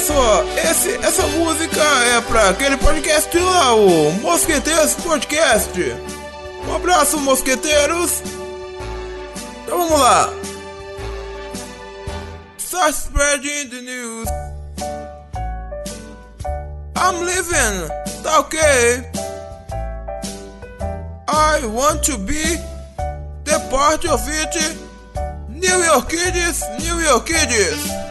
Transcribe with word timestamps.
só, 0.00 0.44
esse, 0.70 0.94
essa 1.04 1.26
música 1.26 1.82
é 2.16 2.20
pra 2.22 2.48
aquele 2.50 2.76
podcast 2.78 3.38
lá, 3.38 3.74
o 3.74 4.10
Mosqueteiros 4.12 4.94
Podcast. 4.94 5.70
Um 6.66 6.74
abraço, 6.74 7.18
mosqueteiros. 7.18 8.22
Então 9.64 9.78
vamos 9.78 10.00
lá. 10.00 10.32
Start 12.58 12.94
spreading 12.94 13.68
the 13.68 13.80
news. 13.82 14.28
I'm 16.96 17.24
leaving, 17.24 17.88
tá 18.22 18.40
ok? 18.40 18.58
I 21.28 21.66
want 21.66 22.02
to 22.04 22.18
be 22.18 22.56
the 23.44 23.58
part 23.70 24.06
of 24.08 24.22
it. 24.28 24.76
New 25.48 25.84
York 25.84 26.08
Kids, 26.08 26.62
New 26.80 27.00
York 27.00 27.26
Kids. 27.26 28.09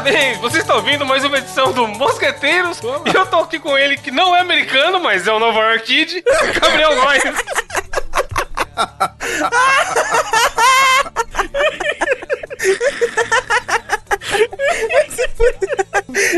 Parabéns, 0.00 0.38
vocês 0.38 0.62
estão 0.62 0.76
ouvindo 0.76 1.04
mais 1.04 1.22
uma 1.24 1.36
edição 1.36 1.74
do 1.74 1.86
Mosqueteiros. 1.86 2.80
E 2.80 3.14
eu 3.14 3.26
tô 3.26 3.40
aqui 3.40 3.58
com 3.58 3.76
ele, 3.76 3.98
que 3.98 4.10
não 4.10 4.34
é 4.34 4.40
americano, 4.40 4.98
mas 4.98 5.26
é 5.26 5.32
o 5.32 5.38
Nova 5.38 5.60
York 5.60 5.84
Kid, 5.84 6.24
Gabriel 6.58 6.94
Góes. 6.96 7.22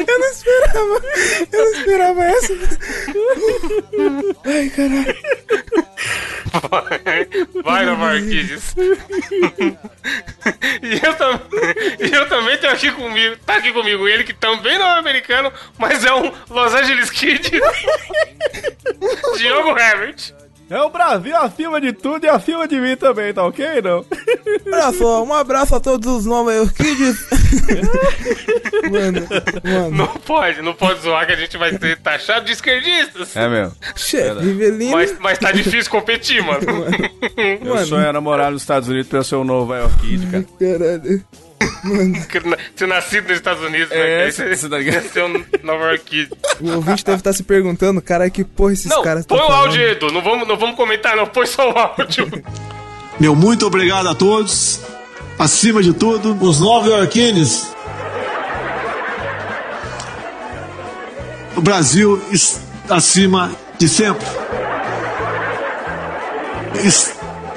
Eu 0.09 0.19
não 0.19 0.29
esperava, 0.29 1.03
eu 1.53 1.65
não 1.65 1.73
esperava 1.73 2.25
essa. 2.25 2.53
Ai, 4.45 4.71
caralho. 4.71 5.82
Vai, 7.63 8.21
Kids. 8.23 8.75
E 10.83 11.07
eu, 11.07 11.15
tam... 11.15 11.41
e 12.01 12.13
eu 12.13 12.29
também 12.29 12.59
tenho 12.59 12.73
aqui 12.73 12.91
comigo, 12.91 13.37
tá 13.47 13.57
aqui 13.57 13.73
comigo 13.73 14.09
ele 14.09 14.25
que 14.25 14.33
também 14.33 14.77
não 14.77 14.87
é 14.87 14.99
americano, 14.99 15.53
mas 15.79 16.05
é 16.05 16.13
um 16.13 16.33
Los 16.51 16.75
Angeles 16.75 17.11
Kid. 17.11 17.51
Diogo 19.39 19.79
Herbert. 19.79 20.33
É 20.73 20.81
o 20.81 20.89
Brasil 20.89 21.37
acima 21.37 21.79
de 21.79 21.93
tudo 21.93 22.25
e 22.25 22.31
acima 22.31 22.67
de 22.67 22.81
mim 22.81 22.97
também, 22.97 23.35
tá 23.35 23.45
ok, 23.45 23.83
não? 23.83 24.07
Olha 24.73 24.93
só, 24.93 25.23
um 25.23 25.35
abraço 25.35 25.75
a 25.75 25.81
todos 25.81 26.11
os 26.11 26.25
Nova 26.25 26.51
York 26.55 26.73
Kids. 26.73 27.27
mano, 28.91 29.29
mano. 29.63 29.91
Não 29.91 30.07
pode, 30.07 30.63
não 30.63 30.73
pode 30.73 31.01
zoar 31.03 31.27
que 31.27 31.33
a 31.33 31.37
gente 31.37 31.59
vai 31.59 31.77
ser 31.77 31.99
taxado 31.99 32.47
de 32.47 32.53
esquerdistas. 32.53 33.37
É 33.37 33.47
mesmo. 33.51 33.77
Chefe, 33.95 34.41
Rivelino. 34.41 34.93
Mas, 34.93 35.15
mas 35.19 35.39
tá 35.39 35.53
difícil 35.53 35.91
competir, 35.91 36.43
mano. 36.43 36.63
Meu 37.63 37.75
Mano. 37.75 37.87
sonho 37.87 38.07
era 38.07 38.19
morar 38.23 38.51
nos 38.51 38.63
Estados 38.63 38.89
Unidos 38.89 39.09
pra 39.09 39.19
eu 39.19 39.25
ser 39.25 39.35
o 39.37 39.45
novo 39.45 39.75
York 39.75 39.99
Kid, 39.99 40.27
cara. 40.27 40.45
Caralho. 40.59 41.25
Ser 42.77 42.87
nascido 42.87 43.29
nos 43.29 43.37
Estados 43.37 43.63
Unidos, 43.65 43.91
É, 43.91 43.97
né? 44.19 44.25
Aí 44.25 44.33
você 44.57 44.69
tá 44.69 44.79
ligado? 44.79 45.03
ser 45.09 45.25
um 45.25 45.45
Nova 45.63 45.85
York. 45.91 46.29
O 46.61 46.71
ouvinte 46.77 47.05
deve 47.05 47.19
estar 47.19 47.33
se 47.33 47.43
perguntando, 47.43 48.01
cara, 48.01 48.31
que 48.31 48.45
porra 48.45 48.73
esses 48.73 48.87
Não, 48.87 49.03
caras 49.03 49.27
põe 49.27 49.39
o 49.39 49.41
falando. 49.47 49.65
áudio, 49.67 49.83
Edu. 49.83 50.13
Não 50.13 50.23
vamos, 50.23 50.47
não 50.47 50.57
vamos 50.57 50.77
comentar, 50.77 51.17
não. 51.17 51.27
Põe 51.27 51.47
só 51.47 51.71
o 51.73 51.77
áudio. 51.79 52.31
Meu 53.19 53.35
muito 53.35 53.67
obrigado 53.67 54.09
a 54.09 54.15
todos. 54.15 54.81
Acima 55.39 55.83
de 55.83 55.93
tudo, 55.93 56.37
os 56.41 56.61
nova 56.61 56.89
iorquines. 56.89 57.75
O 61.57 61.61
Brasil 61.61 62.23
acima 62.89 63.51
de 63.79 63.89
sempre. 63.89 64.27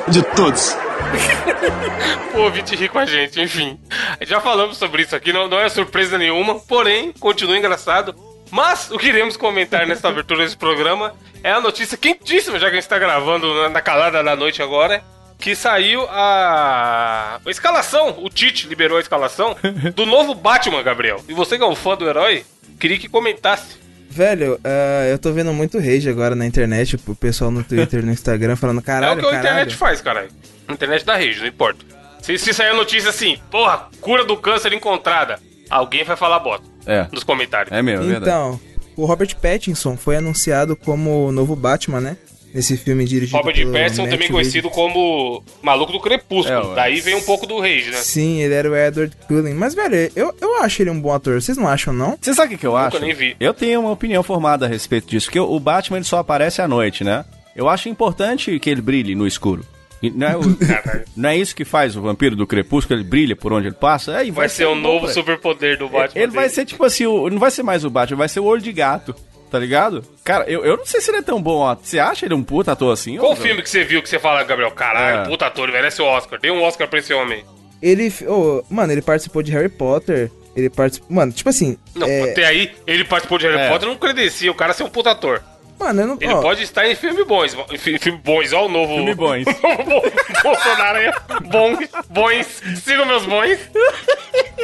De 0.07 0.21
todos. 0.35 0.75
o 2.33 2.39
ouvinte 2.39 2.75
ri 2.75 2.89
com 2.89 2.99
a 2.99 3.05
gente, 3.05 3.41
enfim. 3.41 3.79
Já 4.21 4.39
falamos 4.39 4.77
sobre 4.77 5.03
isso 5.03 5.15
aqui, 5.15 5.31
não, 5.31 5.47
não 5.47 5.59
é 5.59 5.69
surpresa 5.69 6.17
nenhuma, 6.17 6.59
porém, 6.59 7.11
continua 7.13 7.57
engraçado. 7.57 8.15
Mas 8.51 8.91
o 8.91 8.97
que 8.97 9.07
iremos 9.07 9.35
comentar 9.35 9.85
nessa 9.87 10.07
abertura 10.07 10.43
desse 10.43 10.57
programa 10.57 11.13
é 11.43 11.51
a 11.51 11.59
notícia 11.59 11.97
quentíssima, 11.97 12.59
já 12.59 12.67
que 12.67 12.73
a 12.73 12.75
gente 12.75 12.83
está 12.83 12.99
gravando 12.99 13.53
na, 13.53 13.69
na 13.69 13.81
calada 13.81 14.23
da 14.23 14.35
noite 14.35 14.61
agora, 14.61 15.03
que 15.39 15.55
saiu 15.55 16.07
a... 16.09 17.39
a 17.45 17.49
escalação, 17.49 18.15
o 18.19 18.29
Tite 18.29 18.67
liberou 18.67 18.97
a 18.97 19.01
escalação 19.01 19.55
do 19.93 20.05
novo 20.05 20.33
Batman, 20.33 20.81
Gabriel. 20.83 21.23
E 21.27 21.33
você 21.33 21.57
que 21.57 21.63
é 21.63 21.67
um 21.67 21.75
fã 21.75 21.95
do 21.95 22.07
herói, 22.07 22.45
queria 22.79 22.97
que 22.97 23.09
comentasse. 23.09 23.84
Velho, 24.09 24.59
ah, 24.63 25.05
eu 25.09 25.19
tô 25.19 25.31
vendo 25.33 25.51
muito 25.53 25.77
rage 25.77 26.09
agora 26.09 26.35
na 26.35 26.45
internet, 26.45 26.97
o 27.07 27.15
pessoal 27.15 27.51
no 27.51 27.63
Twitter 27.63 27.99
e 28.01 28.05
no 28.05 28.11
Instagram 28.11 28.55
falando, 28.55 28.79
é 28.79 28.83
caralho, 28.83 29.13
o 29.19 29.21
que 29.21 29.27
a 29.27 29.29
caralho. 29.31 29.47
internet 29.47 29.75
faz, 29.75 30.01
caralho. 30.01 30.29
A 30.67 30.73
internet 30.73 31.05
dá 31.05 31.15
rage, 31.15 31.39
não 31.41 31.47
importa. 31.47 31.83
Se, 32.21 32.37
se 32.37 32.53
sair 32.53 32.69
a 32.69 32.73
notícia 32.73 33.09
assim, 33.09 33.37
porra, 33.51 33.87
cura 34.01 34.23
do 34.25 34.35
câncer 34.37 34.73
encontrada, 34.73 35.37
alguém 35.69 36.03
vai 36.03 36.15
falar 36.15 36.39
bosta 36.39 36.65
É. 36.85 37.07
nos 37.11 37.23
comentários. 37.23 37.71
É 37.71 37.81
mesmo, 37.81 38.05
é 38.05 38.07
verdade. 38.07 38.25
Então, 38.31 38.59
o 38.95 39.05
Robert 39.05 39.35
Pattinson 39.35 39.97
foi 39.97 40.15
anunciado 40.15 40.75
como 40.75 41.27
o 41.27 41.31
novo 41.31 41.55
Batman, 41.55 41.99
né? 42.01 42.17
Nesse 42.55 42.77
filme 42.77 43.03
dirigido 43.03 43.35
Robert 43.37 43.53
pelo 43.53 43.73
Pattinson, 43.73 44.01
Matt 44.03 44.11
também 44.11 44.31
conhecido 44.31 44.69
como 44.69 45.43
Maluco 45.61 45.91
do 45.91 45.99
Crepúsculo. 45.99 46.71
É. 46.71 46.75
Daí 46.75 47.01
vem 47.01 47.13
um 47.15 47.21
pouco 47.21 47.45
do 47.45 47.59
rage, 47.59 47.89
né? 47.91 47.97
Sim, 47.97 48.41
ele 48.41 48.53
era 48.53 48.71
o 48.71 48.75
Edward 48.75 49.13
Cullen. 49.27 49.53
Mas, 49.53 49.75
velho, 49.75 50.09
eu, 50.15 50.33
eu 50.39 50.61
acho 50.61 50.81
ele 50.81 50.89
um 50.89 50.99
bom 51.01 51.11
ator. 51.13 51.41
Vocês 51.41 51.57
não 51.57 51.67
acham, 51.67 51.93
não? 51.93 52.17
Você 52.19 52.33
sabe 52.33 52.47
o 52.47 52.49
que, 52.51 52.61
que 52.61 52.65
eu 52.65 52.71
Nunca 52.71 52.87
acho? 52.87 52.99
nem 52.99 53.13
vi. 53.13 53.35
Eu 53.41 53.53
tenho 53.53 53.81
uma 53.81 53.91
opinião 53.91 54.23
formada 54.23 54.65
a 54.65 54.69
respeito 54.69 55.05
disso, 55.07 55.25
porque 55.27 55.39
o 55.39 55.59
Batman 55.59 55.97
ele 55.97 56.05
só 56.05 56.17
aparece 56.19 56.61
à 56.61 56.67
noite, 56.67 57.03
né? 57.03 57.25
Eu 57.53 57.67
acho 57.67 57.89
importante 57.89 58.57
que 58.57 58.69
ele 58.69 58.81
brilhe 58.81 59.15
no 59.15 59.27
escuro. 59.27 59.65
Não 60.13 60.27
é, 60.27 60.37
o- 60.37 60.41
não 61.17 61.29
é 61.29 61.37
isso 61.37 61.53
que 61.55 61.65
faz 61.65 61.95
o 61.97 62.01
vampiro 62.01 62.35
do 62.37 62.47
crepúsculo, 62.47 62.97
ele 62.99 63.07
brilha 63.07 63.35
por 63.35 63.51
onde 63.51 63.67
ele 63.67 63.75
passa? 63.75 64.15
Aí 64.17 64.31
Vai 64.31 64.47
ser 64.47 64.65
o 64.65 64.75
bom 64.75 64.81
novo 64.81 65.07
superpoder 65.09 65.77
do 65.77 65.89
Batman. 65.89 66.21
Ele 66.21 66.31
vai 66.31 66.43
dele. 66.45 66.53
ser 66.55 66.65
tipo 66.65 66.85
assim, 66.85 67.05
o- 67.05 67.29
não 67.29 67.39
vai 67.39 67.51
ser 67.51 67.63
mais 67.63 67.83
o 67.83 67.89
Batman, 67.89 68.17
vai 68.19 68.29
ser 68.29 68.39
o 68.39 68.45
olho 68.45 68.61
de 68.61 68.71
gato, 68.71 69.13
tá 69.49 69.59
ligado? 69.59 70.03
Cara, 70.23 70.45
eu, 70.49 70.65
eu 70.65 70.77
não 70.77 70.85
sei 70.85 70.99
se 71.01 71.09
ele 71.11 71.17
é 71.17 71.21
tão 71.21 71.41
bom 71.41 71.65
ator. 71.67 71.85
Você 71.85 71.99
acha 71.99 72.25
ele 72.25 72.33
um 72.33 72.43
puta 72.43 72.71
ator 72.71 72.91
assim? 72.93 73.17
Qual 73.17 73.31
ou- 73.31 73.35
filme 73.37 73.61
que 73.61 73.69
você 73.69 73.83
viu 73.83 74.01
que 74.01 74.09
você 74.09 74.19
fala, 74.19 74.43
Gabriel? 74.43 74.71
Caralho, 74.71 75.21
É. 75.21 75.25
puta 75.25 75.45
ator, 75.45 75.65
ele 75.65 75.73
merece 75.77 76.01
o 76.01 76.05
Oscar. 76.05 76.39
Dê 76.39 76.51
um 76.51 76.63
Oscar 76.63 76.87
pra 76.87 76.99
esse 76.99 77.13
homem. 77.13 77.43
Ele. 77.81 78.11
Oh, 78.27 78.63
mano, 78.69 78.91
ele 78.93 79.01
participou 79.01 79.43
de 79.43 79.51
Harry 79.51 79.69
Potter. 79.69 80.31
Ele 80.55 80.69
participou. 80.69 81.13
Mano, 81.15 81.31
tipo 81.31 81.49
assim. 81.49 81.77
Não, 81.93 82.07
é, 82.07 82.31
até 82.31 82.45
aí, 82.45 82.73
ele 82.87 83.03
participou 83.03 83.37
de 83.37 83.45
Harry 83.47 83.59
É. 83.59 83.69
Potter, 83.69 83.87
não 83.87 83.97
credencia 83.97 84.49
o 84.51 84.55
cara 84.55 84.73
ser 84.73 84.83
um 84.83 84.89
puta 84.89 85.11
ator. 85.11 85.43
Mano, 85.77 86.01
eu 86.01 86.07
não. 86.07 86.17
Ele 86.21 86.33
ó, 86.33 86.41
pode 86.41 86.63
estar 86.63 86.87
em 86.87 86.95
filmes 86.95 87.27
bons. 87.27 87.53
Filme 87.77 88.19
bons, 88.23 88.53
ó 88.53 88.65
o 88.65 88.69
novo... 88.69 88.95
Filme 88.95 89.13
bons. 89.13 89.43
Bolsonaro 90.41 90.97
aí. 90.99 91.11
Bons, 91.49 91.77
bons. 92.09 92.61
Sigam 92.81 93.05
meus 93.05 93.25
bons. 93.25 93.59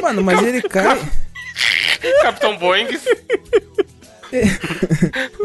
Mano, 0.00 0.22
mas 0.22 0.42
ele 0.42 0.62
cai. 0.62 0.98
Capitão 2.22 2.56
Boeing. 2.56 2.88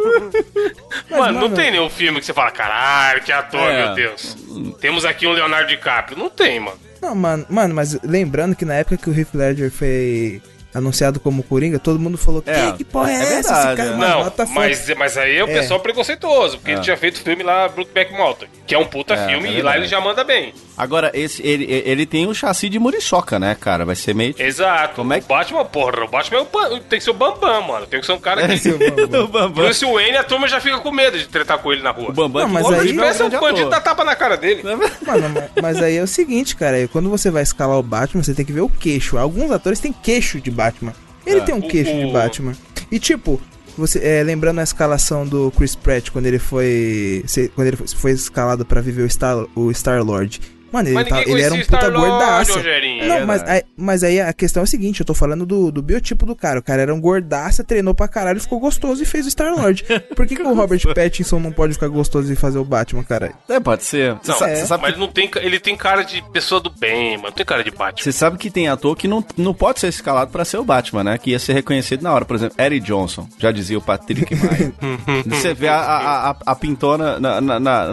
Mas, 1.09 1.19
Mano, 1.19 1.33
não 1.33 1.41
mano, 1.43 1.55
tem 1.55 1.71
nenhum 1.71 1.89
filme 1.89 2.19
que 2.19 2.25
você 2.25 2.33
fala, 2.33 2.51
caralho, 2.51 3.21
que 3.21 3.31
ator, 3.31 3.59
É. 3.69 3.85
meu 3.85 3.95
Deus. 3.95 4.35
Temos 4.79 5.05
aqui 5.05 5.25
um 5.27 5.31
Leonardo 5.31 5.67
DiCaprio. 5.69 6.17
Não 6.17 6.29
tem, 6.29 6.59
mano. 6.59 6.77
Não, 7.01 7.13
mano, 7.15 7.45
mano, 7.49 7.75
mas 7.75 7.99
lembrando 8.03 8.55
que 8.55 8.65
na 8.65 8.73
época 8.75 8.97
que 8.97 9.09
o 9.09 9.17
Heath 9.17 9.33
Ledger 9.33 9.71
foi 9.71 10.41
anunciado 10.73 11.19
como 11.19 11.43
Coringa, 11.43 11.79
todo 11.79 11.99
mundo 11.99 12.17
falou, 12.17 12.41
que, 12.41 12.49
É, 12.49 12.71
que 12.73 12.83
porra 12.83 13.11
é, 13.11 13.15
é 13.15 13.17
essa? 13.17 13.33
verdade, 13.33 13.67
Esse 13.67 13.77
cara, 13.77 13.89
é. 13.89 13.95
mano, 13.95 14.33
Não, 14.37 14.47
mas, 14.53 14.89
mas 14.95 15.17
aí 15.17 15.37
é 15.37 15.43
o 15.43 15.49
É. 15.49 15.53
pessoal 15.53 15.79
preconceituoso, 15.79 16.57
porque 16.57 16.71
É. 16.71 16.73
ele 16.75 16.81
tinha 16.81 16.97
feito 16.97 17.19
filme 17.21 17.41
lá, 17.43 17.67
Brookback 17.69 18.11
Mountain, 18.13 18.49
que 18.65 18.75
é 18.75 18.77
um 18.77 18.85
puta 18.85 19.13
É, 19.15 19.27
filme 19.27 19.47
é 19.47 19.53
e 19.53 19.61
lá 19.61 19.77
ele 19.77 19.87
já 19.87 19.99
manda 20.01 20.23
bem. 20.23 20.53
Agora, 20.77 21.09
esse, 21.13 21.41
ele, 21.41 21.65
ele 21.85 22.05
tem 22.05 22.27
um 22.27 22.33
chassi 22.33 22.69
de 22.69 22.77
muriçoca, 22.77 23.39
né, 23.39 23.55
cara? 23.59 23.83
Vai 23.83 23.95
ser 23.95 24.13
meio... 24.13 24.35
Exato. 24.37 24.95
Como 24.97 25.11
é 25.11 25.19
que- 25.19 25.25
O 25.25 25.27
Batman, 25.29 25.65
porra, 25.65 26.03
o 26.03 26.07
Batman 26.07 26.37
é 26.37 26.41
o 26.41 26.79
tem 26.81 26.99
que 26.99 27.03
ser 27.03 27.09
o 27.09 27.13
Bambam, 27.15 27.61
mano. 27.63 27.87
Tem 27.87 27.99
que 27.99 28.05
ser 28.05 28.11
um 28.11 28.19
cara 28.19 28.47
que... 28.47 28.57
Seu 28.59 28.77
bambam. 28.77 29.05
o 29.25 29.27
Bambam. 29.27 29.51
Bruce 29.65 29.83
Wayne, 29.83 30.17
a 30.17 30.23
turma 30.23 30.47
já 30.47 30.61
fica 30.61 30.77
com 30.79 30.91
medo 30.91 31.17
de 31.17 31.27
tretar 31.27 31.57
com 31.57 31.73
ele 31.73 31.81
na 31.81 31.89
rua. 31.89 32.09
O 32.09 32.13
Bambam 32.13 32.43
Não, 32.43 32.47
que 32.47 32.53
mas 32.53 32.79
aí- 32.79 32.95
Parece 32.95 33.23
um 33.23 33.29
grande 33.29 33.43
bandido 33.45 33.69
dá 33.71 33.81
tapa 33.81 34.03
na 34.03 34.15
cara 34.15 34.37
dele. 34.37 34.61
Mano, 34.63 35.29
ma- 35.29 35.49
mas 35.61 35.81
aí 35.81 35.97
é 35.97 36.03
o 36.03 36.07
seguinte, 36.07 36.55
cara, 36.55 36.87
quando 36.89 37.09
você 37.09 37.31
vai 37.31 37.41
escalar 37.41 37.77
o 37.79 37.83
Batman, 37.83 38.21
você 38.21 38.33
tem 38.35 38.45
que 38.45 38.53
ver 38.53 38.61
o 38.61 38.69
queixo. 38.69 39.17
Alguns 39.17 39.49
atores 39.51 39.79
têm 39.79 39.91
queixo 39.91 40.39
de 40.39 40.51
Batman. 40.51 40.93
Ele 41.25 41.39
É. 41.39 41.43
tem 41.43 41.55
um 41.55 41.61
queixo 41.61 41.91
O- 41.91 42.05
de 42.05 42.11
Batman. 42.13 42.53
E 42.91 42.99
tipo, 42.99 43.41
você 43.75 43.99
é, 44.03 44.23
lembrando 44.23 44.59
a 44.59 44.63
escalação 44.63 45.25
do 45.25 45.51
Chris 45.57 45.75
Pratt 45.75 46.09
quando 46.11 46.25
ele 46.27 46.39
foi 46.39 47.23
quando 47.55 47.67
ele 47.67 47.77
foi 47.77 48.11
escalado 48.11 48.63
pra 48.63 48.79
viver 48.79 49.01
o 49.03 49.09
Star 49.09 49.45
o 49.55 49.73
Star 49.73 50.03
Lord. 50.03 50.39
Mano, 50.71 50.87
ele, 50.89 50.95
Mas 50.95 51.07
tá- 51.07 51.21
ele 51.21 51.41
era 51.41 51.53
um 51.53 51.59
puta 51.61 51.89
gordaço. 51.89 52.53
Rogerinho. 52.53 53.07
Não, 53.07 53.15
É 53.17 53.25
mas, 53.25 53.43
aí, 53.43 53.63
mas 53.77 54.03
aí 54.03 54.19
a 54.21 54.33
questão 54.33 54.61
é 54.61 54.63
o 54.63 54.67
seguinte, 54.67 54.99
eu 54.99 55.05
tô 55.05 55.13
falando 55.13 55.45
do, 55.45 55.71
do 55.71 55.81
biotipo 55.81 56.25
do 56.25 56.35
cara. 56.35 56.59
O 56.59 56.63
cara 56.63 56.81
era 56.81 56.93
um 56.93 56.99
gordaça, 56.99 57.63
treinou 57.63 57.93
pra 57.93 58.07
caralho, 58.07 58.39
ficou 58.41 58.59
gostoso 58.59 59.01
e 59.01 59.05
fez 59.05 59.25
o 59.25 59.29
Star-Lord. 59.31 59.85
Por 60.15 60.25
que, 60.27 60.35
que 60.35 60.41
o 60.43 60.53
Robert 60.55 60.81
Pattinson 60.93 61.39
não 61.39 61.51
pode 61.51 61.73
ficar 61.73 61.87
gostoso 61.87 62.31
e 62.31 62.35
fazer 62.35 62.57
o 62.59 62.65
Batman, 62.65 63.03
cara? 63.03 63.33
É, 63.49 63.59
pode 63.59 63.83
ser. 63.83 64.17
Não, 64.25 64.35
é. 64.45 64.55
sabe, 64.65 64.81
mas 64.81 64.91
que- 64.93 64.97
ele 64.97 65.05
não 65.05 65.11
tem, 65.11 65.31
ele 65.37 65.59
tem 65.59 65.75
cara 65.75 66.03
de 66.03 66.21
pessoa 66.31 66.59
do 66.59 66.69
bem, 66.69 67.17
mano. 67.17 67.27
Não 67.29 67.31
tem 67.33 67.45
cara 67.45 67.63
de 67.63 67.71
Batman. 67.71 68.03
você 68.03 68.11
sabe 68.11 68.37
que 68.37 68.49
tem 68.49 68.67
ator 68.67 68.95
que 68.95 69.07
não, 69.07 69.23
não 69.37 69.53
pode 69.53 69.79
ser 69.79 69.87
escalado 69.87 70.31
pra 70.31 70.43
ser 70.45 70.57
o 70.57 70.63
Batman, 70.63 71.03
né? 71.03 71.17
Que 71.17 71.31
ia 71.31 71.39
ser 71.39 71.53
reconhecido 71.53 72.01
na 72.01 72.13
hora. 72.13 72.25
Por 72.25 72.35
exemplo, 72.35 72.55
Eric 72.61 72.85
Johnson, 72.85 73.27
já 73.39 73.51
dizia 73.51 73.77
o 73.77 73.81
Patrick 73.81 74.35
Maia. 74.35 74.73
você 75.25 75.53
vê 75.53 75.67
a, 75.67 75.75
a, 75.77 76.29
a, 76.31 76.35
a 76.45 76.55
pintona 76.55 77.19
na, 77.19 77.41
na- 77.41 77.59
na- 77.59 77.87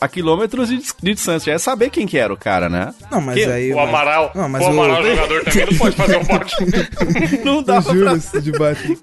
a 0.00 0.08
quilômetros 0.08 0.68
de, 0.68 0.76
de 0.78 1.14
distância. 1.14 1.50
Já 1.52 1.54
é 1.56 1.58
saber 1.58 1.90
quem 1.90 2.06
que 2.12 2.18
era 2.18 2.30
o 2.30 2.36
cara, 2.36 2.68
né? 2.68 2.92
Não, 3.10 3.22
mas 3.22 3.36
Que- 3.36 3.44
aí... 3.50 3.72
O 3.72 3.76
mas- 3.76 3.88
Amaral, 3.88 4.32
Não, 4.34 4.46
mas 4.46 4.62
o 4.62 4.66
Amaral 4.66 5.00
o- 5.00 5.06
jogador 5.06 5.44
também 5.44 5.66
não 5.70 5.78
pode 5.78 5.96
fazer 5.96 6.16
o 6.18 6.24
Batman. 6.24 6.66
Não 7.42 7.62
dá 7.62 7.80
pra... 7.80 8.40
de 8.40 8.52
Batman. 8.52 8.96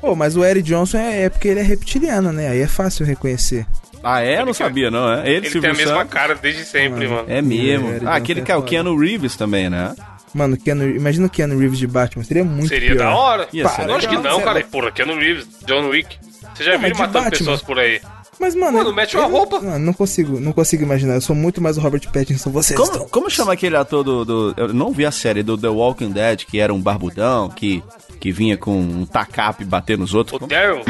Pô, 0.00 0.16
mas 0.16 0.36
o 0.36 0.44
Eric 0.44 0.68
Johnson 0.68 0.98
é, 0.98 1.22
é 1.26 1.28
porque 1.30 1.46
ele 1.46 1.60
é 1.60 1.62
reptiliano, 1.62 2.32
né? 2.32 2.48
Aí 2.48 2.60
é 2.60 2.66
fácil 2.66 3.06
reconhecer. 3.06 3.64
Ah, 4.02 4.20
é? 4.20 4.40
Eu 4.40 4.46
não 4.46 4.52
sabia, 4.52 4.90
não. 4.90 5.12
É? 5.12 5.28
Ele, 5.30 5.46
Ele 5.46 5.60
tem 5.60 5.70
a 5.70 5.74
mesma 5.74 5.94
Santos. 5.98 6.12
cara 6.12 6.34
desde 6.34 6.64
sempre, 6.64 7.06
mano. 7.06 7.24
É 7.28 7.40
mesmo. 7.40 7.86
É, 7.88 7.90
Eric 7.92 8.06
ah, 8.06 8.14
aquele 8.16 8.42
que 8.42 8.50
é 8.50 8.56
o 8.56 8.60
é. 8.60 8.62
Keanu 8.64 8.98
Reeves 8.98 9.36
também, 9.36 9.70
né? 9.70 9.94
Mano, 10.34 10.56
Keanu, 10.56 10.88
imagina 10.90 11.26
o 11.26 11.30
Keanu 11.30 11.56
Reeves 11.56 11.78
de 11.78 11.86
Batman, 11.86 12.24
seria 12.24 12.44
muito 12.44 12.68
Seria 12.68 12.90
pior. 12.90 12.98
da 12.98 13.14
hora. 13.14 13.48
Ia 13.52 13.64
acho 13.66 14.08
que 14.08 14.16
não, 14.16 14.40
cara. 14.40 14.60
Porra, 14.64 14.90
Keanu 14.90 15.16
Reeves, 15.16 15.46
John 15.66 15.88
Wick. 15.88 16.16
Você 16.54 16.64
já 16.64 16.76
viu 16.76 16.86
ele 16.88 16.94
matando 16.98 17.12
Batman. 17.24 17.30
pessoas 17.30 17.62
por 17.62 17.78
aí? 17.78 18.00
Mas, 18.40 18.54
mano... 18.54 18.78
Mano, 18.78 18.90
ele- 18.90 18.96
mete 18.96 19.16
uma 19.16 19.24
ele- 19.26 19.32
roupa. 19.32 19.60
Mano, 19.60 19.78
não 19.84 19.92
consigo, 19.92 20.38
não 20.40 20.52
consigo 20.52 20.82
imaginar. 20.82 21.14
Eu 21.14 21.20
sou 21.20 21.34
muito 21.34 21.60
mais 21.60 21.76
o 21.76 21.80
Robert 21.80 22.02
Pattinson, 22.12 22.50
vocês 22.50 22.78
Como, 22.78 22.92
estão... 22.92 23.08
como 23.08 23.30
chama 23.30 23.52
aquele 23.52 23.76
ator 23.76 24.04
do, 24.04 24.24
do- 24.24 24.54
Eu 24.56 24.72
não 24.72 24.92
vi 24.92 25.04
a 25.04 25.10
série 25.10 25.42
do 25.42 25.56
The 25.58 25.68
Walking 25.68 26.10
Dead, 26.12 26.44
que 26.44 26.58
era 26.60 26.72
um 26.72 26.80
barbudão, 26.80 27.48
que, 27.48 27.82
que 28.20 28.30
vinha 28.30 28.56
com 28.56 28.78
um 28.78 29.04
tacape 29.06 29.64
bater 29.64 29.98
nos 29.98 30.14
outros. 30.14 30.36
O 30.36 30.38
Como- 30.38 30.50
Daryl? 30.50 30.82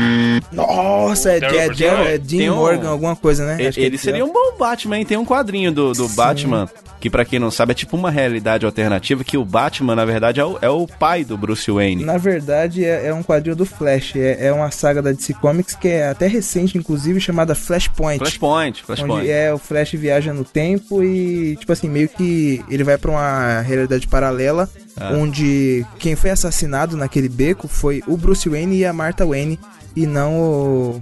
Nossa, 0.53 1.33
é, 1.33 1.41
Daryl 1.41 1.61
é, 1.61 2.11
é, 2.11 2.15
é 2.15 2.19
Dean 2.19 2.53
um- 2.53 2.57
Morgan, 2.57 2.89
alguma 2.91 3.17
coisa, 3.17 3.45
né? 3.47 3.57
E- 3.63 3.73
que 3.73 3.81
é 3.81 3.85
Ele 3.85 3.99
seria 3.99 4.25
um 4.25 4.33
bom 4.33 4.57
Batman, 4.59 4.99
hein? 4.99 5.05
Tem 5.07 5.17
um 5.19 5.25
quadrinho 5.25 5.73
do, 5.73 5.93
do 5.93 6.09
Batman, 6.11 6.69
que 7.01 7.09
pra 7.09 7.25
quem 7.25 7.39
não 7.39 7.51
sabe 7.51 7.73
é 7.73 7.75
tipo 7.75 7.97
uma 7.97 8.11
realidade 8.11 8.67
alternativa, 8.67 9.23
que 9.23 9.37
o 9.37 9.45
Batman, 9.45 9.95
na 9.95 10.05
verdade, 10.05 10.41
é 10.41 10.45
o, 10.45 10.59
é 10.61 10.69
o 10.69 10.87
pai 10.87 11.25
do 11.25 11.37
Bruce 11.37 11.71
Wayne. 11.71 12.05
Na 12.05 12.19
verdade, 12.19 12.85
é, 12.85 13.07
é 13.07 13.15
um 13.15 13.23
quadrinho 13.23 13.55
do 13.57 13.65
Flash. 13.67 14.17
É, 14.17 14.47
é 14.49 14.53
uma 14.53 14.71
saga 14.71 15.01
da 15.03 15.13
DC 15.13 15.35
Comics 15.35 15.75
que 15.75 15.89
é 15.89 16.09
até 16.09 16.27
recente, 16.27 16.77
inclusive, 16.79 17.21
chamada 17.39 17.55
Flashpoint. 17.55 18.19
Flashpoint, 18.19 18.83
Flashpoint. 18.85 19.13
Onde 19.21 19.31
é 19.31 19.53
o 19.55 19.59
Flash 19.59 19.93
viaja 19.93 20.33
no 20.35 20.45
tempo 20.45 21.03
e, 21.05 21.57
tipo 21.57 21.73
assim, 21.73 21.89
meio 21.89 22.09
que 22.09 22.65
ele 22.69 22.83
vai 22.83 22.99
pra 22.99 23.11
uma 23.11 23.61
realidade 23.61 24.07
paralela, 24.09 24.69
Ah. 24.99 25.13
onde 25.13 25.87
quem 25.99 26.17
foi 26.17 26.31
assassinado 26.31 26.97
naquele 26.97 27.29
beco 27.29 27.69
foi 27.69 28.03
o 28.07 28.17
Bruce 28.17 28.49
Wayne 28.49 28.79
e 28.79 28.85
a 28.85 28.93
Martha 28.93 29.25
Wayne, 29.25 29.59
e 29.95 30.07
não 30.07 30.35
o, 30.41 31.01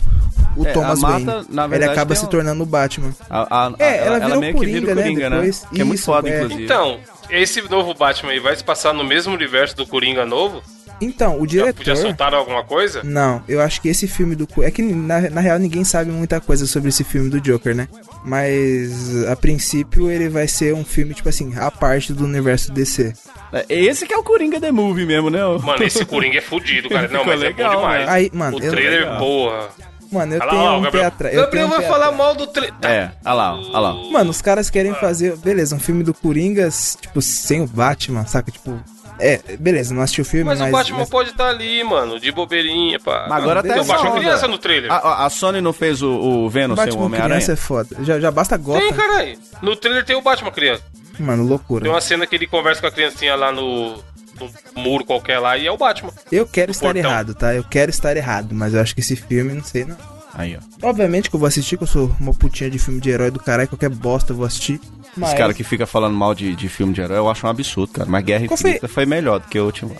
o 0.57 0.67
É, 0.67 0.73
Thomas 0.73 1.01
Martha, 1.01 1.25
Wayne. 1.33 1.47
na 1.51 1.63
ele 1.65 1.71
verdade, 1.71 1.93
acaba 1.93 2.15
se 2.15 2.25
um- 2.25 2.29
tornando 2.29 2.63
o 2.63 2.67
Batman. 2.67 3.15
A- 3.31 3.67
a- 3.69 3.73
É, 3.79 4.07
ela 4.07 4.19
virou 4.21 4.41
meio 4.41 4.55
que 4.55 4.67
vira 4.67 4.79
o 4.79 4.83
Coringa, 4.83 4.95
né, 4.95 5.03
Coringa, 5.03 5.31
né? 5.31 5.37
depois. 5.37 5.65
Que 5.73 5.81
é 5.81 5.85
muito 5.85 6.03
foda, 6.03 6.29
é. 6.29 6.37
inclusive. 6.37 6.65
Então, 6.65 6.99
esse 7.31 7.63
novo 7.71 7.95
Batman 7.95 8.33
aí 8.33 8.41
vai 8.41 8.55
se 8.57 8.63
passar 8.65 8.93
no 8.93 9.05
mesmo 9.05 9.33
universo 9.35 9.75
do 9.77 9.87
Coringa 9.87 10.27
novo? 10.27 10.63
Então, 11.01 11.41
o 11.41 11.47
diretor... 11.47 11.85
já 11.85 11.95
soltaram 11.97 12.39
alguma 12.39 12.65
coisa? 12.65 13.03
Não, 13.05 13.43
eu 13.49 13.61
acho 13.61 13.81
que 13.83 13.89
esse 13.89 14.07
filme 14.09 14.35
do. 14.35 14.49
É 14.63 14.71
que 14.71 14.83
na, 14.83 15.29
na 15.31 15.41
real 15.41 15.59
ninguém 15.59 15.85
sabe 15.85 16.11
muita 16.11 16.41
coisa 16.41 16.67
sobre 16.67 16.89
esse 16.89 17.05
filme 17.05 17.29
do 17.29 17.41
Joker, 17.41 17.75
né? 17.75 17.87
Mas 18.25 19.25
a 19.27 19.37
princípio 19.37 20.11
ele 20.11 20.29
vai 20.29 20.49
ser 20.49 20.75
um 20.75 20.85
filme, 20.85 21.15
tipo 21.15 21.29
assim, 21.29 21.55
a 21.57 21.71
parte 21.71 22.13
do 22.13 22.25
universo 22.25 22.73
DC. 22.73 23.13
É, 23.53 23.65
Esse 23.69 24.07
que 24.07 24.13
é 24.13 24.17
o 24.19 24.23
Coringa 24.23 24.61
The 24.61 24.73
Movie 24.73 25.07
mesmo, 25.07 25.31
né? 25.31 25.41
Mano, 25.63 25.83
esse 25.85 26.05
Coringa 26.07 26.39
é 26.39 26.41
fudido, 26.43 26.89
cara. 26.89 27.09
Não, 27.09 27.25
mas 27.25 27.41
é 27.43 27.47
legal, 27.47 27.73
bom 27.73 27.77
demais. 27.81 28.07
né? 28.07 28.13
Aí, 28.13 28.31
mano, 28.35 28.57
o 28.59 28.63
eu- 28.63 28.71
trailer, 28.71 29.01
legal. 29.01 29.19
porra. 29.19 29.69
Mano, 30.13 30.35
eu 30.35 30.41
Olha 30.41 30.51
tenho 30.51 30.63
lá, 30.63 30.73
ó, 30.73 30.77
um 30.79 30.81
pé 30.83 30.85
Gabriel. 30.87 31.07
atrás. 31.09 31.35
eu 31.35 31.41
Gabriel 31.43 31.67
tenho 31.69 31.77
um 31.77 31.81
vai 31.81 31.89
falar 31.91 32.05
atrás. 32.07 32.17
mal 32.17 32.35
do 32.37 32.47
trailer. 32.47 32.75
É, 32.83 33.11
olha 33.25 33.35
lá, 33.35 33.55
olha 33.57 33.79
lá. 33.79 33.95
Mano, 34.13 34.31
os 34.31 34.41
caras 34.41 34.71
querem 34.71 34.95
fazer, 34.95 35.37
beleza, 35.37 35.75
um 35.75 35.81
filme 35.81 36.05
do 36.05 36.15
Coringa, 36.15 36.69
tipo, 37.01 37.21
sem 37.21 37.61
o 37.61 37.67
Batman, 37.67 38.25
saca? 38.25 38.51
Tipo, 38.53 38.79
é, 39.19 39.41
beleza, 39.59 39.95
não 39.95 40.03
assisti 40.03 40.21
o 40.21 40.25
filme, 40.25 40.45
Mas 40.45 40.59
mas. 40.61 40.69
o 40.69 40.73
Batman 40.73 40.99
mas- 40.99 41.09
pode 41.09 41.31
estar 41.31 41.49
ali, 41.49 41.83
mano, 41.85 42.19
de 42.21 42.31
bobeirinha, 42.33 42.99
pá. 43.01 43.27
Mas 43.29 43.39
agora 43.43 43.63
Não, 43.63 43.71
até 43.71 43.75
Tem 43.75 43.83
o 43.83 43.85
Batman 43.87 44.19
criança 44.19 44.49
no 44.49 44.59
trailer. 44.59 44.91
A, 44.93 45.27
a- 45.27 45.31
Sony 45.31 45.61
não 45.61 45.73
fez 45.73 46.03
o, 46.03 46.11
o 46.11 46.51
Venom 46.51 46.75
sem 46.77 46.93
o 46.93 46.99
Homem-Aranha? 47.01 47.37
criança 47.41 47.53
é 47.53 47.57
foda. 47.57 47.97
Já, 48.03 48.19
já 48.21 48.31
basta 48.31 48.57
Gotham. 48.57 48.81
Tem, 48.81 48.93
caralho. 48.93 49.39
No 49.63 49.75
trailer 49.77 50.05
tem 50.05 50.17
o 50.17 50.23
Batman 50.23 50.51
criança. 50.51 50.83
Mano, 51.19 51.45
loucura. 51.45 51.83
Tem 51.83 51.91
uma 51.93 52.01
cena 52.01 52.27
que 52.27 52.37
ele 52.37 52.47
conversa 52.47 52.81
com 52.81 52.87
a 52.89 52.91
criancinha 52.91 53.35
lá 53.35 53.51
no, 53.51 53.93
no 54.39 54.51
muro 54.83 55.05
qualquer 55.05 55.39
lá 55.39 55.57
e 55.57 55.67
é 55.67 55.73
o 55.73 55.77
Batman. 55.79 56.11
Eu 56.31 56.47
quero 56.47 56.71
estar 56.71 56.93
portão. 56.93 57.11
errado, 57.11 57.35
tá? 57.35 57.55
Eu 57.55 57.65
quero 57.65 57.91
estar 57.91 58.17
errado, 58.17 58.55
mas 58.55 58.75
eu 58.75 58.81
acho 58.81 58.95
que 58.95 59.01
esse 59.01 59.17
filme, 59.17 59.55
não 59.55 59.65
sei, 59.65 59.85
não. 59.87 59.97
Aí, 60.37 60.55
ó. 60.57 60.89
Obviamente 60.89 61.31
que 61.31 61.35
eu 61.37 61.41
vou 61.41 61.47
assistir, 61.47 61.79
que 61.79 61.85
eu 61.85 61.89
sou 61.89 62.15
uma 62.21 62.35
putinha 62.35 62.69
de 62.69 62.79
filme 62.79 63.01
de 63.01 63.09
herói 63.09 63.31
do 63.31 63.41
caralho, 63.41 63.69
qualquer 63.69 63.89
bosta 63.89 64.33
eu 64.33 64.37
vou 64.37 64.45
assistir. 64.45 64.79
Mas... 65.17 65.31
Esse 65.31 65.39
cara 65.39 65.55
que 65.55 65.65
fica 65.65 65.87
falando 65.87 66.15
mal 66.15 66.35
de, 66.35 66.55
de 66.55 66.69
filme 66.69 66.93
de 66.93 67.01
herói, 67.01 67.17
eu 67.17 67.31
acho 67.31 67.47
um 67.47 67.51
absurdo, 67.51 67.93
cara. 67.93 68.09
Mas 68.09 68.23
Guerra 68.23 68.47
Qual 68.47 68.59
foi- 68.59 68.71
Infinita 68.71 68.89
foi 68.89 69.07
melhor 69.07 69.41
do 69.41 69.49
que 69.49 69.59
o 69.59 69.65
último. 69.65 69.97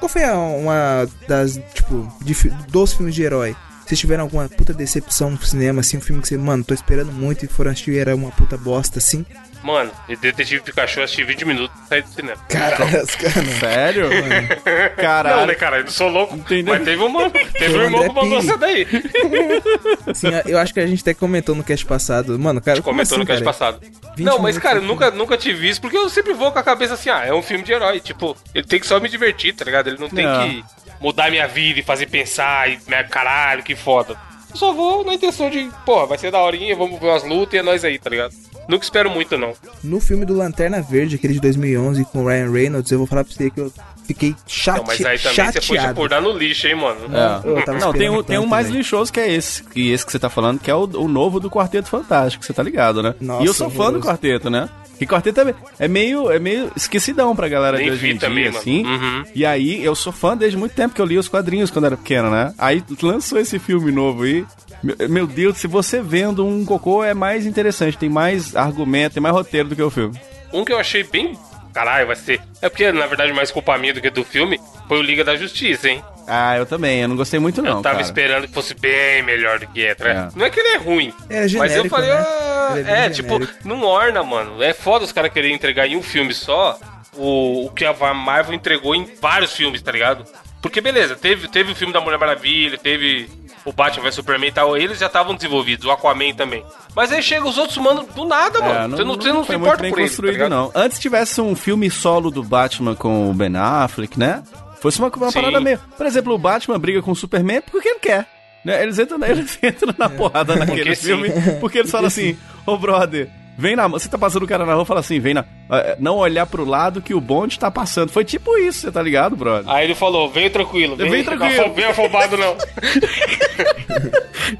Qual 0.00 0.08
foi 0.08 0.22
uma 0.24 1.06
das, 1.28 1.60
tipo, 1.74 2.10
de 2.22 2.34
dos 2.68 2.94
filmes 2.94 3.14
de 3.14 3.22
herói? 3.22 3.54
Vocês 3.84 4.00
tiveram 4.00 4.24
alguma 4.24 4.48
puta 4.48 4.72
decepção 4.74 5.30
no 5.30 5.40
cinema, 5.44 5.80
assim, 5.80 5.98
um 5.98 6.00
filme 6.00 6.20
que 6.20 6.26
você, 6.26 6.36
mano, 6.36 6.64
tô 6.64 6.74
esperando 6.74 7.12
muito 7.12 7.44
e 7.44 7.48
foram 7.48 7.70
assistir 7.70 7.92
e 7.92 7.98
era 7.98 8.16
uma 8.16 8.30
puta 8.32 8.56
bosta, 8.56 8.98
assim? 8.98 9.24
Mano, 9.66 9.90
Detetive 10.20 10.62
Pikachu 10.62 11.00
assisti 11.02 11.24
20 11.24 11.44
minutos 11.44 11.76
e 11.84 11.88
saí 11.88 12.00
do 12.02 12.08
cinema. 12.08 12.36
Caralho, 12.48 13.02
os 13.02 13.16
caras. 13.16 13.48
Sério? 13.58 14.08
Não, 14.14 14.96
Caralho. 14.96 15.46
né, 15.46 15.54
cara? 15.56 15.78
Eu 15.78 15.84
não 15.84 15.90
sou 15.90 16.08
louco. 16.08 16.36
Entendeu? 16.36 16.72
Mas 16.72 16.84
teve 16.84 17.02
uma. 17.02 17.28
Teve 17.30 17.76
um 17.76 17.82
irmão 17.82 18.08
que 18.08 18.14
mandou 18.14 18.38
essa 18.38 18.56
daí. 18.56 18.86
Assim, 20.06 20.28
eu 20.46 20.56
acho 20.58 20.72
que 20.72 20.78
a 20.78 20.86
gente 20.86 21.00
até 21.02 21.12
comentou 21.14 21.54
no 21.56 21.64
cast 21.64 21.84
passado. 21.84 22.38
Mano, 22.38 22.60
cara. 22.60 22.80
como 22.80 22.94
Comentou 22.96 23.16
assim, 23.16 23.20
no 23.20 23.26
cast 23.26 23.42
cara? 23.42 23.52
passado. 23.52 23.80
20 24.16 24.24
Não, 24.24 24.38
mas 24.38 24.56
cara, 24.56 24.78
eu 24.78 24.82
nunca, 24.82 25.10
nunca 25.10 25.36
tive 25.36 25.68
isso, 25.68 25.80
porque 25.80 25.96
eu 25.96 26.08
sempre 26.08 26.32
vou 26.32 26.52
com 26.52 26.58
a 26.60 26.62
cabeça 26.62 26.94
assim, 26.94 27.10
ah, 27.10 27.24
é 27.26 27.32
um 27.34 27.42
filme 27.42 27.64
de 27.64 27.72
herói. 27.72 27.98
Tipo, 27.98 28.36
ele 28.54 28.64
tem 28.64 28.78
que 28.78 28.86
só 28.86 29.00
me 29.00 29.08
divertir, 29.08 29.52
tá 29.52 29.64
ligado? 29.64 29.88
Ele 29.88 29.98
não 29.98 30.08
tem 30.08 30.24
Não. 30.24 30.48
que 30.48 30.64
mudar 31.00 31.28
minha 31.30 31.48
vida 31.48 31.80
e 31.80 31.82
fazer 31.82 32.06
pensar 32.06 32.70
e, 32.70 32.78
né, 32.86 33.02
caralho, 33.02 33.62
que 33.64 33.74
foda. 33.74 34.16
Eu 34.56 34.58
só 34.58 34.72
vou 34.72 35.04
na 35.04 35.12
intenção 35.12 35.50
de, 35.50 35.70
porra, 35.84 36.06
vai 36.06 36.16
ser 36.16 36.30
da 36.30 36.42
horinha, 36.42 36.74
vamos 36.74 36.98
ver 36.98 37.08
umas 37.08 37.22
lutas 37.22 37.52
e 37.52 37.58
é 37.58 37.62
nóis 37.62 37.84
aí, 37.84 37.98
tá 37.98 38.08
ligado? 38.08 38.32
Nunca 38.66 38.84
espero 38.84 39.10
muito, 39.10 39.36
não. 39.36 39.52
No 39.84 40.00
filme 40.00 40.24
do 40.24 40.34
Lanterna 40.34 40.80
Verde, 40.80 41.16
aquele 41.16 41.34
de 41.34 41.40
2011 41.40 42.06
com 42.06 42.24
o 42.24 42.26
Ryan 42.26 42.50
Reynolds, 42.50 42.90
eu 42.90 42.96
vou 42.96 43.06
falar 43.06 43.22
pra 43.22 43.34
você 43.34 43.50
que 43.50 43.60
eu 43.60 43.70
fiquei 44.06 44.34
chate... 44.46 44.78
Não, 44.78 44.86
mas 44.86 45.04
aí 45.04 45.18
também 45.18 45.34
chateado. 45.34 45.52
você 45.52 45.60
foi 45.60 45.78
se 45.78 45.86
acordar 45.86 46.22
no 46.22 46.32
lixo, 46.36 46.66
hein, 46.66 46.74
mano? 46.76 47.00
É. 47.12 47.48
Eu 47.48 47.64
tava 47.64 47.78
Não, 47.78 47.92
tem 47.92 48.08
um, 48.08 48.22
tem 48.22 48.38
um 48.38 48.46
mais 48.46 48.66
velho. 48.66 48.78
lixoso 48.78 49.12
que 49.12 49.20
é 49.20 49.32
esse. 49.32 49.62
Que 49.62 49.90
esse 49.90 50.04
que 50.04 50.12
você 50.12 50.18
tá 50.18 50.30
falando, 50.30 50.58
que 50.60 50.70
é 50.70 50.74
o, 50.74 50.84
o 50.84 51.08
novo 51.08 51.40
do 51.40 51.50
Quarteto 51.50 51.88
Fantástico, 51.88 52.44
você 52.44 52.52
tá 52.52 52.62
ligado, 52.62 53.02
né? 53.02 53.14
Nossa, 53.20 53.42
e 53.42 53.46
eu 53.46 53.54
sou 53.54 53.70
fã 53.70 53.92
do. 53.92 54.00
Quarteto, 54.00 54.48
né? 54.48 54.68
Que 54.98 55.06
Quarteto 55.06 55.40
é, 55.40 55.54
é 55.78 55.88
meio, 55.88 56.30
é 56.30 56.38
meio 56.38 56.70
esquecidão 56.74 57.36
pra 57.36 57.48
galera 57.48 57.76
Nem 57.76 57.86
de 57.86 57.92
hoje 57.92 58.00
vi 58.00 58.14
em 58.14 58.18
também, 58.18 58.44
dia, 58.44 58.52
mano. 58.52 58.58
assim. 58.58 58.86
Uhum. 58.86 59.24
E 59.34 59.44
aí, 59.44 59.84
eu 59.84 59.94
sou 59.94 60.12
fã 60.12 60.36
desde 60.36 60.56
muito 60.56 60.74
tempo 60.74 60.94
que 60.94 61.00
eu 61.00 61.04
li 61.04 61.18
os 61.18 61.28
quadrinhos 61.28 61.70
quando 61.70 61.84
era 61.84 61.96
pequeno, 61.96 62.30
né? 62.30 62.54
Aí 62.56 62.82
lançou 63.02 63.38
esse 63.38 63.58
filme 63.58 63.92
novo 63.92 64.22
aí. 64.22 64.44
Meu, 64.82 64.96
meu 65.08 65.26
Deus, 65.26 65.58
se 65.58 65.66
você 65.66 66.00
vendo 66.00 66.46
um 66.46 66.64
cocô 66.64 67.04
é 67.04 67.12
mais 67.12 67.44
interessante, 67.44 67.98
tem 67.98 68.08
mais 68.08 68.56
argumento, 68.56 69.14
tem 69.14 69.22
mais 69.22 69.34
roteiro 69.34 69.68
do 69.68 69.76
que 69.76 69.82
o 69.82 69.90
filme. 69.90 70.18
Um 70.52 70.64
que 70.64 70.72
eu 70.72 70.78
achei 70.78 71.02
bem. 71.04 71.36
Caralho, 71.76 72.06
vai 72.06 72.16
ser. 72.16 72.40
É 72.62 72.70
porque, 72.70 72.90
na 72.90 73.06
verdade, 73.06 73.34
mais 73.34 73.50
culpa 73.50 73.76
minha 73.76 73.92
do 73.92 74.00
que 74.00 74.08
do 74.08 74.24
filme 74.24 74.58
foi 74.88 74.98
o 74.98 75.02
Liga 75.02 75.22
da 75.22 75.36
Justiça, 75.36 75.90
hein? 75.90 76.02
Ah, 76.26 76.56
eu 76.56 76.64
também, 76.64 77.02
eu 77.02 77.08
não 77.08 77.16
gostei 77.16 77.38
muito 77.38 77.60
não, 77.60 77.76
eu 77.76 77.82
tava 77.82 77.96
cara. 77.96 78.00
esperando 78.00 78.48
que 78.48 78.54
fosse 78.54 78.72
bem 78.72 79.22
melhor 79.22 79.58
do 79.58 79.66
que 79.66 79.84
é, 79.84 79.94
tá? 79.94 80.08
É. 80.08 80.28
Não 80.34 80.46
é 80.46 80.48
que 80.48 80.58
ele 80.58 80.68
é 80.70 80.76
ruim. 80.78 81.12
É 81.28 81.42
mas 81.42 81.52
eu 81.52 81.58
genérico, 81.60 81.88
falei, 81.90 82.08
né? 82.08 82.16
ah, 82.16 82.72
Ele 82.76 82.90
é 82.90 83.06
é, 83.06 83.10
tipo, 83.10 83.28
genérico. 83.34 83.68
não 83.68 83.82
orna, 83.82 84.22
mano. 84.22 84.62
É 84.62 84.72
foda 84.72 85.04
os 85.04 85.12
caras 85.12 85.30
quererem 85.30 85.54
entregar 85.54 85.86
em 85.86 85.96
um 85.96 86.02
filme 86.02 86.32
só 86.32 86.78
o, 87.14 87.66
o 87.66 87.70
que 87.70 87.84
a 87.84 87.92
Marvel 88.14 88.54
entregou 88.54 88.94
em 88.94 89.04
vários 89.20 89.52
filmes, 89.52 89.82
tá 89.82 89.92
ligado? 89.92 90.24
Porque 90.66 90.80
beleza, 90.80 91.14
teve, 91.14 91.48
teve 91.48 91.72
o 91.72 91.74
filme 91.74 91.92
da 91.92 92.00
Mulher 92.00 92.18
Maravilha, 92.18 92.76
teve 92.76 93.28
o 93.64 93.72
Batman 93.72 94.04
vs 94.04 94.14
Superman 94.16 94.48
e 94.48 94.52
tal, 94.52 94.76
eles 94.76 94.98
já 94.98 95.06
estavam 95.06 95.34
desenvolvidos, 95.34 95.86
o 95.86 95.90
Aquaman 95.90 96.34
também. 96.34 96.64
Mas 96.94 97.12
aí 97.12 97.22
chega 97.22 97.46
os 97.46 97.56
outros, 97.58 97.78
mano, 97.78 98.04
do 98.14 98.24
nada, 98.24 98.60
mano. 98.60 98.94
É, 98.94 98.96
você 98.96 99.04
não, 99.04 99.14
você 99.14 99.32
não 99.32 99.40
se 99.42 99.46
foi 99.46 99.56
importa 99.56 99.82
muito 99.82 99.82
bem 99.82 99.90
por 99.90 99.98
eles, 100.00 100.10
tá 100.10 100.16
construído, 100.16 100.32
ligado? 100.32 100.50
não. 100.50 100.72
Antes 100.74 100.98
tivesse 100.98 101.40
um 101.40 101.54
filme 101.54 101.90
solo 101.90 102.30
do 102.30 102.42
Batman 102.42 102.94
com 102.94 103.30
o 103.30 103.34
Ben 103.34 103.56
Affleck, 103.56 104.18
né? 104.18 104.42
Fosse 104.80 104.98
uma, 104.98 105.08
uma 105.08 105.30
Sim. 105.30 105.40
parada 105.40 105.60
meio. 105.60 105.80
Por 105.96 106.06
exemplo, 106.06 106.34
o 106.34 106.38
Batman 106.38 106.78
briga 106.78 107.02
com 107.02 107.10
o 107.10 107.16
Superman 107.16 107.62
porque 107.70 107.88
ele 107.88 107.98
quer. 107.98 108.26
Né? 108.64 108.82
Eles, 108.82 108.98
entram, 108.98 109.18
eles 109.24 109.58
entram 109.62 109.94
na 109.96 110.08
porrada 110.08 110.54
naquele 110.56 110.82
Porque 110.82 110.96
sim. 110.96 111.06
filme 111.06 111.30
porque 111.60 111.78
eles 111.78 111.90
falam 111.90 112.06
assim: 112.08 112.36
Ô 112.66 112.76
brother, 112.76 113.30
vem 113.58 113.74
na 113.76 113.86
Você 113.88 114.08
tá 114.08 114.18
passando 114.18 114.42
o 114.44 114.46
cara 114.48 114.64
na 114.66 114.74
rua 114.74 114.82
e 114.82 114.86
fala 114.86 115.00
assim, 115.00 115.18
vem 115.20 115.34
na. 115.34 115.44
eh, 115.70 115.96
Não 115.98 116.16
olhar 116.16 116.46
pro 116.46 116.64
lado 116.64 117.00
que 117.02 117.14
o 117.14 117.20
bonde 117.20 117.58
tá 117.58 117.70
passando. 117.70 118.10
Foi 118.10 118.24
tipo 118.24 118.56
isso, 118.58 118.80
você 118.80 118.92
tá 118.92 119.02
ligado, 119.02 119.36
brother? 119.36 119.68
Aí 119.72 119.84
ele 119.84 119.94
falou, 119.94 120.28
vem 120.30 120.48
tranquilo, 120.50 120.96
vem, 120.96 121.10
Vem 121.10 121.24
tranquilo. 121.24 121.66
Não 121.68 121.74
vem 121.74 121.84
afobado 121.84 122.36
não. 122.36 122.56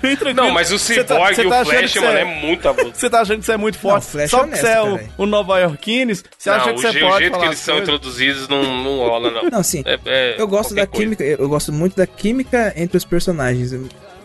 Vem 0.03 0.17
tranquilo. 0.17 0.47
Não, 0.49 0.51
mas 0.53 0.71
o 0.73 0.75
tá- 0.75 0.79
Cyborg 0.81 1.35
você 1.37 1.43
e 1.43 1.47
o 1.47 1.49
tá 1.49 1.65
Flash, 1.65 1.93
que 1.93 2.01
mano, 2.01 2.13
você 2.13 2.19
é 2.19 2.25
muito 2.25 2.69
abuso. 2.69 2.91
Você 2.93 3.09
tá 3.11 3.21
achando 3.21 3.39
que 3.39 3.45
você 3.47 3.53
é 3.53 3.57
muito 3.57 3.79
forte? 3.79 4.07
Flash 4.07 4.31
Só 4.31 4.39
é 4.39 4.43
porque 4.43 4.57
você 4.57 4.67
é 4.67 4.83
o, 4.83 5.01
o 5.19 5.27
Nova 5.27 5.59
Yorkines, 5.61 6.25
você 6.37 6.51
acha 6.51 6.67
não, 6.67 6.75
que 6.75 6.79
o, 6.81 6.83
você 6.83 6.99
pode 6.99 7.15
o 7.15 7.19
jeito 7.19 7.31
falar 7.33 7.43
que 7.45 7.49
eles 7.51 7.59
são 7.61 7.75
coisas? 7.77 7.95
introduzidos 7.95 8.49
não, 8.49 8.63
não 8.83 8.99
rola, 8.99 9.31
não. 9.31 9.49
Não, 9.49 9.63
sim. 9.63 9.85
É- 9.87 9.99
é 10.07 10.35
eu 10.39 10.49
gosto 10.49 10.75
da 10.75 10.87
coisa. 10.89 11.05
química, 11.05 11.23
eu 11.23 11.49
gosto 11.49 11.73
muito 11.73 11.97
da 11.97 12.07
química 12.07 12.73
entre 12.77 12.97
os 12.97 13.05
personagens. 13.05 13.73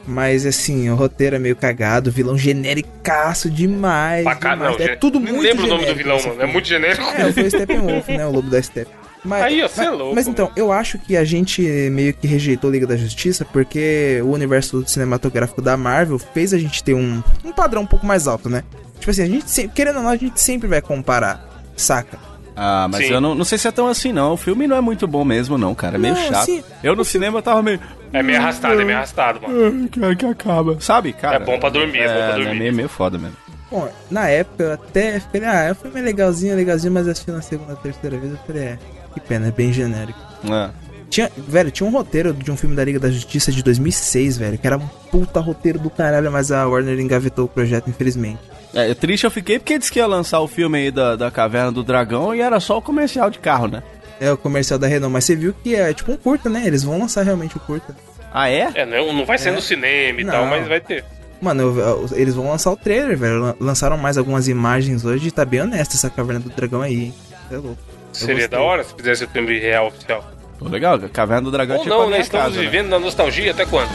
Mas 0.07 0.45
assim, 0.45 0.89
o 0.89 0.95
roteiro 0.95 1.35
é 1.35 1.39
meio 1.39 1.55
cagado, 1.55 2.11
vilão 2.11 2.37
genericaço 2.37 3.49
demais. 3.49 4.23
Cá, 4.39 4.55
demais. 4.55 4.77
não, 4.77 4.85
é 4.85 4.95
tudo 4.95 5.19
muito 5.19 5.41
lembro 5.41 5.65
o 5.65 5.67
nome 5.67 5.85
do 5.85 5.87
genérico 5.87 6.03
vilão, 6.03 6.27
mano. 6.27 6.41
É 6.41 6.45
muito 6.45 6.67
genérico. 6.67 7.03
É, 7.03 7.31
foi 7.31 7.43
o 7.43 7.49
Steppenwolf, 7.49 8.07
né? 8.09 8.25
O 8.25 8.31
lobo 8.31 8.49
da 8.49 8.61
Step. 8.61 8.89
Mas, 9.23 9.43
Aí, 9.43 9.61
ó, 9.61 9.65
é 9.65 9.69
mas- 9.77 9.89
louco, 9.99 10.15
Mas 10.15 10.27
então, 10.27 10.51
eu 10.55 10.71
acho 10.71 10.97
que 10.97 11.15
a 11.15 11.23
gente 11.23 11.61
meio 11.91 12.11
que 12.13 12.25
rejeitou 12.25 12.71
Liga 12.71 12.87
da 12.87 12.97
Justiça 12.97 13.45
porque 13.45 14.19
o 14.23 14.31
universo 14.31 14.83
cinematográfico 14.87 15.61
da 15.61 15.77
Marvel 15.77 16.17
fez 16.17 16.53
a 16.53 16.57
gente 16.57 16.83
ter 16.83 16.95
um, 16.95 17.21
um 17.45 17.51
padrão 17.51 17.83
um 17.83 17.85
pouco 17.85 18.03
mais 18.05 18.27
alto, 18.27 18.49
né? 18.49 18.63
Tipo 18.99 19.11
assim, 19.11 19.21
a 19.21 19.27
gente 19.27 19.47
sempre, 19.49 19.75
querendo 19.75 19.97
ou 19.97 20.03
não, 20.03 20.09
a 20.09 20.15
gente 20.17 20.41
sempre 20.41 20.67
vai 20.67 20.81
comparar, 20.81 21.47
saca? 21.77 22.17
Ah, 22.55 22.87
mas 22.91 23.05
Sim. 23.07 23.13
eu 23.13 23.21
não, 23.21 23.33
não 23.33 23.45
sei 23.45 23.57
se 23.57 23.67
é 23.67 23.71
tão 23.71 23.87
assim, 23.87 24.11
não. 24.11 24.33
O 24.33 24.37
filme 24.37 24.67
não 24.67 24.75
é 24.75 24.81
muito 24.81 25.07
bom 25.07 25.23
mesmo, 25.23 25.57
não, 25.57 25.73
cara. 25.73 25.95
É 25.95 25.97
meio 25.97 26.13
Não, 26.13 26.21
chato. 26.21 26.45
sim. 26.45 26.63
Eu 26.83 26.95
no 26.95 27.05
cinema 27.05 27.41
tava 27.41 27.61
meio. 27.63 27.79
É 28.11 28.21
meio 28.21 28.39
arrastado, 28.39 28.79
é 28.81 28.83
meio 28.83 28.97
arrastado, 28.97 29.41
mano. 29.41 29.81
"Ai, 29.83 29.87
Cara, 29.99 30.15
que 30.15 30.25
acaba. 30.25 30.77
Sabe, 30.81 31.13
cara? 31.13 31.37
É 31.37 31.39
bom 31.39 31.57
pra 31.59 31.69
dormir, 31.69 31.99
é 31.99 32.07
bom 32.07 32.13
pra 32.27 32.31
dormir. 32.35 32.49
É 32.51 32.53
meio, 32.59 32.73
meio 32.73 32.89
foda 32.89 33.17
mesmo. 33.17 33.37
Bom, 33.71 33.87
na 34.09 34.27
época 34.27 34.63
eu 34.65 34.73
até 34.73 35.19
falei, 35.21 35.47
ah, 35.47 35.71
o 35.71 35.75
filme 35.75 35.99
é 36.01 36.03
legalzinho, 36.03 36.51
é 36.51 36.55
legalzinho, 36.57 36.91
mas 36.93 37.07
assisti 37.07 37.31
na 37.31 37.41
segunda, 37.41 37.73
terceira 37.77 38.17
vez, 38.17 38.33
eu 38.33 38.39
falei, 38.45 38.63
é, 38.63 38.79
que 39.13 39.19
pena, 39.21 39.47
é 39.47 39.51
bem 39.51 39.71
genérico. 39.71 40.19
É. 40.51 40.69
Tinha, 41.09 41.31
velho, 41.37 41.71
tinha 41.71 41.87
um 41.87 41.91
roteiro 41.91 42.33
de 42.33 42.51
um 42.51 42.57
filme 42.57 42.75
da 42.75 42.83
Liga 42.83 42.99
da 42.99 43.09
Justiça 43.09 43.49
de 43.49 43.63
2006, 43.63 44.37
velho, 44.37 44.57
que 44.57 44.67
era 44.67 44.77
um 44.77 44.85
puta 45.09 45.39
roteiro 45.39 45.79
do 45.79 45.89
caralho, 45.89 46.29
mas 46.29 46.51
a 46.51 46.67
Warner 46.67 46.99
engavetou 46.99 47.45
o 47.45 47.47
projeto, 47.47 47.89
infelizmente. 47.89 48.39
É, 48.73 48.93
triste 48.93 49.23
eu 49.25 49.31
fiquei 49.31 49.59
porque 49.59 49.77
disse 49.77 49.91
que 49.91 49.99
ia 49.99 50.07
lançar 50.07 50.39
o 50.39 50.47
filme 50.47 50.77
aí 50.77 50.91
da, 50.91 51.15
da 51.15 51.29
Caverna 51.29 51.71
do 51.71 51.83
Dragão 51.83 52.33
e 52.33 52.39
era 52.41 52.59
só 52.59 52.77
o 52.77 52.81
comercial 52.81 53.29
de 53.29 53.37
carro, 53.39 53.67
né? 53.67 53.83
É 54.19 54.31
o 54.31 54.37
comercial 54.37 54.79
da 54.79 54.87
Renault, 54.87 55.11
mas 55.11 55.25
você 55.25 55.35
viu 55.35 55.53
que 55.63 55.75
é 55.75 55.93
tipo 55.93 56.11
um 56.11 56.17
curta, 56.17 56.49
né? 56.49 56.63
Eles 56.65 56.83
vão 56.83 56.97
lançar 56.99 57.23
realmente 57.23 57.57
o 57.57 57.59
curta. 57.59 57.95
Ah, 58.33 58.49
é? 58.49 58.69
É, 58.75 58.85
não, 58.85 59.11
não 59.11 59.25
vai 59.25 59.37
ser 59.37 59.49
É? 59.49 59.51
no 59.51 59.61
cinema 59.61 60.21
e 60.21 60.23
Não. 60.23 60.31
tal, 60.31 60.45
mas 60.45 60.67
vai 60.67 60.79
ter. 60.79 61.03
Mano, 61.41 61.63
eu- 61.63 61.79
eu- 61.79 62.09
eles 62.13 62.33
vão 62.35 62.47
lançar 62.49 62.71
o 62.71 62.77
trailer, 62.77 63.17
velho. 63.17 63.39
Lan- 63.39 63.55
Lançaram 63.59 63.97
mais 63.97 64.17
algumas 64.17 64.47
imagens 64.47 65.03
hoje 65.03 65.27
e 65.27 65.31
tá 65.31 65.43
bem 65.43 65.61
honesto 65.61 65.95
essa 65.95 66.09
Caverna 66.09 66.39
do 66.39 66.49
Dragão 66.49 66.81
aí, 66.81 67.05
hein? 67.05 67.13
É 67.51 67.55
louco. 67.55 67.69
Eu 67.69 67.77
Seria 68.13 68.35
gostei. 68.35 68.47
da 68.49 68.61
hora 68.63 68.83
se 68.83 68.93
fizesse 68.93 69.23
o 69.25 69.27
filme 69.27 69.59
real 69.59 69.87
oficial. 69.87 70.23
Pô, 70.59 70.69
legal, 70.69 70.99
Caverna 71.11 71.41
do 71.41 71.51
Dragão 71.51 71.75
é 71.75 71.79
Ou 71.79 71.83
tipo 71.83 71.95
não, 71.97 72.09
né? 72.09 72.19
Estamos 72.21 72.45
casa, 72.47 72.57
né? 72.59 72.63
vivendo 72.69 72.89
na 72.89 72.99
nostalgia 72.99 73.51
até 73.51 73.65
quando? 73.65 73.89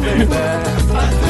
¡Bienvenidos 0.00 1.16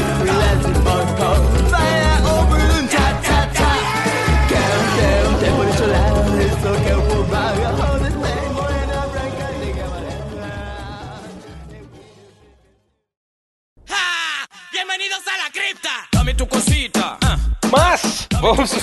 vamos 18.43 18.73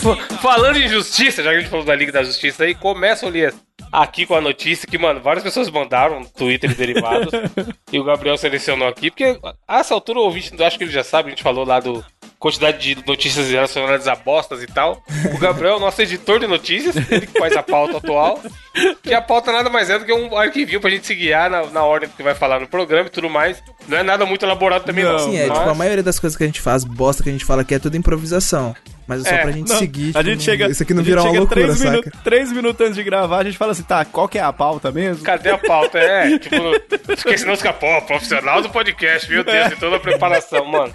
falando 0.40 0.78
em 0.78 0.88
justiça, 0.88 1.42
já 1.42 1.50
que 1.50 1.56
a 1.56 1.60
gente 1.60 1.70
falou 1.70 1.84
da 1.84 1.94
Liga 1.94 2.10
da 2.10 2.22
Justiça 2.22 2.64
aí, 2.64 2.74
começa 2.74 3.26
o 3.26 3.28
Elias 3.28 3.54
aqui 3.92 4.24
com 4.24 4.34
a 4.34 4.40
notícia 4.40 4.88
que, 4.88 4.96
mano, 4.96 5.20
várias 5.20 5.44
pessoas 5.44 5.68
mandaram 5.68 6.24
Twitter 6.24 6.70
e 6.70 6.74
derivados. 6.74 7.30
e 7.92 7.98
o 7.98 8.04
Gabriel 8.04 8.38
selecionou 8.38 8.88
aqui, 8.88 9.10
porque 9.10 9.38
a 9.68 9.80
essa 9.80 9.92
altura 9.92 10.20
o 10.20 10.22
ouvinte, 10.22 10.50
acho 10.62 10.78
que 10.78 10.84
ele 10.84 10.92
já 10.92 11.04
sabe, 11.04 11.28
a 11.28 11.30
gente 11.30 11.42
falou 11.42 11.66
lá 11.66 11.78
do 11.78 12.02
quantidade 12.38 12.94
de 12.94 13.06
notícias 13.06 13.50
relacionadas 13.50 14.08
a 14.08 14.14
bostas 14.14 14.62
e 14.62 14.66
tal. 14.66 15.02
O 15.34 15.38
Gabriel 15.38 15.74
é 15.74 15.76
o 15.76 15.80
nosso 15.80 16.00
editor 16.00 16.40
de 16.40 16.46
notícias, 16.46 16.96
ele 17.10 17.26
que 17.26 17.38
faz 17.38 17.54
a 17.54 17.62
pauta 17.62 17.98
atual. 17.98 18.40
Que 19.02 19.12
a 19.12 19.20
pauta 19.20 19.52
nada 19.52 19.68
mais 19.68 19.90
é 19.90 19.98
do 19.98 20.06
que 20.06 20.12
um 20.12 20.34
arquivinho 20.38 20.80
pra 20.80 20.88
gente 20.88 21.06
se 21.06 21.14
guiar 21.14 21.50
na, 21.50 21.66
na 21.66 21.84
ordem 21.84 22.08
que 22.08 22.22
vai 22.22 22.34
falar 22.34 22.58
no 22.58 22.66
programa 22.66 23.08
e 23.08 23.10
tudo 23.10 23.28
mais. 23.28 23.62
Não 23.86 23.98
é 23.98 24.02
nada 24.02 24.24
muito 24.24 24.42
elaborado 24.42 24.84
também, 24.84 25.04
não. 25.04 25.12
Não, 25.12 25.18
Sim, 25.18 25.36
é, 25.36 25.46
Mas- 25.46 25.58
tipo, 25.58 25.70
a 25.70 25.74
maioria 25.74 26.02
das 26.02 26.18
coisas 26.18 26.34
que 26.34 26.42
a 26.42 26.46
gente 26.46 26.62
faz, 26.62 26.82
bosta 26.82 27.22
que 27.22 27.28
a 27.28 27.32
gente 27.32 27.44
fala 27.44 27.60
aqui 27.60 27.74
é 27.74 27.78
tudo 27.78 27.96
improvisação. 27.96 28.74
Mas 29.10 29.26
é 29.26 29.28
só 29.28 29.34
É, 29.34 29.38
pra 29.42 29.50
gente 29.50 29.68
Não, 29.68 29.76
seguir. 29.76 30.10
a 30.10 30.12
tipo, 30.12 30.22
gente 30.24 30.42
chega. 30.44 30.70
Isso 30.70 30.82
aqui 30.84 30.94
não 30.94 31.02
a 31.02 31.04
virar 31.04 31.22
uma 31.24 31.32
loucura, 31.32 31.62
três, 31.62 31.78
saca? 31.78 31.90
minu 31.90 32.02
três 32.22 32.52
minutos 32.52 32.80
antes 32.86 32.94
de 32.94 33.02
gravar, 33.02 33.38
a 33.38 33.44
gente 33.44 33.58
fala 33.58 33.72
assim, 33.72 33.82
tá, 33.82 34.04
qual 34.04 34.28
que 34.28 34.38
é 34.38 34.42
a 34.42 34.52
pauta 34.52 34.92
mesmo? 34.92 35.24
Cadê 35.24 35.50
a 35.50 35.58
pauta? 35.58 35.98
É, 35.98 36.38
tipo, 36.38 36.56
senão 37.36 37.56
fica, 37.56 37.72
pô, 37.72 38.00
profissional 38.02 38.62
do 38.62 38.70
podcast, 38.70 39.28
meu 39.28 39.42
Deus, 39.42 39.70
de 39.70 39.76
toda 39.76 39.96
a 39.96 40.00
preparação, 40.00 40.64
mano. 40.64 40.92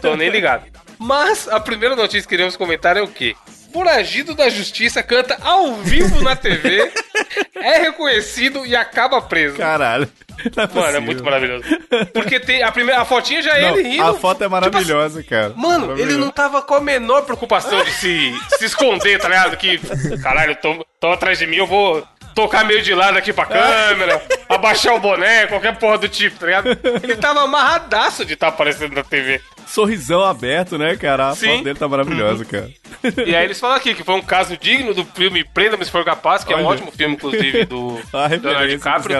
Tô 0.00 0.16
nem 0.16 0.28
ligado. 0.28 0.64
Mas 0.98 1.46
a 1.48 1.60
primeira 1.60 1.94
notícia 1.94 2.22
que 2.22 2.28
queremos 2.28 2.56
comentar 2.56 2.96
é 2.96 3.02
o 3.02 3.08
quê? 3.08 3.34
Foragido 3.72 4.34
da 4.34 4.48
Justiça 4.48 5.02
canta 5.02 5.38
ao 5.42 5.74
vivo 5.76 6.20
na 6.22 6.36
TV, 6.36 6.90
é 7.56 7.78
reconhecido 7.78 8.66
e 8.66 8.76
acaba 8.76 9.20
preso. 9.22 9.56
Caralho. 9.56 10.08
Não 10.56 10.82
Mano, 10.82 10.96
é 10.96 11.00
muito 11.00 11.22
maravilhoso. 11.22 11.64
Porque 12.12 12.40
tem 12.40 12.62
a 12.62 12.72
primeira 12.72 13.02
a 13.02 13.04
fotinha 13.04 13.42
já 13.42 13.56
é 13.56 13.70
Não, 13.70 13.78
ele 13.78 13.88
rindo. 13.90 14.02
a 14.02 14.14
foto 14.14 14.42
é 14.42 14.44
Tipo 14.46 14.50
maravilhosa, 14.50 15.22
cara. 15.22 15.52
Mano, 15.56 15.98
ele 15.98 16.16
não 16.16 16.30
tava 16.30 16.62
com 16.62 16.74
a 16.74 16.80
menor 16.80 17.22
preocupação 17.22 17.82
de 17.84 17.92
se, 17.92 18.32
se 18.58 18.64
esconder, 18.64 19.20
tá 19.20 19.28
ligado? 19.28 19.56
Que, 19.56 19.78
caralho, 20.22 20.56
tão, 20.56 20.84
tão 20.98 21.12
atrás 21.12 21.38
de 21.38 21.46
mim, 21.46 21.56
eu 21.56 21.66
vou 21.66 22.02
tocar 22.34 22.64
meio 22.64 22.82
de 22.82 22.94
lado 22.94 23.16
aqui 23.18 23.32
pra 23.32 23.46
câmera, 23.46 24.22
abaixar 24.48 24.94
o 24.94 25.00
boné, 25.00 25.46
qualquer 25.46 25.76
porra 25.78 25.98
do 25.98 26.08
tipo, 26.08 26.38
tá 26.38 26.46
ligado? 26.46 26.68
Ele 27.02 27.16
tava 27.16 27.42
amarradaço 27.42 28.24
de 28.24 28.34
estar 28.34 28.48
aparecendo 28.48 28.94
na 28.94 29.02
TV. 29.02 29.40
Sorrisão 29.66 30.22
aberto, 30.22 30.76
né, 30.76 30.96
cara? 30.96 31.28
A 31.30 31.34
Sim. 31.34 31.48
foto 31.48 31.64
dele 31.64 31.78
tá 31.78 31.88
maravilhosa, 31.88 32.44
cara. 32.44 32.68
E 33.26 33.34
aí 33.34 33.44
eles 33.44 33.58
falam 33.58 33.76
aqui 33.76 33.94
que 33.94 34.04
foi 34.04 34.14
um 34.14 34.20
caso 34.22 34.56
digno 34.56 34.92
do 34.92 35.04
filme 35.04 35.44
Prenda-me 35.44 35.84
se 35.84 35.90
for 35.90 36.04
capaz, 36.04 36.44
que 36.44 36.52
é 36.52 36.56
um 36.56 36.60
Olha. 36.60 36.68
ótimo 36.76 36.92
filme, 36.92 37.14
inclusive, 37.14 37.64
do 37.64 37.94
Leonardo 38.12 38.68
DiCaprio. 38.68 39.16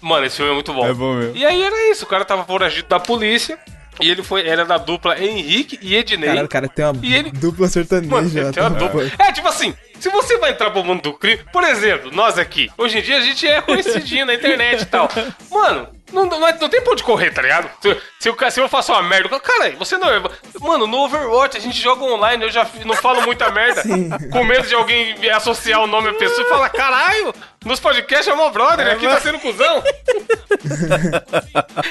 Mano, 0.00 0.26
esse 0.26 0.36
filme 0.36 0.52
é 0.52 0.54
muito 0.54 0.72
bom. 0.72 0.86
É 0.86 0.94
bom 0.94 1.14
mesmo. 1.14 1.36
E 1.36 1.44
aí 1.44 1.62
era 1.62 1.90
isso, 1.90 2.04
o 2.04 2.08
cara 2.08 2.24
tava 2.24 2.44
foragido 2.44 2.88
da 2.88 2.98
polícia, 2.98 3.58
e 4.00 4.10
ele 4.10 4.22
foi, 4.22 4.46
era 4.46 4.64
da 4.64 4.78
dupla 4.78 5.18
Henrique 5.20 5.78
e 5.82 5.94
Ednei. 5.96 6.28
Caralho, 6.28 6.46
o 6.46 6.48
cara 6.48 6.68
tem 6.68 6.84
uma 6.84 7.06
ele- 7.06 7.30
dupla 7.30 7.68
sertaneja. 7.68 8.10
Mano, 8.14 8.28
ó, 8.28 8.52
tem 8.52 8.62
uma 8.62 8.70
tá 8.70 8.78
dupla. 8.78 9.10
É, 9.18 9.32
tipo 9.32 9.48
assim, 9.48 9.74
se 9.98 10.08
você 10.10 10.38
vai 10.38 10.50
entrar 10.52 10.70
pro 10.70 10.84
mundo 10.84 11.02
do 11.02 11.12
crime, 11.14 11.40
por 11.52 11.64
exemplo, 11.64 12.10
nós 12.12 12.38
aqui, 12.38 12.70
hoje 12.76 12.98
em 12.98 13.02
dia 13.02 13.18
a 13.18 13.20
gente 13.20 13.46
é 13.46 13.60
conhecidinho 13.62 14.26
na 14.26 14.34
internet 14.34 14.82
e 14.82 14.86
tal. 14.86 15.08
Mano, 15.50 15.88
não, 16.12 16.26
não, 16.26 16.40
não 16.40 16.68
tem 16.68 16.80
pra 16.80 16.92
onde 16.92 17.02
correr, 17.02 17.30
tá 17.32 17.42
ligado? 17.42 17.68
Se, 17.80 17.96
se, 18.20 18.30
o 18.30 18.34
ca- 18.34 18.50
se 18.50 18.60
eu 18.60 18.68
faço 18.68 18.92
uma 18.92 19.02
merda, 19.02 19.38
cara, 19.40 19.70
você 19.78 19.96
não 19.98 20.08
é. 20.08 20.22
Mano, 20.60 20.86
no 20.86 20.98
Overwatch 20.98 21.56
a 21.56 21.60
gente 21.60 21.80
joga 21.80 22.04
online, 22.04 22.44
eu 22.44 22.50
já 22.50 22.66
não 22.84 22.94
falo 22.94 23.22
muita 23.22 23.50
merda. 23.50 23.82
Com 24.30 24.44
medo 24.44 24.66
de 24.66 24.74
alguém 24.74 25.14
associar 25.30 25.82
o 25.82 25.86
nome 25.86 26.08
à 26.10 26.14
pessoa 26.14 26.46
e 26.46 26.50
falar, 26.50 26.68
caralho, 26.70 27.34
nos 27.64 27.80
podcasts 27.80 28.28
é 28.28 28.36
meu 28.36 28.50
brother, 28.50 28.86
aqui 28.92 29.06
tá 29.06 29.20
sendo 29.20 29.38
cuzão. 29.40 29.82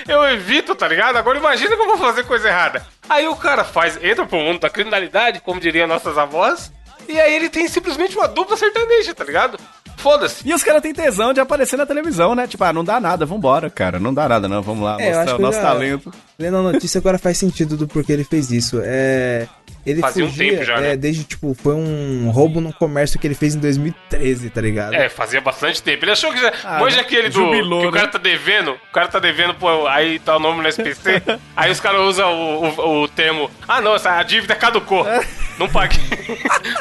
eu 0.07 0.23
evito, 0.29 0.75
tá 0.75 0.87
ligado? 0.87 1.17
Agora 1.17 1.37
imagina 1.37 1.75
que 1.75 1.81
eu 1.81 1.87
vou 1.87 1.97
fazer 1.97 2.23
coisa 2.25 2.47
errada. 2.47 2.85
Aí 3.09 3.27
o 3.27 3.35
cara 3.35 3.63
faz, 3.63 4.01
entra 4.03 4.25
pro 4.25 4.37
mundo 4.37 4.59
da 4.59 4.69
criminalidade, 4.69 5.39
como 5.41 5.59
diriam 5.59 5.87
nossas 5.87 6.17
avós, 6.17 6.71
e 7.07 7.19
aí 7.19 7.35
ele 7.35 7.49
tem 7.49 7.67
simplesmente 7.67 8.15
uma 8.17 8.27
dupla 8.27 8.57
sertaneja, 8.57 9.13
tá 9.13 9.23
ligado? 9.23 9.59
Foda-se. 10.05 10.47
E 10.47 10.53
os 10.53 10.63
caras 10.63 10.83
têm 10.83 10.93
tesão 10.93 11.33
de 11.33 11.39
aparecer 11.39 11.77
na 11.77 11.85
televisão, 11.85 12.35
né? 12.35 12.45
Tipo, 12.45 12.63
ah, 12.63 12.71
não 12.71 12.83
dá 12.83 12.99
nada, 12.99 13.25
vambora, 13.25 13.71
cara. 13.71 13.99
Não 13.99 14.13
dá 14.13 14.29
nada, 14.29 14.47
não. 14.47 14.61
Vamos 14.61 14.83
lá, 14.83 15.01
É, 15.01 15.15
mostrar 15.15 15.35
o 15.35 15.39
nosso 15.41 15.57
já- 15.57 15.63
talento. 15.63 16.13
Lendo 16.37 16.57
a 16.57 16.61
notícia 16.61 16.99
agora 16.99 17.17
faz 17.17 17.39
sentido 17.39 17.75
do 17.75 17.87
porquê 17.87 18.13
ele 18.13 18.23
fez 18.23 18.51
isso. 18.51 18.79
É. 18.83 19.47
Ele 19.85 20.01
Fazia 20.01 20.25
um 20.25 20.29
fugia, 20.29 20.51
tempo 20.53 20.63
já, 20.63 20.81
né? 20.81 20.93
é, 20.93 20.97
desde, 20.97 21.23
tipo, 21.23 21.53
foi 21.53 21.75
um 21.75 22.31
roubo 22.31 22.59
no 22.59 22.73
comércio 22.73 23.19
que 23.19 23.27
ele 23.27 23.35
fez 23.35 23.53
em 23.53 23.59
2013, 23.59 24.49
tá 24.49 24.59
ligado? 24.59 24.95
É, 24.95 25.07
fazia 25.09 25.39
bastante 25.39 25.81
tempo. 25.83 26.03
Ele 26.03 26.11
achou 26.11 26.33
que 26.33 26.39
já. 26.41 26.51
Ah, 26.63 26.79
Manja 26.79 27.01
aquele 27.01 27.29
do. 27.29 27.33
jubilou, 27.35 27.81
que 27.81 27.87
o 27.87 27.91
cara 27.91 28.05
né? 28.07 28.11
tá 28.11 28.17
devendo. 28.17 28.71
O 28.71 28.91
cara 28.93 29.07
tá 29.07 29.19
devendo, 29.19 29.53
pô, 29.53 29.87
aí 29.87 30.17
tá 30.17 30.37
o 30.37 30.39
nome 30.39 30.63
no 30.63 30.67
SPC. 30.67 31.21
aí 31.55 31.69
os 31.71 31.79
caras 31.79 32.01
usam 32.01 32.33
o, 32.33 32.67
o, 32.67 33.03
o 33.03 33.07
termo. 33.07 33.51
Ah, 33.67 33.79
não, 33.79 33.93
essa, 33.95 34.11
a 34.17 34.23
dívida 34.23 34.55
caducou. 34.55 35.05
Não 35.57 35.69
paguei. 35.69 36.01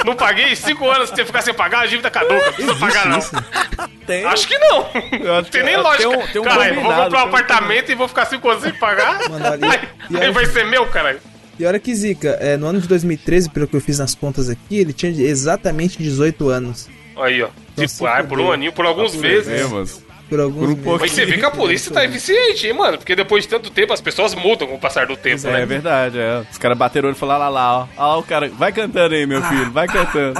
não 0.04 0.16
paguei 0.16 0.56
cinco 0.56 0.90
anos 0.90 1.08
se 1.10 1.24
ficar 1.24 1.42
sem 1.42 1.54
pagar, 1.54 1.82
a 1.82 1.86
dívida 1.86 2.10
caduca. 2.10 2.34
Não 2.34 2.52
precisa 2.54 2.74
pagar, 2.74 3.06
não. 3.06 3.20
Tem. 4.04 4.24
Acho 4.24 4.48
que 4.48 4.58
não. 4.58 4.80
Acho 5.38 5.50
tem 5.52 5.62
nem 5.62 5.74
tem 5.74 5.82
lógica. 5.82 6.08
um- 6.08 6.26
tem 6.26 6.40
um 6.40 6.44
Caralho, 6.44 6.74
eu 6.74 6.74
vou 6.74 6.82
comprar 6.82 7.06
um 7.06 7.10
tem 7.10 7.18
um 7.20 7.22
apartamento 7.22 7.92
e 7.92 7.94
vou 7.94 8.08
ficar 8.08 8.24
cinco 8.24 8.50
anos 8.50 8.64
sem 8.64 8.72
pagar. 8.72 9.28
Mano, 9.30 9.46
ali- 9.46 9.64
aí 9.64 9.80
e 10.10 10.16
aí 10.16 10.30
vai 10.32 10.44
ser 10.46 10.64
meu, 10.64 10.86
caralho. 10.86 11.20
E 11.58 11.64
olha 11.64 11.78
que 11.78 11.94
zica, 11.94 12.30
é, 12.40 12.56
no 12.56 12.66
ano 12.66 12.80
de 12.80 12.88
2013, 12.88 13.50
pelo 13.50 13.66
que 13.66 13.76
eu 13.76 13.80
fiz 13.80 13.98
nas 13.98 14.14
contas 14.14 14.48
aqui, 14.48 14.78
ele 14.78 14.92
tinha 14.92 15.12
exatamente 15.12 15.98
18 16.02 16.48
anos. 16.48 16.88
Aí, 17.16 17.42
ó. 17.42 17.48
Então, 17.72 17.86
Tipo, 17.86 18.06
ah, 18.06 18.24
por 18.24 18.40
um 18.40 18.50
aninho, 18.50 18.72
por 18.72 18.84
alguns 18.86 19.12
Por 19.12 19.22
meses. 19.22 20.02
Por 20.34 20.40
alguns 20.40 20.74
Por 20.74 20.88
um 20.88 20.92
meses. 20.92 21.00
Mas 21.00 21.12
você 21.12 21.24
vê 21.24 21.38
que 21.38 21.44
a 21.44 21.50
polícia 21.50 21.92
tá 21.92 22.04
eficiente, 22.04 22.66
hein, 22.66 22.72
mano? 22.72 22.98
Porque 22.98 23.14
depois 23.14 23.44
de 23.44 23.48
tanto 23.48 23.70
tempo 23.70 23.92
as 23.92 24.00
pessoas 24.00 24.34
mudam 24.34 24.66
com 24.66 24.74
o 24.74 24.78
passar 24.80 25.06
do 25.06 25.16
tempo, 25.16 25.46
É, 25.46 25.52
né? 25.52 25.64
verdade, 25.66 26.18
é. 26.18 26.42
Os 26.50 26.58
caras 26.58 26.76
bateram 26.76 27.06
o 27.06 27.08
olho 27.10 27.16
e 27.16 27.18
falaram, 27.18 27.42
lá, 27.44 27.48
lá, 27.48 27.78
ó. 27.78 28.16
Ó, 28.16 28.18
o 28.18 28.22
cara, 28.24 28.48
vai 28.48 28.72
cantando 28.72 29.14
aí, 29.14 29.26
meu 29.26 29.40
filho, 29.42 29.70
vai 29.70 29.86
cantando. 29.86 30.34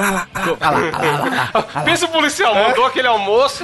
Pensa 1.84 2.06
o 2.06 2.08
policial, 2.08 2.54
mandou 2.54 2.86
aquele 2.86 3.06
almoço, 3.06 3.62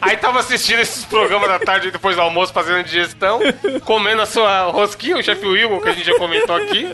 aí 0.00 0.16
tava 0.16 0.38
assistindo 0.40 0.78
esses 0.80 1.04
programas 1.04 1.48
da 1.48 1.58
tarde 1.58 1.90
depois 1.90 2.14
do 2.16 2.22
almoço, 2.22 2.52
fazendo 2.52 2.84
digestão, 2.84 3.40
comendo 3.84 4.22
a 4.22 4.26
sua 4.26 4.64
rosquinha, 4.66 5.16
o 5.18 5.22
chefe 5.22 5.46
Wilson, 5.46 5.80
que 5.80 5.88
a 5.88 5.92
gente 5.92 6.06
já 6.06 6.16
comentou 6.16 6.54
aqui. 6.56 6.88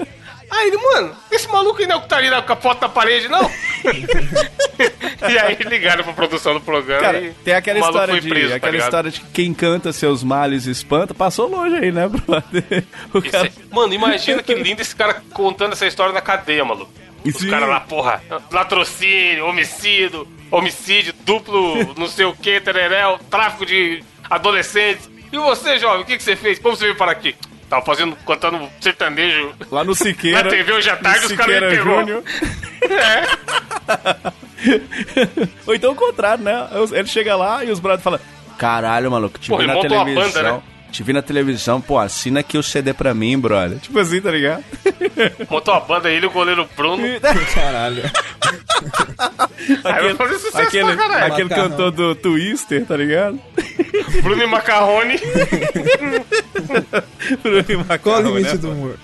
Aí 0.51 0.69
ele, 0.69 0.77
mano, 0.79 1.15
esse 1.31 1.47
maluco 1.49 1.81
não 1.83 1.95
é 1.95 1.97
o 1.97 2.01
que 2.03 2.09
tá 2.09 2.17
ali 2.17 2.31
na 2.31 2.41
capota 2.43 2.83
da 2.83 2.89
parede, 2.89 3.29
não? 3.29 3.51
e 5.29 5.39
aí 5.39 5.57
ligaram 5.67 6.05
pra 6.05 6.13
produção 6.13 6.55
do 6.55 6.61
programa 6.61 7.03
Cara, 7.03 7.21
e 7.21 7.31
tem 7.45 7.55
aquela 7.55 7.79
o 7.79 7.81
maluco 7.83 7.99
história 7.99 8.15
foi 8.15 8.21
de. 8.23 8.29
preso, 8.29 8.49
tá 8.51 8.57
aquela 8.57 8.73
ligado? 8.73 8.87
história 8.89 9.11
de 9.11 9.21
que 9.21 9.27
quem 9.33 9.55
canta 9.55 9.93
seus 9.93 10.23
males 10.25 10.67
espanta, 10.67 11.15
passou 11.15 11.49
longe 11.49 11.77
aí, 11.77 11.93
né, 11.93 12.09
brother? 12.09 12.85
Cara. 13.31 13.47
é- 13.49 13.75
Mano, 13.75 13.93
imagina 13.93 14.43
que 14.43 14.55
lindo 14.55 14.81
esse 14.81 14.95
cara 14.97 15.23
contando 15.33 15.73
essa 15.73 15.87
história 15.87 16.13
na 16.13 16.21
cadeia, 16.21 16.65
maluco. 16.65 16.91
Os 17.25 17.45
caras 17.45 17.69
lá, 17.69 17.81
porra, 17.81 18.23
latrocínio, 18.51 19.47
homicídio, 19.47 20.27
homicídio, 20.51 21.13
duplo, 21.25 21.95
não 21.97 22.07
sei 22.07 22.25
o 22.25 22.33
que, 22.35 22.61
tereréu, 22.61 23.19
tráfico 23.31 23.67
de 23.67 24.03
adolescentes. 24.31 25.11
E 25.31 25.37
você, 25.37 25.79
jovem, 25.79 26.03
o 26.03 26.05
que, 26.07 26.17
que 26.17 26.23
você 26.23 26.37
fez? 26.37 26.59
Como 26.59 26.75
você 26.77 26.85
veio 26.85 26.97
para 26.97 27.13
aqui? 27.13 27.35
Tava 27.69 27.85
fazendo, 27.85 28.17
cantando 28.27 28.69
sertanejo 28.81 29.53
Lá 29.71 29.85
no 29.85 29.95
Siqueira. 29.97 30.43
na 30.45 30.49
TV 30.51 30.73
hoje 30.73 30.89
à 30.89 30.97
tarde, 30.97 31.27
os 31.27 31.33
caras 31.33 31.71
pegou. 31.71 32.01
Júnior. 32.01 32.23
É. 32.83 34.33
Ou 35.67 35.75
então 35.75 35.93
o 35.93 35.95
contrário, 35.95 36.43
né? 36.43 36.67
Ele 36.93 37.07
chega 37.09 37.37
lá 37.37 37.65
e 37.65 37.71
os 37.71 37.79
brothers 37.79 38.03
falam: 38.03 38.21
Caralho, 38.57 39.11
maluco, 39.11 39.39
te 39.39 39.49
Pô, 39.51 39.59
vi 39.59 39.67
na 39.67 39.77
televisão. 39.81 40.15
banda, 40.15 40.43
né? 40.43 40.61
Te 40.91 41.03
vi 41.03 41.13
na 41.13 41.21
televisão, 41.21 41.81
pô, 41.83 41.99
assina 41.99 42.41
aqui 42.41 42.57
o 42.57 42.63
CD 42.63 42.95
pra 42.95 43.13
mim, 43.13 43.39
brother. 43.39 43.79
Tipo 43.79 43.99
assim, 43.99 44.23
tá 44.23 44.31
ligado? 44.31 44.65
Montou 45.51 45.75
a 45.75 45.81
banda 45.81 46.11
ele 46.11 46.25
e 46.25 46.29
o 46.29 46.33
goleiro 46.33 46.67
Bruno. 46.75 47.03
Caralho. 47.55 48.03
Aquele, 50.55 50.97
caralho. 50.97 51.25
aquele 51.27 51.49
Macarrão. 51.49 51.69
cantor 51.71 51.91
do 51.91 52.15
Twister, 52.15 52.87
tá 52.87 52.97
ligado? 52.97 53.39
Bruno 54.23 54.43
e 54.43 54.47
Macarrone. 54.47 55.17
Qual 58.03 58.21
o 58.21 58.23
limite 58.23 58.53
né, 58.53 58.57
do 58.57 58.71
humor? 58.71 58.99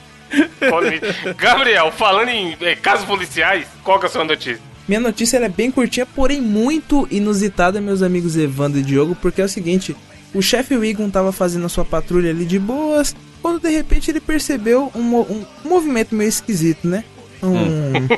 Gabriel, 1.37 1.93
falando 1.93 2.29
em 2.29 2.57
eh, 2.61 2.75
casos 2.75 3.05
policiais, 3.05 3.67
qual 3.83 3.99
que 3.99 4.07
é 4.07 4.09
a 4.09 4.13
sua 4.13 4.25
notícia? 4.25 4.61
Minha 4.87 5.01
notícia 5.01 5.37
ela 5.37 5.47
é 5.47 5.51
bem 5.51 5.71
curtinha, 5.71 6.05
porém 6.05 6.41
muito 6.41 7.09
inusitada, 7.11 7.81
meus 7.81 8.03
amigos 8.03 8.37
Evandro 8.37 8.81
e 8.81 8.83
Diogo, 8.83 9.17
porque 9.21 9.41
é 9.41 9.45
o 9.45 9.49
seguinte: 9.49 9.97
o 10.35 10.43
chefe 10.43 10.77
Wiggum 10.77 11.09
tava 11.09 11.33
fazendo 11.33 11.65
a 11.65 11.69
sua 11.69 11.85
patrulha 11.85 12.31
ali 12.31 12.45
de 12.45 12.59
boas, 12.59 13.15
quando 13.41 13.61
de 13.61 13.71
repente 13.71 14.11
ele 14.11 14.21
percebeu 14.21 14.91
um, 14.95 15.21
um 15.21 15.45
movimento 15.65 16.15
meio 16.15 16.29
esquisito, 16.29 16.87
né? 16.87 17.05
Um, 17.43 18.09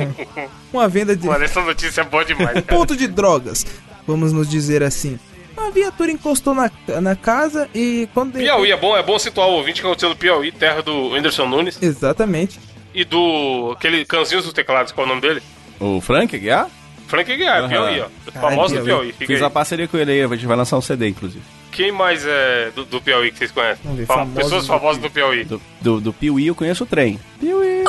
uma 0.72 0.88
venda 0.88 1.16
de 1.16 1.26
Mano, 1.26 1.44
essa 1.44 1.60
notícia 1.62 2.02
é 2.02 2.04
boa 2.04 2.24
demais, 2.24 2.52
cara. 2.64 2.78
ponto 2.78 2.96
de 2.96 3.06
drogas, 3.08 3.66
vamos 4.06 4.32
nos 4.32 4.48
dizer 4.48 4.82
assim. 4.82 5.18
Uma 5.56 5.70
viatura 5.70 6.10
encostou 6.12 6.54
na, 6.54 6.70
na 7.00 7.16
casa 7.16 7.68
e 7.74 8.08
quando 8.12 8.32
Piauí, 8.38 8.70
é 8.70 8.76
bom, 8.76 8.96
é 8.96 9.02
bom 9.02 9.18
situar 9.18 9.48
o 9.48 9.52
ouvinte 9.52 9.80
que 9.80 9.86
aconteceu 9.86 10.08
no 10.10 10.16
Piauí, 10.16 10.52
terra 10.52 10.82
do 10.82 11.08
Whindersson 11.12 11.46
Nunes 11.46 11.80
Exatamente. 11.82 12.60
e 12.94 13.04
do 13.04 13.72
aquele 13.76 14.04
Canzinhos 14.04 14.44
dos 14.44 14.52
Teclados, 14.52 14.92
qual 14.92 15.06
é 15.06 15.10
o 15.10 15.14
nome 15.14 15.22
dele? 15.22 15.42
O 15.80 16.00
Frank 16.00 16.36
Guiar? 16.38 16.68
Frank 17.06 17.34
Guiar, 17.36 17.60
Aham. 17.60 17.68
Piauí, 17.68 18.00
ó. 18.00 18.06
Caralho, 18.32 18.56
Famoso 18.56 18.74
do 18.74 18.82
Piauí. 18.84 18.98
Piauí. 19.00 19.12
Fica 19.12 19.26
Fiz 19.26 19.36
aí. 19.36 19.42
uma 19.42 19.50
parceria 19.50 19.86
com 19.88 19.96
ele 19.96 20.10
aí, 20.12 20.22
a 20.22 20.26
gente 20.28 20.46
vai 20.46 20.56
lançar 20.56 20.76
um 20.76 20.80
CD, 20.82 21.08
inclusive. 21.08 21.42
Quem 21.70 21.92
mais 21.92 22.24
é 22.26 22.70
do, 22.74 22.84
do 22.84 23.00
Piauí 23.00 23.30
que 23.30 23.38
vocês 23.38 23.50
conhecem? 23.52 23.94
Ver, 23.94 24.06
Fam- 24.06 24.14
famosos 24.16 24.34
Pessoas 24.42 24.62
do 24.62 24.68
famosas 24.68 25.02
do 25.02 25.10
Piauí. 25.10 25.44
Do, 25.44 25.62
do, 25.80 26.00
do 26.00 26.12
Piuí 26.12 26.46
eu 26.48 26.54
conheço 26.54 26.84
o 26.84 26.86
trem. 26.86 27.18
Piuí! 27.38 27.84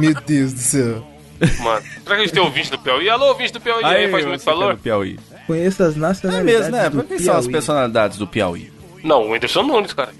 Meu 0.00 0.14
Deus 0.14 0.52
do 0.54 0.58
céu. 0.60 1.06
Mano, 1.62 1.82
será 2.02 2.16
que 2.16 2.22
a 2.22 2.24
gente 2.24 2.32
tem 2.32 2.42
ouvinte 2.42 2.70
do 2.70 2.78
Piauí? 2.78 3.08
Alô, 3.10 3.28
ouvinte 3.28 3.52
do 3.52 3.60
Piauí, 3.60 3.84
aí, 3.84 4.10
faz 4.10 4.24
muito 4.26 4.42
que 4.42 4.48
é 4.48 4.52
calor? 4.52 4.74
do 4.76 4.80
Piauí. 4.82 5.18
Conheço 5.50 5.82
as 5.82 5.96
É 5.96 5.98
nacionalidades. 5.98 6.60
mesmo, 6.70 6.76
né? 6.76 6.90
do 6.90 7.02
Quem 7.04 7.18
são 7.18 7.34
as 7.36 7.40
Piauí. 7.46 7.52
personalidades 7.52 8.18
do 8.18 8.26
Piauí? 8.26 8.72
Não, 9.02 9.22
o 9.28 9.30
Whindersson 9.32 9.62
Nunes, 9.62 9.92
cara. 9.92 10.10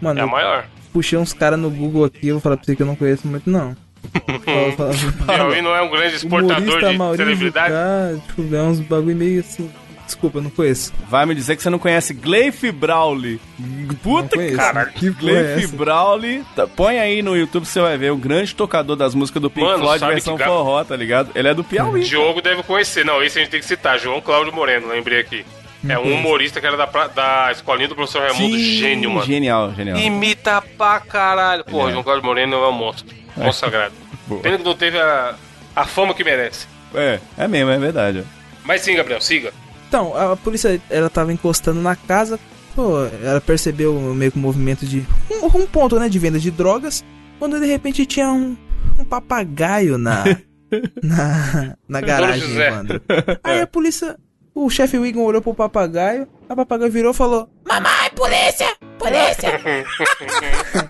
Mano, 0.00 0.20
É 0.20 0.22
a 0.22 0.26
maior. 0.26 0.66
puxei 0.92 1.18
uns 1.18 1.32
caras 1.32 1.58
no 1.58 1.70
Google 1.70 2.04
aqui, 2.04 2.28
eu 2.28 2.34
vou 2.36 2.40
falar 2.40 2.56
pra 2.56 2.64
você 2.64 2.74
que 2.76 2.82
eu 2.82 2.86
não 2.86 2.96
conheço 2.96 3.26
muito, 3.26 3.48
não. 3.50 3.76
Piauí 5.26 5.62
não 5.62 5.74
é 5.74 5.82
um 5.82 5.90
grande 5.90 6.16
exportador 6.16 6.80
de 6.80 6.96
Maurício 6.96 7.24
celebridade? 7.24 7.72
K, 7.74 8.20
tipo, 8.36 8.54
é 8.54 8.62
uns 8.62 8.80
bagulho 8.80 9.16
meio 9.16 9.40
assim. 9.40 9.70
Desculpa, 10.06 10.38
eu 10.38 10.42
não 10.42 10.50
conheço. 10.50 10.92
Vai 11.10 11.26
me 11.26 11.34
dizer 11.34 11.56
que 11.56 11.62
você 11.62 11.68
não 11.68 11.78
conhece 11.78 12.14
Gleif 12.14 12.70
Brawley. 12.70 13.40
Puta 14.02 14.36
caralho. 14.54 14.92
Que 14.92 15.08
é 15.08 15.10
Gleif? 15.10 15.66
Brawley. 15.76 16.44
Tá, 16.54 16.66
põe 16.66 16.98
aí 16.98 17.22
no 17.22 17.36
YouTube, 17.36 17.66
você 17.66 17.80
vai 17.80 17.98
ver. 17.98 18.12
O 18.12 18.16
grande 18.16 18.54
tocador 18.54 18.94
das 18.96 19.14
músicas 19.14 19.42
do 19.42 19.50
Pink 19.50 19.66
Mano, 19.66 19.78
Floyd, 19.82 20.04
versão 20.06 20.36
que 20.36 20.44
forró, 20.44 20.84
tá 20.84 20.94
ligado? 20.96 21.30
Ele 21.34 21.48
é 21.48 21.54
do 21.54 21.64
Piauí. 21.64 22.04
Diogo 22.04 22.40
deve 22.40 22.62
conhecer. 22.62 23.04
Não, 23.04 23.22
esse 23.22 23.38
a 23.38 23.42
gente 23.42 23.50
tem 23.50 23.60
que 23.60 23.66
citar. 23.66 23.98
João 23.98 24.20
Cláudio 24.20 24.52
Moreno, 24.54 24.88
lembrei 24.88 25.20
aqui. 25.20 25.44
É 25.88 25.98
um 25.98 26.14
humorista 26.14 26.60
que 26.60 26.66
era 26.66 26.76
da, 26.76 26.86
pra- 26.86 27.06
da 27.08 27.48
escolinha 27.52 27.86
do 27.88 27.94
professor 27.94 28.22
Raimundo. 28.22 28.58
Gênio, 28.58 29.10
mano. 29.10 29.26
Genial, 29.26 29.72
genial. 29.74 29.98
Imita 29.98 30.60
pra 30.76 30.98
caralho. 31.00 31.64
Porra, 31.64 31.90
É. 31.90 31.92
João 31.92 32.02
Cláudio 32.02 32.24
Moreno 32.24 32.56
é 32.56 32.68
um 32.68 32.72
monstro. 32.72 33.14
Monstro 33.36 33.70
sagrado. 33.70 33.94
Boa. 34.26 34.40
Pena 34.40 34.58
que 34.58 34.64
não 34.64 34.74
teve 34.74 34.98
a, 34.98 35.34
a 35.76 35.84
fama 35.84 36.12
que 36.14 36.24
merece. 36.24 36.66
É, 36.94 37.20
é 37.38 37.46
mesmo, 37.46 37.70
é 37.70 37.78
verdade. 37.78 38.24
Mas 38.64 38.80
sim, 38.80 38.96
Gabriel, 38.96 39.20
siga. 39.20 39.52
Então, 39.88 40.16
a 40.16 40.36
polícia, 40.36 40.80
ela 40.90 41.08
tava 41.08 41.32
encostando 41.32 41.80
na 41.80 41.94
casa, 41.94 42.38
pô, 42.74 43.04
ela 43.22 43.40
percebeu 43.40 43.94
meio 44.14 44.32
que 44.32 44.38
um 44.38 44.42
movimento 44.42 44.84
de... 44.84 45.06
Um, 45.30 45.46
um 45.46 45.66
ponto, 45.66 45.98
né, 45.98 46.08
de 46.08 46.18
venda 46.18 46.38
de 46.38 46.50
drogas, 46.50 47.04
quando 47.38 47.60
de 47.60 47.66
repente 47.66 48.04
tinha 48.04 48.30
um, 48.30 48.56
um 48.98 49.04
papagaio 49.04 49.96
na... 49.98 50.24
na, 51.02 51.76
na 51.88 52.00
garagem. 52.00 52.56
Evandro. 52.56 53.00
Aí 53.42 53.60
a 53.60 53.66
polícia... 53.66 54.16
O 54.54 54.70
chefe 54.70 54.96
Wiggum 54.96 55.20
olhou 55.20 55.42
pro 55.42 55.52
papagaio, 55.52 56.26
a 56.48 56.56
papagaio 56.56 56.90
virou 56.90 57.12
e 57.12 57.14
falou... 57.14 57.48
Mamãe, 57.80 58.10
polícia! 58.14 58.68
Polícia! 58.98 59.60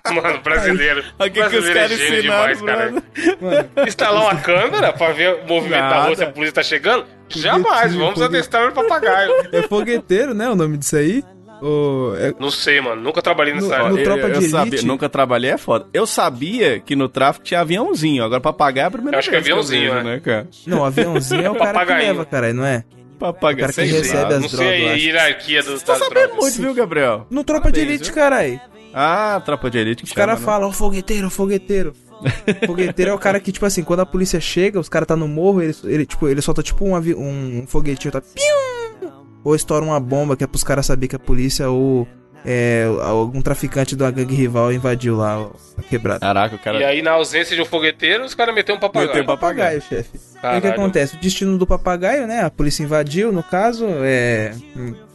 Mano, 0.14 0.40
brasileiro. 0.40 1.02
Aqui 1.18 1.30
que 1.30 1.40
os 1.40 1.48
brasileiro 1.50 1.74
caras 1.74 2.00
é 2.00 2.18
ensinaram, 2.18 2.54
demais, 2.54 2.62
cara. 2.62 3.02
brother. 3.40 3.88
Instalar 3.88 4.22
uma 4.22 4.36
câmera 4.36 4.92
pra 4.92 5.12
ver 5.12 5.34
o 5.34 5.48
movimento 5.48 5.80
da 5.80 5.90
Nada. 5.90 6.06
rua 6.06 6.14
se 6.16 6.22
a 6.24 6.30
polícia 6.30 6.54
tá 6.54 6.62
chegando? 6.62 7.04
Jamais, 7.28 7.92
vamos 7.92 8.22
adestrar 8.22 8.68
o 8.68 8.72
papagaio. 8.72 9.32
É 9.52 9.62
fogueteiro, 9.62 10.32
né, 10.32 10.48
o 10.48 10.54
nome 10.54 10.78
disso 10.78 10.96
aí? 10.96 11.24
O, 11.60 12.14
é- 12.18 12.34
Não 12.38 12.50
sei, 12.52 12.80
mano. 12.80 13.02
Nunca 13.02 13.20
trabalhei 13.20 13.54
nessa 13.54 13.66
No- 13.66 13.74
área. 13.74 13.88
no- 13.88 13.98
Eu, 13.98 14.04
Tropa 14.04 14.28
eu 14.28 14.38
de 14.40 14.48
sabia, 14.48 14.68
Elite? 14.74 14.86
nunca 14.86 15.08
trabalhei, 15.08 15.50
é 15.50 15.58
foda. 15.58 15.86
Eu 15.92 16.06
sabia 16.06 16.78
que 16.78 16.94
no 16.94 17.08
tráfico 17.08 17.44
tinha 17.46 17.60
aviãozinho, 17.62 18.22
agora 18.22 18.40
papagaio 18.40 18.84
é 18.84 18.86
a 18.86 18.90
primeira 18.90 19.16
Eu 19.16 19.18
acho 19.18 19.30
que 19.30 19.34
é 19.36 19.40
vez 19.40 19.48
eu 19.48 19.54
aviãozinho, 19.56 19.92
vejo, 19.94 20.06
é. 20.06 20.10
né, 20.12 20.20
cara? 20.20 20.46
Não, 20.66 20.80
o 20.80 20.84
aviãozinho 20.84 21.46
é 21.46 21.50
o 21.50 21.54
cara 21.56 21.84
que 21.84 21.92
leva, 21.94 22.24
caralho, 22.26 22.54
não 22.54 22.64
é? 22.66 22.84
Papagaio. 23.18 23.56
O 23.56 23.60
cara 23.60 23.72
que 23.72 23.74
sei 23.74 23.86
recebe 24.00 24.22
lá. 24.22 24.28
as 24.36 24.42
Não 24.42 24.48
sei 24.48 24.58
drogas, 24.58 24.92
a 24.92 24.94
hierarquia 24.96 25.62
do, 25.62 25.80
Tá 25.80 25.92
das 25.92 25.98
sabendo 25.98 26.12
drogas. 26.28 26.36
muito, 26.36 26.60
viu, 26.60 26.74
Gabriel? 26.74 27.26
No 27.30 27.44
Tropa 27.44 27.62
Parabéns, 27.62 27.86
de 27.86 27.92
Elite, 27.92 28.04
viu? 28.04 28.14
caralho. 28.14 28.60
Ah, 28.98 29.42
tropa 29.44 29.68
de 29.70 29.76
elite. 29.78 30.04
Os 30.04 30.12
caras 30.12 30.40
falam, 30.40 30.68
ó, 30.70 30.72
fogueteiro, 30.72 31.28
fogueteiro. 31.28 31.92
fogueteiro 32.66 33.10
é 33.10 33.14
o 33.14 33.18
cara 33.18 33.38
que, 33.38 33.52
tipo 33.52 33.66
assim, 33.66 33.82
quando 33.82 34.00
a 34.00 34.06
polícia 34.06 34.40
chega, 34.40 34.80
os 34.80 34.88
caras 34.88 35.06
tá 35.06 35.14
no 35.14 35.28
morro, 35.28 35.60
ele, 35.62 35.74
ele, 35.84 36.06
tipo, 36.06 36.26
ele 36.28 36.40
solta 36.40 36.62
tipo 36.62 36.82
um, 36.84 36.94
um 36.96 37.66
foguetinho, 37.66 38.10
tá? 38.10 38.22
Pium! 38.22 39.10
Ou 39.44 39.54
estoura 39.54 39.84
uma 39.84 40.00
bomba 40.00 40.34
que 40.36 40.42
é 40.44 40.46
pros 40.46 40.64
caras 40.64 40.86
saber 40.86 41.08
que 41.08 41.14
a 41.16 41.18
polícia 41.18 41.68
ou 41.68 42.08
é, 42.48 42.86
algum 43.02 43.42
traficante 43.42 43.96
da 43.96 44.08
gangue 44.08 44.34
rival 44.36 44.72
invadiu 44.72 45.16
lá 45.16 45.48
a 45.76 45.82
quebrada. 45.82 46.20
Caraca, 46.20 46.54
o 46.54 46.58
cara. 46.60 46.78
E 46.78 46.84
aí, 46.84 47.02
na 47.02 47.10
ausência 47.10 47.56
de 47.56 47.60
um 47.62 47.64
fogueteiro, 47.64 48.24
os 48.24 48.34
caras 48.36 48.54
meteram 48.54 48.76
um 48.76 48.80
papagaio. 48.80 49.08
Meteu 49.08 49.24
papagaio. 49.24 49.80
Papagaio, 49.80 50.02
chefe. 50.04 50.10
O 50.56 50.60
que, 50.60 50.68
acontece? 50.68 51.16
O 51.16 51.18
destino 51.20 51.58
do 51.58 51.66
papagaio, 51.66 52.26
né? 52.26 52.42
A 52.44 52.50
polícia 52.50 52.84
invadiu, 52.84 53.32
no 53.32 53.42
caso, 53.42 53.84
é. 54.02 54.54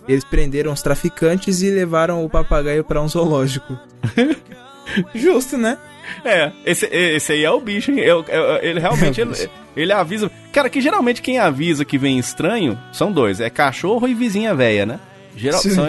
Eles 0.10 0.26
prenderam 0.26 0.74
os 0.74 0.82
traficantes 0.82 1.62
e 1.62 1.70
levaram 1.70 2.26
o 2.26 2.30
papagaio 2.30 2.84
pra 2.84 3.02
um 3.02 3.08
zoológico. 3.08 3.80
Justo, 5.16 5.58
né? 5.58 5.78
É, 6.26 6.52
esse, 6.66 6.86
esse 6.88 7.32
aí 7.32 7.46
é 7.46 7.52
o 7.52 7.62
bicho, 7.62 7.92
hein? 7.92 8.00
Eu- 8.00 8.26
eu- 8.28 8.58
ele 8.62 8.80
realmente 8.80 9.22
É 9.22 9.24
ele, 9.24 9.50
ele 9.78 9.94
avisa. 9.94 10.30
Cara, 10.52 10.70
que 10.70 10.82
geralmente 10.82 11.22
quem 11.22 11.40
avisa 11.40 11.86
que 11.86 11.98
vem 11.98 12.20
estranho 12.20 12.78
são 12.92 13.12
dois: 13.12 13.40
é 13.40 13.50
cachorro 13.50 14.08
e 14.08 14.14
vizinha 14.14 14.54
velha, 14.54 14.86
né? 14.86 15.00
Geral, 15.36 15.60
são, 15.62 15.86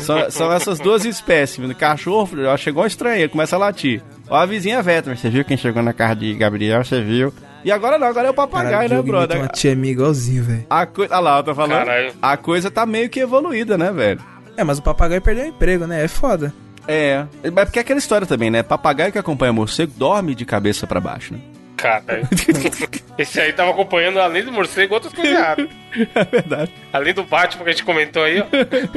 são, 0.00 0.30
são 0.30 0.52
essas 0.52 0.78
duas 0.78 1.04
espécies. 1.04 1.66
né? 1.66 1.74
Cachorro, 1.74 2.28
ó, 2.46 2.56
chegou 2.56 2.82
um 2.84 2.86
estranho, 2.86 3.28
começa 3.30 3.56
a 3.56 3.58
latir. 3.58 4.02
Ó, 4.28 4.36
a 4.36 4.46
vizinha 4.46 4.82
também, 4.82 5.16
você 5.16 5.30
viu 5.30 5.44
quem 5.44 5.56
chegou 5.56 5.82
na 5.82 5.92
casa 5.92 6.16
de 6.16 6.34
Gabriel? 6.34 6.84
Você 6.84 7.00
viu? 7.00 7.32
E 7.64 7.70
agora 7.70 7.98
não, 7.98 8.06
agora 8.06 8.28
é 8.28 8.30
o 8.30 8.34
papagaio, 8.34 8.88
Caralho, 8.88 8.96
né, 8.96 9.02
brother? 9.02 9.36
uma 9.38 9.48
tia 9.48 9.74
minha 9.76 9.92
igualzinho, 9.92 10.42
velho. 10.42 10.66
A 10.70 10.86
coisa. 10.86 11.14
Ah 11.14 11.20
lá, 11.20 11.38
eu 11.38 11.42
tô 11.42 11.54
falando. 11.54 11.84
Caralho. 11.84 12.12
A 12.20 12.36
coisa 12.36 12.70
tá 12.70 12.86
meio 12.86 13.08
que 13.10 13.20
evoluída, 13.20 13.76
né, 13.76 13.92
velho? 13.92 14.20
É, 14.56 14.64
mas 14.64 14.78
o 14.78 14.82
papagaio 14.82 15.20
perdeu 15.20 15.44
o 15.44 15.48
emprego, 15.48 15.86
né? 15.86 16.04
É 16.04 16.08
foda. 16.08 16.52
É. 16.88 17.24
Mas 17.52 17.64
porque 17.66 17.78
é 17.78 17.82
aquela 17.82 17.98
história 17.98 18.26
também, 18.26 18.50
né? 18.50 18.62
Papagaio 18.62 19.12
que 19.12 19.18
acompanha 19.18 19.52
morcego 19.52 19.92
dorme 19.96 20.34
de 20.34 20.44
cabeça 20.44 20.86
pra 20.86 21.00
baixo, 21.00 21.34
né? 21.34 21.40
Cara, 21.80 22.02
esse 23.16 23.40
aí 23.40 23.52
tava 23.52 23.70
acompanhando, 23.70 24.18
além 24.20 24.44
do 24.44 24.52
morcego, 24.52 24.94
outras 24.94 25.12
coisas 25.12 25.32
erradas. 25.34 25.68
É 26.14 26.24
verdade. 26.24 26.70
Além 26.92 27.12
do 27.12 27.24
Batman 27.24 27.64
que 27.64 27.70
a 27.70 27.72
gente 27.72 27.82
comentou 27.84 28.22
aí, 28.22 28.40
ó. 28.40 28.44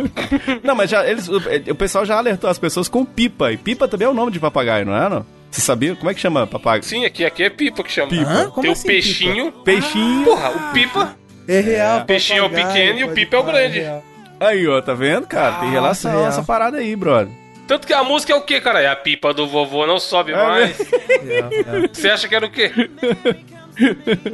Não, 0.64 0.76
mas 0.76 0.92
já, 0.92 1.04
eles, 1.08 1.28
o, 1.28 1.38
o 1.72 1.76
pessoal 1.76 2.06
já 2.06 2.16
alertou 2.18 2.48
as 2.48 2.60
pessoas 2.60 2.88
com 2.88 3.04
pipa. 3.04 3.52
E 3.52 3.58
pipa 3.58 3.88
também 3.88 4.06
é 4.08 4.12
o 4.12 4.14
nome 4.14 4.32
de 4.32 4.40
papagaio, 4.40 4.86
não 4.86 4.96
é, 4.96 5.10
não? 5.10 5.26
Você 5.50 5.60
sabia? 5.62 5.96
Como 5.96 6.12
é 6.12 6.14
que 6.14 6.20
chama 6.20 6.46
papagaio? 6.46 6.84
Sim, 6.84 7.04
aqui, 7.04 7.26
aqui 7.26 7.44
é 7.44 7.50
pipa 7.50 7.84
que 7.84 7.92
chama. 7.92 8.10
Pipa. 8.10 8.52
Tem 8.62 8.72
assim, 8.72 8.84
o 8.84 8.88
peixinho. 8.88 9.52
Peixinho. 9.64 10.24
Porra, 10.26 10.50
o 10.52 10.74
pipa. 10.74 11.16
É 11.48 11.60
real. 11.62 12.00
O 12.02 12.06
peixinho 12.06 12.40
é 12.40 12.46
o 12.46 12.50
pequeno 12.52 13.00
e 13.00 13.04
o 13.06 13.12
pipa 13.12 13.36
é 13.38 13.40
o 13.40 13.44
grande. 13.44 13.80
real. 13.80 14.04
Aí, 14.40 14.68
ó, 14.68 14.80
tá 14.82 14.94
vendo, 14.94 15.26
cara? 15.26 15.56
Tem 15.56 15.70
Ah, 15.70 15.72
relação 15.72 16.12
real. 16.12 16.28
essa 16.28 16.44
parada 16.44 16.78
aí, 16.78 16.96
brother. 16.96 17.34
Tanto 17.68 17.88
que 17.88 17.94
a 17.94 18.04
música 18.04 18.34
é 18.34 18.36
o 18.36 18.42
quê, 18.42 18.60
cara? 18.60 18.82
É 18.82 18.88
a 18.88 18.96
pipa 18.96 19.34
do 19.34 19.48
vovô, 19.48 19.88
não 19.88 20.00
sobe 20.00 20.32
É 20.32 20.36
mais. 20.36 20.78
Real, 20.80 21.50
real. 21.50 21.90
Você 21.92 22.10
acha 22.10 22.28
que 22.28 22.36
era 22.36 22.46
o 22.46 22.52
quê? 22.52 22.72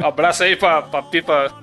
Abraço 0.02 0.44
aí 0.44 0.56
pra, 0.56 0.82
pra 0.82 1.02
pipa. 1.04 1.54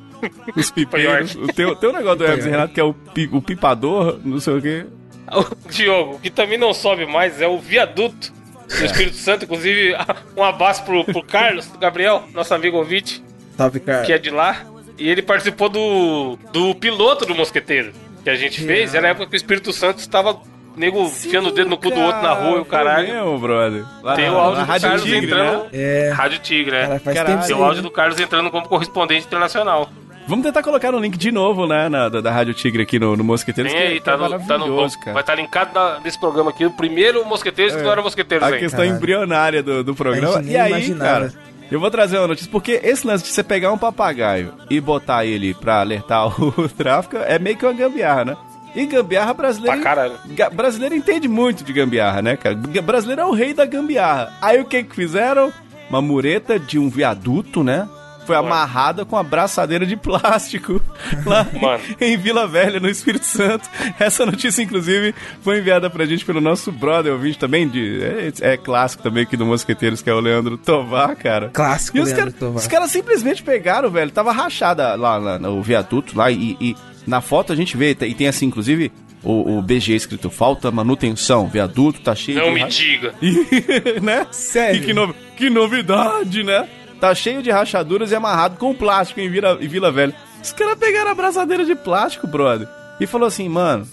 Os 0.57 0.71
pipeiros. 0.71 1.35
O 1.35 1.47
teu, 1.49 1.77
teu 1.77 1.93
negócio 1.93 2.19
do 2.19 2.25
Hermes 2.25 2.45
Renato, 2.47 2.73
que 2.73 2.81
é 2.81 2.85
o, 2.85 2.95
pi- 2.95 3.29
o 3.33 3.43
pipador, 3.43 4.19
não 4.25 4.41
sei 4.41 4.55
o 4.55 4.63
quê. 4.63 4.87
O 5.31 5.69
Diogo, 5.71 6.15
o 6.15 6.21
que 6.21 6.31
também 6.31 6.57
não 6.57 6.73
sobe 6.73 7.05
mais 7.05 7.41
é 7.43 7.49
o 7.49 7.59
viaduto 7.59 8.33
do 8.69 8.85
Espírito 8.85 9.17
Santo. 9.17 9.45
Inclusive, 9.45 9.95
um 10.37 10.43
abraço 10.43 10.85
pro, 10.85 11.05
pro 11.05 11.23
Carlos, 11.23 11.69
Gabriel, 11.81 12.23
nosso 12.33 12.55
amigo 12.55 12.77
ouvinte, 12.79 13.23
Salve, 13.57 13.81
cara. 13.81 14.05
que 14.05 14.13
é 14.13 14.19
de 14.19 14.31
lá. 14.31 14.65
E 14.99 15.09
ele 15.09 15.21
participou 15.21 15.69
do, 15.69 16.39
do 16.53 16.75
piloto 16.77 17.27
do 17.27 17.35
Mosqueteiro 17.35 17.93
que 18.25 18.31
a 18.31 18.37
gente 18.37 18.63
fez. 18.65 18.95
Era 18.95 19.09
a 19.09 19.11
época 19.11 19.27
que 19.27 19.35
o 19.35 19.37
Espírito 19.37 19.73
Santo 19.73 19.99
estava 19.99 20.41
nego 20.77 21.01
enfiando 21.03 21.49
o 21.49 21.53
dedo 21.53 21.71
no 21.71 21.77
cu 21.79 21.91
do 21.91 22.01
outro 22.01 22.23
na 22.23 22.33
rua 22.35 22.59
e 22.59 22.61
o 22.61 22.65
caralho. 22.65 23.09
mesmo, 23.09 23.39
brother. 23.39 23.85
Lá 24.03 24.15
Tem 24.15 24.31
o 24.31 24.37
áudio 24.37 24.61
do 24.63 24.67
Rádio 24.67 24.89
Carlos 24.89 25.05
Tigre, 25.05 25.27
entrando. 25.27 25.59
né? 25.63 25.69
É. 25.73 26.11
Rádio 26.15 26.39
Tigre, 26.41 26.77
é. 26.77 26.99
Cara, 26.99 26.99
Tem 27.39 27.55
o 27.55 27.59
aí, 27.59 27.63
áudio 27.63 27.77
né? 27.77 27.83
do 27.83 27.91
Carlos 27.91 28.21
entrando 28.21 28.51
como 28.51 28.69
correspondente 28.69 29.27
internacional. 29.27 29.89
Vamos 30.29 30.45
tentar 30.45 30.61
colocar 30.63 30.91
no 30.91 30.99
link 30.99 31.17
de 31.17 31.31
novo, 31.31 31.69
né, 31.69 31.89
na, 31.89 32.09
da, 32.09 32.21
da 32.21 32.33
Rádio 32.33 32.53
Tigre 32.53 32.83
aqui 32.83 32.99
no, 32.99 33.17
no 33.17 33.23
Mosqueteiros, 33.23 33.73
Tem 33.73 33.81
que, 33.81 33.87
aí, 33.87 34.01
tá 34.01 34.15
é 34.15 34.17
no, 34.17 34.29
tá 34.29 34.39
no 34.39 34.45
maravilhoso, 34.45 34.97
Vai 34.97 35.05
cara. 35.05 35.21
estar 35.21 35.35
linkado 35.37 35.71
na- 35.73 36.01
nesse 36.01 36.19
programa 36.19 36.51
aqui. 36.51 36.67
O 36.67 36.71
primeiro 36.73 37.25
Mosqueteiros 37.25 37.77
que 37.77 37.83
não 37.83 37.93
era 37.93 38.03
Mosqueteiros 38.03 38.43
A 38.45 38.49
ainda. 38.49 38.59
questão 38.59 38.81
Caralho. 38.81 38.97
embrionária 38.97 39.63
do, 39.63 39.85
do 39.85 39.95
programa. 39.95 40.41
E 40.43 40.47
nem 40.47 40.57
aí, 40.57 40.71
imaginava. 40.73 41.05
cara, 41.29 41.33
eu 41.71 41.79
vou 41.79 41.91
trazer 41.93 42.19
uma 42.19 42.27
notícia, 42.27 42.51
porque 42.51 42.81
esse 42.83 43.07
lance 43.07 43.23
de 43.23 43.31
você 43.31 43.45
pegar 43.45 43.71
um 43.71 43.79
papagaio 43.79 44.53
e 44.69 44.81
botar 44.81 45.25
ele 45.25 45.55
pra 45.55 45.79
alertar 45.81 46.27
o 46.43 46.69
tráfico 46.71 47.17
é 47.19 47.39
meio 47.39 47.57
que 47.57 47.65
uma 47.65 47.73
gambiarra, 47.73 48.25
né? 48.25 48.37
E 48.77 48.87
gambiarra 48.87 49.33
brasileira. 49.35 49.77
Pra 49.77 49.85
caralho. 49.85 50.15
Brasileiro 50.53 50.95
entende 50.95 51.27
muito 51.27 51.65
de 51.65 51.73
gambiarra, 51.73 52.21
né, 52.23 52.37
cara? 52.37 52.55
Brasileiro 52.83 53.23
é 53.23 53.25
o 53.25 53.33
rei 53.33 53.55
da 53.55 53.65
gambiarra. 53.65 54.33
Aí 54.41 54.61
o 54.61 54.65
que 54.67 54.83
que 54.85 54.95
fizeram? 54.95 55.53
Uma 55.89 56.03
mureta 56.03 56.59
de 56.59 56.79
um 56.79 56.89
viaduto, 56.91 57.65
né? 57.65 57.89
Foi 58.27 58.35
amarrada 58.35 59.05
com 59.05 59.17
a 59.17 59.23
braçadeira 59.23 59.87
de 59.87 59.97
plástico 59.97 60.83
lá 61.25 61.47
Mano. 61.63 61.81
em 62.01 62.17
Vila 62.17 62.45
Velha, 62.49 62.81
no 62.81 62.89
Espírito 62.89 63.25
Santo. 63.25 63.69
Essa 64.01 64.27
notícia, 64.27 64.61
inclusive, 64.63 65.15
foi 65.43 65.59
enviada 65.61 65.89
pra 65.89 66.05
gente 66.05 66.25
pelo 66.25 66.41
nosso 66.41 66.73
brother 66.73 67.13
ouvinte 67.13 67.39
também, 67.39 67.69
de, 67.69 68.03
é, 68.03 68.33
é 68.55 68.57
clássico 68.57 69.01
também 69.01 69.23
aqui 69.23 69.37
do 69.37 69.47
Mosqueteiros, 69.47 70.03
que 70.03 70.11
é 70.11 70.13
o 70.13 70.19
Leandro 70.19 70.59
Tovar, 70.59 71.15
cara. 71.15 71.51
Clássico, 71.53 71.99
E 71.99 72.01
os 72.01 72.07
Leandro 72.09 72.25
caras 72.25 72.35
Tovar. 72.41 72.57
os 72.63 72.67
caras 72.67 72.91
simplesmente 72.91 73.45
pegaram, 73.45 73.89
velho. 73.93 74.11
Tava 74.11 74.33
rachada 74.33 74.97
lá, 74.97 75.17
lá 75.17 75.39
no 75.39 75.63
viaduto, 75.63 76.19
lá, 76.19 76.29
e, 76.29 76.57
e 76.61 76.77
na 77.07 77.21
foto 77.21 77.53
a 77.53 77.57
gente 77.57 77.77
vê, 77.77 77.91
e 78.03 78.15
tem 78.15 78.27
assim, 78.29 78.47
inclusive, 78.47 78.91
o, 79.23 79.59
o 79.59 79.63
BG 79.63 79.95
escrito, 79.95 80.31
falta 80.31 80.71
manutenção, 80.71 81.47
viaduto 81.49 82.01
tá 82.01 82.15
cheio 82.15 82.39
Não 82.39 82.49
de... 82.49 82.53
me 82.55 82.61
ra- 82.61 82.69
diga. 82.69 83.15
E, 83.23 84.01
né? 84.03 84.27
Sério? 84.31 84.83
E 84.83 84.85
que, 84.87 84.93
no- 84.95 85.15
que 85.37 85.51
novidade, 85.51 86.43
né? 86.43 86.69
Tá 87.01 87.15
cheio 87.15 87.43
de 87.43 87.51
rachaduras 87.51 88.11
e 88.11 88.15
amarrado 88.15 88.57
com 88.59 88.75
plástico 88.75 89.21
em 89.21 89.29
Vila, 89.29 89.59
em 89.61 89.69
Vila 89.69 89.91
Velha. 89.93 90.15
Os 90.43 90.53
caras 90.53 90.79
pegaram 90.79 91.09
a 91.09 91.13
abraçadeira 91.13 91.65
de 91.65 91.75
plástico, 91.75 92.27
brother. 92.27 92.67
E 93.01 93.07
falou 93.07 93.27
assim, 93.29 93.49
mano, 93.49 93.87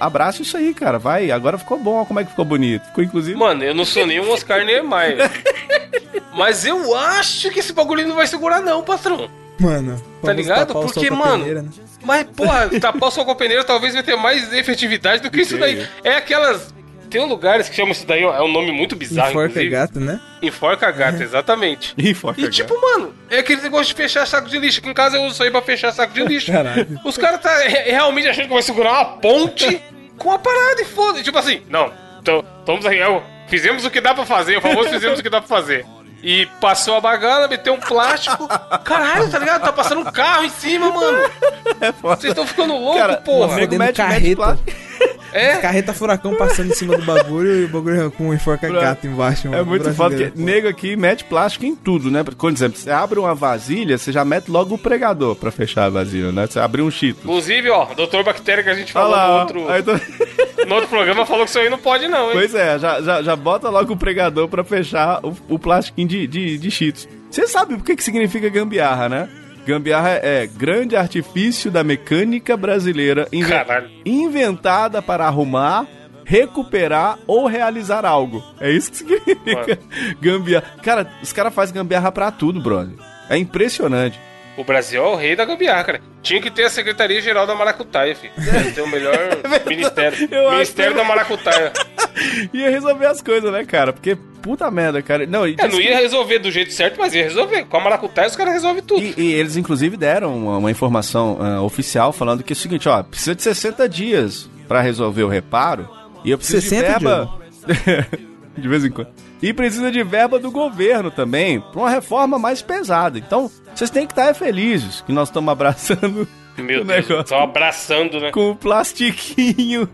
abraça 0.00 0.42
isso 0.42 0.56
aí, 0.56 0.74
cara. 0.74 0.98
Vai, 0.98 1.30
agora 1.30 1.58
ficou 1.58 1.78
bom, 1.78 1.96
olha 1.98 2.06
como 2.06 2.18
é 2.20 2.24
que 2.24 2.30
ficou 2.30 2.44
bonito. 2.44 2.84
Ficou 2.86 3.04
inclusive. 3.04 3.38
Mano, 3.38 3.62
eu 3.62 3.74
não 3.74 3.84
sou 3.84 4.04
nem 4.06 4.18
um 4.20 4.30
Oscar 4.32 4.64
Niemeyer. 4.64 5.30
Mas 6.36 6.64
eu 6.64 6.96
acho 6.96 7.50
que 7.50 7.60
esse 7.60 7.72
bagulho 7.72 8.06
não 8.08 8.14
vai 8.16 8.26
segurar, 8.26 8.60
não, 8.62 8.82
patrão. 8.82 9.28
Mano, 9.60 9.96
Tá 9.96 10.02
vamos 10.22 10.36
ligado? 10.36 10.72
Porque, 10.72 11.10
mano, 11.10 11.38
peneira, 11.44 11.62
né? 11.62 11.68
Mas, 12.02 12.24
porra, 12.34 12.68
tapar 12.80 13.08
o 13.08 13.10
sol 13.12 13.24
com 13.24 13.30
a 13.32 13.34
peneira 13.36 13.62
talvez 13.62 13.92
vai 13.94 14.02
ter 14.02 14.16
mais 14.16 14.52
efetividade 14.52 15.22
do 15.22 15.30
que 15.30 15.42
isso 15.42 15.58
daí. 15.58 15.86
É 16.02 16.14
aquelas. 16.16 16.74
Tem 17.10 17.26
lugares 17.26 17.68
que 17.68 17.74
chamam 17.74 17.90
isso 17.90 18.06
daí, 18.06 18.24
ó, 18.24 18.32
é 18.32 18.40
um 18.40 18.52
nome 18.52 18.70
muito 18.70 18.94
bizarro, 18.94 19.30
Enforca 19.30 19.48
inclusive. 19.48 19.70
gato, 19.70 19.98
né? 19.98 20.20
Enforca 20.40 20.90
gato, 20.92 21.20
exatamente. 21.20 21.92
Ih, 21.98 22.14
foca, 22.14 22.40
E 22.40 22.48
tipo, 22.48 22.80
mano, 22.80 23.12
é 23.28 23.40
aquele 23.40 23.60
negócio 23.62 23.86
de 23.86 23.94
fechar 23.94 24.24
saco 24.26 24.48
de 24.48 24.56
lixo. 24.60 24.78
Aqui 24.78 24.88
em 24.90 24.94
casa 24.94 25.16
eu 25.16 25.22
uso 25.22 25.32
isso 25.34 25.42
aí 25.42 25.50
pra 25.50 25.60
fechar 25.60 25.90
saco 25.92 26.14
de 26.14 26.22
lixo. 26.24 26.52
Caralho. 26.52 27.00
Os 27.04 27.18
caras 27.18 27.40
tá 27.40 27.52
re- 27.66 27.90
realmente 27.90 28.28
achando 28.28 28.46
que 28.46 28.54
vai 28.54 28.62
segurar 28.62 28.92
uma 28.92 29.04
ponte 29.18 29.82
com 30.16 30.30
a 30.30 30.38
parada 30.38 30.80
e 30.82 30.84
foda. 30.84 31.20
Tipo 31.20 31.36
assim, 31.36 31.62
não, 31.68 31.92
então, 32.20 32.44
estamos 32.60 32.86
aí, 32.86 32.98
eu- 33.00 33.22
fizemos 33.48 33.84
o 33.84 33.90
que 33.90 34.00
dá 34.00 34.14
pra 34.14 34.24
fazer, 34.24 34.56
o 34.58 34.60
famoso 34.60 34.88
fizemos 34.90 35.18
o 35.18 35.22
que 35.22 35.28
dá 35.30 35.40
pra 35.40 35.48
fazer. 35.48 35.84
E 36.22 36.46
passou 36.60 36.96
a 36.96 37.00
bagana, 37.00 37.48
meteu 37.48 37.72
um 37.74 37.80
plástico. 37.80 38.46
Caralho, 38.84 39.30
tá 39.30 39.38
ligado? 39.38 39.62
Tá 39.62 39.72
passando 39.72 40.02
um 40.02 40.12
carro 40.12 40.44
em 40.44 40.50
cima, 40.50 40.90
mano. 40.90 41.18
é. 41.80 41.92
Vocês 41.92 42.32
estão 42.32 42.46
ficando 42.46 42.74
loucos, 42.76 43.16
porra. 43.24 43.54
nego 43.56 43.60
Fodendo 43.72 43.78
mete- 43.78 43.78
mete 43.78 43.96
carreta. 43.96 44.36
plástico. 44.36 44.89
É? 45.32 45.56
Carreta 45.56 45.92
furacão 45.92 46.34
passando 46.36 46.70
em 46.70 46.74
cima 46.74 46.96
do 46.96 47.04
bagulho 47.04 47.62
e 47.62 47.64
o 47.64 47.68
bagulho 47.68 48.10
com 48.10 48.28
um 48.28 48.34
enforca 48.34 48.68
gato 48.68 49.06
embaixo. 49.06 49.48
É 49.54 49.62
muito 49.62 49.84
foda, 49.92 50.08
Brasileiro, 50.10 50.32
porque 50.32 50.42
nego 50.44 50.68
aqui 50.68 50.96
mete 50.96 51.24
plástico 51.24 51.64
em 51.64 51.74
tudo, 51.74 52.10
né? 52.10 52.22
Por 52.24 52.50
exemplo, 52.50 52.78
você 52.78 52.90
abre 52.90 53.18
uma 53.18 53.34
vasilha, 53.34 53.96
você 53.98 54.10
já 54.12 54.24
mete 54.24 54.48
logo 54.50 54.74
o 54.74 54.78
pregador 54.78 55.34
pra 55.36 55.50
fechar 55.50 55.84
a 55.84 55.90
vasilha, 55.90 56.32
né? 56.32 56.46
Você 56.46 56.58
abre 56.58 56.82
um 56.82 56.90
chito. 56.90 57.20
Inclusive, 57.22 57.70
ó, 57.70 57.90
o 57.90 57.94
doutor 57.94 58.24
Bactéria 58.24 58.62
que 58.64 58.70
a 58.70 58.74
gente 58.74 58.92
falou 58.92 59.10
lá, 59.10 59.28
no 59.28 59.40
outro, 59.40 59.68
Aí 59.68 59.82
tô- 59.82 59.92
no 60.66 60.74
outro 60.74 60.88
programa 60.88 61.24
falou 61.26 61.44
que 61.44 61.50
isso 61.50 61.58
aí 61.58 61.70
não 61.70 61.78
pode, 61.78 62.08
não, 62.08 62.26
hein? 62.26 62.32
Pois 62.32 62.54
é, 62.54 62.78
já, 62.78 63.00
já, 63.00 63.22
já 63.22 63.36
bota 63.36 63.68
logo 63.68 63.92
o 63.92 63.96
pregador 63.96 64.48
pra 64.48 64.64
fechar 64.64 65.20
o, 65.24 65.36
o 65.48 65.58
plastiquinho 65.58 66.08
de, 66.08 66.26
de, 66.26 66.58
de 66.58 66.70
cheetos. 66.70 67.08
Você 67.30 67.46
sabe 67.46 67.74
o 67.74 67.80
que, 67.80 67.94
que 67.94 68.02
significa 68.02 68.48
gambiarra, 68.48 69.08
né? 69.08 69.28
Gambiarra 69.66 70.10
é 70.22 70.46
grande 70.46 70.96
artifício 70.96 71.70
da 71.70 71.84
mecânica 71.84 72.56
brasileira 72.56 73.28
inven- 73.32 73.50
Caralho. 73.64 73.90
inventada 74.04 75.00
para 75.02 75.26
arrumar, 75.26 75.86
recuperar 76.24 77.18
ou 77.26 77.46
realizar 77.46 78.04
algo. 78.06 78.42
É 78.60 78.70
isso 78.70 78.90
que 78.90 78.98
significa 78.98 79.78
gambiarra. 80.20 80.64
Cara, 80.82 81.10
os 81.22 81.32
caras 81.32 81.52
fazem 81.54 81.74
gambiarra 81.74 82.10
pra 82.10 82.30
tudo, 82.30 82.60
brother. 82.60 82.94
É 83.28 83.36
impressionante. 83.36 84.18
O 84.60 84.64
Brasil 84.64 85.02
é 85.02 85.06
o 85.06 85.14
rei 85.16 85.34
da 85.34 85.44
gambiarra, 85.44 85.84
cara. 85.84 86.00
Tinha 86.22 86.40
que 86.40 86.50
ter 86.50 86.64
a 86.64 86.70
Secretaria-Geral 86.70 87.46
da 87.46 87.54
Maracutaia, 87.54 88.14
filho. 88.14 88.32
Ia 88.38 88.72
ter 88.72 88.82
o 88.82 88.86
melhor 88.88 89.16
ministério. 89.66 90.28
É 90.30 90.36
Eu 90.36 90.46
acho 90.48 90.54
Ministério 90.56 90.92
que- 90.92 90.98
da 90.98 91.04
Maracutaia. 91.04 91.72
Ia 92.52 92.68
resolver 92.70 93.06
as 93.06 93.22
coisas, 93.22 93.50
né, 93.50 93.64
cara? 93.64 93.92
Porque, 93.92 94.16
puta 94.42 94.70
merda, 94.70 95.00
cara. 95.00 95.26
Não, 95.26 95.46
É, 95.46 95.54
não 95.62 95.70
que- 95.70 95.82
ia 95.82 95.96
resolver 95.98 96.38
do 96.40 96.50
jeito 96.50 96.72
certo, 96.72 96.96
mas 96.98 97.14
ia 97.14 97.22
resolver. 97.22 97.64
Com 97.64 97.76
a 97.78 97.80
Maracutaia 97.80 98.28
os 98.28 98.36
caras 98.36 98.52
resolvem 98.52 98.82
tudo. 98.82 99.00
E, 99.02 99.14
e 99.16 99.32
eles, 99.32 99.56
inclusive, 99.56 99.96
deram 99.96 100.36
uma, 100.36 100.58
uma 100.58 100.70
informação 100.70 101.38
ah, 101.40 101.62
oficial 101.62 102.12
falando 102.12 102.42
que 102.42 102.52
é 102.52 102.54
o 102.54 102.56
seguinte, 102.56 102.86
ó, 102.88 103.02
precisa 103.02 103.34
de 103.34 103.42
60 103.42 103.88
dias 103.88 104.50
pra 104.68 104.82
resolver 104.82 105.22
o 105.22 105.28
reparo. 105.28 105.88
E 106.22 106.30
eu 106.30 106.36
preciso 106.36 106.60
60, 106.68 106.82
de 106.98 107.04
verba. 107.04 107.30
de 108.58 108.68
vez 108.68 108.84
em 108.84 108.90
quando. 108.90 109.08
E 109.42 109.54
precisa 109.54 109.90
de 109.90 110.02
verba 110.02 110.38
do 110.38 110.50
governo 110.50 111.10
também, 111.10 111.60
pra 111.60 111.80
uma 111.80 111.88
reforma 111.88 112.38
mais 112.38 112.60
pesada. 112.60 113.18
Então, 113.18 113.50
vocês 113.80 113.88
têm 113.88 114.06
que 114.06 114.12
estar 114.12 114.34
felizes 114.34 115.00
que 115.00 115.10
nós 115.10 115.28
estamos 115.28 115.50
abraçando 115.50 116.28
Meu 116.58 116.82
o 116.82 116.84
Deus, 116.84 117.08
estão 117.08 117.42
abraçando, 117.42 118.20
né? 118.20 118.30
com 118.30 118.50
o 118.50 118.56
plastiquinho. 118.56 119.88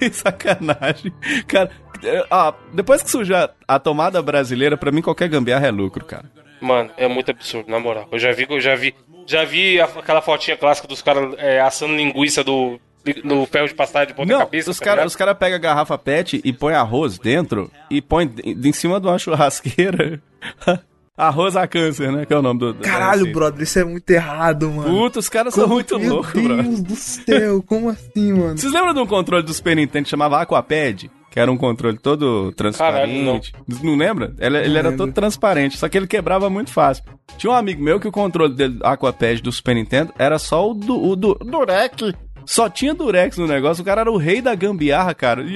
e 0.00 0.08
sacanagem. 0.10 1.12
Cara, 1.46 1.70
é, 2.02 2.24
ó, 2.30 2.54
depois 2.72 3.02
que 3.02 3.10
surgiu 3.10 3.36
a, 3.68 3.78
tomada 3.78 4.22
brasileira, 4.22 4.78
pra 4.78 4.90
mim 4.90 5.02
qualquer 5.02 5.28
gambiarra 5.28 5.66
é 5.66 5.70
lucro, 5.70 6.02
cara. 6.02 6.24
Mano, 6.62 6.90
é 6.96 7.06
muito 7.06 7.30
absurdo, 7.30 7.70
na 7.70 7.78
moral. 7.78 8.08
Eu 8.10 8.18
já 8.18 8.32
vi, 8.32 8.46
eu 8.48 8.58
já 8.58 8.74
vi, 8.74 8.94
já 9.26 9.44
vi 9.44 9.78
aquela 9.82 10.22
fotinha 10.22 10.56
clássica 10.56 10.88
dos 10.88 11.02
caras 11.02 11.34
é, 11.36 11.60
assando 11.60 11.94
linguiça 11.94 12.42
do, 12.42 12.80
no 13.22 13.44
ferro 13.44 13.68
de 13.68 13.74
passagem 13.74 14.08
de 14.08 14.14
ponta 14.14 14.32
Não, 14.32 14.38
cabeça. 14.38 14.70
os 14.70 14.78
tá 14.78 14.84
caras 14.86 15.04
os 15.04 15.16
cara 15.16 15.34
pegam 15.34 15.56
a 15.56 15.60
garrafa 15.60 15.98
pet 15.98 16.40
e 16.42 16.52
põe 16.54 16.72
arroz 16.72 17.18
dentro 17.18 17.70
e 17.90 18.00
põe 18.00 18.32
em 18.42 18.72
cima 18.72 18.98
de 18.98 19.06
uma 19.06 19.18
churrasqueira. 19.18 20.22
arroz 21.16 21.56
a 21.56 21.66
câncer, 21.66 22.12
né? 22.12 22.26
Que 22.26 22.34
é 22.34 22.38
o 22.38 22.42
nome 22.42 22.60
do. 22.60 22.72
do 22.74 22.80
Caralho, 22.82 23.22
assim. 23.22 23.32
brother, 23.32 23.62
isso 23.62 23.78
é 23.78 23.84
muito 23.84 24.10
errado, 24.10 24.70
mano. 24.70 24.88
Puta, 24.88 25.18
os 25.18 25.28
caras 25.28 25.54
são 25.54 25.64
Como- 25.64 25.74
muito 25.76 25.98
Meu 25.98 26.14
loucos, 26.14 26.32
Deus 26.32 26.80
bro. 26.80 26.82
do 26.82 26.96
céu, 26.96 27.62
como 27.62 27.88
assim, 27.90 28.32
mano? 28.32 28.58
Vocês 28.58 28.72
lembram 28.72 28.94
de 28.94 29.00
um 29.00 29.06
controle 29.06 29.42
do 29.42 29.52
Super 29.54 29.76
Nintendo 29.76 30.04
que 30.04 30.10
chamava 30.10 30.40
Aquapad? 30.40 31.10
Que 31.30 31.40
era 31.40 31.52
um 31.52 31.56
controle 31.56 31.98
todo 31.98 32.50
transparente. 32.52 33.52
não. 33.82 33.94
lembra? 33.94 34.34
Ele, 34.38 34.56
ele 34.58 34.78
era 34.78 34.88
lembro. 34.88 35.04
todo 35.06 35.12
transparente, 35.12 35.76
só 35.76 35.86
que 35.88 35.98
ele 35.98 36.06
quebrava 36.06 36.48
muito 36.48 36.70
fácil. 36.72 37.04
Tinha 37.36 37.52
um 37.52 37.56
amigo 37.56 37.82
meu 37.82 38.00
que 38.00 38.08
o 38.08 38.12
controle 38.12 38.54
dele, 38.54 38.78
Aquapad 38.82 39.42
do 39.42 39.52
Super 39.52 39.74
Nintendo 39.74 40.14
era 40.18 40.38
só 40.38 40.70
o 40.70 40.72
do, 40.72 40.98
o 41.10 41.14
do 41.14 41.34
Durex. 41.34 42.14
Só 42.46 42.70
tinha 42.70 42.94
Durex 42.94 43.36
no 43.36 43.46
negócio, 43.46 43.82
o 43.82 43.84
cara 43.84 44.02
era 44.02 44.10
o 44.10 44.16
rei 44.16 44.40
da 44.40 44.54
gambiarra, 44.54 45.12
cara. 45.14 45.42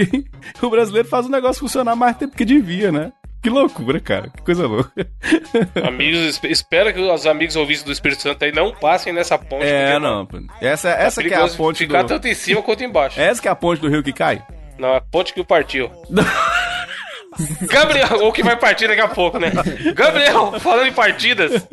E 0.61 0.67
o 0.67 0.69
brasileiro 0.69 1.09
faz 1.09 1.25
o 1.27 1.31
negócio 1.31 1.61
funcionar 1.61 1.95
mais 1.97 2.17
tempo 2.17 2.37
que 2.37 2.45
devia, 2.45 2.91
né? 2.93 3.13
Que 3.43 3.49
loucura, 3.49 3.99
cara. 4.01 4.29
Que 4.29 4.43
coisa 4.43 4.67
louca. 4.67 4.91
Amigos, 5.87 6.21
esp- 6.21 6.45
espero 6.45 6.93
que 6.93 7.01
os 7.01 7.27
amigos 7.27 7.57
ouvintes 7.57 7.83
do 7.83 7.91
Espírito 7.93 8.21
Santo 8.23 8.45
aí 8.45 8.53
não 8.53 8.73
passem 8.73 9.13
nessa 9.13 9.39
ponte. 9.39 9.65
É, 9.65 9.99
não. 9.99 10.27
pô. 10.27 10.39
Essa, 10.61 10.91
essa 10.91 11.23
que 11.23 11.33
é 11.33 11.37
a 11.37 11.49
ponte 11.49 11.79
Ficar 11.79 12.03
do... 12.03 12.09
tanto 12.09 12.29
em 12.29 12.35
cima 12.35 12.63
quanto 12.63 12.85
embaixo. 12.85 13.19
Essa 13.21 13.41
que 13.41 13.49
é 13.49 13.51
a 13.51 13.55
ponte 13.55 13.81
do 13.81 13.89
rio 13.89 14.03
que 14.03 14.13
cai? 14.13 14.43
Não, 14.79 14.89
é 14.91 14.97
a 14.99 15.01
ponte 15.01 15.33
que 15.33 15.41
o 15.41 15.45
partiu. 15.45 15.91
Gabriel, 17.63 18.09
ou 18.25 18.33
que 18.33 18.43
vai 18.43 18.57
partir 18.57 18.89
daqui 18.89 19.01
a 19.01 19.09
pouco, 19.09 19.39
né? 19.39 19.51
Gabriel, 19.95 20.59
falando 20.61 20.89
em 20.89 20.93
partidas, 20.93 21.67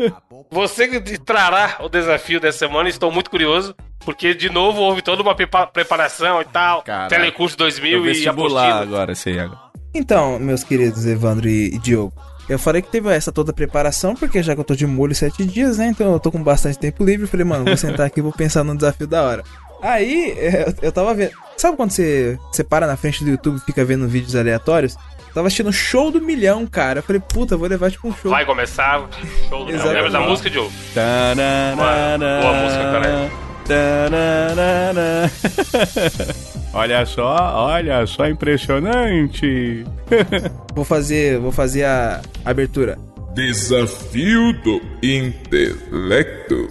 você 0.52 0.88
que 0.88 1.18
trará 1.18 1.78
o 1.82 1.90
desafio 1.90 2.40
dessa 2.40 2.60
semana, 2.60 2.88
estou 2.88 3.12
muito 3.12 3.30
curioso, 3.30 3.76
porque 4.06 4.34
de 4.34 4.50
novo 4.50 4.80
houve 4.82 5.02
toda 5.02 5.22
uma 5.22 5.36
prepa- 5.36 5.68
preparação 5.68 6.40
e 6.42 6.46
tal, 6.46 6.84
Caraca. 6.84 7.10
Telecurso 7.10 7.58
2000 7.58 8.06
e 8.14 8.28
apostila. 8.28 8.82
agora, 8.82 9.14
aí 9.26 9.40
agora. 9.40 9.67
Então, 9.94 10.38
meus 10.40 10.64
queridos 10.64 11.06
Evandro 11.06 11.48
e, 11.48 11.78
Diogo, 11.80 12.14
eu 12.48 12.58
falei 12.58 12.82
que 12.82 12.90
teve 12.90 13.10
essa 13.10 13.32
toda 13.32 13.52
preparação, 13.52 14.16
porque 14.16 14.42
já 14.42 14.54
que 14.54 14.62
eu 14.62 14.66
tô 14.66 14.76
de 14.76 14.88
molho 14.88 15.14
sete 15.14 15.46
dias, 15.46 15.78
né? 15.78 15.88
Então 15.88 16.14
eu 16.14 16.20
tô 16.20 16.32
com 16.32 16.42
bastante 16.42 16.78
tempo 16.80 17.04
livre. 17.04 17.24
eu 17.24 17.28
Falei, 17.28 17.46
mano, 17.46 17.66
vou 17.66 17.78
sentar 17.78 18.06
aqui 18.06 18.20
e 18.20 18.24
vou 18.24 18.32
pensar 18.32 18.64
num 18.64 18.76
desafio 18.76 19.08
da 19.08 19.24
hora. 19.24 19.44
Aí, 19.82 20.34
eu, 20.38 20.74
eu 20.84 20.92
tava 20.92 21.14
vendo. 21.14 21.32
Sabe 21.58 21.76
quando 21.76 21.92
você, 21.92 22.38
você 22.52 22.64
para 22.64 22.88
na 22.88 22.96
frente 22.96 23.24
do 23.24 23.30
YouTube 23.30 23.58
e 23.58 23.66
fica 23.66 23.84
vendo 23.84 24.08
vídeos 24.08 24.36
aleatórios? 24.36 24.98
Tava 25.34 25.48
assistindo 25.48 25.72
show 25.72 26.10
do 26.10 26.22
milhão, 26.22 26.66
cara. 26.66 27.00
Eu 27.00 27.04
falei, 27.04 27.22
puta, 27.22 27.56
vou 27.58 27.68
levar 27.68 27.92
tipo 27.92 28.08
um 28.08 28.14
show. 28.16 28.32
Vai 28.32 28.46
começar 28.46 29.02
o 29.02 29.08
show 29.50 29.66
do 29.66 29.72
Exatamente. 29.72 30.04
Lembra 30.04 30.10
da 30.12 30.20
música, 30.22 30.50
Diogo? 30.50 30.72
Tararara, 30.96 32.42
Boa 32.42 32.54
música, 32.54 32.84
caralho. 32.84 33.32
olha 36.74 37.06
só, 37.06 37.36
olha 37.54 38.08
só, 38.08 38.28
impressionante. 38.28 39.86
Vou 40.74 40.86
fazer, 40.86 41.38
vou 41.40 41.52
fazer 41.52 41.84
a 41.84 42.22
abertura. 42.46 42.98
Desafio 43.34 44.54
do 44.62 44.82
intelecto. 45.02 46.68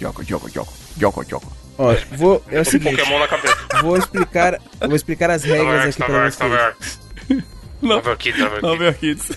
Jogo, 0.00 0.24
jogo, 0.24 0.48
jogo, 0.48 0.72
jogo, 0.98 1.24
jogo. 1.28 1.52
Ó, 1.78 1.94
vou. 2.12 2.42
É 2.50 2.60
o 2.60 2.64
seguinte, 2.64 2.96
Pokémon 2.96 3.18
na 3.18 3.28
cabeça. 3.28 3.56
vou 3.82 3.96
explicar, 3.96 4.58
vou 4.80 4.96
explicar 4.96 5.30
as 5.30 5.44
regras 5.44 5.86
aqui 5.86 5.98
Taverx, 5.98 6.36
vocês. 6.36 6.98
Não, 7.80 7.98
aqui. 7.98 8.32
meu 8.76 8.92
kids. 8.94 9.30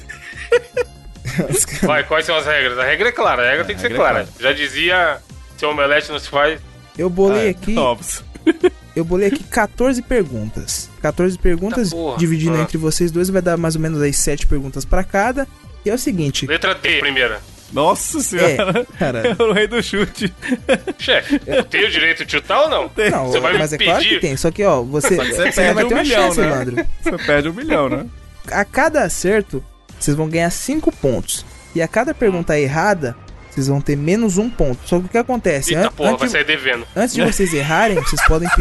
Vai, 1.84 2.03
quais 2.03 2.25
são 2.25 2.36
as 2.36 2.45
regras? 2.45 2.77
A 2.77 2.84
regra 2.84 3.10
é 3.10 3.12
clara, 3.12 3.43
a 3.43 3.49
regra 3.49 3.65
tem 3.65 3.75
que 3.75 3.82
ser 3.82 3.89
regra 3.89 4.03
é 4.03 4.12
clara. 4.12 4.27
Já 4.39 4.51
dizia, 4.51 5.19
se 5.63 5.67
o 5.67 5.71
omelete 5.71 6.12
não 6.12 6.19
se 6.19 6.28
faz, 6.30 6.60
Eu 6.97 7.10
bolei 7.10 7.49
aqui, 7.49 7.78
Ovos. 7.78 8.21
eu 8.95 9.04
bolei 9.06 9.30
aqui 9.30 9.43
14 9.45 10.02
perguntas. 10.02 10.89
14 11.02 11.38
perguntas, 11.39 11.89
porra. 11.91 12.17
dividindo 12.17 12.58
Ah. 12.58 12.62
entre 12.62 12.78
vocês 12.78 13.12
dois, 13.12 13.30
vai 13.30 13.41
dar 13.41 13.58
mais 13.58 13.76
ou 13.76 13.82
menos 13.82 14.02
aí 14.02 14.12
7 14.13 14.45
perguntas 14.45 14.84
pra 14.86 15.04
cada. 15.04 15.47
E 15.86 15.89
é 15.89 15.93
o 15.93 15.97
seguinte, 15.97 16.45
letra 16.45 16.76
D, 16.76 16.99
primeira. 16.99 17.39
Nossa 17.71 18.19
senhora. 18.19 18.82
é, 18.82 18.97
cara, 18.99 19.23
É 19.39 19.41
o 19.43 19.52
rei 19.54 19.65
do 19.67 19.82
chute. 19.82 20.32
Chefe, 20.99 21.41
eu 21.47 21.63
tenho 21.63 21.88
o 21.88 21.89
direito 21.91 22.23
de 22.26 22.32
chutar 22.34 22.62
ou 22.63 22.69
não? 22.69 22.91
não, 23.12 23.26
Você 23.28 23.39
vai 23.39 23.54
me 23.54 23.60
mas 23.60 23.73
é 23.73 23.78
claro 23.78 23.99
que 23.99 24.10
pedir? 24.10 24.19
tem, 24.21 24.38
só 24.38 24.52
que 24.52 24.63
ó, 24.63 24.82
você, 24.84 25.10
que 25.10 25.15
você, 25.15 25.52
você 25.52 25.62
ainda 25.62 25.73
perde 25.73 25.73
vai 25.73 25.84
um 25.84 25.88
ter 25.88 25.93
uma 25.95 26.04
milhão, 26.04 26.21
chance, 26.34 26.41
né? 26.41 26.47
Evandro. 26.47 26.86
Você 27.02 27.26
perde 27.26 27.49
um 27.49 27.54
milhão, 27.54 27.89
né? 27.89 28.06
A 28.52 28.63
cada 28.65 29.04
acerto, 29.04 29.63
vocês 29.99 30.15
vão 30.15 30.30
ganhar 30.30 30.49
5 30.52 30.91
pontos. 30.91 31.45
E 31.73 31.82
a 31.82 31.88
cada 31.88 32.13
pergunta 32.13 32.60
errada, 32.60 33.15
vocês 33.54 33.68
vão 33.68 33.80
ter 33.82 33.96
menos 33.96 34.38
um 34.38 34.50
ponto. 34.50 34.80
Só 34.86 35.00
que 35.00 35.06
o 35.06 35.10
que 35.10 35.18
acontece? 35.18 35.74
Eita 35.76 35.88
An- 35.88 35.92
porra, 35.92 36.10
vai 36.12 36.20
antes, 36.22 36.32
sair 36.32 36.44
devendo. 36.46 36.86
antes 36.96 37.16
de 37.16 37.22
vocês 37.24 37.54
errarem, 37.54 37.96
vocês 38.00 38.22
podem. 38.28 38.50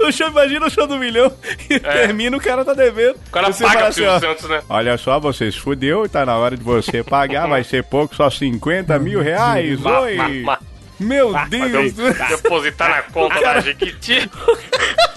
O 0.00 0.10
show, 0.10 0.26
imagina 0.28 0.66
o 0.66 0.70
show 0.70 0.86
do 0.88 0.98
milhão 0.98 1.32
e 1.70 1.78
termina, 1.78 2.36
o 2.36 2.40
cara 2.40 2.64
tá 2.64 2.72
devendo. 2.74 3.14
É. 3.16 3.28
O 3.28 3.30
cara 3.30 3.52
Você 3.52 3.62
paga 3.64 3.86
assim, 3.86 4.04
ó, 4.04 4.18
Santos, 4.18 4.48
né? 4.48 4.60
Olha 4.68 4.98
só, 4.98 5.20
vocês 5.20 5.54
fudeu, 5.56 6.08
tá 6.08 6.26
na 6.26 6.36
hora 6.36 6.56
de 6.56 6.64
você 6.64 7.02
pagar, 7.04 7.46
vai 7.46 7.62
ser 7.62 7.84
pouco, 7.84 8.14
só 8.16 8.28
50 8.28 8.98
mil 8.98 9.20
reais. 9.22 9.78
Ma- 9.78 10.00
Oi! 10.00 10.16
ma- 10.16 10.28
ma- 10.52 10.58
Meu 10.98 11.32
Deus! 11.48 11.92
deu- 11.92 12.12
Depositar 12.12 12.88
na 12.90 13.02
conta 13.02 13.40
da 13.40 13.60
Jequiti. 13.60 14.28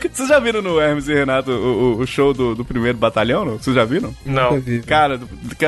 Que- 0.00 0.08
Vocês 0.08 0.28
já 0.28 0.38
viram 0.38 0.62
no 0.62 0.80
Hermes 0.80 1.08
e 1.08 1.14
Renato 1.14 1.50
o, 1.50 1.54
o- 1.54 1.98
o 2.00 2.06
show 2.06 2.32
do, 2.32 2.54
do 2.54 2.64
primeiro 2.64 2.96
batalhão? 2.98 3.44
Não? 3.44 3.58
Vocês 3.58 3.74
já 3.74 3.84
viram? 3.84 4.14
Não. 4.24 4.62
Cara, 4.86 5.20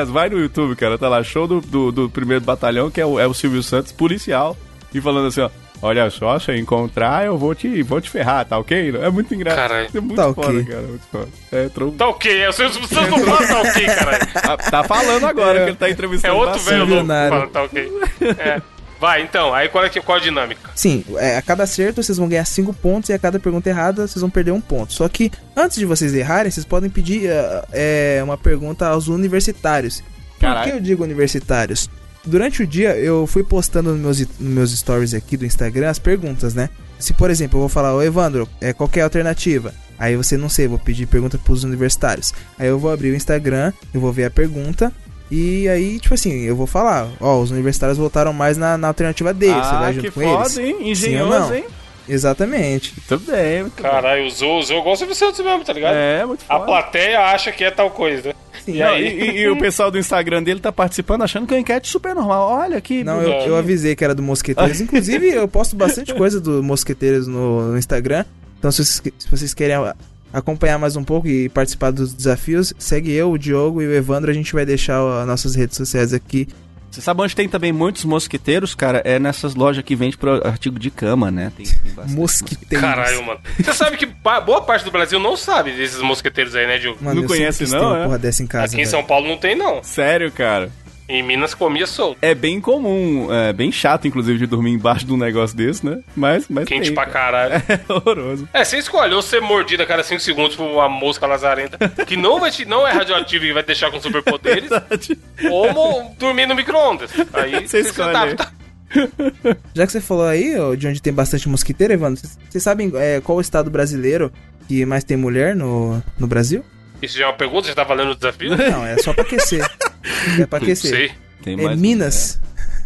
vai 0.06 0.28
no 0.28 0.38
YouTube, 0.38 0.76
cara, 0.76 0.96
tá 0.96 1.08
lá, 1.08 1.22
show 1.24 1.46
do, 1.48 1.60
do, 1.60 1.90
do 1.92 2.08
primeiro 2.10 2.44
batalhão, 2.44 2.90
que 2.90 3.00
é 3.00 3.06
o, 3.06 3.18
é 3.18 3.26
o 3.26 3.34
Silvio 3.34 3.62
Santos, 3.62 3.90
policial, 3.92 4.56
e 4.94 5.00
falando 5.00 5.26
assim, 5.28 5.40
ó. 5.40 5.50
Olha 5.82 6.08
só, 6.08 6.38
se 6.38 6.50
eu 6.50 6.56
encontrar, 6.56 7.26
eu 7.26 7.36
vou 7.36 7.54
te, 7.54 7.82
vou 7.82 8.00
te 8.00 8.08
ferrar, 8.08 8.46
tá 8.46 8.56
ok? 8.56 8.94
É 9.02 9.10
muito 9.10 9.34
engraçado. 9.34 9.68
Caralho. 9.68 9.88
É 9.94 10.00
muito 10.00 10.16
Tá 10.16 10.32
foda, 10.32 10.48
ok. 10.48 10.64
cara. 10.64 10.82
Muito 10.82 11.06
foda. 11.12 11.28
É, 11.52 11.68
tro... 11.68 11.90
Tá 11.92 12.08
ok, 12.08 12.40
é 12.40 12.48
o 12.48 12.52
seu 12.54 12.70
Santos 12.70 12.90
não 13.10 13.18
fala 13.18 13.46
tá 13.46 13.60
ok, 13.60 13.84
caralho. 13.86 14.28
Ah, 14.36 14.56
tá 14.56 14.84
falando 14.84 15.26
agora 15.26 15.58
que 15.64 15.70
ele 15.70 15.76
tá 15.76 15.88
É 15.88 15.90
entrevistando 15.90 16.36
outro 16.36 16.52
bastante. 16.54 16.70
velho 16.70 16.78
louco 16.86 17.02
Milionário. 17.02 17.30
falando 17.34 17.50
tá 17.50 17.62
ok. 17.64 17.92
É. 18.38 18.62
Vai, 19.04 19.20
então, 19.20 19.52
aí 19.52 19.68
qual 19.68 19.84
é, 19.84 19.90
que- 19.90 20.00
qual 20.00 20.16
a 20.16 20.20
dinâmica? 20.20 20.70
Sim, 20.74 21.04
é, 21.18 21.36
a 21.36 21.42
cada 21.42 21.64
acerto 21.64 22.02
vocês 22.02 22.16
vão 22.16 22.26
ganhar 22.26 22.46
5 22.46 22.72
pontos 22.72 23.10
e 23.10 23.12
a 23.12 23.18
cada 23.18 23.38
pergunta 23.38 23.68
errada 23.68 24.06
vocês 24.08 24.22
vão 24.22 24.30
perder 24.30 24.52
um 24.52 24.62
ponto. 24.62 24.94
Só 24.94 25.06
que 25.10 25.30
antes 25.54 25.76
de 25.76 25.84
vocês 25.84 26.14
errarem, 26.14 26.50
vocês 26.50 26.64
podem 26.64 26.88
pedir 26.88 27.30
ah, 27.30 27.68
é, 27.70 28.22
uma 28.24 28.38
pergunta 28.38 28.86
aos 28.86 29.06
universitários. 29.08 30.00
Por 30.00 30.40
Caralho. 30.40 30.70
que 30.70 30.76
eu 30.78 30.80
digo 30.80 31.04
universitários? 31.04 31.90
Durante 32.24 32.62
o 32.62 32.66
dia 32.66 32.96
eu 32.96 33.26
fui 33.26 33.44
postando 33.44 33.90
nos 33.94 34.00
meus, 34.00 34.18
nos 34.40 34.54
meus 34.54 34.70
stories 34.78 35.12
aqui 35.12 35.36
do 35.36 35.44
Instagram 35.44 35.90
as 35.90 35.98
perguntas, 35.98 36.54
né? 36.54 36.70
Se, 36.98 37.12
por 37.12 37.28
exemplo, 37.28 37.58
eu 37.58 37.60
vou 37.60 37.68
falar, 37.68 37.94
ô 37.94 38.02
Evandro, 38.02 38.48
é, 38.58 38.72
qual 38.72 38.88
é 38.94 39.00
a 39.02 39.04
alternativa? 39.04 39.74
Aí 39.98 40.16
você 40.16 40.38
não 40.38 40.48
sei, 40.48 40.66
vou 40.66 40.78
pedir 40.78 41.06
pergunta 41.06 41.36
pros 41.36 41.62
universitários. 41.62 42.32
Aí 42.58 42.68
eu 42.68 42.78
vou 42.78 42.90
abrir 42.90 43.10
o 43.10 43.14
Instagram, 43.14 43.70
eu 43.92 44.00
vou 44.00 44.10
ver 44.10 44.24
a 44.24 44.30
pergunta. 44.30 44.90
E 45.36 45.68
aí, 45.68 45.98
tipo 45.98 46.14
assim, 46.14 46.42
eu 46.42 46.54
vou 46.54 46.66
falar, 46.66 47.08
ó, 47.20 47.40
os 47.40 47.50
universitários 47.50 47.98
votaram 47.98 48.32
mais 48.32 48.56
na, 48.56 48.78
na 48.78 48.86
alternativa 48.88 49.34
D, 49.34 49.46
você 49.46 49.52
Ah, 49.52 49.78
vai 49.80 49.92
que 49.94 50.00
junto 50.02 50.12
com 50.12 50.20
foda, 50.20 50.42
eles? 50.44 50.58
hein? 50.58 50.90
Engenhoso, 50.92 51.54
hein? 51.54 51.64
Exatamente. 52.08 52.94
Muito 53.10 53.24
bem, 53.30 53.62
muito. 53.62 53.82
Caralho, 53.82 54.26
usou, 54.26 54.58
usou 54.60 54.78
igual 54.78 54.94
o 54.94 54.96
Silvio 54.96 55.14
Santos 55.16 55.40
mesmo, 55.44 55.64
tá 55.64 55.72
ligado? 55.72 55.94
É, 55.96 56.24
muito 56.24 56.44
A 56.48 56.54
foda. 56.54 56.66
plateia 56.66 57.20
acha 57.20 57.50
que 57.50 57.64
é 57.64 57.70
tal 57.70 57.90
coisa. 57.90 58.32
Sim. 58.64 58.76
E 58.76 58.78
Não, 58.78 58.86
aí? 58.88 59.08
e, 59.20 59.30
e- 59.40 59.48
o 59.48 59.58
pessoal 59.58 59.90
do 59.90 59.98
Instagram 59.98 60.42
dele 60.42 60.60
tá 60.60 60.70
participando 60.70 61.22
achando 61.22 61.46
que 61.46 61.52
é 61.54 61.56
uma 61.56 61.60
enquete 61.62 61.88
super 61.88 62.14
normal. 62.14 62.48
Olha 62.48 62.80
que. 62.80 63.02
Não, 63.02 63.20
eu, 63.20 63.30
eu 63.48 63.56
avisei 63.56 63.96
que 63.96 64.04
era 64.04 64.14
do 64.14 64.22
Mosqueteiros. 64.22 64.80
Inclusive, 64.80 65.28
eu 65.30 65.48
posto 65.48 65.74
bastante 65.74 66.14
coisa 66.14 66.40
do 66.40 66.62
Mosqueteiros 66.62 67.26
no, 67.26 67.72
no 67.72 67.78
Instagram. 67.78 68.24
Então, 68.58 68.70
se 68.70 68.84
vocês, 68.84 69.02
se 69.18 69.28
vocês 69.30 69.52
querem 69.54 69.74
a- 69.76 69.96
acompanhar 70.34 70.78
mais 70.78 70.96
um 70.96 71.04
pouco 71.04 71.28
e 71.28 71.48
participar 71.48 71.92
dos 71.92 72.12
desafios, 72.12 72.74
segue 72.78 73.12
eu, 73.12 73.30
o 73.30 73.38
Diogo 73.38 73.80
e 73.80 73.86
o 73.86 73.94
Evandro. 73.94 74.30
A 74.30 74.34
gente 74.34 74.52
vai 74.52 74.66
deixar 74.66 75.00
as 75.20 75.26
nossas 75.26 75.54
redes 75.54 75.76
sociais 75.76 76.12
aqui. 76.12 76.48
Você 76.90 77.00
sabe 77.00 77.22
onde 77.22 77.34
tem 77.34 77.48
também 77.48 77.72
muitos 77.72 78.04
mosqueteiros, 78.04 78.72
cara? 78.72 79.02
É 79.04 79.18
nessas 79.18 79.56
lojas 79.56 79.82
que 79.82 79.96
vende 79.96 80.16
pro 80.16 80.46
artigo 80.46 80.78
de 80.78 80.92
cama, 80.92 81.28
né? 81.28 81.52
Tem, 81.56 81.66
tem 81.66 81.92
bastante 81.92 82.16
Mosqueteiros. 82.16 82.88
Caralho, 82.88 83.26
mano. 83.26 83.40
Você 83.58 83.72
sabe 83.72 83.96
que 83.96 84.06
boa 84.06 84.62
parte 84.62 84.84
do 84.84 84.92
Brasil 84.92 85.18
não 85.18 85.36
sabe 85.36 85.72
desses 85.72 86.00
mosqueteiros 86.00 86.54
aí, 86.54 86.68
né, 86.68 86.78
Diogo? 86.78 86.98
Mano, 87.00 87.22
Não 87.22 87.26
conhece 87.26 87.66
não, 87.66 87.96
é? 87.96 88.04
porra 88.04 88.18
dessa 88.18 88.44
em 88.44 88.46
casa. 88.46 88.66
Aqui 88.66 88.74
em 88.74 88.78
velho. 88.78 88.90
São 88.90 89.02
Paulo 89.02 89.26
não 89.26 89.36
tem, 89.36 89.56
não. 89.56 89.82
Sério, 89.82 90.30
cara. 90.30 90.70
Em 91.08 91.22
Minas 91.22 91.52
comia 91.54 91.86
solto. 91.86 92.16
É 92.22 92.34
bem 92.34 92.60
comum, 92.60 93.28
é 93.32 93.52
bem 93.52 93.70
chato, 93.70 94.08
inclusive, 94.08 94.38
de 94.38 94.46
dormir 94.46 94.70
embaixo 94.72 95.04
de 95.04 95.12
um 95.12 95.16
negócio 95.18 95.54
desse, 95.56 95.84
né? 95.84 96.00
Mas, 96.16 96.46
mas 96.48 96.66
Quente 96.66 96.86
tem, 96.86 96.94
pra 96.94 97.04
cara. 97.06 97.60
caralho. 97.60 97.64
É 97.88 97.92
horroroso. 97.92 98.48
É, 98.54 98.64
você 98.64 98.78
escolhe 98.78 99.12
ou 99.14 99.20
ser 99.20 99.40
mordido 99.42 99.82
a 99.82 99.86
cada 99.86 100.02
5 100.02 100.20
segundos 100.20 100.56
por 100.56 100.64
uma 100.64 100.88
mosca 100.88 101.26
lazarenta 101.26 101.76
que 102.06 102.16
não, 102.16 102.40
vai 102.40 102.50
te, 102.50 102.64
não 102.64 102.86
é 102.88 102.92
radioativa 102.92 103.44
e 103.44 103.52
vai 103.52 103.62
te 103.62 103.66
deixar 103.66 103.90
com 103.90 104.00
superpoderes, 104.00 104.68
Verdade. 104.70 105.18
ou 105.50 106.14
dormir 106.18 106.46
no 106.46 106.54
micro-ondas. 106.54 107.10
Aí 107.34 107.52
Você 107.52 107.66
você 107.68 107.82
se 107.84 107.88
escolhe 107.90 108.08
adapta. 108.16 108.52
Já 109.74 109.86
que 109.86 109.92
você 109.92 110.00
falou 110.00 110.24
aí, 110.26 110.58
ó, 110.58 110.74
de 110.74 110.86
onde 110.86 111.02
tem 111.02 111.12
bastante 111.12 111.48
mosquiteiro, 111.48 111.92
Evandro, 111.92 112.20
vocês- 112.20 112.38
vocês 112.48 112.62
sabem 112.62 112.90
é, 112.94 113.20
qual 113.20 113.38
o 113.38 113.40
estado 113.40 113.68
brasileiro 113.70 114.32
que 114.68 114.86
mais 114.86 115.04
tem 115.04 115.16
mulher 115.16 115.54
no, 115.54 116.02
no 116.18 116.26
Brasil? 116.26 116.64
Isso 117.04 117.18
já 117.18 117.24
é 117.24 117.26
uma 117.28 117.34
pergunta? 117.34 117.68
Já 117.68 117.74
tá 117.74 117.84
valendo 117.84 118.10
o 118.10 118.14
desafio? 118.14 118.50
Não, 118.56 118.84
é 118.86 118.98
só 118.98 119.12
pra 119.12 119.22
aquecer. 119.22 119.64
É 120.40 120.46
pra 120.46 120.58
aquecer. 120.58 120.90
sei. 120.90 121.12
Tem 121.42 121.54
É 121.66 121.76
Minas. 121.76 122.40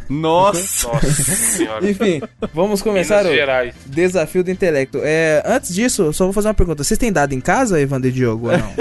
Nossa! 0.09 0.87
Nossa 0.93 1.13
senhora. 1.35 1.89
Enfim, 1.89 2.21
vamos 2.55 2.81
começar 2.81 3.19
Minas 3.19 3.33
o 3.33 3.35
Gerais. 3.35 3.75
desafio 3.87 4.43
do 4.45 4.51
intelecto. 4.51 5.01
É, 5.03 5.43
antes 5.45 5.75
disso, 5.75 6.13
só 6.13 6.25
vou 6.25 6.33
fazer 6.33 6.49
uma 6.49 6.55
pergunta. 6.55 6.83
Vocês 6.83 6.97
têm 6.99 7.13
dado 7.13 7.33
em 7.35 7.41
casa, 7.41 7.81
Evandro 7.81 8.09
e 8.09 8.13
Diogo, 8.13 8.51
ou 8.51 8.57
não? 8.59 8.73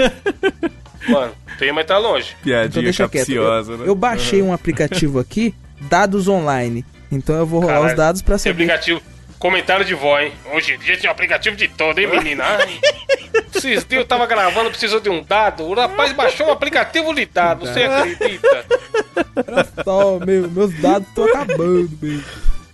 Mano, 1.08 1.32
tem, 1.58 1.72
mas 1.72 1.86
tá 1.86 1.98
longe. 1.98 2.30
Então 2.40 2.42
Piadinha 2.44 2.82
deixa 2.84 3.08
quieto. 3.08 3.28
Eu, 3.30 3.42
capciosa, 3.44 3.76
né? 3.76 3.84
eu 3.88 3.94
baixei 3.94 4.42
um 4.42 4.52
aplicativo 4.52 5.18
aqui, 5.18 5.54
dados 5.82 6.28
online. 6.28 6.84
Então 7.10 7.36
eu 7.36 7.46
vou 7.46 7.60
rolar 7.60 7.74
Caralho, 7.74 7.90
os 7.90 7.96
dados 7.96 8.22
pra 8.22 8.34
Tem 8.36 8.52
saber. 8.52 8.64
aplicativo. 8.64 9.00
Comentário 9.38 9.84
de 9.84 9.94
vó, 9.94 10.18
hein? 10.18 10.32
Hoje 10.52 10.74
em 10.74 10.78
dia 10.78 10.98
tem 10.98 11.08
um 11.08 11.12
aplicativo 11.12 11.56
de 11.56 11.68
todo, 11.68 11.98
hein, 11.98 12.08
menina? 12.08 12.44
Ai. 12.44 12.80
Esses 13.54 13.84
dias 13.84 14.00
eu 14.00 14.04
tava 14.06 14.26
gravando, 14.26 14.70
precisou 14.70 15.00
de 15.00 15.08
um 15.08 15.22
dado. 15.22 15.64
O 15.64 15.74
rapaz 15.74 16.12
baixou 16.12 16.48
o 16.48 16.50
aplicativo 16.50 17.14
de 17.14 17.24
dado, 17.26 17.66
você 17.66 17.82
acredita? 17.84 18.64
Só, 19.84 20.18
meu, 20.18 20.50
meus 20.50 20.72
dados 20.80 21.06
estão 21.08 21.24
acabando, 21.24 21.90
meu. 22.02 22.20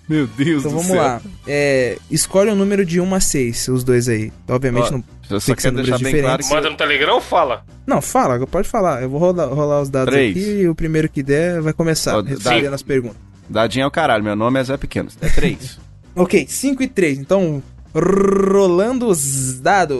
Meu 0.06 0.26
Deus 0.26 0.60
Então 0.60 0.70
do 0.72 0.76
vamos 0.78 0.86
céu. 0.92 0.96
lá. 1.02 1.20
É, 1.46 1.96
escolhe 2.10 2.50
um 2.50 2.54
número 2.54 2.84
de 2.84 3.00
1 3.00 3.14
a 3.14 3.20
6, 3.20 3.68
os 3.68 3.82
dois 3.84 4.06
aí. 4.08 4.30
Obviamente 4.46 4.88
Ó, 4.88 4.90
não 4.92 5.04
Eu 5.30 5.40
tem 5.40 5.54
que 5.54 5.62
ser 5.62 5.70
números 5.70 5.88
bem 5.88 5.98
claro 5.98 6.14
diferentes. 6.16 6.48
que... 6.48 6.54
Manda 6.54 6.68
no 6.70 6.76
Telegram 6.76 7.14
ou 7.14 7.20
fala? 7.22 7.64
Não, 7.86 8.02
fala, 8.02 8.46
pode 8.46 8.68
falar. 8.68 9.02
Eu 9.02 9.08
vou 9.08 9.18
rolar, 9.18 9.46
rolar 9.46 9.80
os 9.80 9.88
dados 9.88 10.12
Três. 10.12 10.30
aqui 10.36 10.60
e 10.60 10.68
o 10.68 10.74
primeiro 10.74 11.08
que 11.08 11.22
der 11.22 11.62
vai 11.62 11.72
começar 11.72 12.18
Ó, 12.18 12.20
respondendo 12.20 12.74
as 12.74 12.82
perguntas. 12.82 13.16
Dadinho 13.48 13.84
é 13.84 13.86
o 13.86 13.90
caralho, 13.90 14.22
meu 14.22 14.36
nome 14.36 14.60
é 14.60 14.64
Zé 14.64 14.76
Pequeno. 14.76 15.08
É 15.22 15.28
três. 15.30 15.78
Ok, 16.16 16.46
5 16.48 16.82
e 16.82 16.88
3. 16.88 17.18
Então, 17.18 17.62
rolando 17.92 19.08
os 19.08 19.58
dados. 19.60 19.98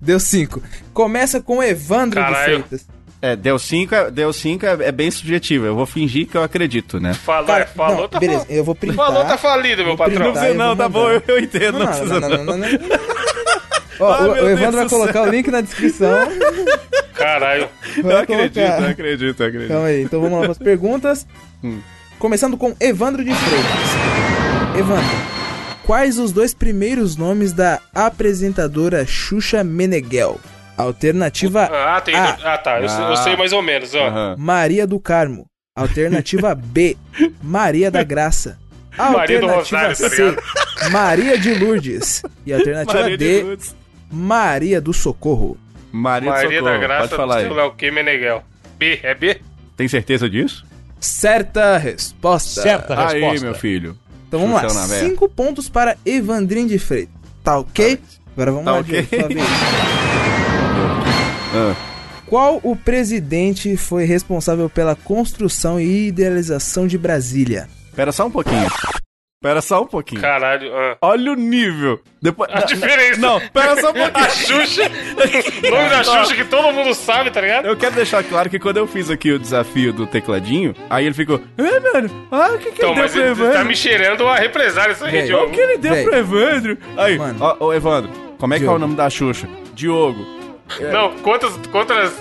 Deu 0.00 0.20
5. 0.20 0.62
Começa 0.92 1.40
com 1.40 1.62
Evandro 1.62 2.20
Caralho. 2.20 2.58
de 2.58 2.62
Freitas. 2.68 2.86
é, 3.20 3.34
deu 3.34 3.58
cinco, 3.58 3.94
é, 3.94 4.10
deu 4.10 4.32
cinco 4.32 4.64
é, 4.64 4.76
é 4.80 4.92
bem 4.92 5.10
subjetivo. 5.10 5.66
Eu 5.66 5.74
vou 5.74 5.86
fingir 5.86 6.26
que 6.26 6.36
eu 6.36 6.42
acredito, 6.42 7.00
né? 7.00 7.14
Falou, 7.14 7.46
Cara, 7.46 7.64
é, 7.64 7.66
falou, 7.66 8.02
não, 8.02 8.08
tá 8.08 8.18
beleza, 8.20 8.40
falando. 8.44 8.56
eu 8.56 8.64
vou 8.64 8.74
printar. 8.74 9.06
Falou, 9.06 9.24
tá 9.24 9.36
falido, 9.38 9.84
meu 9.84 9.96
patrão. 9.96 10.32
printar. 10.32 10.44
eu 10.46 10.54
vou 10.54 10.58
tá 10.62 10.68
mandar. 10.68 10.88
bom, 10.88 11.08
eu, 11.10 11.22
eu 11.26 11.38
entendo, 11.38 11.78
não, 11.78 11.86
Não, 11.86 11.86
precisa 11.86 12.20
não, 12.20 12.28
não. 12.28 12.36
não, 12.38 12.44
não, 12.44 12.56
não, 12.58 12.68
não. 12.68 12.78
Ó, 14.00 14.12
Ai, 14.12 14.28
o, 14.28 14.32
o 14.44 14.48
Evandro 14.50 14.76
vai 14.76 14.88
colocar 14.88 15.12
céu. 15.14 15.22
o 15.24 15.28
link 15.30 15.50
na 15.50 15.60
descrição. 15.60 16.28
Caralho. 17.14 17.68
Vai 18.00 18.12
Eu 18.12 18.18
acredito, 18.18 18.58
eu 18.60 18.86
acredito, 18.88 19.40
eu 19.42 19.46
acredito. 19.48 19.68
Calma 19.68 19.86
aí, 19.88 20.02
então 20.02 20.20
vamos 20.20 20.36
lá 20.38 20.42
para 20.44 20.52
as 20.52 20.58
perguntas. 20.58 21.26
Hum. 21.64 21.80
Começando 22.18 22.56
com 22.56 22.74
Evandro 22.80 23.24
de 23.24 23.32
Freitas. 23.32 24.78
Evandro, 24.78 25.16
quais 25.84 26.18
os 26.18 26.32
dois 26.32 26.52
primeiros 26.52 27.16
nomes 27.16 27.52
da 27.52 27.80
apresentadora 27.94 29.06
Xuxa 29.06 29.62
Meneghel? 29.62 30.40
Alternativa 30.76 31.64
Ah, 31.72 32.00
tem. 32.00 32.14
A. 32.14 32.36
Ah, 32.44 32.58
tá. 32.58 32.80
Eu, 32.80 32.88
sei- 32.88 33.04
eu 33.04 33.12
Ah. 33.12 33.16
sei 33.16 33.36
mais 33.36 33.52
ou 33.52 33.62
menos, 33.62 33.94
ó. 33.94 34.36
Maria 34.36 34.86
do 34.86 34.98
Carmo. 35.00 35.46
Alternativa 35.76 36.54
B, 36.56 36.96
Maria 37.42 37.90
da 37.90 38.02
Graça. 38.02 38.58
Maria 38.96 39.38
do 39.40 39.46
Alternativa 39.48 39.54
Rosário, 39.86 39.96
tá 39.96 40.08
C, 40.10 40.90
Maria 40.90 41.38
de 41.38 41.54
Lourdes. 41.54 42.22
E 42.44 42.52
alternativa 42.52 43.00
Maria 43.00 43.16
D. 43.18 43.58
Maria 44.10 44.80
do 44.80 44.92
Socorro. 44.92 45.56
Maria, 45.92 46.30
Maria 46.30 46.58
Socorro, 46.58 46.72
da 46.72 46.78
Graça 46.78 47.00
pode 47.08 47.16
falar 47.16 47.42
do 47.44 47.54
Léo 47.54 47.72
que 47.74 47.90
Meneghel. 47.92 48.42
B, 48.76 48.98
é 49.04 49.14
B? 49.14 49.40
Tem 49.76 49.86
certeza 49.86 50.28
disso? 50.28 50.66
Certa 51.00 51.76
resposta. 51.78 52.62
Certa 52.62 53.08
Aí, 53.08 53.20
resposta. 53.20 53.44
meu 53.46 53.54
filho. 53.54 53.96
Então 54.26 54.40
vamos 54.40 54.60
Xuxa 54.60 54.74
lá. 54.74 54.86
Cinco 54.86 55.28
pontos 55.28 55.68
para 55.68 55.96
Evandrinho 56.04 56.68
de 56.68 56.78
Freitas. 56.78 57.14
Tá 57.42 57.58
ok? 57.58 57.98
Agora 58.34 58.52
vamos 58.52 58.64
Tá 58.66 58.72
lá, 58.72 58.78
ok. 58.80 59.02
Diego, 59.02 59.16
sua 59.16 59.28
vez. 59.28 59.46
Ah, 61.54 61.74
Qual 62.26 62.60
o 62.62 62.76
presidente 62.76 63.76
foi 63.76 64.04
responsável 64.04 64.68
pela 64.68 64.94
construção 64.94 65.80
e 65.80 66.08
idealização 66.08 66.86
de 66.86 66.98
Brasília? 66.98 67.68
pera 67.96 68.12
só 68.12 68.26
um 68.26 68.30
pouquinho. 68.30 68.68
Pera 69.40 69.60
só 69.62 69.82
um 69.82 69.86
pouquinho. 69.86 70.20
Caralho. 70.20 70.68
ah. 70.76 70.96
Olha 71.00 71.30
o 71.30 71.36
nível. 71.36 72.00
Depois... 72.20 72.50
A 72.52 72.62
diferença. 72.62 73.20
Não, 73.20 73.40
pera 73.40 73.80
só 73.80 73.90
um 73.90 73.94
pouquinho. 73.94 74.24
A 74.26 74.28
Xuxa. 74.28 74.82
O 74.82 75.70
nome 75.70 75.88
da 75.90 76.02
Xuxa 76.02 76.34
que 76.34 76.44
todo 76.44 76.72
mundo 76.72 76.92
sabe, 76.92 77.30
tá 77.30 77.40
ligado? 77.40 77.66
Eu 77.66 77.76
quero 77.76 77.94
deixar 77.94 78.24
claro 78.24 78.50
que 78.50 78.58
quando 78.58 78.78
eu 78.78 78.86
fiz 78.88 79.08
aqui 79.10 79.30
o 79.30 79.38
desafio 79.38 79.92
do 79.92 80.08
tecladinho, 80.08 80.74
aí 80.90 81.06
ele 81.06 81.14
ficou, 81.14 81.40
é, 81.56 81.80
mano, 81.80 82.28
ah, 82.32 82.50
o 82.54 82.58
que 82.58 82.72
que 82.72 82.78
Então, 82.78 82.90
ele 82.90 82.94
deu 82.96 83.02
mas 83.04 83.12
pro 83.12 83.20
ele 83.20 83.30
Evandro? 83.30 83.52
tá 83.52 83.64
me 83.64 83.76
cheirando 83.76 84.26
a 84.26 84.36
represária 84.36 84.92
isso 84.92 85.04
aí, 85.04 85.22
Diogo. 85.26 85.46
O 85.46 85.50
que 85.52 85.60
ele 85.60 85.78
deu 85.78 85.94
Véi. 85.94 86.04
pro 86.04 86.16
Evandro? 86.16 86.78
Aí, 86.96 87.16
Mano. 87.18 87.36
ó, 87.40 87.64
ô 87.66 87.72
Evandro, 87.72 88.10
como 88.38 88.54
é 88.54 88.56
que 88.56 88.64
é 88.64 88.66
Diogo. 88.66 88.76
o 88.76 88.80
nome 88.80 88.96
da 88.96 89.08
Xuxa? 89.08 89.48
Diogo. 89.72 90.37
Não, 90.92 91.12
quantas, 91.22 91.52
quantas 91.72 92.12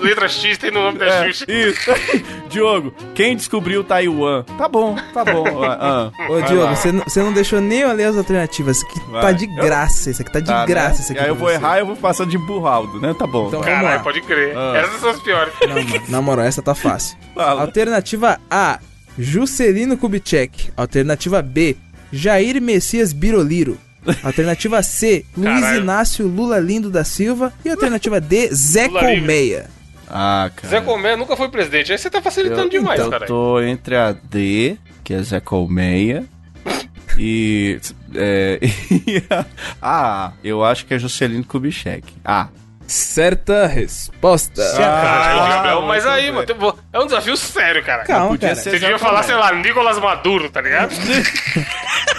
letras 0.00 0.32
X 0.32 0.56
tem 0.56 0.70
no 0.70 0.80
nome 0.82 0.98
da 0.98 1.06
É, 1.06 1.24
Xuxa? 1.32 1.44
isso. 1.48 1.90
Diogo, 2.48 2.94
quem 3.14 3.34
descobriu 3.36 3.82
Taiwan? 3.84 4.44
Tá 4.56 4.68
bom, 4.68 4.96
tá 5.12 5.24
bom. 5.24 5.44
Ah, 5.64 6.10
ah, 6.16 6.30
Ô, 6.30 6.34
vai 6.38 6.42
Diogo, 6.44 6.76
você 6.76 6.92
não, 6.92 7.02
você 7.04 7.22
não 7.22 7.32
deixou 7.32 7.60
nem 7.60 7.80
eu 7.80 7.92
ler 7.92 8.04
as 8.04 8.16
alternativas. 8.16 8.76
Isso 8.78 8.86
aqui 8.86 9.00
Vai. 9.10 9.20
tá 9.22 9.32
de 9.32 9.46
graça. 9.46 10.10
Isso 10.10 10.22
aqui 10.22 10.32
tá 10.32 10.40
de 10.40 10.46
Tá, 10.46 10.64
graça. 10.64 10.94
né? 10.96 11.00
Isso 11.02 11.12
aqui 11.12 11.20
aí 11.22 11.28
eu 11.28 11.34
vou 11.34 11.48
você. 11.48 11.54
errar 11.54 11.76
e 11.76 11.80
eu 11.80 11.86
vou 11.86 11.96
passar 11.96 12.24
de 12.26 12.38
burraldo, 12.38 13.00
né? 13.00 13.14
Tá 13.18 13.26
bom. 13.26 13.48
Então 13.48 13.60
vai. 13.60 13.68
vamos 13.70 13.82
Caralho, 13.82 13.96
lá. 13.98 14.02
pode 14.04 14.20
crer. 14.22 14.56
Ah. 14.56 14.76
Essas 14.76 15.00
são 15.00 15.10
as 15.10 15.20
piores. 15.20 15.52
Não, 15.68 16.02
na 16.08 16.22
moral, 16.22 16.44
essa 16.46 16.62
tá 16.62 16.74
fácil. 16.74 17.16
Fala. 17.34 17.62
Alternativa 17.62 18.40
A, 18.50 18.78
Juscelino 19.18 19.96
Kubitschek. 19.98 20.70
Alternativa 20.76 21.42
B, 21.42 21.76
Jair 22.12 22.60
Messias 22.62 23.12
Biroliro. 23.12 23.76
Alternativa 24.22 24.82
C, 24.82 25.24
Luiz 25.36 25.60
Caralho. 25.60 25.82
Inácio 25.82 26.26
Lula 26.26 26.58
Lindo 26.58 26.90
da 26.90 27.04
Silva. 27.04 27.52
E 27.64 27.70
alternativa 27.70 28.20
D, 28.20 28.48
Zé 28.54 28.86
Lula 28.86 29.00
livre. 29.00 29.16
Colmeia. 29.18 29.66
Ah, 30.10 30.50
cara. 30.56 30.68
Zé 30.68 30.80
Comé 30.80 31.16
nunca 31.16 31.36
foi 31.36 31.48
presidente. 31.50 31.92
Aí 31.92 31.98
você 31.98 32.08
tá 32.08 32.22
facilitando 32.22 32.62
eu, 32.64 32.68
demais, 32.70 32.98
eu 33.00 33.10
caralho. 33.10 33.26
tô 33.28 33.60
entre 33.60 33.94
a 33.96 34.12
D, 34.12 34.76
que 35.04 35.12
é 35.12 35.22
Zé 35.22 35.38
Colmeia, 35.40 36.24
e. 37.18 37.78
É, 38.14 38.58
e 39.06 39.22
a 39.28 39.44
A. 39.82 40.32
Eu 40.42 40.64
acho 40.64 40.86
que 40.86 40.94
é 40.94 40.98
Juscelino 40.98 41.44
Kubitschek. 41.44 42.04
A. 42.24 42.48
Certa 42.86 43.66
resposta. 43.66 44.62
Caralho, 44.78 45.40
Ah, 45.42 45.48
Gabriel, 45.56 45.82
mas 45.82 46.06
aí, 46.06 46.32
mano, 46.32 46.46
é 46.90 46.98
um 46.98 47.04
desafio 47.04 47.36
sério, 47.36 47.84
cara. 47.84 48.04
Calma, 48.04 48.28
podia 48.28 48.48
cara. 48.48 48.60
ser- 48.62 48.70
Você 48.70 48.78
devia 48.78 48.98
falar, 48.98 49.22
sei 49.24 49.34
lá, 49.34 49.52
Nicolas 49.52 49.98
Maduro, 49.98 50.48
tá 50.48 50.62
ligado? 50.62 50.94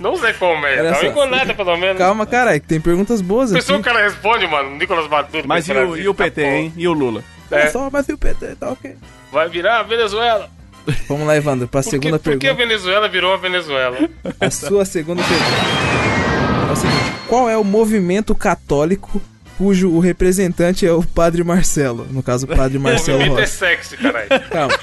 Não 0.00 0.16
dá 0.82 0.94
só. 0.94 1.00
uma 1.00 1.08
engonada 1.10 1.54
pelo 1.54 1.76
menos. 1.76 1.98
Calma, 1.98 2.26
caralho, 2.26 2.60
que 2.60 2.66
tem 2.66 2.80
perguntas 2.80 3.20
boas 3.20 3.52
aqui. 3.52 3.64
Que 3.64 3.72
o 3.72 3.82
cara 3.82 4.02
responde, 4.02 4.46
mano, 4.46 4.76
Nicolas 4.76 5.08
Maduro. 5.08 5.46
Mas 5.48 5.66
e 5.68 5.72
o, 5.72 5.96
e 5.96 6.08
o 6.08 6.14
tá 6.14 6.24
PT, 6.24 6.42
bom. 6.42 6.48
hein? 6.50 6.72
E 6.76 6.88
o 6.88 6.92
Lula? 6.92 7.22
Olha 7.50 7.60
É, 7.60 7.70
só, 7.70 7.88
mas 7.90 8.08
e 8.08 8.12
o 8.12 8.18
PT? 8.18 8.56
Tá 8.56 8.70
ok. 8.70 8.96
vai 9.32 9.48
virar 9.48 9.80
a 9.80 9.82
Venezuela. 9.82 10.50
Vamos 11.08 11.26
lá, 11.26 11.34
Evandro, 11.36 11.66
pra 11.66 11.82
Por, 11.82 11.88
segunda 11.90 12.18
que, 12.18 12.24
por 12.30 12.38
que 12.38 12.46
a 12.46 12.54
pergunta. 12.54 12.68
Venezuela 12.68 13.08
virou 13.08 13.32
a 13.32 13.36
Venezuela? 13.38 13.96
A 14.40 14.50
sua 14.50 14.84
segunda 14.84 15.22
pergunta. 15.22 16.68
É 16.68 16.72
o 16.72 16.76
seguinte: 16.76 17.12
qual 17.26 17.48
é 17.48 17.56
o 17.56 17.64
movimento 17.64 18.34
católico 18.34 19.22
cujo 19.56 19.88
o 19.90 20.00
representante 20.00 20.86
é 20.86 20.92
o 20.92 21.02
Padre 21.02 21.42
Marcelo? 21.42 22.06
No 22.10 22.22
caso, 22.22 22.44
o 22.44 22.54
Padre 22.54 22.76
O 22.78 22.80
Marcelo 22.82 23.18
movimento 23.18 23.38
é 23.38 23.42
Rossi. 23.42 23.56
sexy, 23.56 23.96
caralho. 23.96 24.28
Calma. 24.50 24.78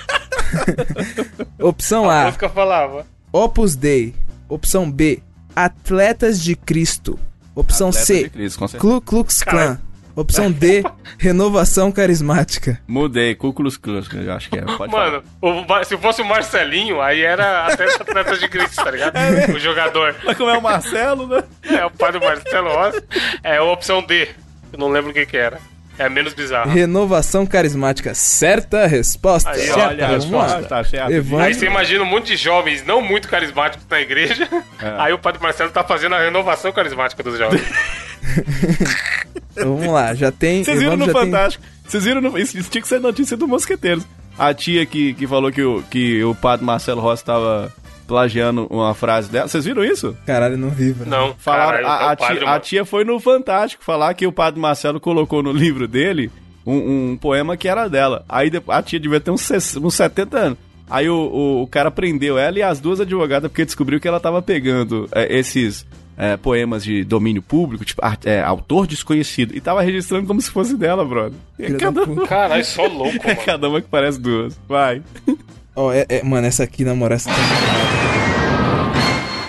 Opção 1.60 2.10
A 2.10 2.28
A, 2.28 2.50
falava. 2.50 3.06
Opus 3.32 3.76
Dei. 3.76 4.14
Opção 4.50 4.92
B, 4.92 5.22
Atletas 5.56 6.42
de 6.42 6.56
Cristo. 6.56 7.18
Opção 7.56 7.90
Atleta 7.90 8.06
C, 8.06 8.30
Cristo. 8.30 8.68
Ku 8.80 9.02
Klux 9.02 9.44
Klan. 9.44 9.80
Opção 10.16 10.52
D, 10.52 10.84
Renovação 11.18 11.92
Carismática. 11.92 12.82
Mudei, 12.86 13.34
Cúculos 13.34 13.78
Klux, 13.78 14.10
eu 14.14 14.34
acho 14.34 14.50
que 14.50 14.58
é. 14.60 14.62
Pode 14.62 14.92
Mano, 14.92 15.24
o 15.42 15.84
se 15.86 15.98
fosse 15.98 16.22
o 16.22 16.26
Marcelinho, 16.26 17.02
aí 17.02 17.22
era 17.22 17.66
até 17.66 17.86
atleta 17.96 18.38
de 18.38 18.48
Cristo, 18.50 18.76
tá 18.84 18.92
ligado? 18.92 19.16
O 19.56 19.60
jogador. 19.60 20.16
Mas 20.24 20.38
como 20.38 20.50
é 20.50 20.58
o 20.58 20.62
Marcelo, 20.62 21.28
né? 21.28 21.44
É 21.64 21.86
o 21.86 21.92
pai 21.92 22.12
do 22.12 22.20
Marcelo 22.20 22.70
Rossi. 22.70 23.02
É 23.42 23.58
a 23.58 23.64
opção 23.64 24.04
D. 24.04 24.28
Eu 24.74 24.80
não 24.80 24.90
lembro 24.90 25.12
o 25.12 25.14
que 25.14 25.26
que 25.26 25.38
era. 25.38 25.60
É 25.99 26.06
a 26.06 26.10
menos 26.10 26.34
bizarra. 26.34 26.71
Renovação 26.71 27.45
Carismática. 27.45 28.13
Certa 28.15 28.88
resposta. 28.88 29.51
Aí, 29.51 29.60
Certa 29.60 29.88
olha, 29.88 30.08
resposta, 30.08 30.63
tá 30.63 30.84
certo. 30.84 31.12
Evandro. 31.12 31.45
Aí 31.45 31.54
você 31.54 31.65
imagina 31.65 32.04
um 32.04 32.08
monte 32.08 32.27
de 32.27 32.38
jovens 32.38 32.84
não 32.86 33.01
muito 33.01 33.27
carismáticos 33.27 33.86
na 33.89 33.99
igreja. 34.01 34.47
É. 34.82 34.95
Aí 34.97 35.13
o 35.13 35.19
padre 35.19 35.41
Marcelo 35.41 35.69
tá 35.69 35.84
fazendo 35.84 36.15
a 36.15 36.19
renovação 36.19 36.71
carismática 36.71 37.21
dos 37.21 37.38
jovens. 37.38 37.62
Vamos 39.56 39.88
lá, 39.88 40.13
já 40.15 40.32
tem. 40.32 40.63
Vocês 40.63 40.80
viram 40.80 40.93
Evandro 40.93 41.08
no 41.13 41.13
tem- 41.13 41.32
Fantástico. 41.32 41.63
Vocês 41.88 42.04
viram 42.04 42.21
no. 42.21 42.38
Isso, 42.38 42.58
isso 42.58 42.69
tinha 42.69 42.82
que 42.82 42.88
ser 42.88 42.99
notícia 42.99 43.36
do 43.36 43.47
Mosqueteiros. 43.47 44.06
A 44.38 44.54
tia 44.54 44.86
que, 44.86 45.13
que 45.13 45.27
falou 45.27 45.51
que 45.51 45.62
o, 45.62 45.84
que 45.84 46.23
o 46.23 46.34
padre 46.34 46.65
Marcelo 46.65 47.01
Rossi 47.01 47.23
tava 47.23 47.71
plagiando 48.12 48.67
uma 48.69 48.93
frase 48.93 49.30
dela. 49.32 49.47
Vocês 49.47 49.63
viram 49.65 49.84
isso? 49.84 50.15
Caralho, 50.26 50.58
não 50.58 50.69
vi, 50.69 50.91
bro. 50.93 51.10
Não, 51.10 51.34
Falaram, 51.38 51.82
caralho, 51.82 51.88
a, 51.88 52.10
é 52.10 52.13
a 52.13 52.15
padre, 52.17 52.38
tia, 52.39 52.50
a 52.50 52.60
tia 52.60 52.86
foi 52.86 53.04
no 53.06 53.19
Fantástico 53.19 53.84
falar 53.84 54.13
que 54.13 54.28
o 54.28 54.32
padre 54.32 54.60
Marcelo 54.60 55.00
colocou 55.00 55.41
no 55.41 55.52
livro 55.54 55.88
dele 55.88 56.30
um, 56.65 57.12
um 57.12 57.17
poema 57.17 57.56
que 57.56 57.67
era 57.67 57.88
dela. 57.88 58.26
Aí 58.28 58.52
a 58.67 58.84
tia 58.84 59.00
devia 59.00 59.19
ter 59.21 59.32
uns, 59.32 59.50
uns 59.78 59.93
70 59.95 60.38
anos. 60.38 60.58
Aí 60.89 61.10
o, 61.10 61.15
o, 61.15 61.62
o 61.63 61.67
cara 61.67 61.89
prendeu 61.89 62.38
ela 62.38 62.60
e 62.60 62.62
as 62.62 62.80
duas 62.82 63.00
advogadas 63.00 63.50
porque 63.50 63.63
descobriu 63.63 64.00
que 64.00 64.08
ela 64.08 64.19
tava 64.19 64.41
pegando 64.41 65.08
é, 65.13 65.34
esses 65.38 65.88
é, 66.17 66.36
poemas 66.36 66.84
de 66.84 67.06
domínio 67.06 67.41
público, 67.41 67.86
tipo, 67.86 68.04
art- 68.04 68.26
é, 68.28 68.41
autor 68.43 68.86
desconhecido, 68.86 69.56
e 69.56 69.62
tava 69.62 69.82
registrando 69.82 70.28
como 70.28 70.41
se 70.41 70.52
fosse 70.52 70.76
dela, 70.76 71.06
brother. 71.06 71.39
É 71.58 71.71
cada. 71.71 72.06
Caralho, 72.28 72.65
só 72.65 72.86
louco, 72.88 73.15
é 73.24 73.28
mano. 73.34 73.45
cada 73.45 73.69
uma 73.69 73.80
que 73.82 73.88
parece 73.88 74.19
duas. 74.19 74.60
Vai. 74.67 75.02
Ó, 75.76 75.92
é, 75.92 76.06
é- 76.10 76.24
mano, 76.24 76.48
essa 76.48 76.64
aqui, 76.64 76.84
na 76.84 76.94
moral, 76.94 77.16
essa 77.16 77.30
tá 77.30 77.36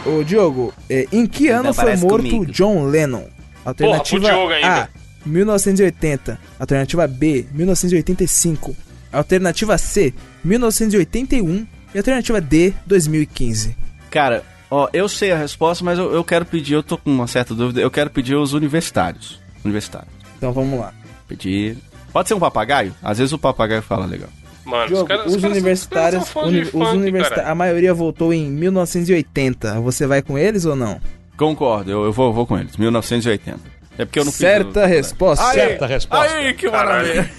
Ô, 0.05 0.25
Diogo, 0.25 0.75
é, 0.91 1.07
em 1.13 1.27
que 1.27 1.49
ano 1.49 1.73
foi 1.73 1.97
morto 1.97 2.17
comigo. 2.17 2.47
John 2.47 2.87
Lennon? 2.87 3.25
Alternativa 3.65 4.29
ainda. 4.29 4.83
A, 4.83 4.89
1980. 5.25 6.39
Alternativa 6.59 7.07
B, 7.07 7.47
1985. 7.53 8.77
Alternativa 9.13 9.79
C, 9.79 10.13
1981. 10.45 11.67
E 11.95 11.99
alternativa 11.99 12.41
D, 12.41 12.73
2015. 12.87 13.77
Cara, 14.11 14.43
ó, 14.71 14.89
eu 14.93 15.09
sei 15.09 15.31
a 15.31 15.37
resposta, 15.37 15.85
mas 15.85 15.99
eu, 15.99 16.13
eu 16.13 16.25
quero 16.25 16.45
pedir, 16.45 16.73
eu 16.75 16.83
tô 16.83 16.99
com 16.99 17.11
uma 17.11 17.27
certa 17.27 17.55
dúvida, 17.55 17.81
eu 17.81 17.91
quero 17.91 18.11
pedir 18.11 18.35
os 18.35 18.55
universitários. 18.55 19.39
Universitários. 19.65 20.11
Então 20.37 20.53
vamos 20.53 20.81
lá. 20.81 20.93
Pedir 21.29 21.77
Pode 22.13 22.29
ser 22.29 22.35
um 22.35 22.41
papagaio? 22.41 22.95
Às 23.03 23.19
vezes 23.19 23.33
o 23.33 23.39
papagaio 23.39 23.81
fala 23.81 24.05
legal. 24.05 24.29
Mano, 24.65 24.87
Diogo, 24.87 25.13
os 25.27 25.43
universitários, 25.43 25.83
os 25.83 25.87
caras 25.87 26.25
são 26.29 26.43
fãs 26.43 26.45
uni- 26.47 26.61
de 26.61 26.67
os 26.67 26.71
funk, 26.71 26.97
universita- 26.97 27.35
cara. 27.37 27.51
a 27.51 27.55
maioria 27.55 27.93
voltou 27.93 28.33
em 28.33 28.49
1980. 28.51 29.81
Você 29.81 30.07
vai 30.07 30.23
com 30.23 30.39
eles 30.39 30.65
ou 30.65 30.77
não? 30.77 31.01
Concordo, 31.37 31.91
eu, 31.91 32.05
eu 32.05 32.13
vou, 32.13 32.33
vou 32.33 32.47
com 32.47 32.59
eles. 32.59 32.77
1980. 32.77 33.59
É 33.99 34.05
porque 34.05 34.19
eu 34.21 34.25
não 34.25 34.33
fiz 34.33 34.41
Certa 34.41 34.85
o- 34.85 34.87
resposta. 34.87 35.45
Aí, 35.49 35.55
Certa 35.55 35.87
resposta. 35.87 36.33
Aí, 36.35 36.55
que 36.55 36.69
maravilha. 36.71 37.31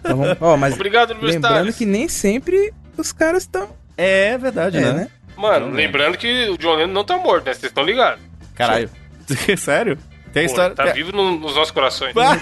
Então 0.00 0.16
vamos- 0.18 0.36
ó, 0.40 0.56
mas 0.56 0.74
Obrigado, 0.74 1.10
lembrando 1.12 1.22
universitários. 1.34 1.76
que 1.76 1.86
nem 1.86 2.08
sempre 2.08 2.72
os 2.98 3.12
caras 3.12 3.44
estão. 3.44 3.68
É 3.96 4.36
verdade, 4.36 4.76
É, 4.76 4.80
né? 4.80 4.92
né? 4.92 5.08
Mano, 5.36 5.66
Não, 5.66 5.72
lembrando 5.74 6.16
que 6.18 6.48
o 6.50 6.58
John 6.58 6.74
Lennon 6.76 6.92
não 6.92 7.04
tá 7.04 7.16
morto, 7.16 7.46
né? 7.46 7.54
Vocês 7.54 7.70
estão 7.70 7.84
ligados. 7.84 8.20
Caralho. 8.54 8.90
Sério? 9.56 9.96
Tem 10.34 10.44
Pô, 10.46 10.50
história. 10.52 10.74
tá 10.74 10.84
tem- 10.84 10.92
vivo 10.94 11.12
no- 11.12 11.38
nos 11.38 11.54
nossos 11.54 11.70
corações. 11.70 12.12
Ah, 12.16 12.36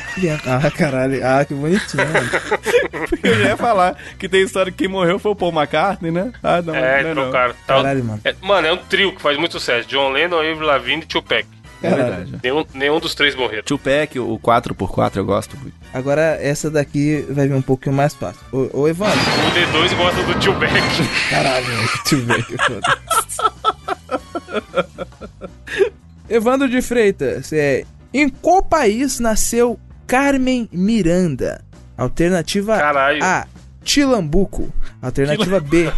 Ah, 0.67 0.71
caralho. 0.71 1.21
Ah, 1.25 1.45
que 1.45 1.53
bonitinho, 1.55 2.03
mano. 2.09 2.31
eu 3.23 3.35
já 3.39 3.49
ia 3.51 3.57
falar 3.57 3.97
que 4.19 4.29
tem 4.29 4.41
história 4.43 4.73
que 4.73 4.79
quem 4.79 4.89
morreu 4.89 5.19
foi 5.19 5.31
o 5.33 5.37
Paul 5.37 5.53
McCartney, 5.53 6.11
né? 6.11 6.33
Ah, 6.43 6.63
não, 6.63 6.75
É, 6.75 7.03
não, 7.03 7.15
não. 7.15 7.23
trocaram. 7.25 7.53
Tá- 7.67 7.75
Caralho, 7.77 8.03
mano. 8.05 8.21
é, 8.25 8.35
mano, 8.41 8.67
é 8.67 8.73
um 8.73 8.79
trio 8.79 9.15
que 9.15 9.21
faz 9.23 9.37
muito 9.39 9.53
sucesso. 9.53 9.87
John 9.89 10.09
Lennon, 10.11 10.39
Avril 10.39 10.61
Lavigne 10.63 11.03
e 11.03 11.07
Tupac. 11.07 11.47
É 11.83 11.91
Caralho. 11.91 12.09
verdade. 12.15 12.39
Nenhum, 12.43 12.65
nenhum 12.75 12.99
dos 13.01 13.15
três 13.15 13.35
morreram. 13.35 13.65
Tupac, 13.65 14.19
o 14.19 14.39
4x4 14.39 15.17
eu 15.17 15.25
gosto 15.25 15.57
muito. 15.59 15.75
Agora 15.93 16.39
essa 16.41 16.71
daqui 16.71 17.27
vai 17.29 17.47
vir 17.49 17.55
um 17.55 17.61
pouquinho 17.63 17.95
mais 17.95 18.15
fácil. 18.15 18.41
Ô, 18.53 18.71
ô 18.83 18.89
Evandro. 18.89 19.19
O 19.19 19.51
D2 19.51 19.95
gosta 19.97 20.23
do 20.23 20.35
Tupac. 20.41 20.73
Caralho, 21.29 21.67
que 22.47 22.57
foda. 22.57 22.99
Evandro 26.35 26.69
de 26.69 26.81
Freitas, 26.81 27.53
é, 27.53 27.85
em 28.13 28.29
qual 28.29 28.63
país 28.63 29.21
nasceu 29.21 29.79
Carmen 30.07 30.69
Miranda? 30.73 31.63
Alternativa 31.97 32.77
Caralho. 32.79 33.23
A, 33.23 33.47
Tilambuco. 33.85 34.73
Alternativa 35.01 35.61
B, 35.61 35.93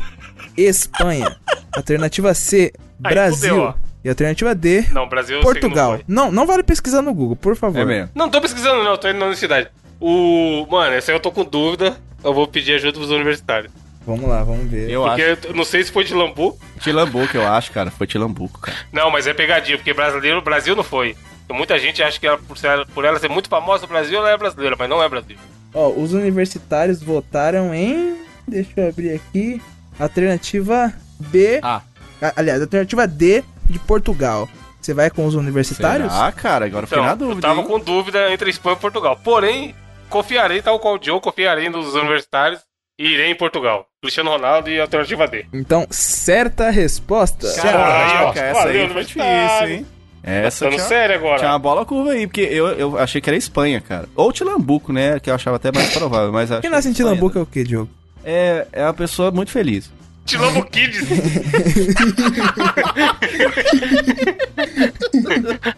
Espanha. 0.57 1.37
Alternativa 1.73 2.35
C, 2.35 2.73
Aí 3.03 3.13
Brasil. 3.15 3.49
fudeu, 3.51 3.63
ó. 3.63 3.75
e 4.05 4.09
alternativa 4.09 4.55
D, 4.55 4.85
Não, 4.93 5.09
Brasil 5.09 5.41
Portugal. 5.41 6.01
não. 6.07 6.25
Não, 6.27 6.33
não 6.33 6.47
vale 6.47 6.63
pesquisar 6.63 7.03
no 7.03 7.15
Google, 7.15 7.37
por 7.37 7.55
favor. 7.57 7.81
É 7.81 7.85
mesmo. 7.85 8.11
Não 8.15 8.29
tô 8.29 8.41
pesquisando, 8.41 8.83
não, 8.83 8.97
tô 8.97 9.09
indo 9.09 9.19
na 9.19 9.27
universidade. 9.27 9.69
O. 10.01 10.67
Mano, 10.71 10.95
esse 10.97 11.11
aí 11.11 11.17
eu 11.17 11.21
tô 11.21 11.31
com 11.31 11.45
dúvida. 11.45 11.97
Eu 12.23 12.33
vou 12.35 12.47
pedir 12.49 12.75
ajuda 12.75 12.99
pros 12.99 13.11
universitários. 13.11 13.73
Vamos 14.07 14.29
lá, 14.29 14.43
vamos 14.45 14.71
ver. 14.71 14.91
Eu 14.91 15.03
Porque 15.05 15.23
acho. 15.23 15.47
eu 15.49 15.55
não 15.55 15.65
sei 15.65 15.83
se 15.83 15.91
foi 15.91 16.05
de 16.05 16.15
Lambu. 16.15 16.59
Tilambuco, 16.81 17.37
eu 17.37 17.47
acho, 17.47 17.73
cara. 17.73 17.91
Foi 17.91 18.07
Tilambuco, 18.07 18.61
cara. 18.61 18.77
Não, 18.93 19.11
mas 19.11 19.27
é 19.27 19.33
pegadinha, 19.35 19.79
porque 19.79 19.95
brasileiro, 19.95 20.43
Brasil 20.43 20.77
não 20.77 20.85
foi. 20.85 21.17
Então, 21.45 21.57
muita 21.57 21.79
gente 21.79 22.03
acha 22.03 22.19
que 22.21 22.27
ela, 22.27 22.39
por, 22.39 22.57
ser- 22.59 22.87
por 22.95 23.05
ela 23.05 23.19
ser 23.19 23.29
muito 23.29 23.49
famosa 23.49 23.83
no 23.83 23.89
Brasil, 23.89 24.19
ela 24.19 24.31
é 24.31 24.37
brasileira, 24.37 24.77
mas 24.79 24.89
não 24.89 25.03
é 25.03 25.09
brasileira. 25.09 25.43
Ó, 25.73 25.89
os 25.91 26.13
universitários 26.13 27.03
votaram 27.03 27.75
em. 27.75 28.17
Deixa 28.47 28.71
eu 28.77 28.89
abrir 28.89 29.15
aqui. 29.15 29.61
Alternativa 29.99 30.93
B. 31.19 31.61
Ah. 31.63 31.81
A- 32.21 32.33
Aliás, 32.37 32.61
alternativa 32.61 33.07
D 33.07 33.43
de 33.69 33.79
Portugal. 33.79 34.49
Você 34.81 34.93
vai 34.93 35.09
com 35.11 35.25
os 35.27 35.35
universitários? 35.35 36.13
Ah, 36.13 36.31
cara, 36.31 36.67
agora 36.67 36.85
eu 36.85 36.89
fiquei 36.89 37.03
Então, 37.03 37.09
na 37.11 37.15
dúvida. 37.17 37.39
eu 37.39 37.41
tava 37.55 37.61
hein? 37.63 37.67
com 37.67 37.81
dúvida 37.81 38.31
entre 38.33 38.51
Espanha 38.51 38.77
e 38.77 38.81
Portugal. 38.81 39.19
Porém, 39.25 39.75
confiarei, 40.11 40.61
tal 40.61 40.79
qual 40.79 40.97
o 40.97 41.01
Joe, 41.03 41.21
confiarei 41.21 41.71
nos 41.71 41.95
universitários 41.95 42.61
irei 42.99 43.31
em 43.31 43.35
Portugal. 43.35 43.87
Cristiano 44.03 44.31
Ronaldo 44.31 44.71
e 44.71 44.81
alternativa 44.81 45.27
D. 45.27 45.47
Então, 45.53 45.87
certa 45.91 46.71
resposta. 46.71 47.53
Caraca, 47.55 48.33
Valeu, 48.35 48.45
essa 48.45 48.69
aí 48.69 48.89
foi 48.89 49.05
difícil, 49.05 49.69
hein? 49.69 49.87
Essa 50.27 50.61
Falando 50.61 50.77
tinha, 50.77 50.89
sério 50.89 51.17
agora. 51.17 51.39
tinha 51.39 51.51
uma 51.51 51.59
bola 51.59 51.85
curva 51.85 52.13
aí, 52.13 52.27
porque 52.27 52.41
eu, 52.41 52.67
eu 52.69 52.99
achei 52.99 53.21
que 53.21 53.29
era 53.29 53.37
Espanha, 53.37 53.79
cara. 53.81 54.09
Ou 54.17 54.33
Tilambuco, 54.33 54.91
né? 54.91 55.21
Que 55.21 55.29
eu 55.29 55.35
achava 55.35 55.57
até 55.57 55.71
mais 55.71 55.93
provável, 55.93 56.33
mas 56.33 56.51
acho 56.51 56.63
Quem 56.63 56.71
nasce 56.71 56.89
em 56.89 56.93
Espanha, 56.93 57.11
Tilambuco 57.11 57.39
é 57.39 57.43
o 57.43 57.47
quê, 57.47 57.63
Diogo? 57.63 57.91
É, 58.25 58.67
é 58.73 58.85
uma 58.85 58.95
pessoa 58.95 59.31
muito 59.31 59.51
feliz. 59.51 59.93
Tilambo 60.25 60.65
Kids. 60.65 61.05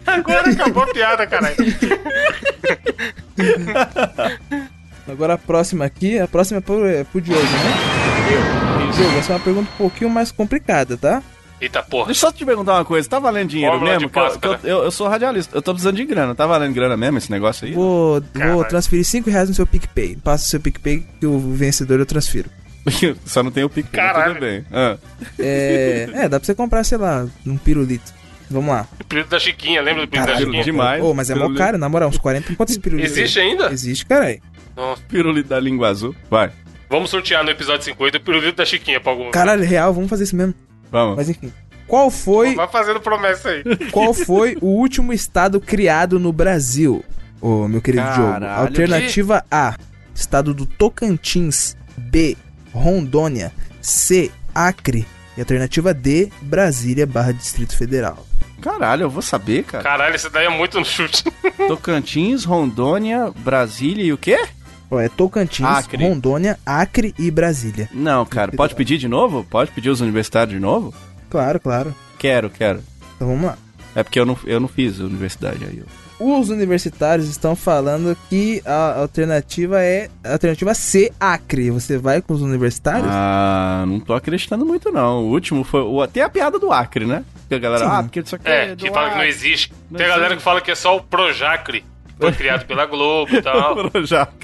Agora 0.07 0.49
acabou 0.49 0.83
a 0.83 0.87
piada, 0.87 1.27
caralho. 1.27 1.57
Agora 5.07 5.33
a 5.33 5.37
próxima 5.37 5.85
aqui, 5.85 6.19
a 6.19 6.27
próxima 6.27 6.57
é 6.57 6.61
pro, 6.61 6.85
é 6.85 7.03
pro 7.03 7.21
Diogo, 7.21 7.41
né? 7.41 8.91
Diogo, 8.95 9.17
essa 9.17 9.33
é 9.33 9.35
uma 9.35 9.41
pergunta 9.41 9.69
um 9.73 9.77
pouquinho 9.77 10.09
mais 10.09 10.31
complicada, 10.31 10.97
tá? 10.97 11.21
Eita 11.59 11.81
porra. 11.81 12.07
Deixa 12.07 12.25
eu 12.25 12.29
só 12.29 12.35
te 12.35 12.45
perguntar 12.45 12.73
uma 12.75 12.85
coisa, 12.85 13.07
tá 13.09 13.17
valendo 13.17 13.49
dinheiro 13.49 13.71
Fórmula 13.73 13.93
mesmo? 13.93 14.07
de 14.09 14.39
Que 14.39 14.47
eu, 14.47 14.51
eu, 14.53 14.59
eu- 14.63 14.83
eu 14.83 14.91
sou 14.91 15.07
radialista, 15.07 15.57
eu 15.57 15.61
tô 15.61 15.71
precisando 15.73 15.95
de 15.95 16.05
grana, 16.05 16.35
tá 16.35 16.45
valendo 16.45 16.73
grana 16.73 16.95
mesmo 16.95 17.17
esse 17.17 17.31
negócio 17.31 17.65
aí? 17.67 17.73
Vou, 17.73 18.21
vou 18.53 18.63
transferir 18.65 19.03
5 19.05 19.29
reais 19.29 19.49
no 19.49 19.55
seu 19.55 19.65
PicPay. 19.65 20.17
Passa 20.23 20.43
o 20.45 20.47
seu 20.47 20.59
PicPay 20.59 21.03
que 21.19 21.25
o 21.25 21.39
vencedor 21.39 21.99
eu 21.99 22.05
transfiro. 22.05 22.49
Só 23.25 23.41
não 23.43 23.49
tem 23.51 23.63
o 23.63 23.69
pique, 23.69 23.89
Caralho. 23.89 24.35
tudo 24.35 24.41
bem. 24.41 24.63
Ah. 24.71 24.97
É, 25.39 26.09
é, 26.13 26.29
dá 26.29 26.39
pra 26.39 26.45
você 26.45 26.53
comprar, 26.55 26.83
sei 26.83 26.97
lá, 26.97 27.25
um 27.45 27.57
pirulito. 27.57 28.13
Vamos 28.49 28.69
lá. 28.69 28.87
O 29.01 29.03
período 29.03 29.27
da 29.29 29.39
Chiquinha, 29.39 29.81
lembra 29.81 30.05
do 30.05 30.11
da 30.11 30.17
Caralho, 30.19 30.45
Chiquinha? 30.45 30.63
demais. 30.63 31.03
Ô, 31.03 31.13
mas 31.13 31.29
é 31.29 31.33
mó 31.35 31.41
Pirulito. 31.41 31.57
caro, 31.65 31.77
na 31.77 31.89
moral, 31.89 32.07
uns 32.07 32.17
40. 32.17 32.55
Quantos 32.55 32.77
pirulitos? 32.79 33.11
Existe 33.11 33.39
ainda? 33.39 33.71
Existe, 33.73 34.05
caralho. 34.05 34.39
Nossa. 34.77 35.01
Pirulito 35.09 35.49
da 35.49 35.59
língua 35.59 35.89
azul. 35.89 36.15
Vai, 36.29 36.51
Vamos 36.89 37.09
sortear 37.09 37.43
no 37.43 37.49
episódio 37.49 37.83
50 37.83 38.17
o 38.17 38.21
pirulito 38.21 38.57
da 38.57 38.65
Chiquinha 38.65 38.99
pra 38.99 39.11
algum. 39.11 39.29
Caralho, 39.31 39.63
real, 39.63 39.93
vamos 39.93 40.09
fazer 40.09 40.23
isso 40.23 40.35
mesmo. 40.35 40.53
vamos. 40.89 41.17
Mas 41.17 41.29
enfim. 41.29 41.51
Qual 41.85 42.09
foi, 42.09 42.55
Vai 42.55 42.67
fazendo 42.67 42.99
promessa 42.99 43.49
aí. 43.49 43.63
qual 43.91 44.13
foi 44.13 44.57
o 44.61 44.67
último 44.67 45.13
estado 45.13 45.59
criado 45.59 46.19
no 46.19 46.31
Brasil? 46.33 47.03
Ô, 47.41 47.67
meu 47.67 47.81
querido 47.81 48.03
Caralho, 48.03 48.39
Diogo. 48.39 48.61
Alternativa 48.61 49.45
A, 49.49 49.75
estado 50.13 50.53
do 50.53 50.65
Tocantins. 50.65 51.75
B, 51.97 52.37
Rondônia. 52.73 53.51
C, 53.81 54.31
Acre. 54.53 55.05
E 55.35 55.39
alternativa 55.39 55.93
D, 55.93 56.29
Brasília 56.41 57.05
barra 57.05 57.31
Distrito 57.31 57.75
Federal. 57.75 58.25
Caralho, 58.61 59.03
eu 59.03 59.09
vou 59.09 59.21
saber, 59.21 59.63
cara. 59.63 59.83
Caralho, 59.83 60.15
esse 60.15 60.29
daí 60.29 60.45
é 60.45 60.49
muito 60.49 60.79
no 60.79 60.85
chute. 60.85 61.23
Tocantins, 61.67 62.43
Rondônia, 62.43 63.31
Brasília 63.37 64.03
e 64.03 64.11
o 64.11 64.17
quê? 64.17 64.47
Ó, 64.89 64.99
é 64.99 65.09
Tocantins, 65.09 65.65
Acre. 65.67 66.03
Rondônia, 66.07 66.57
Acre 66.65 67.13
e 67.19 67.29
Brasília. 67.29 67.89
Não, 67.93 68.25
cara, 68.25 68.51
pode 68.53 68.73
pedir 68.75 68.97
de 68.97 69.07
novo? 69.07 69.43
Pode 69.43 69.71
pedir 69.71 69.89
os 69.89 69.99
universitários 70.01 70.53
de 70.53 70.59
novo? 70.59 70.93
Claro, 71.29 71.59
claro. 71.59 71.93
Quero, 72.17 72.49
quero. 72.49 72.81
Então 73.15 73.27
vamos 73.27 73.45
lá. 73.45 73.57
É 73.95 74.03
porque 74.03 74.19
eu 74.19 74.25
não, 74.25 74.37
eu 74.45 74.59
não 74.59 74.67
fiz 74.67 74.99
universidade 74.99 75.63
aí. 75.65 75.83
Os 76.19 76.49
universitários 76.49 77.27
estão 77.27 77.55
falando 77.55 78.17
que 78.27 78.59
a 78.65 79.01
alternativa 79.01 79.83
é 79.83 80.09
a 80.23 80.31
alternativa 80.33 80.73
C, 80.73 81.11
Acre. 81.19 81.69
Você 81.69 81.97
vai 81.97 82.23
com 82.23 82.33
os 82.33 82.41
universitários? 82.41 83.07
Ah, 83.11 83.83
não 83.87 83.99
tô 83.99 84.13
acreditando 84.15 84.65
muito 84.65 84.91
não. 84.91 85.25
O 85.25 85.29
último 85.31 85.63
foi. 85.63 85.81
O, 85.81 86.07
tem 86.07 86.23
a 86.23 86.29
piada 86.29 86.57
do 86.57 86.71
Acre, 86.71 87.05
né? 87.05 87.23
Que 87.47 87.53
a 87.55 87.59
galera, 87.59 87.85
Sim. 87.85 87.91
ah, 87.91 88.03
porque 88.03 88.19
isso 88.21 88.35
aqui 88.35 88.47
É, 88.49 88.75
do 88.75 88.83
que 88.83 88.89
fala 88.91 89.09
que 89.09 89.15
não 89.15 89.21
Acre. 89.21 89.29
existe. 89.29 89.73
Não 89.91 89.97
Tem 89.97 90.05
a 90.07 90.09
galera 90.09 90.25
existe. 90.29 90.37
que 90.39 90.43
fala 90.43 90.61
que 90.61 90.71
é 90.71 90.75
só 90.75 90.97
o 90.97 91.03
Projacre. 91.03 91.85
Foi 92.19 92.31
criado 92.31 92.65
pela 92.65 92.85
Globo 92.85 93.35
e 93.35 93.41
tal. 93.41 93.75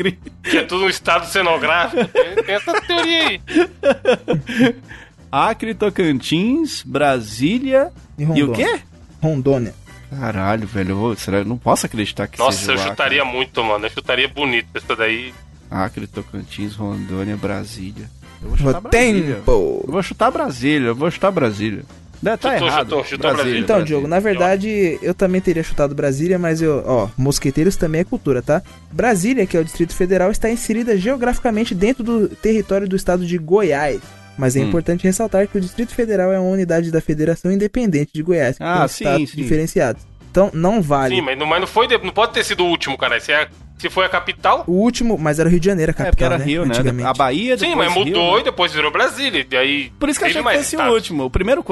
Que 0.43 0.57
é 0.57 0.63
tudo 0.63 0.85
um 0.85 0.89
estado 0.89 1.25
cenográfico. 1.25 2.05
Tem, 2.07 2.35
tem 2.43 2.55
essa 2.55 2.79
teoria 2.81 3.27
aí. 3.27 3.41
Acre, 5.31 5.73
Tocantins, 5.73 6.83
Brasília 6.83 7.91
E 8.17 8.23
e, 8.23 8.43
o 8.43 8.51
quê? 8.51 8.79
Rondônia. 9.21 9.73
Caralho, 10.11 10.67
velho, 10.67 11.15
será, 11.17 11.39
eu 11.39 11.45
não 11.45 11.57
posso 11.57 11.87
acreditar 11.87 12.27
que 12.27 12.37
Nossa, 12.37 12.59
seja 12.59 12.71
eu 12.71 12.75
o 12.75 12.79
Acre. 12.81 12.89
chutaria 12.91 13.25
muito, 13.25 13.63
mano. 13.63 13.85
Eu 13.85 13.89
chutaria 13.89 14.27
bonito 14.27 14.67
essa 14.75 14.95
daí. 14.95 15.33
Acre, 15.71 16.05
Tocantins, 16.05 16.75
Rondônia, 16.75 17.35
Brasília. 17.35 18.07
Eu 18.41 18.49
vou 18.49 18.57
chutar 18.57 18.81
Brasília. 18.81 19.35
Tempo! 19.35 19.83
Eu 19.87 19.91
vou 19.91 20.03
chutar 20.03 20.31
Brasília, 20.31 20.87
eu 20.89 20.95
vou 20.95 21.09
chutar 21.09 21.31
Brasília. 21.31 21.83
Tá 22.23 22.53
Chutou, 22.53 22.67
errado. 22.67 22.83
chutou, 22.89 23.03
chutou 23.05 23.33
Brasília. 23.33 23.59
Então, 23.59 23.75
Brasília. 23.77 23.85
Diogo, 23.85 24.07
na 24.07 24.19
verdade, 24.19 24.97
eu 25.01 25.13
também 25.13 25.41
teria 25.41 25.63
chutado 25.63 25.93
Brasília, 25.93 26.39
mas 26.39 26.61
eu, 26.61 26.83
ó, 26.85 27.09
Mosqueteiros 27.17 27.75
também 27.75 28.01
é 28.01 28.03
cultura, 28.03 28.41
tá? 28.41 28.61
Brasília, 28.91 29.45
que 29.45 29.57
é 29.57 29.59
o 29.59 29.63
Distrito 29.63 29.93
Federal, 29.95 30.31
está 30.31 30.49
inserida 30.49 30.95
geograficamente 30.97 31.73
dentro 31.75 32.03
do 32.03 32.27
território 32.29 32.87
do 32.87 32.95
estado 32.95 33.25
de 33.25 33.37
Goiás. 33.37 33.99
Mas 34.37 34.55
é 34.55 34.59
Hum. 34.61 34.63
importante 34.67 35.03
ressaltar 35.03 35.47
que 35.47 35.57
o 35.57 35.61
Distrito 35.61 35.93
Federal 35.93 36.31
é 36.31 36.39
uma 36.39 36.49
unidade 36.49 36.89
da 36.91 36.99
Federação 37.01 37.51
Independente 37.51 38.11
de 38.13 38.23
Goiás, 38.23 38.57
que 38.57 38.63
Ah, 38.63 38.87
tem 38.87 39.17
sim, 39.19 39.25
sim. 39.27 39.37
diferenciados. 39.37 40.01
Então, 40.31 40.49
não 40.53 40.81
vale. 40.81 41.15
Sim, 41.15 41.21
mas 41.21 41.37
não, 41.37 41.45
mas 41.45 41.59
não 41.59 41.67
foi. 41.67 41.87
Não 42.03 42.09
pode 42.11 42.33
ter 42.33 42.43
sido 42.43 42.63
o 42.63 42.67
último, 42.67 42.97
cara. 42.97 43.19
Se, 43.19 43.31
é, 43.31 43.47
se 43.77 43.87
foi 43.91 44.03
a 44.05 44.09
capital. 44.09 44.63
O 44.65 44.71
último, 44.71 45.15
mas 45.19 45.37
era 45.37 45.47
o 45.47 45.51
Rio 45.51 45.59
de 45.59 45.67
Janeiro, 45.67 45.93
a 45.95 46.01
É, 46.01 46.05
capital, 46.05 46.25
era 46.31 46.37
né? 46.39 46.45
Rio, 46.45 46.65
né? 46.65 46.69
Antigamente. 46.73 47.07
A 47.07 47.13
Bahia 47.13 47.55
Sim, 47.55 47.75
mas 47.75 47.93
Rio, 47.93 48.03
mudou 48.05 48.33
né? 48.35 48.41
e 48.41 48.43
depois 48.45 48.73
virou 48.73 48.89
Brasília. 48.91 49.45
E 49.51 49.55
aí. 49.55 49.91
Por 49.99 50.09
isso 50.09 50.17
que 50.17 50.25
eu 50.25 50.29
achei 50.29 50.41
que 50.41 50.57
fosse 50.57 50.75
o 50.77 50.91
último. 50.91 51.25
O 51.25 51.29
primeiro 51.29 51.63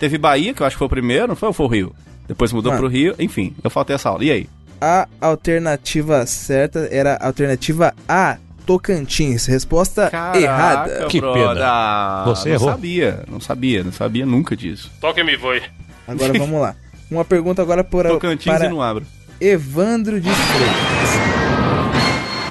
teve 0.00 0.18
Bahia, 0.18 0.52
que 0.52 0.62
eu 0.62 0.66
acho 0.66 0.74
que 0.74 0.78
foi 0.78 0.86
o 0.86 0.90
primeiro, 0.90 1.28
não 1.28 1.36
foi 1.36 1.46
ou 1.48 1.52
foi 1.52 1.66
o 1.66 1.68
Rio? 1.68 1.94
Depois 2.26 2.52
mudou 2.52 2.72
Mano. 2.72 2.82
pro 2.82 2.90
Rio, 2.90 3.14
enfim, 3.18 3.54
eu 3.62 3.70
faltei 3.70 3.94
essa 3.94 4.08
aula. 4.08 4.24
E 4.24 4.30
aí? 4.32 4.48
A 4.80 5.06
alternativa 5.20 6.24
certa 6.26 6.88
era 6.90 7.14
a 7.16 7.26
alternativa 7.26 7.92
A, 8.08 8.38
Tocantins. 8.64 9.46
Resposta 9.46 10.10
errada. 10.34 11.06
Que 11.06 11.20
pena. 11.20 11.54
Ah, 11.60 12.24
Você 12.26 12.48
não 12.48 12.54
errou. 12.56 12.70
sabia, 12.70 13.24
não 13.28 13.40
sabia, 13.40 13.84
não 13.84 13.92
sabia 13.92 14.24
nunca 14.24 14.56
disso. 14.56 14.90
Toque 15.00 15.22
me 15.22 15.36
foi. 15.36 15.62
Agora 16.08 16.32
vamos 16.32 16.60
lá. 16.60 16.74
Uma 17.10 17.24
pergunta 17.24 17.60
agora 17.60 17.84
por, 17.84 18.06
Tocantins 18.06 18.44
para 18.52 18.66
e 18.66 18.68
não 18.68 18.80
abro. 18.80 19.04
Evandro 19.40 20.20
de 20.20 20.30
Freitas. 20.30 21.10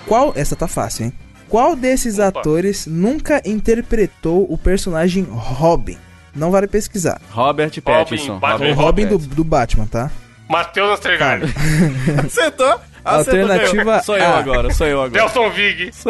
Qual. 0.06 0.34
Essa 0.36 0.56
tá 0.56 0.68
fácil, 0.68 1.06
hein? 1.06 1.14
Qual 1.48 1.76
desses 1.76 2.20
Opa. 2.20 2.28
atores 2.40 2.86
nunca 2.86 3.42
interpretou 3.46 4.46
o 4.52 4.58
personagem 4.58 5.26
Robin? 5.30 5.98
Não 6.36 6.52
vale 6.52 6.68
pesquisar. 6.68 7.20
Robert 7.32 7.82
Pattinson. 7.82 8.40
Batman. 8.40 8.70
O 8.70 8.74
Robin 8.74 9.06
do, 9.08 9.18
do 9.18 9.44
Batman, 9.44 9.86
tá? 9.88 10.12
Matheus 10.48 10.92
Astergalho. 10.92 11.48
Acertou? 12.26 12.80
Alternativa 13.04 14.02
Sou 14.04 14.18
eu 14.18 14.24
A. 14.26 14.38
agora, 14.40 14.74
sou 14.74 14.88
eu 14.88 15.02
agora. 15.02 15.24
Nelson 15.24 15.50
Vig. 15.52 15.92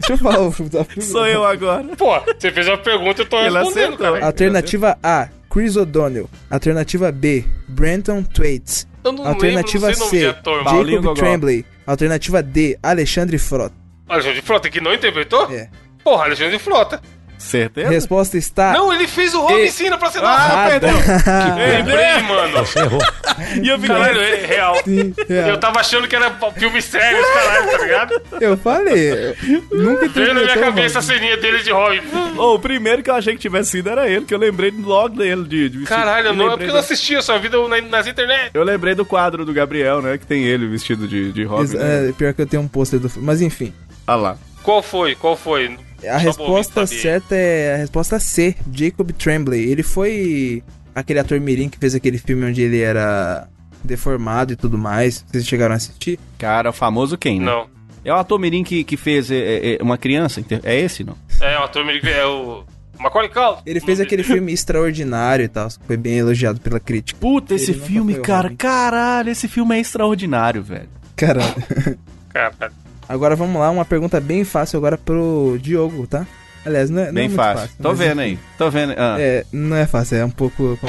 Deixa 0.00 0.12
eu 0.12 0.18
falar 0.18 0.40
o. 0.40 0.52
Sou 1.02 1.26
eu 1.26 1.44
agora. 1.44 1.84
Pô, 1.96 2.18
você 2.20 2.50
fez 2.52 2.68
uma 2.68 2.78
pergunta, 2.78 3.22
eu 3.22 3.26
tô 3.26 3.36
Ele 3.38 3.50
respondendo, 3.58 3.94
acertou. 3.94 4.12
cara. 4.12 4.24
Alternativa 4.26 4.98
A, 5.02 5.28
Chris 5.50 5.76
O'Donnell. 5.76 6.30
Alternativa 6.50 7.10
B, 7.12 7.44
Brenton 7.68 8.22
Thwaites. 8.22 8.86
Eu 9.04 9.12
não 9.12 9.26
Alternativa 9.26 9.88
lembro, 9.88 10.04
C, 10.06 10.26
ator, 10.26 10.64
Jacob 10.64 10.90
Gogol. 10.90 11.14
Tremblay. 11.14 11.64
Alternativa 11.86 12.42
D, 12.42 12.78
Alexandre 12.82 13.38
Frota. 13.38 13.74
Alexandre 14.08 14.40
Frota, 14.42 14.70
que 14.70 14.80
não 14.80 14.94
interpretou? 14.94 15.50
É. 15.52 15.68
Porra, 16.04 16.24
Alexandre 16.24 16.58
Frota. 16.58 17.00
Certeza? 17.38 17.88
Resposta 17.88 18.36
está 18.36 18.72
Não, 18.72 18.92
ele 18.92 19.06
fez 19.06 19.32
o 19.32 19.40
Robin 19.40 19.62
E- 19.62 19.70
Cena 19.70 19.96
pra 19.96 20.10
ser 20.10 20.18
Ah, 20.18 20.22
nossa. 20.22 20.80
perdeu. 20.80 20.94
Lembrei, 21.56 22.22
mano. 22.22 22.98
E 23.62 23.68
eu 23.68 23.78
fiquei... 23.78 23.96
Caralho, 23.96 24.20
é 24.20 24.46
real. 24.46 24.76
Sim, 24.84 25.14
é. 25.28 25.50
Eu 25.50 25.58
tava 25.58 25.78
achando 25.80 26.06
que 26.08 26.14
era 26.16 26.30
filme 26.56 26.82
sério, 26.82 27.20
os 27.22 27.28
caralho, 27.32 27.70
tá 27.70 27.78
ligado? 27.78 28.22
Eu 28.40 28.56
falei. 28.58 29.34
Nunca 29.70 30.08
Veio 30.08 30.34
na 30.34 30.40
minha 30.42 30.58
cabeça 30.58 30.98
a 30.98 31.02
ceninha 31.02 31.36
dele 31.36 31.62
de 31.62 31.70
Robin. 31.70 32.00
Ô, 32.36 32.54
o 32.54 32.58
primeiro 32.58 33.02
que 33.02 33.08
eu 33.10 33.14
achei 33.14 33.34
que 33.34 33.38
tivesse 33.40 33.70
sido 33.70 33.88
era 33.88 34.08
ele, 34.08 34.24
que 34.24 34.34
eu 34.34 34.38
lembrei 34.38 34.72
logo 34.76 35.16
dele 35.16 35.44
de... 35.44 35.68
de 35.68 35.84
Caralho, 35.84 36.28
eu 36.28 36.34
não, 36.34 36.46
é 36.46 36.50
porque 36.50 36.64
eu 36.64 36.72
não 36.72 36.80
assistia 36.80 37.22
sua 37.22 37.38
vida 37.38 37.56
na- 37.68 37.80
nas 37.80 38.06
internet. 38.06 38.50
Eu 38.52 38.64
lembrei 38.64 38.94
do 38.94 39.04
quadro 39.04 39.44
do 39.44 39.52
Gabriel, 39.52 40.02
né? 40.02 40.18
Que 40.18 40.26
tem 40.26 40.42
ele 40.44 40.66
vestido 40.66 41.06
de, 41.06 41.32
de 41.32 41.44
Robin. 41.44 41.62
Ex- 41.62 41.72
né? 41.74 42.08
é, 42.08 42.12
pior 42.12 42.34
que 42.34 42.42
eu 42.42 42.46
tenho 42.46 42.62
um 42.62 42.68
pôster 42.68 42.98
do 42.98 43.08
filme. 43.08 43.24
Mas 43.26 43.40
enfim. 43.40 43.72
Ah 44.06 44.16
lá. 44.16 44.36
Qual 44.62 44.82
foi? 44.82 45.14
Qual 45.14 45.36
foi? 45.36 45.78
A 46.06 46.18
Só 46.20 46.26
resposta 46.26 46.86
certa 46.86 47.34
é 47.34 47.74
a 47.74 47.76
resposta 47.78 48.20
C, 48.20 48.54
Jacob 48.72 49.10
Tremblay. 49.12 49.64
Ele 49.64 49.82
foi 49.82 50.62
aquele 50.94 51.18
ator 51.18 51.40
mirim 51.40 51.68
que 51.68 51.78
fez 51.78 51.94
aquele 51.94 52.18
filme 52.18 52.44
onde 52.44 52.62
ele 52.62 52.80
era 52.80 53.48
deformado 53.82 54.52
e 54.52 54.56
tudo 54.56 54.78
mais. 54.78 55.24
Vocês 55.26 55.46
chegaram 55.46 55.72
a 55.72 55.76
assistir? 55.76 56.18
Cara, 56.38 56.70
o 56.70 56.72
famoso 56.72 57.16
quem, 57.16 57.40
né? 57.40 57.46
Não. 57.46 57.66
É 58.04 58.12
o 58.12 58.16
ator 58.16 58.38
mirim 58.38 58.62
que, 58.62 58.84
que 58.84 58.96
fez 58.96 59.30
é, 59.30 59.36
é, 59.36 59.74
é, 59.74 59.82
uma 59.82 59.98
criança? 59.98 60.42
É 60.62 60.78
esse, 60.78 61.04
não? 61.04 61.16
É, 61.40 61.58
o 61.58 61.64
ator 61.64 61.82
americano, 61.82 62.14
é 62.14 62.26
o 62.26 62.64
Macaulay 62.98 63.28
Culkin. 63.28 63.62
Ele 63.66 63.80
fez 63.80 64.00
aquele 64.00 64.22
filme 64.22 64.52
extraordinário 64.52 65.44
e 65.44 65.48
tal, 65.48 65.68
que 65.68 65.86
foi 65.86 65.96
bem 65.96 66.18
elogiado 66.18 66.60
pela 66.60 66.80
crítica. 66.80 67.18
Puta, 67.20 67.54
esse 67.54 67.72
Ele 67.72 67.80
filme, 67.80 68.14
cara, 68.20 68.52
caralho, 68.56 69.30
esse 69.30 69.48
filme 69.48 69.76
é 69.76 69.80
extraordinário, 69.80 70.62
velho. 70.62 70.88
Caralho. 71.16 71.54
Caralho. 72.32 72.87
Agora 73.08 73.34
vamos 73.34 73.58
lá, 73.60 73.70
uma 73.70 73.84
pergunta 73.84 74.20
bem 74.20 74.44
fácil 74.44 74.76
agora 74.76 74.98
pro 74.98 75.58
Diogo, 75.60 76.06
tá? 76.06 76.26
Aliás, 76.66 76.90
não 76.90 77.00
é, 77.00 77.04
não 77.04 77.10
é 77.10 77.12
Bem 77.12 77.28
muito 77.28 77.36
fácil. 77.36 77.60
fácil. 77.62 77.76
Tô 77.82 77.94
vendo 77.94 78.20
aí, 78.20 78.38
tô 78.58 78.70
vendo. 78.70 78.92
Ah. 78.98 79.16
É, 79.18 79.44
não 79.52 79.76
é 79.76 79.86
fácil, 79.86 80.16
é 80.16 80.24
um 80.24 80.30
pouco. 80.30 80.78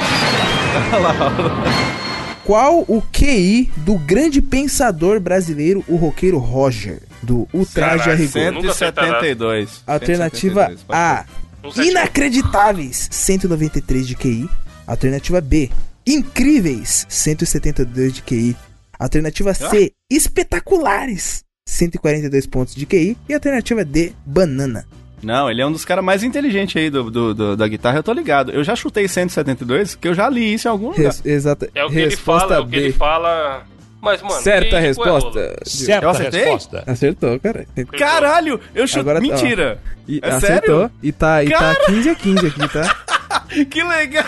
Qual 2.44 2.80
o 2.88 3.02
QI 3.12 3.70
do 3.76 3.96
grande 3.98 4.42
pensador 4.42 5.20
brasileiro, 5.20 5.84
o 5.86 5.96
roqueiro 5.96 6.38
Roger, 6.38 7.00
do 7.22 7.46
Ultraje 7.52 8.02
a 8.02 8.04
Caralho, 8.04 8.18
Rigor? 8.18 8.32
cento- 8.32 8.54
Nunca 8.54 8.70
acertará. 8.70 9.06
172. 9.20 9.82
Alternativa 9.86 10.66
172, 10.66 10.82
pode 10.82 11.80
A, 11.80 11.84
inacreditáveis, 11.84 13.08
193 13.10 14.06
de 14.08 14.16
QI. 14.16 14.48
Alternativa 14.86 15.40
B, 15.40 15.70
incríveis, 16.06 17.06
172 17.08 18.14
de 18.14 18.22
QI. 18.22 18.56
Alternativa 18.98 19.54
C, 19.54 19.92
espetaculares, 20.10 21.44
142 21.70 22.46
pontos 22.46 22.74
de 22.74 22.84
QI. 22.86 23.16
E 23.28 23.34
alternativa 23.34 23.84
D, 23.84 24.12
banana. 24.26 24.84
Não, 25.22 25.50
ele 25.50 25.60
é 25.60 25.66
um 25.66 25.72
dos 25.72 25.84
caras 25.84 26.02
mais 26.04 26.22
inteligentes 26.22 26.74
aí 26.80 26.88
do, 26.88 27.10
do- 27.10 27.34
do- 27.34 27.56
da 27.56 27.68
guitarra, 27.68 27.98
eu 27.98 28.02
tô 28.02 28.12
ligado. 28.12 28.52
Eu 28.52 28.64
já 28.64 28.74
chutei 28.74 29.06
172, 29.06 29.94
que 29.94 30.08
eu 30.08 30.14
já 30.14 30.28
li 30.30 30.54
isso 30.54 30.66
em 30.66 30.70
algum 30.70 30.88
lugar. 30.88 31.02
Res, 31.04 31.22
exata, 31.26 31.68
É 31.74 31.84
o 31.84 31.88
que 31.90 31.96
ele 31.96 32.04
resposta 32.06 32.48
fala, 32.48 32.56
é 32.56 32.60
o 32.60 32.66
que 32.66 32.76
ele 32.76 32.92
fala. 32.92 33.62
Mas, 34.00 34.22
mano. 34.22 34.34
Certa 34.40 34.70
quem- 34.70 34.80
resposta. 34.80 35.38
é 35.38 35.56
Certa 35.66 36.06
Eu 36.06 36.10
acertei? 36.10 36.40
resposta. 36.40 36.84
Acertou, 36.86 37.38
cara. 37.38 37.66
Caralho, 37.98 38.58
eu 38.74 38.86
chutei. 38.86 39.00
Agora- 39.02 39.18
ó. 39.18 39.20
Mentira! 39.22 39.78
E, 40.08 40.20
É 40.22 40.30
acertou. 40.30 40.78
sério? 40.80 40.90
E 41.02 41.12
tá, 41.12 41.44
e 41.44 41.50
tá 41.50 41.74
15 41.84 42.08
a 42.08 42.14
15 42.14 42.46
aqui, 42.46 42.68
tá? 42.72 42.96
Que 43.70 43.82
legal! 43.82 44.24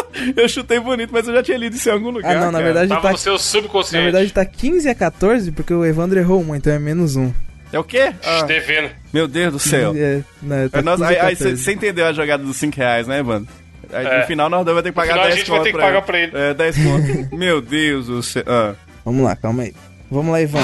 Eu 0.36 0.48
chutei 0.48 0.80
bonito, 0.80 1.10
mas 1.12 1.26
eu 1.28 1.34
já 1.34 1.42
tinha 1.42 1.56
lido 1.58 1.76
isso 1.76 1.88
em 1.88 1.92
algum 1.92 2.10
lugar. 2.10 2.36
Ah, 2.36 2.40
não, 2.40 2.46
na 2.46 2.52
cara. 2.52 2.64
verdade 2.64 2.88
Tava 2.88 3.02
tá. 3.02 3.12
no 3.12 3.18
seu 3.18 3.32
Na 3.34 3.38
subconsciente. 3.38 4.04
verdade 4.04 4.32
tá 4.32 4.44
15 4.44 4.88
a 4.88 4.94
14 4.94 5.52
porque 5.52 5.72
o 5.72 5.84
Evandro 5.84 6.18
errou 6.18 6.42
um, 6.42 6.54
então 6.54 6.72
é 6.72 6.78
menos 6.78 7.14
um. 7.16 7.32
É 7.72 7.78
o 7.78 7.84
quê? 7.84 8.12
Ah, 8.24 8.42
Devendo. 8.42 8.90
meu 9.12 9.28
Deus 9.28 9.52
do 9.52 9.58
céu. 9.58 9.92
É, 9.94 10.22
não, 10.42 10.68
tá 10.68 10.78
É, 10.78 10.82
nós- 10.82 10.98
15 11.00 11.04
a 11.04 11.08
aí 11.08 11.26
aí 11.28 11.36
14. 11.36 11.56
você 11.62 11.72
entendeu 11.72 12.06
a 12.06 12.12
jogada 12.12 12.42
dos 12.42 12.56
5 12.56 12.76
reais, 12.76 13.06
né, 13.06 13.22
mano? 13.22 13.46
Aí, 13.92 14.06
É. 14.06 14.20
No 14.20 14.26
final 14.26 14.50
nós 14.50 14.64
dois 14.64 14.74
vamos 14.74 14.82
ter 14.82 14.90
que 14.90 14.96
pagar 14.96 15.12
final 15.12 15.24
a 15.24 15.28
10 15.28 15.38
gente 15.38 15.50
vai 15.50 15.60
ter 15.60 15.70
que 15.70 15.76
pra 15.76 15.86
pagar 15.86 16.02
pra 16.02 16.18
ele. 16.18 16.32
É, 16.34 16.54
10 16.54 16.76
conto. 16.78 17.28
Meu 17.36 17.60
Deus 17.60 18.06
do 18.06 18.22
céu. 18.22 18.44
Ah. 18.46 18.74
Vamos 19.04 19.22
lá, 19.24 19.36
calma 19.36 19.62
aí. 19.62 19.74
Vamos 20.10 20.32
lá, 20.32 20.40
Ivan. 20.40 20.58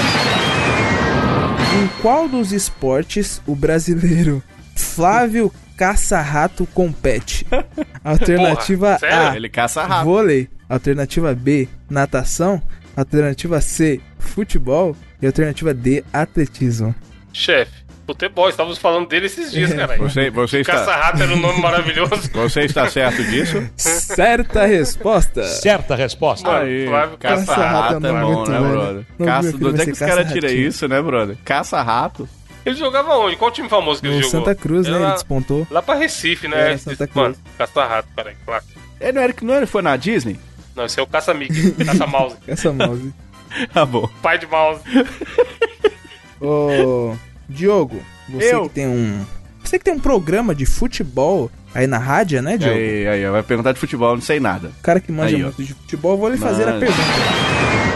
Em 1.82 1.87
qual 2.03 2.28
dos 2.28 2.53
esportes 2.53 3.41
o 3.47 3.55
brasileiro 3.55 4.43
Flávio 4.74 5.53
Caça-Rato 5.76 6.66
compete? 6.72 7.46
Alternativa 8.04 8.86
Porra, 8.86 8.98
sério? 8.98 9.28
A, 9.30 9.36
Ele 9.36 9.48
caça 9.48 9.82
rápido. 9.84 10.04
vôlei. 10.04 10.48
Alternativa 10.68 11.34
B, 11.34 11.68
natação. 11.90 12.62
Alternativa 12.96 13.60
C, 13.60 14.00
futebol. 14.18 14.96
E 15.20 15.26
alternativa 15.26 15.72
D, 15.74 16.04
atletismo. 16.12 16.94
Chefe, 17.32 17.72
futebol, 18.06 18.48
estávamos 18.48 18.78
falando 18.78 19.08
dele 19.08 19.26
esses 19.26 19.50
dias, 19.50 19.72
É, 19.72 19.76
caralho. 19.76 20.02
Você, 20.02 20.30
você, 20.30 20.60
está, 20.60 20.74
Caça-rato 20.74 21.22
era 21.22 21.32
um 21.32 21.40
nome 21.40 21.60
maravilhoso. 21.60 22.30
você 22.32 22.60
está 22.60 22.88
certo 22.88 23.24
disso? 23.24 23.66
Certa 23.76 24.64
resposta. 24.66 25.42
Certa 25.44 25.96
resposta. 25.96 26.58
Aí, 26.58 26.86
caça-rato 27.18 27.18
Caça-rato 27.18 28.06
é 28.06 28.10
é 28.10 28.20
bom, 28.20 28.46
né, 28.46 28.58
brother? 28.60 29.06
Não 29.18 29.26
Caça, 29.26 29.56
onde 29.56 29.80
é 29.80 29.84
que 29.86 29.92
os 29.92 29.98
caras 29.98 30.32
tiram 30.32 30.48
isso, 30.50 30.86
né, 30.86 31.02
brother? 31.02 31.36
Caça-rato? 31.44 32.28
Ele 32.64 32.76
jogava 32.76 33.14
onde? 33.16 33.36
Qual 33.36 33.50
time 33.50 33.68
famoso 33.68 34.00
que 34.00 34.06
ele 34.06 34.16
No 34.16 34.22
jogou? 34.22 34.40
Santa 34.40 34.54
Cruz, 34.54 34.86
né? 34.88 34.96
Ele 35.02 35.12
despontou. 35.12 35.66
lá 35.70 35.82
pra 35.82 35.94
Recife, 35.94 36.48
né? 36.48 36.74
Esse- 36.74 36.84
Santa 36.96 37.08
Mano, 37.14 37.34
Cruz. 37.34 37.46
caça-rato, 37.58 38.08
peraí, 38.16 38.34
claro. 38.44 38.64
Ele 39.00 39.12
não 39.12 39.22
era, 39.22 39.34
não 39.42 39.54
era 39.54 39.66
foi 39.66 39.82
na 39.82 39.96
Disney? 39.96 40.38
Não, 40.74 40.84
esse 40.86 40.98
é 40.98 41.02
o 41.02 41.06
caça-mic, 41.06 41.52
caça-mouse. 41.84 42.36
Essa 42.46 42.72
mouse. 42.72 43.12
Ah, 43.72 43.84
bom. 43.86 44.08
Pai 44.20 44.36
de 44.36 44.46
mouse. 44.48 44.80
Ô, 46.40 47.14
Diogo, 47.48 48.02
você 48.28 48.52
Eu? 48.54 48.62
que 48.64 48.70
tem 48.70 48.86
um. 48.88 49.24
Você 49.62 49.78
que 49.78 49.84
tem 49.84 49.94
um 49.94 50.00
programa 50.00 50.54
de 50.54 50.66
futebol 50.66 51.48
aí 51.72 51.86
na 51.86 51.98
rádio, 51.98 52.42
né, 52.42 52.56
Diogo? 52.58 52.74
Aí, 52.76 53.06
aí, 53.06 53.30
vai 53.30 53.42
perguntar 53.44 53.72
de 53.72 53.78
futebol, 53.78 54.14
não 54.14 54.20
sei 54.22 54.40
nada. 54.40 54.72
O 54.78 54.82
cara 54.82 54.98
que 55.00 55.12
manja 55.12 55.36
Aí, 55.36 55.42
muito 55.44 55.62
de 55.62 55.72
futebol, 55.72 56.12
eu 56.12 56.18
vou 56.18 56.28
lhe 56.28 56.36
fazer 56.36 56.68
a 56.68 56.72
pergunta. 56.78 57.00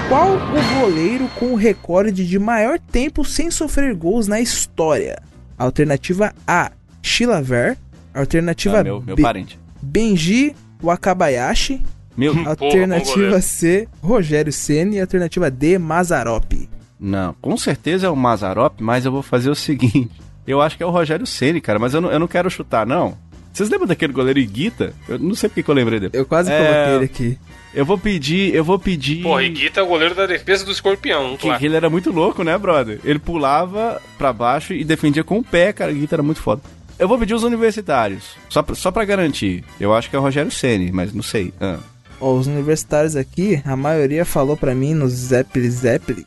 Qual 0.08 0.36
o 0.36 0.80
goleiro 0.80 1.28
com 1.38 1.52
o 1.52 1.56
recorde 1.56 2.26
de 2.26 2.38
maior 2.38 2.78
tempo 2.78 3.24
sem 3.24 3.50
sofrer 3.50 3.94
gols 3.94 4.26
na 4.26 4.40
história? 4.40 5.20
Alternativa 5.58 6.32
A, 6.46 6.72
Chilaver. 7.02 7.76
Alternativa 8.14 8.80
Ah, 8.80 8.84
meu, 8.84 9.02
meu 9.02 9.16
B, 9.16 9.22
parente. 9.22 9.58
Benji 9.82 10.54
Wakabayashi. 10.82 11.82
Meu, 12.16 12.34
Alternativa. 12.48 13.40
C, 13.40 13.86
Rogério 14.02 14.52
Ceni. 14.52 14.96
E 14.96 15.00
alternativa 15.00 15.50
D, 15.50 15.78
Mazarop. 15.78 16.68
não, 16.98 17.34
com 17.40 17.56
certeza 17.56 18.06
é 18.06 18.10
o 18.10 18.16
Mazarop, 18.16 18.80
mas 18.80 19.04
eu 19.04 19.12
vou 19.12 19.22
fazer 19.22 19.50
o 19.50 19.54
seguinte. 19.54 20.10
Eu 20.46 20.62
acho 20.62 20.76
que 20.76 20.82
é 20.82 20.86
o 20.86 20.90
Rogério 20.90 21.26
Ceni, 21.26 21.60
cara, 21.60 21.78
mas 21.78 21.92
eu 21.92 22.00
não, 22.00 22.10
eu 22.10 22.18
não 22.18 22.26
quero 22.26 22.50
chutar, 22.50 22.86
não. 22.86 23.16
Vocês 23.52 23.68
lembram 23.68 23.86
daquele 23.88 24.12
goleiro 24.12 24.38
Iguita? 24.38 24.94
Eu 25.08 25.18
não 25.18 25.34
sei 25.34 25.48
porque 25.48 25.62
que 25.62 25.70
eu 25.70 25.74
lembrei 25.74 26.00
dele. 26.00 26.12
Eu 26.14 26.24
quase 26.24 26.50
É, 26.50 26.56
coloquei 26.58 26.94
ele 26.94 27.04
aqui. 27.04 27.38
Eu 27.78 27.84
vou 27.84 27.96
pedir, 27.96 28.52
eu 28.52 28.64
vou 28.64 28.76
pedir... 28.76 29.22
Porra, 29.22 29.44
Iguita 29.44 29.78
é 29.78 29.82
o 29.84 29.86
goleiro 29.86 30.12
da 30.12 30.26
defesa 30.26 30.64
do 30.64 30.72
escorpião, 30.72 31.36
Que 31.36 31.42
claro. 31.46 31.64
ele 31.64 31.76
era 31.76 31.88
muito 31.88 32.10
louco, 32.10 32.42
né, 32.42 32.58
brother? 32.58 32.98
Ele 33.04 33.20
pulava 33.20 34.02
pra 34.18 34.32
baixo 34.32 34.72
e 34.74 34.82
defendia 34.82 35.22
com 35.22 35.38
o 35.38 35.44
pé, 35.44 35.72
cara. 35.72 35.92
O 35.92 35.94
Guita 35.94 36.16
era 36.16 36.22
muito 36.22 36.40
foda. 36.40 36.60
Eu 36.98 37.06
vou 37.06 37.16
pedir 37.16 37.34
os 37.34 37.44
universitários, 37.44 38.34
só 38.48 38.62
pra, 38.64 38.74
só 38.74 38.90
pra 38.90 39.04
garantir. 39.04 39.62
Eu 39.78 39.94
acho 39.94 40.10
que 40.10 40.16
é 40.16 40.18
o 40.18 40.22
Rogério 40.22 40.50
Ceni, 40.50 40.90
mas 40.90 41.12
não 41.12 41.22
sei. 41.22 41.54
Ah. 41.60 41.78
Ó, 42.20 42.34
os 42.34 42.48
universitários 42.48 43.14
aqui, 43.14 43.62
a 43.64 43.76
maioria 43.76 44.24
falou 44.24 44.56
pra 44.56 44.74
mim 44.74 44.92
nos 44.94 45.12
Zeppelin 45.12 45.70
Zeppelin. 45.70 46.24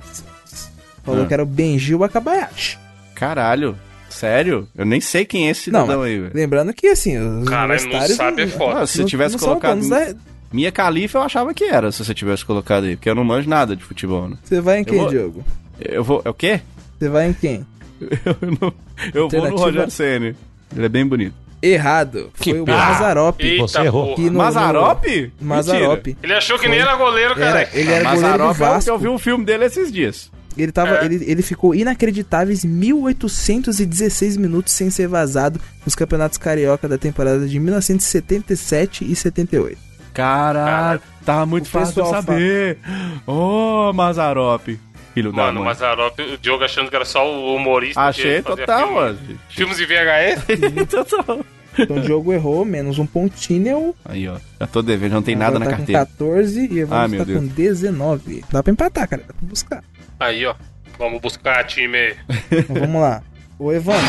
Falou 1.03 1.23
Ah. 1.23 1.27
que 1.27 1.33
era 1.33 1.43
o 1.43 1.45
Benji 1.45 1.93
Wakabayashi. 1.95 2.77
Caralho, 3.13 3.77
sério? 4.09 4.69
Eu 4.77 4.85
nem 4.85 5.01
sei 5.01 5.25
quem 5.25 5.47
é 5.47 5.51
esse 5.51 5.69
Não, 5.69 5.81
cidadão 5.81 5.99
mas 6.01 6.09
aí, 6.11 6.17
velho. 6.19 6.31
lembrando 6.33 6.73
que 6.73 6.87
assim, 6.87 7.17
os 7.17 7.43
Cara, 7.49 7.67
não 7.67 7.75
universitários. 7.75 8.15
sabe 8.15 8.41
é 8.43 8.47
foda. 8.47 8.79
Ah, 8.79 8.87
se 8.87 8.99
você 8.99 9.03
tivesse 9.03 9.37
colocado- 9.37 9.85
da- 9.89 10.13
Mia 10.51 10.69
Khalifa 10.71 11.17
eu 11.19 11.23
achava 11.23 11.53
que 11.53 11.63
era, 11.63 11.91
se 11.91 12.03
você 12.03 12.13
tivesse 12.13 12.43
colocado 12.45 12.83
aí, 12.85 12.95
porque 12.95 13.09
eu 13.09 13.15
não 13.15 13.23
manjo 13.23 13.49
nada 13.49 13.75
de 13.75 13.83
futebol, 13.83 14.27
né? 14.29 14.37
Você 14.43 14.59
vai 14.61 14.79
em 14.79 14.83
quem, 14.83 14.97
vou- 14.99 15.09
Diogo? 15.09 15.45
Eu 15.79 16.03
vou. 16.03 16.21
É 16.25 16.29
o 16.29 16.33
quê? 16.33 16.61
Você 16.99 17.09
vai 17.09 17.29
em 17.29 17.33
quem? 17.33 17.65
Eu, 18.25 18.35
não- 18.59 18.73
eu 19.13 19.29
vou 19.29 19.49
no 19.51 19.57
Rogério 19.57 19.91
Ceni. 19.91 20.35
Ele 20.75 20.85
é 20.85 20.89
bem 20.89 21.05
bonito. 21.05 21.33
Errado. 21.61 22.31
Que 22.39 22.51
Foi 22.51 22.61
o. 22.61 22.65
Mazarop. 22.67 23.39
Você 23.59 23.79
errou. 23.81 24.15
no- 24.17 24.31
Mazarop? 24.31 25.05
no- 25.39 25.47
Mazarop. 25.47 26.07
Ele 26.23 26.33
achou 26.33 26.57
que 26.57 26.67
nem 26.67 26.79
era 26.79 26.95
goleiro, 26.95 27.35
cara. 27.35 27.61
Era, 27.61 27.69
ele 27.79 27.91
era 27.91 28.03
goleiro 28.15 28.37
do 28.37 28.43
Mazarop 28.43 28.55
é 28.55 28.59
Vasco. 28.73 28.89
eu 28.89 28.97
vi 28.99 29.07
um 29.07 29.17
filme 29.19 29.45
dele 29.45 29.65
esses 29.65 29.91
dias. 29.91 30.31
Ele, 30.57 30.71
tava, 30.71 30.97
É. 30.97 31.05
ele, 31.05 31.23
ele 31.29 31.41
ficou 31.43 31.73
inacreditáveis 31.75 32.65
1816 32.65 34.37
minutos 34.37 34.73
sem 34.73 34.89
ser 34.89 35.07
vazado 35.07 35.59
nos 35.85 35.95
campeonatos 35.95 36.37
carioca 36.37 36.87
da 36.87 36.97
temporada 36.97 37.47
de 37.47 37.59
1977 37.59 39.09
e 39.09 39.15
78. 39.15 39.77
Caralho, 40.13 41.01
tava 41.25 41.45
muito 41.45 41.65
O 41.65 41.69
fácil 41.69 42.03
de 42.03 42.09
saber. 42.09 42.77
Ô, 43.25 43.91
Mazarop. 43.93 44.67
Filho 45.13 45.31
da 45.31 45.43
Mano, 45.43 45.59
mãe. 45.59 45.65
Mazarop, 45.69 46.19
o 46.19 46.37
Diogo 46.37 46.63
achando 46.63 46.89
que 46.89 46.95
era 46.95 47.03
só 47.05 47.25
o 47.29 47.55
humorista. 47.55 47.99
Achei 48.01 48.41
total, 48.41 48.79
filme. 48.79 48.93
mano. 48.93 49.19
Filmes 49.49 49.79
em 49.79 49.85
VHS? 49.85 50.87
total. 50.89 51.45
Então 51.77 51.97
o 51.97 52.01
Diogo 52.01 52.33
errou, 52.33 52.65
menos 52.65 52.99
um 52.99 53.05
pontinho. 53.05 53.95
Aí, 54.05 54.27
ó. 54.27 54.35
Já 54.59 54.67
tô 54.67 54.81
devendo, 54.81 55.13
não 55.13 55.21
tem 55.21 55.35
nada 55.35 55.57
na 55.59 55.65
tá 55.65 55.71
carteira. 55.77 56.05
com 56.05 56.11
14 56.11 56.65
e 56.65 56.67
o 56.67 56.71
Ah, 56.93 57.05
Evandro 57.05 57.09
meu 57.09 57.25
tá 57.25 57.33
com 57.33 57.47
19. 57.47 58.45
Dá 58.51 58.63
pra 58.63 58.71
empatar, 58.73 59.07
cara. 59.07 59.23
Dá 59.27 59.33
pra 59.33 59.47
buscar. 59.47 59.83
Aí, 60.19 60.45
ó. 60.45 60.53
Vamos 60.99 61.21
buscar 61.21 61.63
time. 61.65 62.13
Então, 62.51 62.75
vamos 62.75 63.01
lá. 63.01 63.21
Ô, 63.57 63.71
Evandro, 63.71 64.01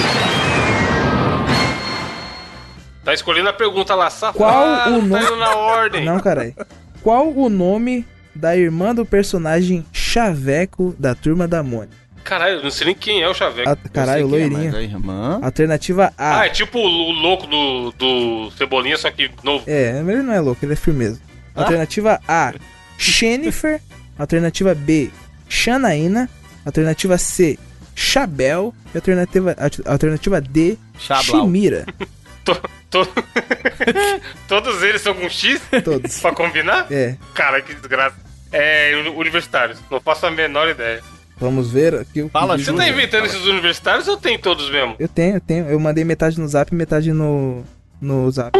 Tá 3.04 3.12
escolhendo 3.12 3.48
a 3.48 3.52
pergunta 3.52 3.94
lá, 3.94 4.08
safado. 4.10 4.38
Qual 4.38 4.68
o 4.72 4.76
Tá 4.76 4.90
nome- 4.90 5.20
indo 5.24 5.36
na 5.36 5.56
ordem. 5.56 6.04
não, 6.04 6.20
caralho. 6.20 6.54
Qual 7.02 7.30
o 7.32 7.48
nome 7.48 8.06
da 8.34 8.56
irmã 8.56 8.94
do 8.94 9.04
personagem 9.04 9.84
Chaveco 9.92 10.94
da 10.98 11.14
Turma 11.14 11.48
da 11.48 11.62
Mônica? 11.62 11.96
Caralho, 12.22 12.58
eu 12.58 12.62
não 12.62 12.70
sei 12.70 12.86
nem 12.86 12.94
quem 12.94 13.20
é 13.20 13.28
o 13.28 13.34
Chaveco. 13.34 13.68
A- 13.68 13.76
caralho, 13.92 14.22
é, 14.22 14.24
loirinho. 14.24 14.76
a 14.76 14.80
irmã... 14.80 15.40
Alternativa 15.42 16.12
A. 16.16 16.40
Ah, 16.42 16.46
é 16.46 16.50
tipo 16.50 16.78
o, 16.78 17.10
louco 17.10 17.48
do, 17.48 17.90
do 17.98 18.50
Cebolinha, 18.52 18.96
só 18.96 19.10
que 19.10 19.28
novo. 19.42 19.64
É, 19.66 20.00
mas 20.02 20.14
ele 20.14 20.22
não 20.22 20.32
é 20.32 20.38
louco, 20.40 20.64
ele 20.64 20.74
é 20.74 20.76
firmeza. 20.76 21.20
Alternativa 21.54 22.20
A, 22.28 22.54
Jennifer. 22.96 23.80
Alternativa 24.16 24.74
B, 24.74 25.10
Xanaína. 25.48 26.28
Alternativa 26.64 27.18
C, 27.18 27.58
Chabel. 27.96 28.72
E 28.94 28.98
alternativa, 28.98 29.56
alternativa 29.86 30.40
D. 30.40 30.78
Chimira. 31.22 31.84
To- 32.44 32.60
to- 32.90 33.08
Todos 34.48 34.82
eles 34.82 35.00
são 35.00 35.14
com 35.14 35.28
X 35.28 35.60
Todos. 35.84 36.20
pra 36.20 36.32
combinar? 36.32 36.86
É, 36.90 37.16
Cara, 37.34 37.60
que 37.62 37.74
desgraça. 37.74 38.16
É, 38.50 38.94
uni- 38.96 39.08
universitários. 39.16 39.78
Não 39.90 40.00
faço 40.00 40.26
a 40.26 40.30
menor 40.30 40.68
ideia. 40.68 41.00
vamos 41.38 41.70
ver 41.70 41.94
aqui 41.94 42.20
o 42.22 42.26
que 42.26 42.30
Fala. 42.32 42.58
Você 42.58 42.72
tá 42.72 42.88
inventando 42.88 43.24
esses 43.26 43.44
universitários 43.46 44.06
ou 44.08 44.16
tem 44.16 44.38
todos 44.38 44.70
mesmo? 44.70 44.96
Eu 44.98 45.08
tenho, 45.08 45.36
eu 45.36 45.40
tenho. 45.40 45.66
Eu 45.68 45.78
mandei 45.80 46.04
metade 46.04 46.38
no 46.40 46.46
zap 46.48 46.72
e 46.72 46.74
metade 46.76 47.12
no, 47.12 47.64
no 48.00 48.30
zap. 48.30 48.58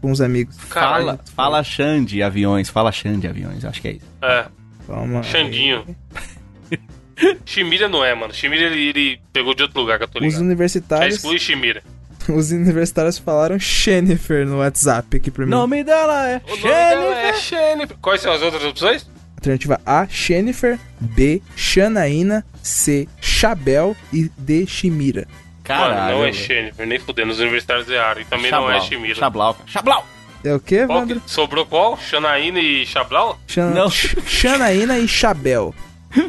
Com 0.00 0.10
os 0.10 0.20
amigos. 0.20 0.56
Caralho. 0.68 1.04
Fala, 1.06 1.20
fala 1.36 1.64
Xande 1.64 2.22
aviões, 2.22 2.68
fala 2.68 2.90
Xande 2.92 3.26
aviões, 3.28 3.64
acho 3.64 3.80
que 3.80 3.88
é 3.88 3.92
isso. 3.92 4.06
É, 4.20 4.46
Calma. 4.86 5.22
Xandinho. 5.22 5.84
Shimira 7.46 7.88
não 7.88 8.04
é, 8.04 8.14
mano. 8.14 8.32
Shimira 8.34 8.64
ele, 8.64 8.88
ele 8.88 9.20
pegou 9.32 9.54
de 9.54 9.62
outro 9.62 9.80
lugar 9.80 9.98
que 9.98 10.04
eu 10.04 10.08
tô 10.08 10.18
Os 10.18 10.24
ligado. 10.24 10.38
Já 10.40 10.44
universitários, 10.44 11.16
exclui 11.16 11.38
Shimira. 11.38 11.82
os 12.34 12.50
universitários 12.50 13.18
falaram 13.18 13.58
Jennifer 13.58 14.46
no 14.46 14.58
WhatsApp 14.58 15.16
aqui 15.16 15.30
pra 15.30 15.44
mim. 15.46 15.52
O 15.52 15.56
nome 15.56 15.82
dela 15.84 16.28
é 16.28 16.40
O 16.46 16.50
nome 16.50 16.62
dela 16.62 17.18
é 17.20 17.32
Jennifer. 17.34 17.96
Quais 18.00 18.20
são 18.20 18.32
as 18.32 18.42
outras 18.42 18.64
opções? 18.64 19.06
Alternativa 19.36 19.80
A, 19.84 20.06
Jennifer. 20.08 20.78
B, 21.00 21.42
Xanaína. 21.56 22.44
C, 22.62 23.08
Chabel. 23.20 23.96
E 24.12 24.30
D, 24.38 24.66
Chimira. 24.66 25.26
Caralho. 25.64 25.94
Mano, 25.94 26.18
não 26.18 26.24
é. 26.24 26.32
Jennifer, 26.32 26.86
nem 26.86 26.98
fudendo. 26.98 27.32
Os 27.32 27.40
universitários 27.40 27.88
erraram. 27.88 28.20
E 28.20 28.24
também 28.24 28.50
não 28.50 28.68
é 28.70 28.74
Xablau. 28.74 28.88
Shimira. 28.88 29.14
Xablau, 29.16 29.54
cara. 29.54 29.68
Xablau! 29.68 30.06
É 30.44 30.52
o 30.54 30.58
que, 30.60 30.84
Qual 30.86 30.98
Evandro? 30.98 31.20
que- 31.20 31.30
Sobrou 31.30 31.64
qual? 31.64 31.96
Xanaína 31.98 32.58
e 32.58 32.84
Xablau? 32.84 33.38
Xan... 33.46 33.70
Não. 33.70 33.88
Xanaína 33.90 34.98
e 34.98 35.06
Chabel. 35.06 35.72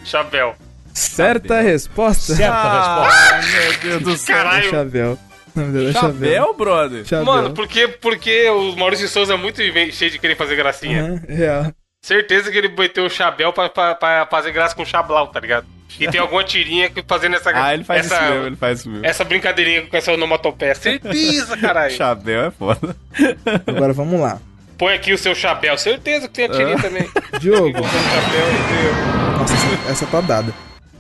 Chabel. 0.05 0.55
Certa 0.93 1.61
resposta. 1.61 2.33
Ah, 2.47 3.41
meu 3.51 3.79
Deus 3.79 4.03
do 4.03 4.15
céu. 4.17 4.35
Caralho. 4.35 4.69
Chabel. 4.69 5.17
Chabel, 5.93 6.53
brother? 6.53 7.05
Chabel. 7.05 7.25
Mano, 7.25 7.53
porque, 7.53 7.87
porque 7.87 8.49
o 8.49 8.75
Maurício 8.75 9.07
Souza 9.07 9.33
é 9.33 9.37
muito 9.37 9.61
cheio 9.91 10.11
de 10.11 10.19
querer 10.19 10.35
fazer 10.35 10.55
gracinha. 10.55 11.03
Aham, 11.03 11.21
real. 11.27 11.71
Certeza 12.03 12.51
que 12.51 12.57
ele 12.57 12.67
meteu 12.67 13.05
o 13.05 13.09
Chabel 13.09 13.53
pra, 13.53 13.69
pra, 13.69 13.95
pra 13.95 14.27
fazer 14.29 14.51
graça 14.51 14.75
com 14.75 14.83
o 14.83 14.85
Chablau, 14.85 15.27
tá 15.27 15.39
ligado? 15.39 15.65
E 15.99 16.07
tem 16.07 16.19
alguma 16.19 16.43
tirinha 16.43 16.89
que 16.89 17.03
fazendo 17.07 17.35
essa 17.35 17.51
Ah, 17.55 17.73
ele 17.73 17.83
faz 17.83 18.05
essa, 18.05 18.15
isso 18.15 18.31
mesmo, 18.31 18.47
ele 18.47 18.55
faz 18.55 18.79
isso 18.79 18.89
mesmo. 18.89 19.05
essa 19.05 19.23
brincadeirinha 19.23 19.83
com 19.83 19.95
essa 19.95 20.11
onomatopeia. 20.11 20.75
Certeza, 20.75 21.55
caralho. 21.55 21.93
Chabel 21.93 22.45
é 22.45 22.51
foda. 22.51 22.95
Agora 23.67 23.93
vamos 23.93 24.19
lá. 24.19 24.39
Põe 24.77 24.95
aqui 24.95 25.13
o 25.13 25.17
seu 25.17 25.35
chapéu. 25.35 25.77
Certeza 25.77 26.27
que 26.27 26.33
tem 26.33 26.45
a 26.45 26.49
tirinha 26.49 26.77
também. 26.77 27.07
Diogo. 27.39 27.71
Com 27.71 27.79
o 27.79 27.87
chapéu. 27.87 29.37
Nossa, 29.37 29.53
essa, 29.53 29.91
essa 29.91 30.05
tá 30.07 30.19
dada. 30.19 30.53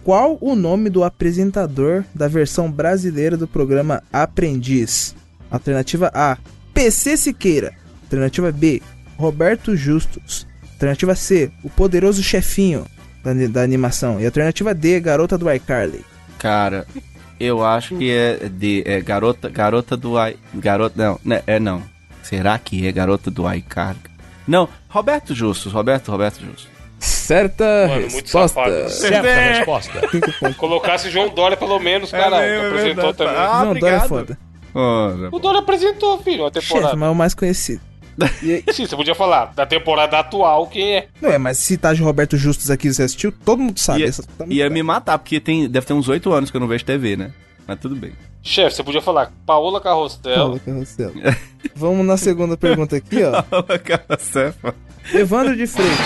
Qual 0.03 0.37
o 0.41 0.55
nome 0.55 0.89
do 0.89 1.03
apresentador 1.03 2.03
da 2.13 2.27
versão 2.27 2.69
brasileira 2.69 3.37
do 3.37 3.47
programa 3.47 4.03
Aprendiz? 4.11 5.15
Alternativa 5.49 6.11
A, 6.13 6.37
PC 6.73 7.15
Siqueira. 7.15 7.73
Alternativa 8.03 8.51
B, 8.51 8.81
Roberto 9.17 9.75
Justus. 9.75 10.45
Alternativa 10.73 11.15
C, 11.15 11.51
o 11.63 11.69
poderoso 11.69 12.21
chefinho 12.21 12.85
da, 13.23 13.33
da 13.47 13.61
animação. 13.61 14.19
E 14.19 14.25
alternativa 14.25 14.73
D, 14.73 14.99
garota 14.99 15.37
do 15.37 15.49
iCarly. 15.49 16.03
Cara, 16.37 16.85
eu 17.39 17.63
acho 17.63 17.95
que 17.95 18.11
é 18.11 18.49
de 18.49 18.83
é 18.85 18.99
garota, 18.99 19.49
garota 19.49 19.95
do 19.95 20.19
i, 20.19 20.37
garota 20.53 21.01
não, 21.01 21.19
né, 21.23 21.41
é 21.47 21.59
não. 21.59 21.81
Será 22.21 22.59
que 22.59 22.85
é 22.85 22.91
garota 22.91 23.31
do 23.31 23.49
iCar? 23.53 23.95
Não, 24.47 24.67
Roberto 24.89 25.33
Justus, 25.33 25.71
Roberto, 25.71 26.11
Roberto 26.11 26.41
Justus. 26.41 26.72
Certa 27.03 27.63
Mano, 27.87 28.01
muito 28.01 28.13
resposta. 28.23 28.47
safado. 28.63 28.89
Certa 28.89 29.33
resposta. 29.33 30.09
Cinco 30.09 30.31
pontos. 30.39 30.55
Colocasse 30.57 31.09
João 31.09 31.29
Dória 31.29 31.57
pelo 31.57 31.79
menos, 31.79 32.11
cara. 32.11 32.39
mesmo, 32.39 32.59
que 32.59 32.65
é 32.65 32.67
apresentou 32.67 33.03
verdade. 33.13 33.17
também. 33.17 33.35
Ah, 33.35 33.65
Não, 33.65 33.73
Dória 33.75 33.95
é 33.95 33.99
foda. 34.07 34.37
Ora, 34.75 35.29
O 35.31 35.39
Dória 35.39 35.59
apresentou, 35.59 36.17
filho, 36.21 36.45
a 36.45 36.51
Chefe, 36.51 36.67
temporada. 36.67 36.95
mas 36.95 37.07
é 37.07 37.11
o 37.11 37.15
mais 37.15 37.33
conhecido. 37.33 37.81
E 38.43 38.53
aí- 38.53 38.63
Sim, 38.73 38.85
você 38.85 38.95
podia 38.95 39.15
falar 39.15 39.53
da 39.55 39.65
temporada 39.65 40.17
atual, 40.19 40.67
quem 40.67 40.95
é? 40.97 41.07
não 41.21 41.29
é, 41.31 41.37
mas 41.37 41.57
se 41.57 41.77
tá 41.77 41.93
de 41.93 42.01
Roberto 42.01 42.37
Justus 42.37 42.69
aqui 42.69 42.91
você 42.93 43.03
assistiu, 43.03 43.31
todo 43.31 43.59
mundo 43.61 43.79
sabe. 43.79 44.01
ia, 44.01 44.07
Essa 44.07 44.23
tá 44.23 44.45
ia 44.47 44.69
me 44.69 44.81
matar, 44.83 45.17
porque 45.17 45.39
tem, 45.39 45.67
deve 45.67 45.85
ter 45.85 45.93
uns 45.93 46.07
8 46.07 46.31
anos 46.31 46.49
que 46.51 46.57
eu 46.57 46.61
não 46.61 46.67
vejo 46.67 46.85
TV, 46.85 47.15
né? 47.17 47.31
Mas 47.67 47.79
tudo 47.79 47.95
bem. 47.95 48.11
Chefe, 48.43 48.75
você 48.75 48.83
podia 48.83 49.01
falar 49.01 49.31
Paola 49.45 49.79
Carrossel. 49.81 50.35
Fala, 50.35 50.59
Carrossel. 50.59 51.11
Vamos 51.75 52.05
na 52.05 52.17
segunda 52.17 52.55
pergunta 52.57 52.95
aqui, 52.97 53.23
ó. 53.23 53.41
Cara, 53.83 54.19
cefa. 54.19 54.75
Evandro 55.13 55.55
de 55.55 55.65
Freitas. 55.65 55.97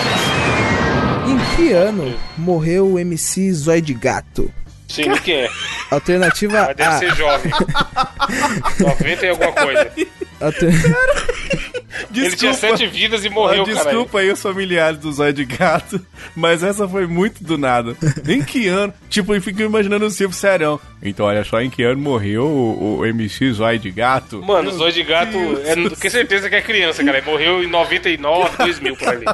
Em 1.28 1.56
que 1.56 1.72
ano 1.72 2.18
morreu 2.36 2.92
o 2.92 2.98
MC 2.98 3.52
Zóio 3.52 3.82
de 3.82 3.92
Gato? 3.94 4.50
Sim, 4.88 5.12
quem 5.22 5.42
é? 5.42 5.50
Alternativa 5.90 6.64
Mas 6.66 6.76
deve 6.76 6.90
A. 6.94 6.98
ser 6.98 7.14
jovem. 7.14 7.52
90 8.80 9.26
e 9.26 9.28
alguma 9.28 9.52
coisa. 9.52 9.92
Alter- 10.40 10.72
Ele 12.14 12.34
tinha 12.36 12.52
sete 12.54 12.86
vidas 12.86 13.24
e 13.24 13.28
morreu, 13.28 13.62
Ah, 13.62 13.66
cara. 13.66 13.84
Desculpa 13.84 14.18
aí 14.20 14.30
os 14.30 14.40
familiares 14.40 14.98
do 14.98 15.12
Zóio 15.12 15.32
de 15.32 15.44
Gato, 15.44 16.00
mas 16.34 16.62
essa 16.62 16.86
foi 16.88 17.06
muito 17.06 17.42
do 17.44 17.56
nada. 17.58 17.96
Em 18.26 18.42
que 18.42 18.66
ano? 18.66 18.92
Tipo, 19.08 19.34
eu 19.34 19.42
fico 19.42 19.60
imaginando 19.62 20.06
o 20.06 20.10
Silvio 20.10 20.36
Serão. 20.36 20.80
Então, 21.02 21.26
olha 21.26 21.44
só, 21.44 21.60
em 21.60 21.68
que 21.70 21.82
ano 21.82 22.00
morreu 22.00 22.44
o, 22.44 22.98
o 22.98 23.06
MC 23.06 23.52
Zóio 23.52 23.78
de 23.78 23.90
Gato? 23.90 24.42
Mano, 24.42 24.70
o 24.70 24.72
Zóio 24.72 24.92
de 24.92 25.02
Gato, 25.02 25.36
é, 25.64 25.74
com 25.90 26.10
certeza 26.10 26.48
que 26.48 26.56
é 26.56 26.62
criança, 26.62 27.04
cara. 27.04 27.18
Ele 27.18 27.26
morreu 27.30 27.62
em 27.62 27.68
99, 27.68 28.56
2000 28.58 28.96
por 28.96 29.08
ali. 29.08 29.24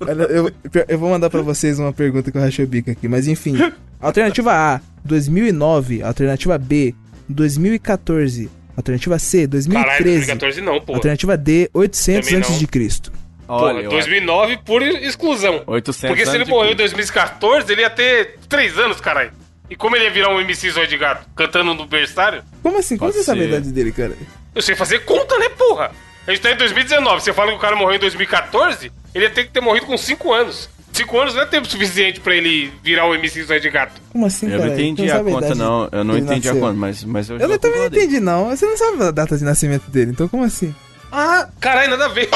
Olha, 0.00 0.22
eu, 0.24 0.52
eu 0.88 0.98
vou 0.98 1.10
mandar 1.10 1.30
pra 1.30 1.42
vocês 1.42 1.78
uma 1.78 1.92
pergunta 1.92 2.30
que 2.30 2.36
eu 2.36 2.42
rachei 2.42 2.64
o 2.64 2.68
bico 2.68 2.90
aqui, 2.90 3.08
mas 3.08 3.26
enfim. 3.28 3.56
Alternativa 4.00 4.52
A, 4.52 4.80
2009. 5.04 6.02
Alternativa 6.02 6.58
B, 6.58 6.94
2014. 7.28 8.50
Alternativa 8.76 9.18
C, 9.18 9.48
Caralho, 9.48 9.50
2013. 9.50 10.04
2014 10.26 10.60
não, 10.60 10.80
pô. 10.80 10.94
Alternativa 10.94 11.36
D, 11.36 11.70
800 11.74 12.26
Também 12.26 12.40
não. 12.40 12.48
antes 12.48 12.58
de 12.58 12.66
Cristo. 12.66 13.12
Olha, 13.48 13.78
Pô, 13.78 13.84
eu 13.86 13.90
2009 13.90 14.58
por 14.64 14.80
exclusão. 14.82 15.62
800 15.66 16.08
Porque 16.08 16.24
se 16.24 16.34
ele 16.36 16.44
morreu 16.44 16.72
em 16.72 16.76
Cristo. 16.76 16.96
2014, 16.96 17.72
ele 17.72 17.80
ia 17.80 17.90
ter 17.90 18.38
3 18.48 18.78
anos, 18.78 19.00
caralho. 19.00 19.32
E 19.68 19.76
como 19.76 19.96
ele 19.96 20.04
ia 20.04 20.10
virar 20.10 20.34
um 20.34 20.40
MC 20.40 20.70
Zóio 20.70 20.86
de 20.86 20.96
Gato 20.96 21.26
cantando 21.34 21.74
no 21.74 21.86
berçário? 21.86 22.42
Como 22.62 22.78
assim? 22.78 22.96
Como 22.96 23.12
você 23.12 23.22
sabe 23.22 23.42
a 23.42 23.44
idade 23.44 23.72
dele, 23.72 23.92
cara? 23.92 24.16
Eu 24.54 24.62
sei 24.62 24.74
fazer 24.74 25.00
conta, 25.04 25.38
né, 25.38 25.48
porra? 25.48 25.90
A 26.26 26.30
gente 26.30 26.42
tá 26.42 26.50
em 26.52 26.56
2019. 26.56 27.20
Você 27.22 27.32
fala 27.32 27.50
que 27.50 27.56
o 27.56 27.60
cara 27.60 27.74
morreu 27.76 27.96
em 27.96 28.00
2014, 28.00 28.92
ele 29.14 29.24
ia 29.24 29.30
ter 29.30 29.44
que 29.44 29.50
ter 29.50 29.60
morrido 29.60 29.86
com 29.86 29.96
5 29.96 30.32
anos. 30.32 30.68
5 31.00 31.18
anos 31.20 31.34
não 31.34 31.42
é 31.42 31.46
tempo 31.46 31.66
suficiente 31.66 32.20
pra 32.20 32.34
ele 32.34 32.70
virar 32.82 33.06
um 33.08 33.14
MC 33.14 33.42
Zóio 33.44 33.60
de 33.60 33.70
Gato. 33.70 34.00
Como 34.12 34.26
assim, 34.26 34.46
Eu 34.46 34.58
cara? 34.58 34.66
não 34.66 34.74
entendi 34.74 35.06
Você 35.08 35.12
a 35.16 35.24
conta, 35.24 35.54
não. 35.54 35.88
Eu 35.90 36.04
não 36.04 36.16
entendi 36.18 36.48
a 36.48 36.52
nasceu? 36.52 36.60
conta, 36.66 36.74
mas, 36.78 37.04
mas 37.04 37.30
eu 37.30 37.38
Eu 37.38 37.48
já 37.48 37.58
também 37.58 37.78
não 37.80 37.86
entendi, 37.86 38.20
não. 38.20 38.48
Você 38.50 38.66
não 38.66 38.76
sabe 38.76 39.02
a 39.04 39.10
data 39.10 39.36
de 39.36 39.44
nascimento 39.44 39.90
dele, 39.90 40.10
então 40.12 40.28
como 40.28 40.44
assim? 40.44 40.74
Ah, 41.12 41.48
caralho, 41.60 41.90
nada 41.90 42.06
a 42.06 42.08
ver. 42.08 42.28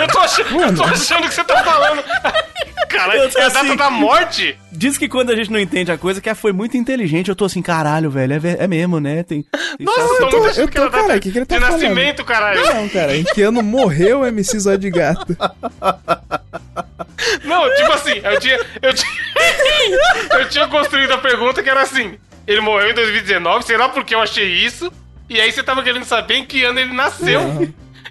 eu, 0.00 0.08
tô 0.08 0.18
achando, 0.18 0.60
eu 0.60 0.74
tô 0.74 0.82
achando 0.84 1.28
que 1.28 1.34
você 1.34 1.44
tá 1.44 1.62
falando. 1.62 2.02
Caralho, 2.88 3.22
é 3.22 3.24
a 3.26 3.28
data 3.28 3.60
assim. 3.60 3.76
da 3.76 3.90
morte? 3.90 4.58
Diz 4.72 4.98
que 4.98 5.08
quando 5.08 5.30
a 5.30 5.36
gente 5.36 5.50
não 5.50 5.58
entende 5.60 5.90
a 5.92 5.96
coisa, 5.98 6.20
que 6.20 6.28
é- 6.28 6.34
foi 6.34 6.52
muito 6.52 6.76
inteligente. 6.76 7.28
Eu 7.28 7.36
tô 7.36 7.44
assim, 7.44 7.62
caralho, 7.62 8.10
velho, 8.10 8.34
é, 8.34 8.64
é 8.64 8.66
mesmo, 8.66 8.98
né? 9.00 9.22
Tem, 9.22 9.42
tem 9.42 9.86
Nossa, 9.86 10.00
eu 10.22 10.28
tô 10.28 10.46
eu 10.48 10.68
tô, 10.68 10.90
cara, 10.90 10.90
data 11.08 11.20
que 11.20 11.30
que 11.32 11.38
ele 11.38 11.46
tá 11.46 11.54
de 11.56 11.60
falando? 11.64 11.80
nascimento, 11.82 12.24
caralho. 12.24 12.60
Não, 12.66 12.88
cara, 12.88 13.16
em 13.16 13.24
que 13.24 13.42
ano 13.42 13.62
morreu 13.62 14.20
o 14.20 14.26
MC 14.26 14.58
Zóio 14.58 14.78
de 14.78 14.90
Gato? 14.90 15.36
Não, 17.44 17.74
tipo 17.76 17.92
assim, 17.92 18.20
eu 18.22 18.40
tinha. 18.40 18.60
Eu 18.82 18.92
tinha, 18.94 19.10
eu 20.40 20.48
tinha 20.48 20.68
construído 20.68 21.12
a 21.12 21.18
pergunta 21.18 21.62
que 21.62 21.70
era 21.70 21.82
assim: 21.82 22.18
ele 22.46 22.60
morreu 22.60 22.90
em 22.90 22.94
2019, 22.94 23.64
sei 23.64 23.76
lá 23.76 23.88
porque 23.88 24.14
eu 24.14 24.20
achei 24.20 24.46
isso. 24.48 24.92
E 25.30 25.40
aí 25.40 25.50
você 25.50 25.62
tava 25.62 25.82
querendo 25.82 26.04
saber 26.04 26.34
em 26.34 26.44
que 26.44 26.62
ano 26.64 26.78
ele 26.80 26.92
nasceu. 26.92 27.40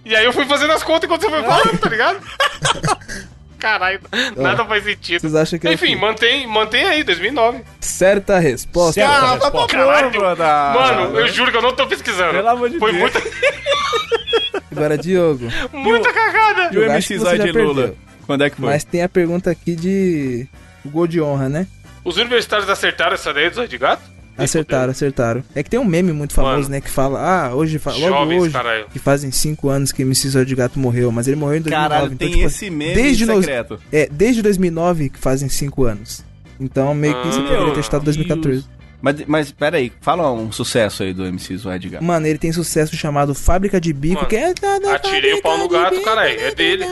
E 0.03 0.15
aí 0.15 0.25
eu 0.25 0.33
fui 0.33 0.45
fazendo 0.45 0.73
as 0.73 0.83
contas 0.83 1.03
enquanto 1.03 1.21
você 1.21 1.29
foi 1.29 1.43
falando, 1.43 1.77
tá 1.77 1.89
ligado? 1.89 2.19
Caralho, 3.61 3.99
nada 4.35 4.65
faz 4.65 4.83
sentido. 4.83 5.21
Vocês 5.21 5.35
acham 5.35 5.59
que 5.59 5.67
é 5.67 5.73
Enfim, 5.73 5.95
mantém, 5.95 6.47
mantém 6.47 6.83
aí, 6.83 7.03
2009. 7.03 7.61
Certa 7.79 8.39
resposta. 8.39 8.99
Cara, 8.99 9.37
tá 9.37 9.51
bom, 9.51 9.67
Caralho, 9.67 10.09
brother. 10.09 10.45
Mano, 10.47 11.19
eu 11.19 11.27
juro 11.27 11.51
que 11.51 11.57
eu 11.57 11.61
não 11.61 11.71
tô 11.71 11.85
pesquisando. 11.85 12.31
Pelo 12.33 12.47
amor 12.47 12.71
de 12.71 12.79
Foi 12.79 12.91
Deus. 12.91 13.01
muita, 13.13 13.21
Agora, 14.71 14.97
Diogo. 14.97 15.47
muita 15.71 16.11
cagada. 16.11 16.69
E 16.73 16.77
o 16.79 16.83
MC 16.83 17.19
já 17.19 17.37
de 17.37 17.51
Lula? 17.51 17.75
perdeu. 17.75 17.97
Quando 18.25 18.43
é 18.43 18.49
que 18.49 18.55
foi? 18.55 18.65
Mas 18.65 18.83
tem 18.83 19.03
a 19.03 19.09
pergunta 19.09 19.51
aqui 19.51 19.75
de. 19.75 20.47
O 20.83 20.89
gol 20.89 21.05
de 21.05 21.21
honra, 21.21 21.47
né? 21.47 21.67
Os 22.03 22.17
universitários 22.17 22.67
acertaram 22.67 23.13
essa 23.13 23.31
daí 23.31 23.47
do 23.49 23.57
Zóio 23.57 23.67
de 23.67 23.77
Gato? 23.77 24.01
Acertaram, 24.37 24.91
acertaram. 24.91 25.43
É 25.53 25.61
que 25.61 25.69
tem 25.69 25.79
um 25.79 25.85
meme 25.85 26.11
muito 26.11 26.33
famoso, 26.33 26.55
Mano. 26.63 26.69
né? 26.69 26.81
Que 26.81 26.89
fala, 26.89 27.19
ah, 27.49 27.55
hoje, 27.55 27.77
fa- 27.77 27.91
logo 27.91 28.07
Jovens, 28.07 28.41
hoje, 28.43 28.53
caralho. 28.53 28.85
que 28.91 28.97
fazem 28.99 29.31
5 29.31 29.69
anos 29.69 29.91
que 29.91 30.01
MC 30.01 30.29
Zóio 30.29 30.45
de 30.45 30.55
Gato 30.55 30.79
morreu, 30.79 31.11
mas 31.11 31.27
ele 31.27 31.35
morreu 31.35 31.57
em 31.57 31.61
2009. 31.61 31.89
Caralho, 31.89 32.05
então, 32.13 32.17
tem 32.17 32.31
tipo, 32.31 32.47
esse 32.47 32.69
meme 32.69 32.93
desde 32.95 33.25
no- 33.25 33.35
secreto. 33.39 33.79
É, 33.91 34.07
desde 34.11 34.41
2009 34.41 35.09
que 35.09 35.19
fazem 35.19 35.47
5 35.49 35.83
anos. 35.83 36.23
Então, 36.59 36.93
meio 36.93 37.19
que 37.21 37.27
isso 37.29 37.39
Ah, 37.39 37.43
poderia 37.43 37.65
meu 37.65 37.73
ter 37.73 37.79
estado 37.81 38.03
2014. 38.03 38.65
Mas, 39.03 39.15
mas 39.25 39.51
pera 39.51 39.77
aí, 39.77 39.91
fala 39.99 40.31
um 40.31 40.51
sucesso 40.51 41.01
aí 41.01 41.11
do 41.11 41.25
MC 41.25 41.57
Zóio 41.57 41.79
de 41.79 41.89
Gato. 41.89 42.03
Mano, 42.03 42.27
ele 42.27 42.37
tem 42.37 42.51
sucesso 42.51 42.95
chamado 42.95 43.33
Fábrica 43.33 43.81
de 43.81 43.91
Bico, 43.91 44.13
Mano, 44.17 44.27
que 44.27 44.35
é... 44.35 44.53
atirei 44.93 45.33
o 45.33 45.41
pau 45.41 45.57
no 45.57 45.67
gato, 45.67 45.95
de 45.95 46.01
caralho, 46.03 46.35
bico, 46.35 46.43
é 46.43 46.53
dele. 46.53 46.85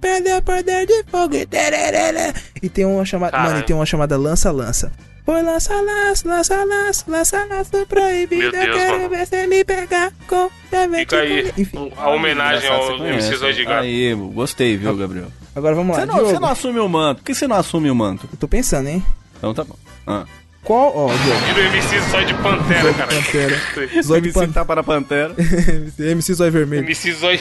Perdeu 0.00 0.38
o 0.38 0.42
poder 0.42 0.86
de 0.86 1.04
fogo. 1.10 1.34
E 2.62 2.68
tem 2.68 2.84
uma 2.84 3.04
chamada... 3.04 3.36
Mano, 3.36 3.58
e 3.58 3.62
tem 3.62 3.74
uma 3.74 3.86
chamada 3.86 4.16
Lança 4.16 4.50
Lança. 4.50 4.92
Foi 5.24 5.40
lança, 5.40 5.72
lança, 5.80 6.28
lança, 6.28 6.64
lança, 6.64 7.04
lança, 7.06 7.44
lança 7.44 7.86
proibido. 7.86 8.42
Meu 8.42 8.50
Deus, 8.50 8.66
eu 8.66 8.72
quero 8.72 8.96
mano. 8.98 9.08
ver 9.08 9.26
você 9.26 9.46
me 9.46 9.64
pegar 9.64 10.12
com 10.26 10.50
Fica 10.98 11.16
aí 11.18 11.52
Enfim, 11.56 11.92
a 11.96 12.10
homenagem 12.10 12.68
ao 12.68 12.82
MC 12.82 12.98
conhece. 12.98 13.36
Zóio 13.36 13.54
de 13.54 13.64
Gato. 13.64 13.82
Aí, 13.84 14.14
gostei, 14.14 14.76
viu, 14.76 14.96
Gabriel? 14.96 15.28
agora 15.54 15.76
vamos 15.76 15.96
lá. 15.96 16.00
Você 16.00 16.06
não, 16.06 16.14
Diogo, 16.16 16.30
você 16.30 16.38
não 16.40 16.48
assume 16.48 16.80
o 16.80 16.88
manto. 16.88 17.18
Por 17.18 17.24
que 17.24 17.34
você 17.34 17.46
não 17.46 17.56
assume 17.56 17.90
o 17.90 17.94
manto? 17.94 18.28
Eu 18.32 18.38
tô 18.38 18.48
pensando, 18.48 18.88
hein? 18.88 19.04
Então 19.38 19.54
tá 19.54 19.62
bom. 19.62 19.76
Ah. 20.08 20.24
Qual... 20.64 20.92
Ó, 20.96 21.06
Diogo. 21.06 21.54
Do 21.54 21.60
MC 21.60 22.00
Zóio 22.10 22.26
de 22.26 22.34
Pantera, 22.34 22.94
cara. 22.94 23.14
Pantera. 23.14 23.56
Zóio 24.02 24.22
de 24.22 24.28
MC 24.28 24.32
Pantera. 24.32 24.52
tapa 24.54 24.74
na 24.74 24.82
pantera. 24.82 25.34
MC 26.00 26.34
Zóio 26.34 26.50
Vermelho. 26.50 26.82
MC 26.82 27.12
Zóio, 27.12 27.40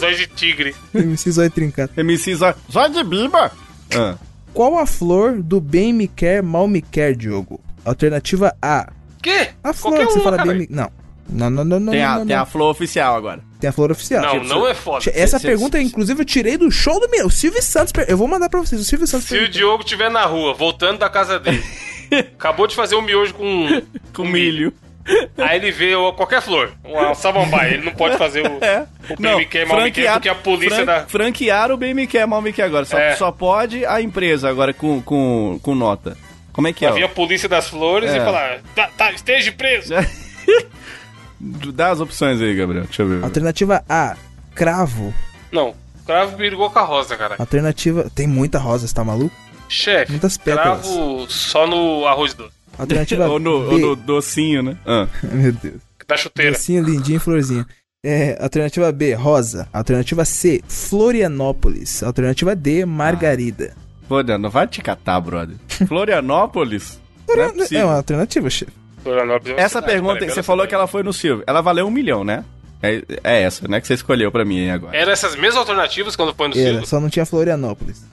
Zóio 0.00 0.16
de 0.16 0.26
Tigre. 0.26 0.74
MC 0.92 1.30
Zóio 1.30 1.50
Trincado. 1.50 1.92
MC 1.96 2.34
Zóio... 2.34 2.54
Zóio 2.70 2.90
de 2.90 3.04
Biba! 3.04 3.50
Ah. 3.94 4.16
Qual 4.52 4.78
a 4.78 4.86
flor 4.86 5.40
do 5.42 5.60
bem 5.60 5.92
me 5.92 6.06
quer, 6.08 6.42
mal 6.42 6.68
me 6.68 6.82
quer, 6.82 7.14
Diogo? 7.16 7.60
Alternativa 7.84 8.54
A. 8.60 8.90
Quê? 9.22 9.48
A 9.62 9.72
flor 9.72 9.92
Qualquer 9.94 10.06
que 10.06 10.12
você 10.12 10.18
uma, 10.18 10.24
fala 10.24 10.36
cara. 10.38 10.48
bem 10.50 10.58
me... 10.60 10.66
Não. 10.70 10.90
Não, 11.28 11.48
não, 11.48 11.64
não, 11.64 11.80
não, 11.80 11.92
Tem, 11.92 12.02
não, 12.02 12.08
a, 12.08 12.18
não, 12.18 12.26
tem 12.26 12.36
não. 12.36 12.42
a 12.42 12.46
flor 12.46 12.70
oficial 12.70 13.14
agora. 13.16 13.40
Tem 13.58 13.70
a 13.70 13.72
flor 13.72 13.90
oficial. 13.92 14.22
Não, 14.22 14.32
Tipo, 14.32 14.46
não 14.46 14.66
é 14.68 14.74
foda. 14.74 15.10
Essa 15.14 15.38
Cê- 15.38 15.46
pergunta, 15.46 15.78
cê- 15.78 15.84
inclusive, 15.84 16.20
eu 16.20 16.24
tirei 16.24 16.56
do 16.58 16.70
show 16.70 17.00
do 17.00 17.08
meu. 17.08 17.26
O 17.26 17.30
Silvio 17.30 17.62
Santos. 17.62 17.92
Eu 18.08 18.16
vou 18.18 18.26
mandar 18.28 18.48
pra 18.50 18.60
vocês. 18.60 18.78
O 18.80 18.84
Silvio 18.84 19.06
Santos. 19.06 19.28
Se 19.28 19.38
o. 19.38 19.48
Diogo 19.48 19.82
estiver 19.82 20.10
na 20.10 20.26
rua, 20.26 20.52
voltando 20.52 20.98
da 20.98 21.08
casa 21.08 21.38
dele, 21.38 21.62
acabou 22.34 22.66
de 22.66 22.74
fazer 22.74 22.96
um 22.96 23.02
miojo 23.02 23.32
com, 23.34 23.82
Com 24.12 24.24
milho. 24.24 24.74
Aí 25.38 25.56
ele 25.58 25.70
vê 25.72 25.92
qualquer 26.16 26.40
flor, 26.40 26.72
uma 26.84 27.14
samambaia. 27.14 27.74
Ele 27.74 27.84
não 27.86 27.92
pode 27.92 28.16
fazer 28.16 28.46
o, 28.46 28.58
É. 28.64 28.86
o 29.10 29.16
bem 29.20 29.36
me 29.36 29.46
quer, 29.46 29.66
mal 29.66 29.80
me 29.82 29.90
quer, 29.90 30.12
porque 30.12 30.28
a 30.28 30.34
polícia 30.34 30.76
fran- 30.76 30.84
da... 30.84 31.06
Franquear 31.06 31.70
o 31.72 31.76
bem 31.76 31.92
me 31.94 32.06
quer, 32.06 32.26
mal 32.26 32.40
me 32.40 32.52
quer 32.52 32.64
agora. 32.64 32.84
Só, 32.84 32.98
É. 32.98 33.16
só 33.16 33.32
pode 33.32 33.84
a 33.84 34.00
empresa 34.00 34.48
agora 34.48 34.72
com, 34.72 35.02
com, 35.02 35.58
com 35.62 35.74
nota. 35.74 36.16
Como 36.52 36.68
é 36.68 36.72
que 36.72 36.84
é? 36.84 36.88
Havia 36.88 37.06
a 37.06 37.08
polícia 37.08 37.48
das 37.48 37.68
flores 37.68 38.10
É. 38.10 38.18
e 38.18 38.20
falar, 38.20 38.60
tá, 38.74 38.88
tá, 38.96 39.10
esteja 39.12 39.50
preso. 39.52 39.94
Dá 41.40 41.90
as 41.90 42.00
opções 42.00 42.40
aí, 42.40 42.54
Gabriel. 42.54 42.84
Deixa 42.84 43.02
eu 43.02 43.08
ver. 43.08 43.24
Alternativa 43.24 43.82
A. 43.88 44.16
Cravo. 44.54 45.12
Não, 45.50 45.74
cravo 46.06 46.36
brigou 46.36 46.70
com 46.70 46.78
a 46.78 46.82
rosa, 46.82 47.16
cara. 47.16 47.36
Alternativa. 47.38 48.08
Tem 48.14 48.26
muita 48.26 48.58
rosa, 48.58 48.86
você 48.86 48.94
tá 48.94 49.02
maluco? 49.02 49.34
Chefe, 49.68 50.12
Muitas 50.12 50.36
pétalas. 50.36 50.86
cravo 50.86 51.26
só 51.30 51.66
no 51.66 52.06
arroz 52.06 52.34
doce, 52.34 52.52
Alternativa 52.78 53.28
ou, 53.30 53.38
no, 53.38 53.60
B. 53.68 53.74
ou 53.74 53.78
no 53.78 53.96
docinho, 53.96 54.62
né? 54.62 54.76
Ah. 54.86 55.06
Meu 55.32 55.52
Deus. 55.52 55.80
da 56.06 56.16
chuteira. 56.16 56.52
Docinho, 56.52 56.82
lindinho, 56.82 57.20
florzinha. 57.20 57.66
É, 58.04 58.36
alternativa 58.42 58.90
B, 58.90 59.14
rosa. 59.14 59.68
Alternativa 59.72 60.24
C, 60.24 60.60
Florianópolis. 60.66 62.02
Alternativa 62.02 62.56
D, 62.56 62.84
Margarida. 62.84 63.74
Pô, 64.08 64.22
não 64.22 64.50
vai 64.50 64.66
te 64.66 64.82
catar, 64.82 65.20
brother. 65.20 65.56
Florianópolis? 65.86 67.00
Não 67.34 67.44
é 67.44 67.80
é, 67.80 67.84
uma 67.84 67.96
alternativa, 67.96 68.50
chefe. 68.50 68.72
Florianópolis 69.02 69.52
é 69.52 69.54
uma 69.54 69.60
Essa 69.60 69.78
cidade, 69.78 69.92
pergunta, 69.92 70.28
você 70.28 70.42
falou 70.42 70.64
essa 70.64 70.68
que 70.68 70.74
ela 70.74 70.86
foi 70.86 71.02
no 71.02 71.12
Silvio. 71.12 71.44
Ela 71.46 71.62
valeu 71.62 71.86
um 71.86 71.90
milhão, 71.90 72.24
né? 72.24 72.44
É, 72.82 73.02
é 73.24 73.42
essa, 73.42 73.66
né? 73.68 73.80
Que 73.80 73.86
você 73.86 73.94
escolheu 73.94 74.30
pra 74.30 74.44
mim 74.44 74.60
aí 74.60 74.70
agora. 74.70 74.94
Era 74.94 75.12
essas 75.12 75.34
mesmas 75.36 75.56
alternativas 75.56 76.14
quando 76.16 76.34
foi 76.34 76.48
no 76.48 76.54
Era, 76.54 76.70
Silvio? 76.70 76.86
só 76.86 77.00
não 77.00 77.08
tinha 77.08 77.24
Florianópolis. 77.24 78.04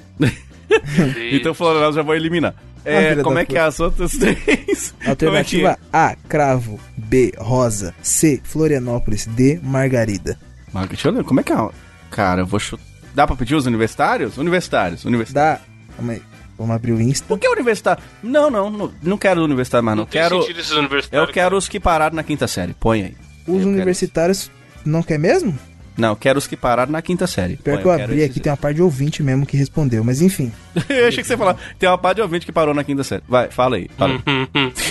Então 1.32 1.53
Florianópolis 1.53 1.95
já 1.95 2.01
vou 2.01 2.15
eliminar. 2.15 2.53
Ah, 2.86 2.89
É, 2.91 3.15
como 3.17 3.38
é 3.38 3.45
que 3.45 3.57
é 3.57 3.61
as 3.61 3.80
outras 3.80 4.11
três? 4.17 4.93
Alternativa 5.05 5.72
é 5.72 5.78
A, 5.91 6.15
cravo. 6.28 6.80
B, 6.97 7.34
rosa. 7.38 7.93
C, 8.01 8.39
Florianópolis. 8.43 9.26
D, 9.26 9.59
Margarida. 9.61 10.32
é? 10.32 10.49
Mas 10.72 10.88
Deixa 10.89 11.07
eu 11.09 11.13
ver, 11.13 11.24
como 11.24 11.39
é 11.39 11.43
que 11.43 11.51
é? 11.51 11.70
Cara, 12.11 12.41
eu 12.41 12.45
vou 12.45 12.59
chutar. 12.59 12.84
Dá 13.13 13.26
pra 13.28 13.36
pedir 13.36 13.55
os 13.55 13.65
universitários? 13.65 14.38
Universitários, 14.38 15.03
universitários. 15.05 15.61
Dá. 15.61 15.95
Calma 15.95 16.13
aí. 16.13 16.22
Vamos 16.57 16.76
abrir 16.76 16.91
o 16.93 17.01
Insta. 17.01 17.26
Por 17.28 17.39
que 17.39 17.47
universitário? 17.47 18.03
Não, 18.22 18.49
não, 18.51 18.70
não, 18.70 18.91
não 19.01 19.17
quero 19.17 19.43
universitário 19.43 19.84
mais, 19.84 19.97
não. 19.97 20.03
Não 20.03 20.09
quero, 20.09 20.41
sentido 20.41 20.59
esses 20.59 20.72
universitários. 20.72 21.28
eu 21.30 21.34
quero 21.34 21.57
os 21.57 21.67
que 21.67 21.80
pararam 21.80 22.15
na 22.15 22.24
quinta 22.24 22.47
série. 22.47 22.74
Põe 22.74 23.01
aí. 23.03 23.15
Eu 23.47 23.53
Os 23.55 23.59
quero 23.59 23.70
universitários 23.70 24.51
não 24.86 25.01
quer 25.01 25.17
mesmo? 25.17 25.57
Não, 26.00 26.10
eu 26.10 26.16
quero 26.16 26.39
os 26.39 26.47
que 26.47 26.56
pararam 26.56 26.91
na 26.91 27.02
quinta 27.02 27.28
série. 27.28 27.58
Pior 27.58 27.74
Põe, 27.76 27.82
que 27.82 27.88
eu 27.88 27.91
quero 27.91 28.04
abri 28.12 28.24
aqui, 28.24 28.39
tem 28.39 28.52
uma 28.52 28.58
parte 28.58 28.76
de 28.78 28.82
ouvinte 28.82 29.22
mesmo 29.22 29.45
que 29.45 29.58
respondeu. 29.58 30.04
Mas 30.04 30.22
enfim. 30.22 30.52
eu 30.89 31.08
achei 31.08 31.22
que 31.22 31.28
você 31.28 31.34
ia 31.34 31.38
falar. 31.38 31.58
Tem 31.78 31.89
uma 31.89 31.97
parte 31.97 32.16
de 32.18 32.22
ouvinte 32.22 32.45
que 32.45 32.52
parou 32.52 32.74
na 32.74 32.84
quinta 32.84 33.04
série. 33.04 33.24
Vai, 33.28 33.52
fala 33.52 33.76
aí. 33.76 33.89
Fala 33.97 34.14
aí. 34.14 34.20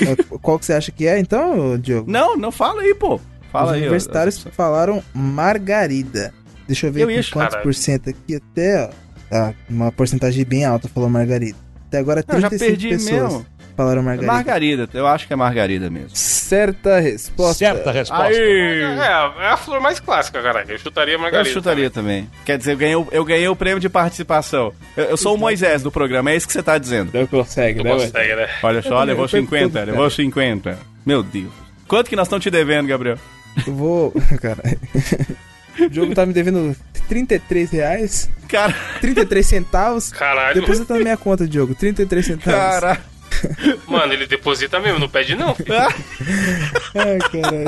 É, 0.07 0.39
Qual 0.41 0.59
que 0.59 0.67
você 0.67 0.73
acha 0.75 0.93
que 0.93 1.07
é, 1.07 1.19
então, 1.19 1.79
Diogo? 1.79 2.11
Não, 2.11 2.37
não 2.37 2.53
fala 2.53 2.83
aí, 2.83 2.95
pô. 2.95 3.21
Fala 3.51 3.69
Os 3.69 3.73
aí. 3.73 3.79
ó. 3.81 3.83
universitários 3.83 4.47
falaram 4.53 5.03
Margarida. 5.15 6.33
Deixa 6.67 6.87
eu 6.87 6.93
ver 6.93 7.03
Eu 7.03 7.07
quantos 7.09 7.31
caralho. 7.31 7.63
por 7.63 7.75
cento 7.75 8.11
aqui 8.11 8.37
até, 8.37 8.85
ó. 8.85 8.91
Ah, 9.31 9.53
uma 9.69 9.91
porcentagem 9.93 10.45
bem 10.45 10.65
alta 10.65 10.89
falou 10.89 11.09
Margarida. 11.09 11.57
Até 11.87 11.99
agora 11.99 12.25
Eu 12.27 12.41
já 12.41 12.49
35 12.51 12.59
perdi 12.59 12.89
pessoas 12.91 13.33
mesmo. 13.33 13.47
Falaram 13.79 14.01
É 14.03 14.05
Margarida. 14.05 14.33
Margarida, 14.33 14.89
eu 14.93 15.07
acho 15.07 15.27
que 15.27 15.33
é 15.33 15.37
Margarida 15.37 15.89
mesmo. 15.89 16.11
Certa 16.13 16.99
resposta. 16.99 17.55
Certa 17.59 17.93
resposta. 17.93 18.25
Aí! 18.27 18.83
É, 18.83 19.45
é 19.45 19.49
a 19.51 19.57
flor 19.57 19.81
mais 19.81 20.01
clássica, 20.01 20.43
caralho. 20.43 20.71
Eu 20.71 20.79
chutaria 20.79 21.15
Eu 21.15 21.19
Margarida. 21.21 21.49
chutaria 21.51 21.89
também. 21.89 22.29
Quer 22.45 22.59
dizer, 22.59 22.73
eu 22.73 22.77
ganhei, 22.77 22.97
o- 22.97 23.09
eu 23.13 23.25
ganhei 23.25 23.49
o 23.49 23.55
prêmio 23.55 23.79
de 23.79 23.89
participação. 23.89 24.73
Eu, 24.97 25.05
eu 25.05 25.17
sou 25.17 25.35
o 25.37 25.39
Moisés 25.39 25.81
do 25.83 25.93
programa, 25.93 26.31
é 26.33 26.37
isso 26.37 26.47
que 26.47 26.53
você 26.53 26.63
tá 26.63 26.77
dizendo. 26.77 27.11
Não 27.15 27.27
consegue, 27.27 27.83
Não 27.83 27.93
consegue, 27.99 28.35
né? 28.35 28.49
Olha 28.63 28.83
só, 28.83 29.03
levou 29.05 29.25
Eu 29.27 29.31
perco 29.31 29.47
50, 29.47 29.79
tudo, 29.81 29.91
levou 29.93 30.11
50. 30.11 30.79
Meu 31.07 31.23
Deus. 31.23 31.53
Quanto 31.87 32.11
que 32.11 32.17
nós 32.17 32.27
estamos 32.27 32.43
te 32.43 32.51
devendo, 32.51 32.89
Gabriel? 32.89 33.17
Eu 33.67 33.75
vou. 33.75 34.13
Cara. 34.43 34.59
o 35.89 35.95
jogo 35.95 36.15
tá 36.15 36.27
me 36.27 36.33
devendo 36.33 36.75
33 37.09 37.71
reais, 37.71 38.29
Cara, 38.49 38.75
33 39.01 39.47
centavos. 39.47 40.11
Caralho. 40.13 40.61
Deposita 40.61 40.95
na 40.95 41.01
minha 41.01 41.17
conta, 41.17 41.47
Diogo. 41.47 41.75
33 41.75 42.27
centavos. 42.27 42.81
cara. 42.81 42.99
Mano, 43.87 44.13
ele 44.13 44.27
deposita 44.27 44.81
mesmo, 44.81 44.99
não 44.99 45.09
pede 45.09 45.35
não. 45.35 45.55
filho. 45.55 45.69
Ai, 46.95 47.19
caralho. 47.31 47.65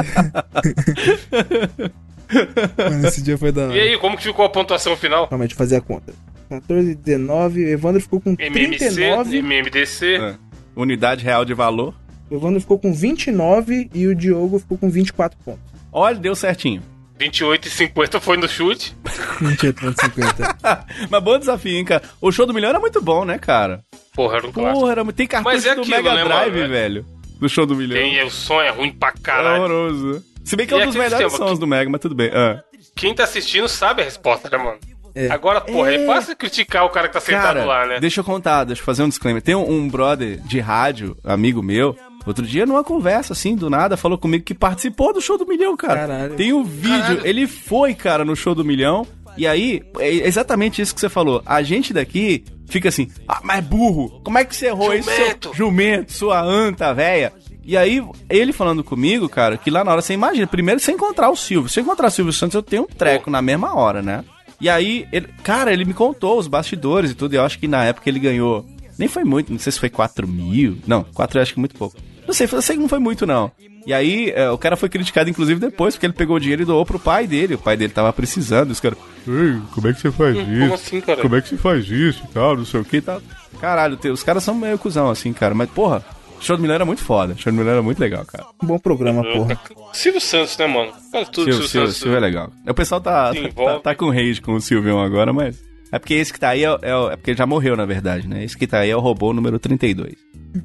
Mano, 2.90 3.08
esse 3.08 3.22
dia 3.22 3.36
foi 3.36 3.52
da 3.52 3.66
hora. 3.66 3.76
E 3.76 3.80
aí, 3.80 3.98
como 3.98 4.16
que 4.16 4.22
ficou 4.22 4.44
a 4.44 4.48
pontuação 4.48 4.96
final? 4.96 5.26
Calma 5.28 5.44
deixa 5.44 5.54
eu 5.54 5.58
fazer 5.58 5.76
a 5.76 5.80
conta. 5.80 6.12
14, 6.48 6.94
19. 6.94 7.64
O 7.64 7.68
Evandro 7.68 8.00
ficou 8.00 8.20
com 8.20 8.30
MMC, 8.30 8.78
39. 8.78 9.38
MMDC. 9.38 10.16
É. 10.16 10.34
Unidade 10.74 11.24
real 11.24 11.44
de 11.44 11.54
valor. 11.54 11.94
O 12.28 12.34
Evandro 12.34 12.60
ficou 12.60 12.78
com 12.78 12.92
29 12.92 13.90
e 13.92 14.06
o 14.06 14.14
Diogo 14.14 14.58
ficou 14.58 14.78
com 14.78 14.88
24 14.88 15.38
pontos. 15.44 15.62
Olha, 15.92 16.16
deu 16.16 16.34
certinho. 16.34 16.82
28 17.20 17.68
e 17.68 17.70
50 17.70 18.18
foi 18.18 18.38
no 18.38 18.48
chute. 18.48 18.96
28,50. 19.42 20.84
Mas 21.10 21.22
bom 21.22 21.38
desafio, 21.38 21.76
hein, 21.76 21.84
cara. 21.84 22.02
O 22.20 22.32
show 22.32 22.46
do 22.46 22.54
milhão 22.54 22.70
era 22.70 22.80
muito 22.80 23.00
bom, 23.02 23.26
né, 23.26 23.38
cara? 23.38 23.82
Porra, 24.14 24.38
era 24.38 24.46
um 24.46 24.52
clássico. 24.52 24.80
Porra, 24.80 24.92
era... 24.92 25.04
muito- 25.04 25.16
tem 25.16 25.26
cartucho 25.26 25.68
é 25.68 25.74
do 25.74 25.86
Mega 25.86 26.14
né, 26.14 26.24
Drive, 26.24 26.56
mano? 26.56 26.68
velho. 26.68 27.06
Do 27.38 27.48
show 27.48 27.66
do 27.66 27.76
milhão. 27.76 27.96
Tem, 28.00 28.22
o 28.24 28.30
som 28.30 28.60
é 28.60 28.70
ruim 28.70 28.90
pra 28.92 29.10
É 29.10 29.12
caralho. 29.22 29.62
horroroso. 29.64 30.24
Se 30.44 30.56
bem 30.56 30.66
que 30.66 30.72
é 30.74 30.78
E 30.78 30.82
um 30.82 30.86
dos 30.86 30.96
melhores 30.96 31.26
sistema 31.30 31.48
sons 31.48 31.58
do 31.58 31.66
Mega, 31.66 31.90
mas 31.90 32.00
tudo 32.00 32.14
bem. 32.14 32.30
Ah. 32.32 32.62
Quem 32.96 33.14
tá 33.14 33.24
assistindo 33.24 33.68
sabe 33.68 34.00
a 34.00 34.04
resposta, 34.06 34.48
né, 34.50 34.56
mano? 34.56 34.78
É. 35.14 35.28
Agora, 35.30 35.60
porra, 35.60 35.92
é 35.92 36.06
fácil 36.06 36.34
criticar 36.36 36.84
o 36.84 36.88
cara 36.88 37.08
que 37.08 37.14
tá 37.14 37.20
sentado 37.20 37.42
Cara, 37.54 37.64
lá, 37.64 37.86
né? 37.86 38.00
deixa 38.00 38.20
eu 38.20 38.24
contar, 38.24 38.64
deixa 38.64 38.80
eu 38.80 38.86
fazer 38.86 39.02
um 39.02 39.08
disclaimer. 39.08 39.42
Tem 39.42 39.54
um, 39.56 39.68
um 39.68 39.88
brother 39.88 40.38
de 40.46 40.60
rádio, 40.60 41.16
amigo 41.24 41.62
meu, 41.62 41.96
outro 42.26 42.46
dia 42.46 42.66
numa 42.66 42.84
conversa 42.84 43.32
assim, 43.32 43.54
do 43.54 43.70
nada, 43.70 43.96
falou 43.96 44.18
comigo 44.18 44.44
que 44.44 44.54
participou 44.54 45.12
do 45.12 45.20
show 45.20 45.38
do 45.38 45.46
milhão, 45.46 45.76
cara. 45.76 46.00
Caralho. 46.00 46.34
Tem 46.36 46.52
um 46.52 46.64
vídeo, 46.64 47.00
Caralho. 47.00 47.26
ele 47.26 47.46
foi, 47.46 47.94
cara, 47.94 48.24
no 48.24 48.36
show 48.36 48.54
do 48.54 48.64
milhão, 48.64 49.06
E 49.36 49.46
aí, 49.46 49.82
é 49.98 50.26
exatamente 50.26 50.82
isso 50.82 50.94
que 50.94 51.00
você 51.00 51.08
falou. 51.08 51.42
A 51.46 51.62
gente 51.62 51.92
daqui 51.92 52.44
fica 52.66 52.88
assim, 52.88 53.08
ah, 53.26 53.40
mas 53.42 53.64
burro, 53.64 54.20
como 54.22 54.38
é 54.38 54.44
que 54.44 54.54
você 54.54 54.66
errou 54.66 54.92
isso? 54.94 55.10
Jumento. 55.10 55.48
Seu 55.48 55.54
jumento, 55.54 56.12
sua 56.12 56.42
anta, 56.42 56.92
véia. 56.92 57.32
E 57.64 57.76
aí, 57.76 58.02
ele 58.28 58.52
falando 58.52 58.82
comigo, 58.82 59.28
cara, 59.28 59.56
que 59.56 59.70
lá 59.70 59.84
na 59.84 59.92
hora 59.92 60.02
você 60.02 60.12
imagina, 60.12 60.46
primeiro 60.46 60.80
você 60.80 60.92
encontrar 60.92 61.30
o 61.30 61.36
Silvio. 61.36 61.70
Se 61.70 61.78
eu 61.78 61.84
encontrar 61.84 62.08
o 62.08 62.10
Silvio 62.10 62.32
Santos, 62.32 62.54
eu 62.54 62.62
tenho 62.62 62.82
um 62.82 62.86
treco 62.86 63.30
na 63.30 63.40
mesma 63.40 63.74
hora, 63.74 64.02
né? 64.02 64.24
E 64.60 64.68
aí, 64.68 65.06
ele, 65.12 65.28
cara, 65.42 65.72
ele 65.72 65.84
me 65.84 65.94
contou 65.94 66.38
os 66.38 66.46
bastidores 66.46 67.12
e 67.12 67.14
tudo, 67.14 67.34
e 67.34 67.36
eu 67.36 67.44
acho 67.44 67.58
que 67.58 67.68
na 67.68 67.84
época 67.84 68.08
ele 68.10 68.18
ganhou. 68.18 68.66
Nem 68.98 69.08
foi 69.08 69.24
muito, 69.24 69.50
não 69.52 69.58
sei 69.58 69.72
se 69.72 69.80
foi 69.80 69.88
4 69.88 70.28
mil. 70.28 70.76
Não, 70.86 71.02
4 71.14 71.38
eu 71.38 71.42
acho 71.42 71.54
que 71.54 71.60
muito 71.60 71.74
pouco. 71.76 71.96
Não 72.30 72.34
sei, 72.34 72.48
eu 72.52 72.62
sei 72.62 72.76
que 72.76 72.82
não 72.82 72.88
foi 72.88 73.00
muito, 73.00 73.26
não. 73.26 73.50
E 73.84 73.92
aí, 73.92 74.30
é, 74.30 74.48
o 74.52 74.56
cara 74.56 74.76
foi 74.76 74.88
criticado, 74.88 75.28
inclusive, 75.28 75.58
depois, 75.58 75.96
porque 75.96 76.06
ele 76.06 76.12
pegou 76.12 76.36
o 76.36 76.38
dinheiro 76.38 76.62
e 76.62 76.64
doou 76.64 76.86
pro 76.86 76.96
pai 76.96 77.26
dele. 77.26 77.54
O 77.54 77.58
pai 77.58 77.76
dele 77.76 77.92
tava 77.92 78.12
precisando. 78.12 78.70
Os 78.70 78.78
caras, 78.78 78.96
ei, 79.26 79.60
como 79.74 79.88
é 79.88 79.92
que 79.92 80.00
você 80.00 80.12
faz 80.12 80.36
Como 80.36 80.64
isso? 80.64 80.74
assim, 80.74 81.00
cara? 81.00 81.22
Como 81.22 81.34
é 81.34 81.40
que 81.42 81.48
você 81.48 81.56
faz 81.56 81.90
isso 81.90 82.22
e 82.24 82.32
tal, 82.32 82.56
não 82.56 82.64
sei 82.64 82.78
o 82.78 82.84
que 82.84 82.98
e 82.98 83.00
tal. 83.00 83.20
Caralho, 83.60 83.98
os 84.12 84.22
caras 84.22 84.44
são 84.44 84.54
meio 84.54 84.78
cuzão, 84.78 85.10
assim, 85.10 85.32
cara. 85.32 85.56
Mas, 85.56 85.68
porra, 85.70 86.04
show 86.38 86.56
do 86.56 86.62
Milão 86.62 86.76
era 86.76 86.84
muito 86.84 87.02
foda. 87.02 87.34
Show 87.36 87.52
do 87.52 87.58
Milão 87.58 87.72
era 87.72 87.82
muito 87.82 87.98
legal, 87.98 88.24
cara. 88.24 88.46
Bom 88.62 88.78
programa, 88.78 89.24
porra. 89.24 89.60
Silvio 89.92 90.20
Santos, 90.20 90.56
né, 90.56 90.68
mano? 90.68 90.92
Cara, 91.10 91.26
tudo 91.26 91.50
Silvio, 91.50 91.52
Silvio, 91.52 91.68
Silvio, 91.68 91.86
Santos. 91.88 91.96
Silvio 91.96 92.16
é 92.16 92.20
legal. 92.20 92.52
O 92.64 92.74
pessoal 92.74 93.00
tá, 93.00 93.34
tá, 93.34 93.48
tá, 93.52 93.80
tá 93.80 93.94
com 93.96 94.08
rage 94.08 94.40
com 94.40 94.54
o 94.54 94.60
Silvião 94.60 95.02
agora, 95.02 95.32
mas... 95.32 95.58
É 95.93 95.99
porque 95.99 96.14
esse 96.14 96.32
que 96.32 96.38
tá 96.38 96.51
aí 96.51 96.64
é, 96.64 96.68
é, 96.68 97.12
é 97.12 97.16
porque 97.16 97.30
ele 97.32 97.38
já 97.38 97.47
morreu, 97.47 97.76
na 97.76 97.84
verdade, 97.84 98.28
né? 98.28 98.45
Esse 98.45 98.57
que 98.57 98.66
tá 98.66 98.78
aí 98.80 98.91
é 98.91 98.97
o 98.97 99.01
robô 99.01 99.32
número 99.32 99.59
32. 99.59 100.14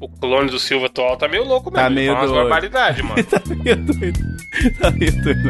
O 0.00 0.08
clone 0.08 0.50
do 0.50 0.58
Silvio 0.58 0.86
atual 0.86 1.16
tá 1.16 1.28
meio 1.28 1.44
louco 1.44 1.70
mesmo. 1.70 1.84
Tá 1.84 1.90
meio 1.90 2.12
umas 2.12 2.30
doido. 2.30 2.42
barbaridades, 2.42 3.04
mano. 3.04 3.22
tá 3.24 3.40
meio 3.48 3.76
doido. 3.76 4.18
Tá 4.80 4.90
meio 4.90 5.22
doido, 5.22 5.42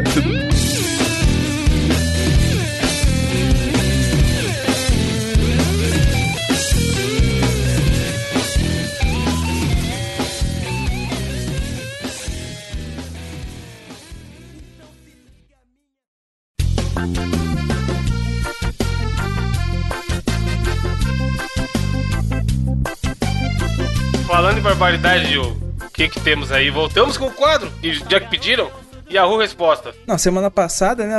barbaridade, 24.66 25.28
Diogo, 25.28 25.56
o 25.80 25.90
que 25.92 26.08
que 26.08 26.18
temos 26.18 26.50
aí? 26.50 26.70
Voltamos 26.70 27.16
com 27.16 27.26
o 27.26 27.30
quadro, 27.30 27.70
já 28.10 28.18
que 28.18 28.28
pediram. 28.28 28.68
Yahoo 29.08 29.38
Resposta. 29.38 29.94
Não, 30.04 30.18
semana 30.18 30.50
passada, 30.50 31.06
né? 31.06 31.14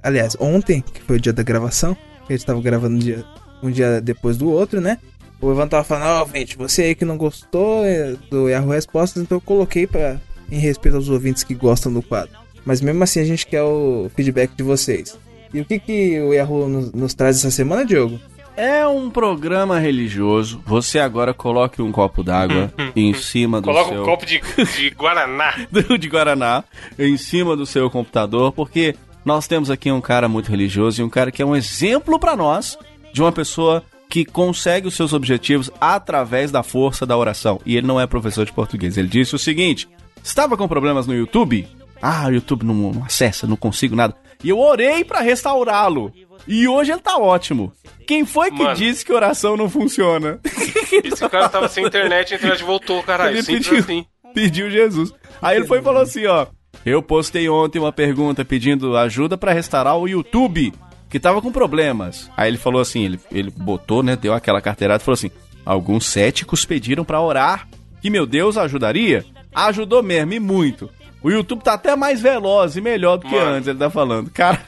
Aliás, 0.00 0.36
ontem, 0.38 0.80
que 0.80 1.02
foi 1.02 1.16
o 1.16 1.20
dia 1.20 1.32
da 1.32 1.42
gravação, 1.42 1.96
que 2.26 2.32
a 2.32 2.36
gente 2.36 2.46
tava 2.46 2.60
gravando 2.60 2.94
um 2.94 2.98
dia, 3.00 3.24
um 3.60 3.70
dia 3.72 4.00
depois 4.00 4.36
do 4.36 4.48
outro, 4.48 4.80
né? 4.80 4.98
O 5.40 5.50
Ivan 5.50 5.66
tava 5.66 5.82
falando, 5.82 6.22
ó, 6.22 6.28
gente, 6.32 6.56
você 6.56 6.82
aí 6.82 6.94
que 6.94 7.04
não 7.04 7.16
gostou 7.16 7.84
é, 7.84 8.14
do 8.30 8.48
Yahoo 8.48 8.70
Respostas, 8.70 9.20
então 9.20 9.38
eu 9.38 9.42
coloquei 9.42 9.88
pra, 9.88 10.20
em 10.48 10.58
respeito 10.60 10.96
aos 10.96 11.08
ouvintes 11.08 11.42
que 11.42 11.56
gostam 11.56 11.92
do 11.92 12.00
quadro. 12.02 12.38
Mas 12.64 12.80
mesmo 12.80 13.02
assim 13.02 13.18
a 13.18 13.24
gente 13.24 13.44
quer 13.48 13.62
o 13.62 14.08
feedback 14.14 14.52
de 14.54 14.62
vocês. 14.62 15.18
E 15.52 15.60
o 15.60 15.64
que 15.64 15.80
que 15.80 16.20
o 16.20 16.32
Yahoo 16.32 16.68
nos, 16.68 16.92
nos 16.92 17.14
traz 17.14 17.38
essa 17.38 17.50
semana, 17.50 17.84
Diogo? 17.84 18.20
É 18.56 18.86
um 18.86 19.10
programa 19.10 19.78
religioso. 19.78 20.62
Você 20.66 20.98
agora 20.98 21.32
coloque 21.32 21.80
um 21.80 21.90
copo 21.90 22.22
d'água 22.22 22.72
em 22.94 23.14
cima 23.14 23.60
do 23.60 23.66
Coloca 23.66 23.90
seu... 23.90 24.02
um 24.02 24.04
copo 24.04 24.26
de, 24.26 24.40
de 24.76 24.90
Guaraná. 24.90 25.54
de 25.98 26.08
Guaraná 26.08 26.64
em 26.98 27.16
cima 27.16 27.56
do 27.56 27.64
seu 27.64 27.88
computador, 27.90 28.52
porque 28.52 28.94
nós 29.24 29.46
temos 29.46 29.70
aqui 29.70 29.90
um 29.90 30.00
cara 30.00 30.28
muito 30.28 30.50
religioso 30.50 31.00
e 31.00 31.04
um 31.04 31.08
cara 31.08 31.30
que 31.30 31.40
é 31.40 31.46
um 31.46 31.56
exemplo 31.56 32.18
pra 32.18 32.36
nós 32.36 32.78
de 33.12 33.22
uma 33.22 33.32
pessoa 33.32 33.82
que 34.08 34.24
consegue 34.26 34.86
os 34.86 34.94
seus 34.94 35.14
objetivos 35.14 35.70
através 35.80 36.50
da 36.50 36.62
força 36.62 37.06
da 37.06 37.16
oração. 37.16 37.58
E 37.64 37.76
ele 37.76 37.86
não 37.86 37.98
é 37.98 38.06
professor 38.06 38.44
de 38.44 38.52
português. 38.52 38.98
Ele 38.98 39.08
disse 39.08 39.34
o 39.34 39.38
seguinte: 39.38 39.88
estava 40.22 40.56
com 40.56 40.68
problemas 40.68 41.06
no 41.06 41.14
YouTube? 41.14 41.66
Ah, 42.02 42.26
o 42.26 42.32
YouTube 42.32 42.64
não, 42.66 42.74
não 42.74 43.04
acessa, 43.04 43.46
não 43.46 43.56
consigo 43.56 43.96
nada. 43.96 44.14
E 44.44 44.50
eu 44.50 44.58
orei 44.58 45.04
pra 45.04 45.20
restaurá-lo. 45.20 46.12
E 46.46 46.66
hoje 46.66 46.92
ele 46.92 47.00
tá 47.00 47.16
ótimo. 47.16 47.72
Quem 48.06 48.24
foi 48.24 48.50
que 48.50 48.62
Mano. 48.62 48.74
disse 48.74 49.04
que 49.04 49.12
oração 49.12 49.56
não 49.56 49.68
funciona? 49.68 50.40
Esse 51.04 51.28
cara 51.28 51.48
tava 51.48 51.68
sem 51.68 51.86
internet 51.86 52.34
a 52.34 52.36
internet 52.36 52.62
voltou, 52.64 53.02
caralho. 53.02 53.36
Ele 53.38 53.42
pediu, 53.46 53.78
assim. 53.78 54.04
pediu 54.34 54.70
Jesus. 54.70 55.12
Aí 55.40 55.56
ele 55.56 55.66
foi 55.66 55.78
e 55.78 55.82
falou 55.82 56.02
assim, 56.02 56.26
ó. 56.26 56.46
Eu 56.84 57.00
postei 57.02 57.48
ontem 57.48 57.78
uma 57.78 57.92
pergunta 57.92 58.44
pedindo 58.44 58.96
ajuda 58.96 59.38
pra 59.38 59.52
restaurar 59.52 59.96
o 59.96 60.08
YouTube, 60.08 60.72
que 61.08 61.20
tava 61.20 61.40
com 61.40 61.52
problemas. 61.52 62.28
Aí 62.36 62.50
ele 62.50 62.58
falou 62.58 62.80
assim, 62.80 63.04
ele, 63.04 63.20
ele 63.30 63.50
botou, 63.50 64.02
né, 64.02 64.16
deu 64.16 64.34
aquela 64.34 64.60
carteirada 64.60 65.00
e 65.00 65.04
falou 65.04 65.14
assim: 65.14 65.30
"Alguns 65.64 66.06
céticos 66.06 66.64
pediram 66.64 67.04
pra 67.04 67.20
orar, 67.20 67.68
que 68.00 68.10
meu 68.10 68.26
Deus 68.26 68.56
ajudaria?" 68.56 69.24
Ajudou 69.54 70.02
mesmo 70.02 70.32
e 70.32 70.40
muito. 70.40 70.90
O 71.22 71.30
YouTube 71.30 71.62
tá 71.62 71.74
até 71.74 71.94
mais 71.94 72.20
veloz 72.20 72.74
e 72.74 72.80
melhor 72.80 73.16
do 73.18 73.26
que 73.28 73.34
Mano. 73.34 73.50
antes, 73.52 73.68
ele 73.68 73.78
tá 73.78 73.88
falando. 73.90 74.28
Cara, 74.30 74.60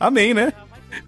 amém, 0.00 0.34
né? 0.34 0.52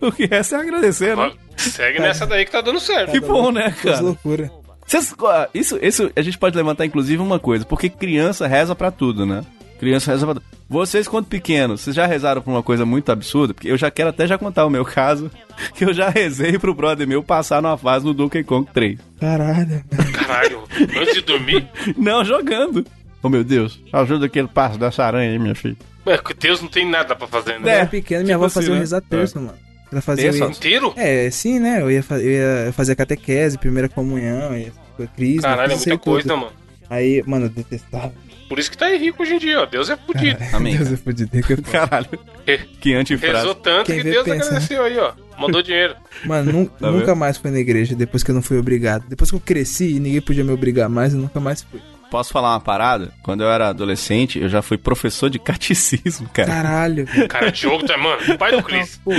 O 0.01 0.11
que 0.11 0.27
resta 0.27 0.57
é 0.57 0.61
agradecer, 0.61 1.17
né? 1.17 1.33
Segue 1.57 2.01
nessa 2.01 2.27
daí 2.27 2.45
que 2.45 2.51
tá 2.51 2.61
dando 2.61 2.81
certo. 2.81 3.13
Que 3.13 3.21
bom, 3.21 3.51
né, 3.53 3.71
Que 3.71 3.89
cara? 3.89 4.01
loucura. 4.01 4.51
Vocês- 4.87 5.15
ah, 5.25 5.49
isso, 5.55 5.79
isso 5.83 6.11
a 6.15 6.23
gente 6.23 6.39
pode 6.39 6.57
levantar, 6.57 6.85
inclusive, 6.85 7.21
uma 7.23 7.39
coisa, 7.39 7.65
porque 7.65 7.89
criança 7.89 8.47
reza 8.47 8.75
pra 8.75 8.91
tudo, 8.91 9.25
né? 9.25 9.43
Criança 9.79 10.11
reza 10.13 10.25
pra 10.27 10.35
tudo. 10.35 10.47
Vocês, 10.69 11.07
quando 11.07 11.27
pequenos, 11.27 11.81
vocês 11.83 11.95
já 11.95 12.07
rezaram 12.07 12.41
pra 12.43 12.53
uma 12.53 12.63
coisa 12.63 12.85
muito 12.85 13.11
absurda? 13.13 13.55
Porque 13.55 13.71
eu 13.71 13.77
já 13.79 13.89
quero 13.91 14.09
até 14.11 14.27
já 14.27 14.37
contar 14.37 14.67
o 14.67 14.71
meu 14.71 14.85
caso, 14.85 15.31
que 15.77 15.85
eu 15.85 15.93
já 15.95 16.09
rezei 16.09 16.59
pro 16.59 16.75
brother 16.75 17.07
meu 17.07 17.23
passar 17.23 17.63
numa 17.63 17.79
fase 17.79 18.05
no 18.05 18.13
Donkey 18.13 18.43
Kong 18.43 18.69
3. 18.73 18.99
Caralho. 19.21 19.85
Caralho, 20.13 20.63
antes 21.01 21.15
de 21.15 21.21
dormir, 21.23 21.67
Não, 21.97 22.25
jogando. 22.25 22.85
Oh, 23.23 23.29
meu 23.29 23.43
Deus, 23.43 23.81
ajuda 23.93 24.27
aquele 24.27 24.49
passo 24.49 24.79
dessa 24.79 25.05
aranha 25.05 25.31
aí, 25.33 25.39
minha 25.39 25.55
filha. 25.55 25.77
é, 26.07 26.17
que 26.19 26.33
Deus 26.35 26.61
não 26.63 26.69
tem 26.69 26.89
nada 26.89 27.17
pra 27.17 27.27
fazer, 27.27 27.59
né? 27.59 27.61
eu 27.65 27.69
É, 27.69 27.75
era 27.79 27.87
pequeno, 27.87 28.23
minha 28.25 28.35
tipo 28.37 28.45
avó 28.45 28.53
fazia 28.53 28.69
assim, 28.69 28.71
o 28.71 28.75
né? 28.75 28.81
rezar 28.81 29.01
terço, 29.01 29.41
mano. 29.41 29.59
Ela 29.93 30.01
fazia 30.03 30.31
Terço? 30.33 30.45
o... 30.45 30.51
Inteiro? 30.51 30.93
É, 30.97 31.31
sim, 31.31 31.61
né? 31.61 31.81
Eu 31.81 31.91
ia, 31.91 32.03
fa- 32.03 32.19
eu 32.19 32.67
ia 32.67 32.73
fazer 32.73 32.93
a 32.93 32.97
catequese, 32.97 33.57
primeira 33.57 33.89
comunhão, 33.89 34.57
ia 34.57 34.73
crisma. 35.15 35.43
Caralho, 35.43 35.71
é 35.71 35.75
aí 35.75 35.79
muita 35.79 35.99
coisa, 35.99 36.29
tudo. 36.29 36.41
mano. 36.41 36.53
Aí, 36.91 37.23
mano, 37.27 37.47
eu 37.47 37.51
detestava. 37.51 38.13
Por 38.49 38.59
isso 38.59 38.71
que 38.71 38.77
tá 38.77 38.89
rico 38.89 39.23
hoje 39.23 39.35
em 39.35 39.39
dia, 39.39 39.61
ó. 39.61 39.67
Deus 39.67 39.89
é 39.89 39.97
fudido. 39.97 40.39
Amém. 40.53 40.77
Deus 40.77 40.93
é 40.93 40.97
fudido. 40.97 41.31
que 41.43 41.53
eu- 41.53 41.63
Caralho, 41.71 42.09
que 42.81 42.95
antifrase. 42.95 43.35
Rezou 43.37 43.55
tanto 43.55 43.87
Quem 43.87 43.99
que 43.99 44.11
Deus 44.11 44.25
pensa, 44.25 44.37
né? 44.39 44.45
agradeceu 44.47 44.83
aí, 44.83 44.99
ó. 44.99 45.13
Mandou 45.39 45.63
dinheiro. 45.63 45.95
Mano, 46.25 46.53
nu- 46.53 46.67
Tá 46.67 46.91
nunca 46.91 47.07
vendo? 47.07 47.17
mais 47.17 47.37
fui 47.37 47.51
na 47.53 47.59
igreja 47.59 47.95
depois 47.95 48.23
que 48.25 48.31
eu 48.31 48.35
não 48.35 48.43
fui 48.43 48.59
obrigado. 48.59 49.05
Depois 49.09 49.31
que 49.31 49.37
eu 49.37 49.41
cresci 49.41 49.97
e 49.97 50.01
ninguém 50.01 50.21
podia 50.21 50.43
me 50.45 50.51
obrigar 50.53 50.89
mais, 50.89 51.13
eu 51.15 51.21
nunca 51.21 51.39
mais 51.41 51.63
fui. 51.63 51.81
Posso 52.11 52.33
falar 52.33 52.55
uma 52.55 52.61
parada? 52.61 53.13
Quando 53.23 53.43
eu 53.43 53.51
era 53.51 53.69
adolescente, 53.69 54.39
eu 54.39 54.49
já 54.49 54.63
fui 54.63 54.79
professor 54.79 55.29
de 55.29 55.39
catecismo, 55.39 56.29
cara. 56.33 56.49
Caralho. 56.49 57.07
Cara, 57.29 57.51
Diogo 57.51 57.85
tá, 57.85 57.99
mano, 57.99 58.39
pai 58.39 58.53
do 58.53 58.63
Cris. 58.63 59.01
Pô, 59.05 59.11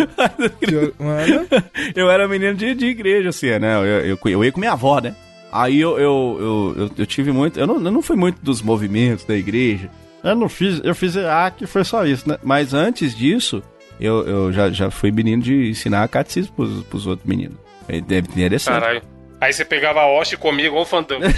Diogo, 0.65 0.93
mano, 0.99 1.47
Eu 1.95 2.09
era 2.09 2.27
menino 2.27 2.55
de, 2.55 2.73
de 2.73 2.85
igreja, 2.85 3.29
assim, 3.29 3.47
né? 3.59 3.75
Eu, 3.75 3.85
eu, 3.85 4.19
eu 4.25 4.43
ia 4.43 4.51
com 4.51 4.59
minha 4.59 4.73
avó, 4.73 4.99
né? 4.99 5.15
Aí 5.51 5.79
eu, 5.79 5.97
eu, 5.97 6.38
eu, 6.39 6.75
eu, 6.83 6.91
eu 6.97 7.05
tive 7.05 7.31
muito. 7.31 7.59
Eu 7.59 7.67
não, 7.67 7.75
eu 7.75 7.91
não 7.91 8.01
fui 8.01 8.15
muito 8.15 8.41
dos 8.41 8.61
movimentos 8.61 9.25
da 9.25 9.35
igreja. 9.35 9.89
Eu 10.23 10.35
não 10.35 10.49
fiz. 10.49 10.81
Eu 10.83 10.93
fiz 10.93 11.15
A 11.17 11.49
que 11.51 11.65
foi 11.65 11.83
só 11.83 12.05
isso, 12.05 12.27
né? 12.27 12.38
Mas 12.43 12.73
antes 12.73 13.15
disso, 13.15 13.63
eu, 13.99 14.27
eu 14.27 14.53
já, 14.53 14.69
já 14.69 14.91
fui 14.91 15.11
menino 15.11 15.41
de 15.41 15.69
ensinar 15.69 16.07
catecismo 16.09 16.53
pros, 16.55 16.83
pros 16.83 17.07
outros 17.07 17.27
meninos. 17.27 17.57
É 17.88 18.01
deve 18.01 18.27
ter 18.27 18.33
interessante. 18.39 18.79
Caralho. 18.79 19.16
Aí 19.39 19.53
você 19.53 19.63
pegava 19.65 20.01
a 20.01 20.07
hoste 20.07 20.35
e 20.35 20.38
comia 20.38 20.67
igual 20.67 20.83
o 20.83 20.85
fandango. 20.85 21.25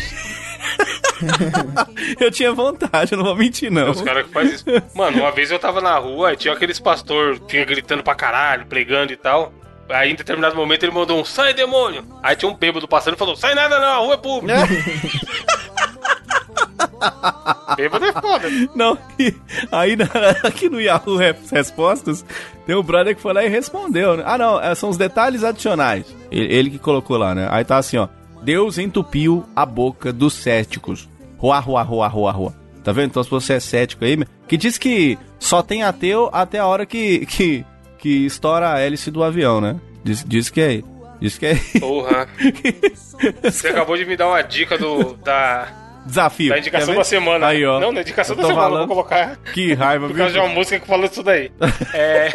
Eu 2.19 2.31
tinha 2.31 2.53
vontade, 2.53 3.11
eu 3.11 3.17
não 3.17 3.25
vou 3.25 3.35
mentir, 3.35 3.69
não. 3.69 3.91
Os 3.91 4.01
caras 4.01 4.25
que 4.25 4.31
fazem 4.31 4.53
isso. 4.55 4.63
Mano, 4.95 5.19
uma 5.19 5.31
vez 5.31 5.51
eu 5.51 5.59
tava 5.59 5.81
na 5.81 5.97
rua 5.97 6.31
e 6.31 6.37
tinha 6.37 6.53
aqueles 6.53 6.79
pastor 6.79 7.37
fica 7.47 7.65
gritando 7.65 8.01
pra 8.01 8.15
caralho, 8.15 8.65
pregando 8.67 9.11
e 9.11 9.17
tal. 9.17 9.51
Aí 9.89 10.11
em 10.11 10.15
determinado 10.15 10.55
momento 10.55 10.83
ele 10.83 10.93
mandou 10.93 11.19
um 11.19 11.25
sai 11.25 11.53
demônio. 11.53 12.05
Aí 12.23 12.37
tinha 12.37 12.49
um 12.49 12.55
bêbado 12.55 12.87
passando 12.87 13.15
e 13.15 13.17
falou: 13.17 13.35
sai 13.35 13.53
nada 13.53 13.79
não, 13.79 13.87
a 13.87 13.97
rua 13.97 14.13
é 14.13 14.17
pública. 14.17 14.59
bêbado 17.75 18.05
é 18.05 18.13
foda. 18.13 18.47
Não, 18.75 18.97
e 19.17 19.35
aí 19.71 19.95
na- 19.97 20.05
aqui 20.43 20.69
no 20.69 20.79
Yahoo 20.79 21.17
Res- 21.17 21.49
Respostas, 21.51 22.23
tem 22.65 22.75
um 22.75 22.83
brother 22.83 23.15
que 23.15 23.21
foi 23.21 23.33
lá 23.33 23.43
e 23.43 23.49
respondeu, 23.49 24.17
né? 24.17 24.23
Ah, 24.25 24.37
não, 24.37 24.61
é, 24.61 24.73
são 24.75 24.89
os 24.89 24.97
detalhes 24.97 25.43
adicionais. 25.43 26.05
Ele, 26.31 26.53
ele 26.53 26.69
que 26.71 26.79
colocou 26.79 27.17
lá, 27.17 27.33
né? 27.33 27.47
Aí 27.51 27.63
tá 27.63 27.77
assim, 27.77 27.97
ó. 27.97 28.07
Deus 28.43 28.77
entupiu 28.77 29.45
a 29.55 29.65
boca 29.65 30.13
dos 30.13 30.33
céticos. 30.33 31.09
Ruá, 31.37 31.59
ruá, 31.59 31.81
ruá, 31.81 32.07
ruá, 32.07 32.31
ruá. 32.31 32.53
Tá 32.83 32.91
vendo? 32.91 33.07
Então 33.07 33.23
se 33.23 33.29
você 33.29 33.53
é 33.53 33.59
cético 33.59 34.05
aí, 34.05 34.17
que 34.47 34.57
diz 34.57 34.77
que 34.77 35.17
só 35.37 35.61
tem 35.61 35.83
ateu 35.83 36.29
até 36.31 36.59
a 36.59 36.65
hora 36.65 36.85
que, 36.85 37.25
que, 37.25 37.65
que 37.97 38.25
estoura 38.25 38.73
a 38.73 38.79
hélice 38.79 39.11
do 39.11 39.23
avião, 39.23 39.59
né? 39.59 39.79
Diz, 40.03 40.23
diz 40.25 40.49
que 40.49 40.61
é. 40.61 40.81
Diz 41.19 41.37
que 41.37 41.45
é. 41.47 41.55
Porra. 41.79 42.27
Você 43.43 43.67
acabou 43.67 43.97
de 43.97 44.05
me 44.05 44.15
dar 44.15 44.29
uma 44.29 44.41
dica 44.41 44.77
do, 44.77 45.13
da, 45.15 45.67
Desafio. 46.05 46.49
Da 46.49 46.57
indicação 46.59 46.95
da 46.95 47.03
semana. 47.03 47.47
Aí, 47.47 47.65
ó. 47.65 47.79
Não, 47.79 47.91
na 47.91 48.01
indicação 48.01 48.35
da 48.35 48.43
semana, 48.43 48.61
falando. 48.61 48.87
vou 48.87 48.95
colocar. 48.97 49.37
Que 49.53 49.73
raiva, 49.73 50.07
Por 50.07 50.13
viu? 50.13 50.23
causa 50.23 50.33
de 50.33 50.39
uma 50.39 50.49
música 50.49 50.79
que 50.79 50.87
falou 50.87 51.07
disso 51.07 51.23
daí. 51.23 51.51
É... 51.93 52.29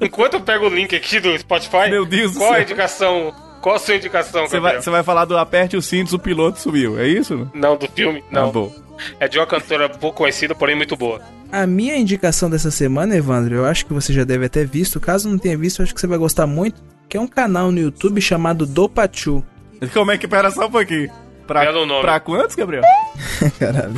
Enquanto 0.00 0.34
eu 0.34 0.40
pego 0.40 0.66
o 0.66 0.68
link 0.68 0.94
aqui 0.94 1.20
do 1.20 1.36
Spotify, 1.38 1.90
Meu 1.90 2.04
Deus 2.04 2.32
do 2.32 2.38
qual 2.38 2.50
a 2.50 2.54
céu. 2.54 2.62
indicação? 2.62 3.34
Qual 3.60 3.76
a 3.76 3.78
sua 3.78 3.94
indicação, 3.94 4.46
Você 4.46 4.58
vai, 4.58 4.80
vai 4.80 5.02
falar 5.04 5.24
do 5.24 5.38
aperte 5.38 5.76
os 5.76 5.86
cintos, 5.86 6.12
o 6.12 6.18
piloto 6.18 6.58
sumiu. 6.58 6.98
É 6.98 7.06
isso? 7.06 7.48
Não, 7.54 7.76
do 7.76 7.88
filme? 7.88 8.22
Não. 8.30 8.42
Não. 8.46 8.50
bom. 8.52 8.72
É 9.20 9.28
de 9.28 9.38
uma 9.38 9.46
cantora 9.46 9.88
pouco 9.88 10.18
conhecida, 10.18 10.54
porém 10.54 10.74
muito 10.74 10.96
boa. 10.96 11.20
A 11.50 11.66
minha 11.66 11.96
indicação 11.96 12.48
dessa 12.50 12.70
semana, 12.70 13.14
Evandro, 13.16 13.54
eu 13.54 13.64
acho 13.64 13.86
que 13.86 13.92
você 13.92 14.12
já 14.12 14.24
deve 14.24 14.48
ter 14.48 14.66
visto. 14.66 14.98
Caso 14.98 15.28
não 15.28 15.38
tenha 15.38 15.56
visto, 15.56 15.80
eu 15.80 15.84
acho 15.84 15.94
que 15.94 16.00
você 16.00 16.06
vai 16.06 16.18
gostar 16.18 16.46
muito. 16.46 16.82
Que 17.08 17.16
é 17.16 17.20
um 17.20 17.26
canal 17.26 17.70
no 17.70 17.78
YouTube 17.78 18.20
chamado 18.20 18.66
Dopachu. 18.66 19.44
Como 19.92 20.10
é 20.10 20.18
que 20.18 20.26
pera 20.26 20.50
só 20.50 20.66
um 20.66 20.70
pouquinho? 20.70 21.10
Pra, 21.46 21.60
Belo 21.60 21.84
nome. 21.86 22.02
pra 22.02 22.20
quantos, 22.20 22.54
Gabriel? 22.54 22.82
Caralho. 23.58 23.94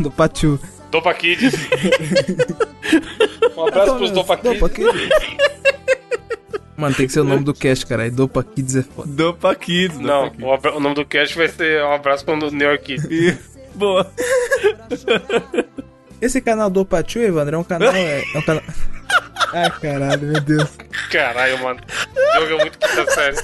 Dopachu. 0.00 0.58
Dopa 0.90 1.12
Kids. 1.14 1.52
um 3.56 3.66
abraço 3.66 3.96
pros 3.96 4.10
Dopa 4.10 4.36
Kids. 4.36 4.60
Dopa 4.60 4.68
Kids. 4.74 5.08
Mano, 6.76 6.94
tem 6.94 7.06
que 7.06 7.12
ser 7.12 7.20
o 7.20 7.24
nome 7.24 7.44
do 7.44 7.54
cast, 7.54 7.86
cara. 7.86 8.10
Dopa 8.10 8.42
Kids 8.44 8.76
é 8.76 8.82
foda. 8.82 9.08
Dopa 9.08 9.54
Kids. 9.54 9.98
Dopa 9.98 10.06
Não, 10.08 10.30
Kids. 10.30 10.44
o, 10.72 10.76
o 10.76 10.80
nome 10.80 10.94
do 10.94 11.04
cast 11.04 11.36
vai 11.36 11.48
ser 11.48 11.82
Um 11.82 11.92
abraço 11.92 12.24
pro 12.24 12.36
New 12.36 12.68
York 12.68 12.84
Kids. 12.84 13.38
Boa. 13.74 14.10
Esse 16.20 16.40
canal 16.40 16.70
Dopachu, 16.70 17.18
Evandro, 17.18 17.56
é 17.56 17.58
um 17.58 17.64
canal. 17.64 17.92
É, 17.92 18.22
é 18.34 18.38
um 18.38 18.42
canal. 18.42 18.62
Ai, 19.54 19.70
caralho, 19.70 20.26
meu 20.26 20.40
Deus. 20.40 20.70
Caralho, 21.10 21.62
mano. 21.62 21.80
O 22.36 22.40
jogo 22.40 22.54
é 22.54 22.64
muito 22.64 22.78
quinta 22.78 23.10
série. 23.12 23.36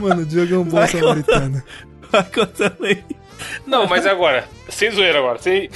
Mano, 0.00 0.22
o 0.22 0.26
Diogo 0.26 0.54
é 0.54 0.58
um 0.58 0.64
bom 0.64 0.78
Vai 0.78 0.88
samaritano. 0.88 1.62
Vai 2.10 2.24
contando 2.24 2.84
aí. 2.84 3.04
Não, 3.66 3.86
mas 3.86 4.04
agora, 4.04 4.48
sem 4.68 4.90
zoeira 4.90 5.20
agora, 5.20 5.38
sem. 5.38 5.70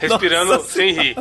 Respirando 0.00 0.52
Nossa 0.52 0.68
sem 0.68 0.92
rir. 0.92 1.16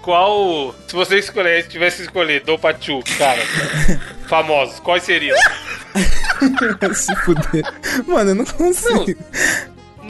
Qual. 0.00 0.74
Se 0.86 0.94
você 0.94 1.18
escolher, 1.18 1.66
tivesse 1.66 1.96
que 1.96 2.02
escolher 2.04 2.42
Dopachu, 2.44 3.02
cara, 3.18 3.42
famosos, 4.28 4.78
quais 4.80 5.02
seriam? 5.02 5.36
Se 6.94 7.14
fuder. 7.16 7.64
Mano, 8.06 8.30
eu 8.30 8.34
não 8.34 8.44
consigo. 8.44 9.14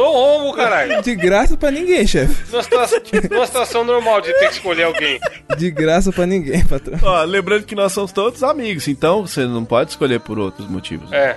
No 0.03 0.11
homo, 0.13 0.53
caralho. 0.55 1.01
De 1.03 1.15
graça 1.15 1.57
pra 1.57 1.71
ninguém, 1.71 2.05
chefe. 2.07 2.51
Numa 2.51 2.63
situação, 2.63 2.99
numa 3.31 3.47
situação 3.47 3.85
normal 3.85 4.21
de 4.21 4.33
ter 4.35 4.49
que 4.49 4.55
escolher 4.55 4.83
alguém. 4.85 5.21
De 5.57 5.71
graça 5.71 6.11
pra 6.13 6.27
ninguém, 6.27 6.65
patrão. 6.65 6.99
Ó, 7.03 7.23
lembrando 7.23 7.65
que 7.65 7.75
nós 7.75 7.93
somos 7.93 8.11
todos 8.13 8.43
amigos, 8.43 8.89
então 8.89 9.25
você 9.27 9.45
não 9.47 9.65
pode 9.65 9.91
escolher 9.91 10.19
por 10.21 10.39
outros 10.39 10.69
motivos. 10.69 11.13
É. 11.13 11.37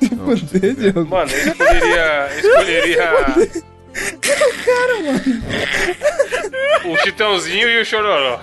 Fuder, 0.00 0.74
Diogo. 0.74 1.06
Mano, 1.06 1.30
eu 1.32 1.48
escolheria. 1.48 2.28
Escolheria. 2.36 3.64
O 6.84 6.96
Chitãozinho 7.04 7.68
e 7.68 7.80
o 7.80 7.84
Chororó. 7.84 8.40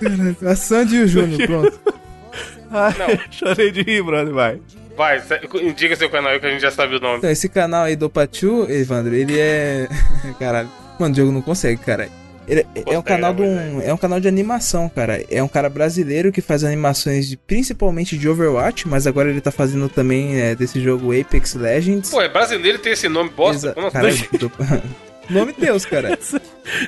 Caralho, 0.00 0.36
A 0.46 0.56
Sandy 0.56 0.96
e 0.96 1.02
o 1.02 1.08
Júnior, 1.08 1.46
pronto. 1.46 1.80
Ai, 2.70 2.94
Não. 2.98 3.18
chorei 3.30 3.70
de 3.70 3.82
rir, 3.82 4.02
brother, 4.02 4.34
vai. 4.34 4.60
Vai, 4.96 5.22
indica 5.62 5.96
seu 5.96 6.10
canal 6.10 6.32
aí 6.32 6.40
que 6.40 6.46
a 6.46 6.50
gente 6.50 6.60
já 6.60 6.70
sabe 6.70 6.96
o 6.96 7.00
nome. 7.00 7.18
Então, 7.18 7.30
esse 7.30 7.48
canal 7.48 7.84
aí 7.84 7.96
do 7.96 8.10
Pachu, 8.10 8.66
Evandro, 8.70 9.14
ele 9.14 9.38
é. 9.38 9.88
Caralho. 10.38 10.68
Mano, 10.98 11.12
o 11.12 11.14
Diogo 11.14 11.32
não 11.32 11.42
consegue, 11.42 11.80
cara. 11.80 12.08
Ele 12.46 12.60
é, 12.74 12.94
é 12.94 12.98
um 12.98 13.02
canal 13.02 13.32
de 13.32 13.42
né, 13.42 13.70
um, 13.72 13.80
é 13.80 13.94
um 13.94 13.96
canal 13.96 14.18
de 14.20 14.26
animação, 14.28 14.88
cara. 14.88 15.24
É 15.30 15.42
um 15.42 15.48
cara 15.48 15.68
brasileiro 15.70 16.32
que 16.32 16.40
faz 16.40 16.64
animações 16.64 17.28
de, 17.28 17.36
principalmente 17.36 18.18
de 18.18 18.28
Overwatch, 18.28 18.86
mas 18.88 19.06
agora 19.06 19.30
ele 19.30 19.40
tá 19.40 19.52
fazendo 19.52 19.88
também 19.88 20.40
é, 20.40 20.54
desse 20.54 20.80
jogo 20.80 21.18
Apex 21.18 21.54
Legends. 21.54 22.10
Pô, 22.10 22.20
é 22.20 22.28
brasileiro 22.28 22.78
e 22.78 22.80
tem 22.80 22.92
esse 22.92 23.08
nome 23.08 23.30
bosta? 23.30 23.68
Exa- 23.68 23.74
Como 23.74 23.86
assim? 23.86 24.26
Caralho, 24.28 24.82
Nome 25.30 25.54
Deus, 25.56 25.86
cara. 25.86 26.18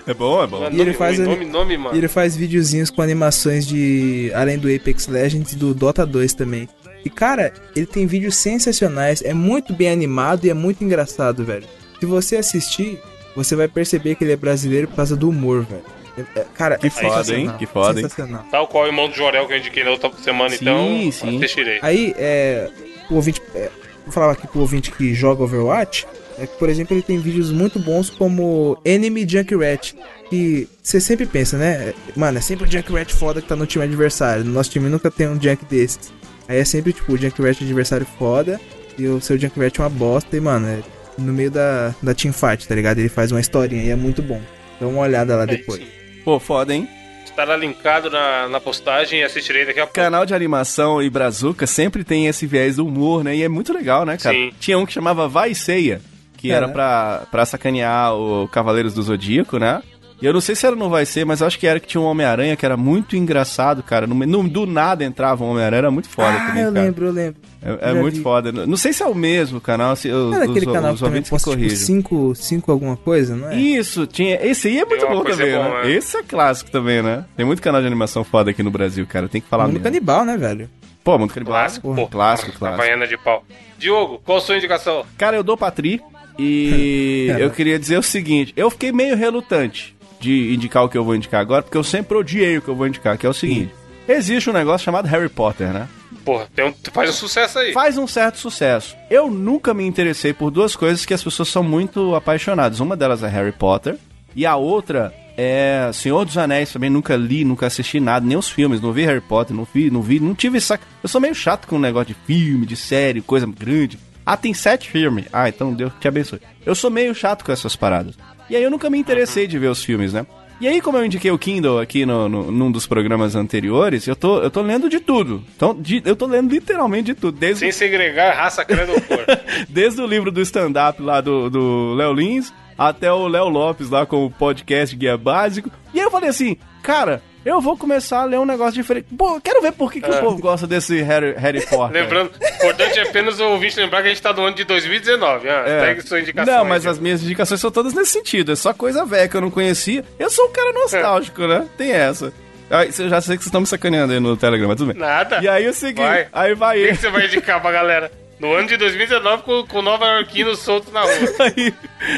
É 0.06 0.12
bom, 0.12 0.42
é 0.42 0.46
bom. 0.46 0.60
Mano, 0.60 0.76
E 0.76 0.80
ele 0.80 0.86
nome 0.90 0.94
faz 0.98 1.18
nome, 1.20 1.44
nome, 1.44 1.74
E 1.74 1.78
mano. 1.78 1.96
ele 1.96 2.08
faz 2.08 2.34
videozinhos 2.36 2.90
com 2.90 3.00
animações 3.00 3.64
de. 3.66 4.32
Além 4.34 4.58
do 4.58 4.68
Apex 4.68 5.06
Legends 5.06 5.52
e 5.52 5.56
do 5.56 5.72
Dota 5.72 6.04
2 6.04 6.34
também. 6.34 6.68
E 7.04 7.10
cara, 7.10 7.52
ele 7.76 7.86
tem 7.86 8.06
vídeos 8.06 8.36
sensacionais, 8.36 9.20
é 9.22 9.34
muito 9.34 9.72
bem 9.74 9.90
animado 9.90 10.44
e 10.46 10.50
é 10.50 10.54
muito 10.54 10.82
engraçado, 10.82 11.44
velho. 11.44 11.66
Se 12.00 12.06
você 12.06 12.36
assistir, 12.36 12.98
você 13.36 13.54
vai 13.54 13.68
perceber 13.68 14.14
que 14.14 14.24
ele 14.24 14.32
é 14.32 14.36
brasileiro 14.36 14.88
por 14.88 14.96
causa 14.96 15.14
do 15.16 15.28
humor, 15.28 15.64
velho. 15.64 15.82
É- 16.16 16.40
é- 16.40 16.46
Cara, 16.54 16.78
Que 16.78 16.86
é 16.86 16.90
foda, 16.90 17.08
sensacional, 17.24 17.52
hein? 17.52 17.58
Que 17.58 17.66
foda, 17.66 18.00
hein? 18.00 18.08
Tal 18.50 18.68
qual 18.68 18.84
o 18.84 18.86
irmão 18.86 19.08
do 19.08 19.14
Jorel 19.14 19.46
que 19.46 19.52
eu 19.52 19.58
indiquei 19.58 19.82
na 19.84 19.90
outra 19.90 20.10
semana, 20.22 20.50
Sim, 20.50 20.58
então. 20.60 21.12
sim. 21.12 21.36
Assistirei. 21.38 21.78
Aí, 21.82 22.14
é. 22.16 22.70
O 23.10 23.16
ouvinte. 23.16 23.42
É, 23.54 23.68
vou 24.04 24.12
falar 24.12 24.32
aqui 24.32 24.46
pro 24.46 24.60
ouvinte 24.60 24.90
que 24.92 25.12
joga 25.12 25.42
Overwatch. 25.42 26.06
É 26.38 26.46
que, 26.46 26.56
por 26.58 26.68
exemplo, 26.68 26.94
ele 26.96 27.02
tem 27.02 27.18
vídeos 27.18 27.50
muito 27.52 27.78
bons 27.78 28.10
como 28.10 28.78
Enemy 28.84 29.26
Junkrat. 29.28 29.92
Que 30.30 30.68
você 30.82 31.00
sempre 31.00 31.26
pensa, 31.26 31.58
né? 31.58 31.92
Mano, 32.16 32.38
é 32.38 32.40
sempre 32.40 32.66
o 32.66 32.70
Junkrat 32.70 33.12
foda 33.12 33.42
que 33.42 33.48
tá 33.48 33.54
no 33.56 33.66
time 33.66 33.84
adversário. 33.84 34.44
No 34.44 34.52
nosso 34.52 34.70
time 34.70 34.88
nunca 34.88 35.10
tem 35.10 35.28
um 35.28 35.40
Junk 35.40 35.64
desses. 35.64 36.12
Aí 36.48 36.58
é 36.58 36.64
sempre 36.64 36.92
tipo 36.92 37.12
o 37.12 37.16
Junkrat 37.16 37.62
adversário 37.62 38.06
foda. 38.18 38.60
E 38.98 39.06
o 39.06 39.20
seu 39.20 39.38
Junkrat 39.38 39.78
é 39.78 39.82
uma 39.82 39.90
bosta. 39.90 40.36
E, 40.36 40.40
mano, 40.40 40.66
é 40.68 40.78
no 41.18 41.32
meio 41.32 41.50
da, 41.50 41.94
da 42.02 42.14
teamfight, 42.14 42.66
tá 42.66 42.74
ligado? 42.74 42.98
Ele 42.98 43.08
faz 43.08 43.30
uma 43.32 43.40
historinha 43.40 43.82
e 43.82 43.90
é 43.90 43.96
muito 43.96 44.22
bom. 44.22 44.40
Dá 44.80 44.86
uma 44.86 45.00
olhada 45.02 45.36
lá 45.36 45.44
depois. 45.44 45.80
Sim. 45.80 45.88
Pô, 46.24 46.38
foda, 46.40 46.74
hein? 46.74 46.88
Estará 47.24 47.56
linkado 47.56 48.10
na, 48.10 48.48
na 48.48 48.60
postagem 48.60 49.20
e 49.20 49.22
assistirei 49.24 49.64
daqui 49.66 49.80
a 49.80 49.84
pouco. 49.84 49.94
Canal 49.94 50.24
de 50.24 50.34
animação 50.34 51.02
e 51.02 51.10
brazuca 51.10 51.66
sempre 51.66 52.04
tem 52.04 52.26
esse 52.28 52.46
viés 52.46 52.76
do 52.76 52.86
humor, 52.86 53.24
né? 53.24 53.34
E 53.36 53.42
é 53.42 53.48
muito 53.48 53.72
legal, 53.72 54.04
né, 54.04 54.16
cara? 54.16 54.34
Sim. 54.36 54.52
Tinha 54.60 54.78
um 54.78 54.86
que 54.86 54.92
chamava 54.92 55.26
Vai 55.28 55.50
e 55.50 55.54
Ceia, 55.54 56.00
que 56.36 56.50
era 56.52 56.68
Caraca. 56.68 56.72
pra, 56.72 57.26
pra 57.30 57.46
sacanear 57.46 58.14
o 58.14 58.46
Cavaleiros 58.48 58.94
do 58.94 59.02
Zodíaco, 59.02 59.58
né? 59.58 59.82
E 60.24 60.26
eu 60.26 60.32
não 60.32 60.40
sei 60.40 60.54
se 60.54 60.64
era 60.64 60.74
no 60.74 60.88
Vai 60.88 61.04
Ser, 61.04 61.26
mas 61.26 61.42
eu 61.42 61.46
acho 61.46 61.58
que 61.58 61.66
era 61.66 61.78
que 61.78 61.86
tinha 61.86 62.00
um 62.00 62.06
Homem-Aranha 62.06 62.56
que 62.56 62.64
era 62.64 62.78
muito 62.78 63.14
engraçado, 63.14 63.82
cara. 63.82 64.06
No, 64.06 64.14
no- 64.14 64.48
do 64.48 64.64
nada 64.64 65.04
entrava 65.04 65.44
um 65.44 65.50
Homem-Aranha, 65.50 65.80
era 65.80 65.90
muito 65.90 66.08
foda 66.08 66.30
ah, 66.30 66.46
também, 66.46 66.62
eu 66.62 66.72
cara. 66.72 66.84
lembro, 66.86 67.04
eu 67.04 67.12
lembro. 67.12 67.40
É, 67.62 67.90
é 67.90 67.92
muito 67.92 68.16
vi. 68.16 68.22
foda. 68.22 68.50
Não 68.50 68.76
sei 68.78 68.94
se 68.94 69.02
é 69.02 69.06
o 69.06 69.14
mesmo 69.14 69.60
canal, 69.60 69.94
se 69.94 70.08
os, 70.08 70.34
Era 70.34 70.46
aquele 70.46 70.64
os, 70.64 70.72
canal 70.72 70.94
os 70.94 70.98
que 71.00 71.04
ouvintes 71.04 71.30
me 71.30 71.38
posta 71.38 71.54
tipo. 71.54 71.76
5 71.76 72.34
cinco 72.36 72.72
alguma 72.72 72.96
coisa, 72.96 73.36
não 73.36 73.50
é? 73.50 73.56
Isso, 73.56 74.06
tinha. 74.06 74.42
Esse 74.42 74.68
aí 74.68 74.78
é 74.78 74.86
muito 74.86 75.06
bom 75.06 75.24
também, 75.24 75.52
boa, 75.52 75.68
né? 75.68 75.82
né? 75.82 75.92
Esse 75.92 76.16
é 76.16 76.22
clássico 76.22 76.70
também, 76.70 77.02
né? 77.02 77.26
Tem 77.36 77.44
muito 77.44 77.60
canal 77.60 77.82
de 77.82 77.86
animação 77.86 78.24
foda 78.24 78.50
aqui 78.50 78.62
no 78.62 78.70
Brasil, 78.70 79.06
cara. 79.06 79.28
Tem 79.28 79.42
que 79.42 79.48
falar 79.48 79.64
Mundo 79.64 79.74
mesmo. 79.74 79.84
canibal, 79.84 80.24
né, 80.24 80.38
velho? 80.38 80.70
Pô, 81.04 81.18
Mundo 81.18 81.34
Canibal. 81.34 81.52
Clássico, 81.52 81.94
pô. 81.94 82.06
Clássico, 82.06 82.52
clássico. 82.58 82.80
Havaiana 82.82 83.06
de 83.06 83.18
pau. 83.18 83.44
Diogo, 83.78 84.22
qual 84.24 84.38
a 84.38 84.40
sua 84.40 84.56
indicação? 84.56 85.04
Cara, 85.18 85.36
eu 85.36 85.42
dou 85.42 85.54
Patri 85.54 86.00
e 86.38 87.28
eu 87.38 87.50
queria 87.50 87.78
dizer 87.78 87.98
o 87.98 88.02
seguinte: 88.02 88.54
eu 88.56 88.70
fiquei 88.70 88.90
meio 88.90 89.14
relutante 89.14 89.93
de 90.24 90.54
indicar 90.54 90.82
o 90.84 90.88
que 90.88 90.96
eu 90.96 91.04
vou 91.04 91.14
indicar 91.14 91.40
agora, 91.40 91.62
porque 91.62 91.76
eu 91.76 91.84
sempre 91.84 92.16
odiei 92.16 92.56
o 92.56 92.62
que 92.62 92.68
eu 92.68 92.74
vou 92.74 92.86
indicar, 92.86 93.18
que 93.18 93.26
é 93.26 93.28
o 93.28 93.34
seguinte: 93.34 93.72
existe 94.08 94.48
um 94.48 94.52
negócio 94.52 94.84
chamado 94.84 95.06
Harry 95.06 95.28
Potter, 95.28 95.72
né? 95.72 95.88
Porra, 96.24 96.48
tem 96.54 96.64
um, 96.64 96.74
faz 96.90 97.10
um 97.10 97.12
sucesso 97.12 97.58
aí. 97.58 97.72
Faz 97.72 97.98
um 97.98 98.06
certo 98.06 98.38
sucesso. 98.38 98.96
Eu 99.10 99.30
nunca 99.30 99.74
me 99.74 99.84
interessei 99.84 100.32
por 100.32 100.50
duas 100.50 100.74
coisas 100.74 101.04
que 101.04 101.12
as 101.12 101.22
pessoas 101.22 101.48
são 101.48 101.62
muito 101.62 102.14
apaixonadas. 102.14 102.80
Uma 102.80 102.96
delas 102.96 103.22
é 103.22 103.28
Harry 103.28 103.52
Potter 103.52 103.98
e 104.34 104.46
a 104.46 104.56
outra 104.56 105.12
é 105.36 105.90
Senhor 105.92 106.24
dos 106.24 106.38
Anéis. 106.38 106.72
Também 106.72 106.88
nunca 106.88 107.14
li, 107.14 107.44
nunca 107.44 107.66
assisti 107.66 108.00
nada, 108.00 108.24
nem 108.24 108.38
os 108.38 108.48
filmes. 108.48 108.80
Não 108.80 108.92
vi 108.92 109.04
Harry 109.04 109.20
Potter, 109.20 109.54
não 109.54 109.66
vi, 109.70 109.90
não 109.90 110.00
vi, 110.00 110.18
não 110.18 110.34
tive 110.34 110.58
saco. 110.60 110.84
Eu 111.02 111.08
sou 111.10 111.20
meio 111.20 111.34
chato 111.34 111.68
com 111.68 111.76
o 111.76 111.80
negócio 111.80 112.14
de 112.14 112.16
filme, 112.26 112.64
de 112.64 112.76
série, 112.76 113.20
coisa 113.20 113.46
grande. 113.46 113.98
Ah, 114.24 114.38
tem 114.38 114.54
sete 114.54 114.88
filmes. 114.88 115.26
Ah, 115.30 115.50
então 115.50 115.74
Deus 115.74 115.92
te 116.00 116.08
abençoe. 116.08 116.40
Eu 116.64 116.74
sou 116.74 116.90
meio 116.90 117.14
chato 117.14 117.44
com 117.44 117.52
essas 117.52 117.76
paradas. 117.76 118.16
E 118.48 118.56
aí 118.56 118.62
eu 118.62 118.70
nunca 118.70 118.88
me 118.90 118.98
interessei 118.98 119.46
de 119.46 119.58
ver 119.58 119.68
os 119.68 119.82
filmes, 119.82 120.12
né? 120.12 120.26
E 120.60 120.68
aí, 120.68 120.80
como 120.80 120.96
eu 120.96 121.04
indiquei 121.04 121.30
o 121.32 121.38
Kindle 121.38 121.80
aqui 121.80 122.06
no, 122.06 122.28
no- 122.28 122.50
num 122.52 122.70
dos 122.70 122.86
programas 122.86 123.34
anteriores, 123.34 124.06
eu 124.06 124.14
tô, 124.14 124.38
eu 124.40 124.50
tô 124.50 124.62
lendo 124.62 124.88
de 124.88 125.00
tudo. 125.00 125.42
Então, 125.56 125.74
de- 125.78 126.00
eu 126.04 126.14
tô 126.14 126.26
lendo 126.26 126.50
literalmente 126.52 127.06
de 127.06 127.14
tudo. 127.14 127.36
Desde 127.38 127.58
Sem 127.60 127.72
segregar 127.72 128.34
raça, 128.36 128.64
credo 128.64 128.92
ou 128.92 129.00
cor. 129.00 129.24
Desde 129.68 130.00
o 130.00 130.06
livro 130.06 130.30
do 130.30 130.40
stand-up 130.40 131.02
lá 131.02 131.20
do, 131.20 131.50
do 131.50 131.94
Léo 131.94 132.12
Lins 132.12 132.52
até 132.78 133.12
o 133.12 133.26
Léo 133.26 133.48
Lopes 133.48 133.90
lá 133.90 134.06
com 134.06 134.24
o 134.24 134.30
podcast 134.30 134.94
Guia 134.94 135.16
Básico. 135.18 135.70
E 135.92 135.98
aí 135.98 136.04
eu 136.06 136.10
falei 136.10 136.30
assim, 136.30 136.56
cara, 136.82 137.20
eu 137.44 137.60
vou 137.60 137.76
começar 137.76 138.20
a 138.22 138.24
ler 138.24 138.38
um 138.38 138.44
negócio 138.44 138.74
diferente. 138.74 139.06
Pô, 139.16 139.40
quero 139.40 139.60
ver 139.62 139.72
por 139.72 139.92
que, 139.92 140.00
que 140.00 140.10
o 140.10 140.20
povo 140.20 140.38
gosta 140.38 140.66
desse 140.66 141.00
Harry, 141.02 141.34
Harry 141.36 141.60
Potter. 141.66 142.02
Lembrando, 142.02 142.30
importante 142.56 142.98
é 142.98 143.02
apenas 143.02 143.38
o 143.40 143.44
ouvinte 143.50 143.78
lembrar 143.78 144.00
que 144.02 144.06
a 144.08 144.10
gente 144.10 144.22
tá 144.22 144.32
no 144.32 144.42
ano 144.44 144.56
de 144.56 144.64
2019. 144.64 145.48
Ah, 145.48 145.64
É. 145.66 145.80
Segue 145.86 146.02
sua 146.02 146.20
indicação. 146.20 146.54
Não, 146.54 146.64
mas 146.64 146.86
as 146.86 146.98
minhas 146.98 147.22
indicações 147.22 147.60
são 147.60 147.70
todas 147.70 147.92
nesse 147.94 148.12
sentido. 148.12 148.52
É 148.52 148.56
só 148.56 148.72
coisa 148.72 149.04
velha 149.04 149.28
que 149.28 149.36
eu 149.36 149.40
não 149.40 149.50
conhecia. 149.50 150.04
Eu 150.18 150.30
sou 150.30 150.46
um 150.48 150.52
cara 150.52 150.72
nostálgico, 150.72 151.46
né? 151.46 151.66
Tem 151.76 151.92
essa. 151.92 152.32
Aí, 152.70 152.88
eu 152.98 153.08
já 153.10 153.20
sei 153.20 153.36
que 153.36 153.42
vocês 153.42 153.46
estão 153.46 153.60
me 153.60 153.66
sacaneando 153.66 154.12
aí 154.14 154.20
no 154.20 154.36
Telegram, 154.36 154.68
mas 154.68 154.76
tudo 154.78 154.92
bem. 154.92 155.00
Nada. 155.00 155.38
E 155.42 155.48
aí 155.48 155.64
eu 155.64 155.72
segui. 155.74 156.00
Vai. 156.00 156.26
Aí 156.32 156.54
vai 156.54 156.76
O 156.78 156.80
que, 156.80 156.86
ele. 156.88 156.96
que 156.96 157.00
você 157.02 157.10
vai 157.10 157.26
indicar 157.26 157.60
pra 157.60 157.70
galera? 157.70 158.10
No 158.38 158.52
ano 158.52 158.68
de 158.68 158.76
2019 158.76 159.42
com, 159.42 159.66
com 159.66 159.82
Nova 159.82 160.06
Yorkinos 160.06 160.58
soltos 160.58 160.92
na 160.92 161.02
rua. 161.02 161.12
Aí, 161.40 161.74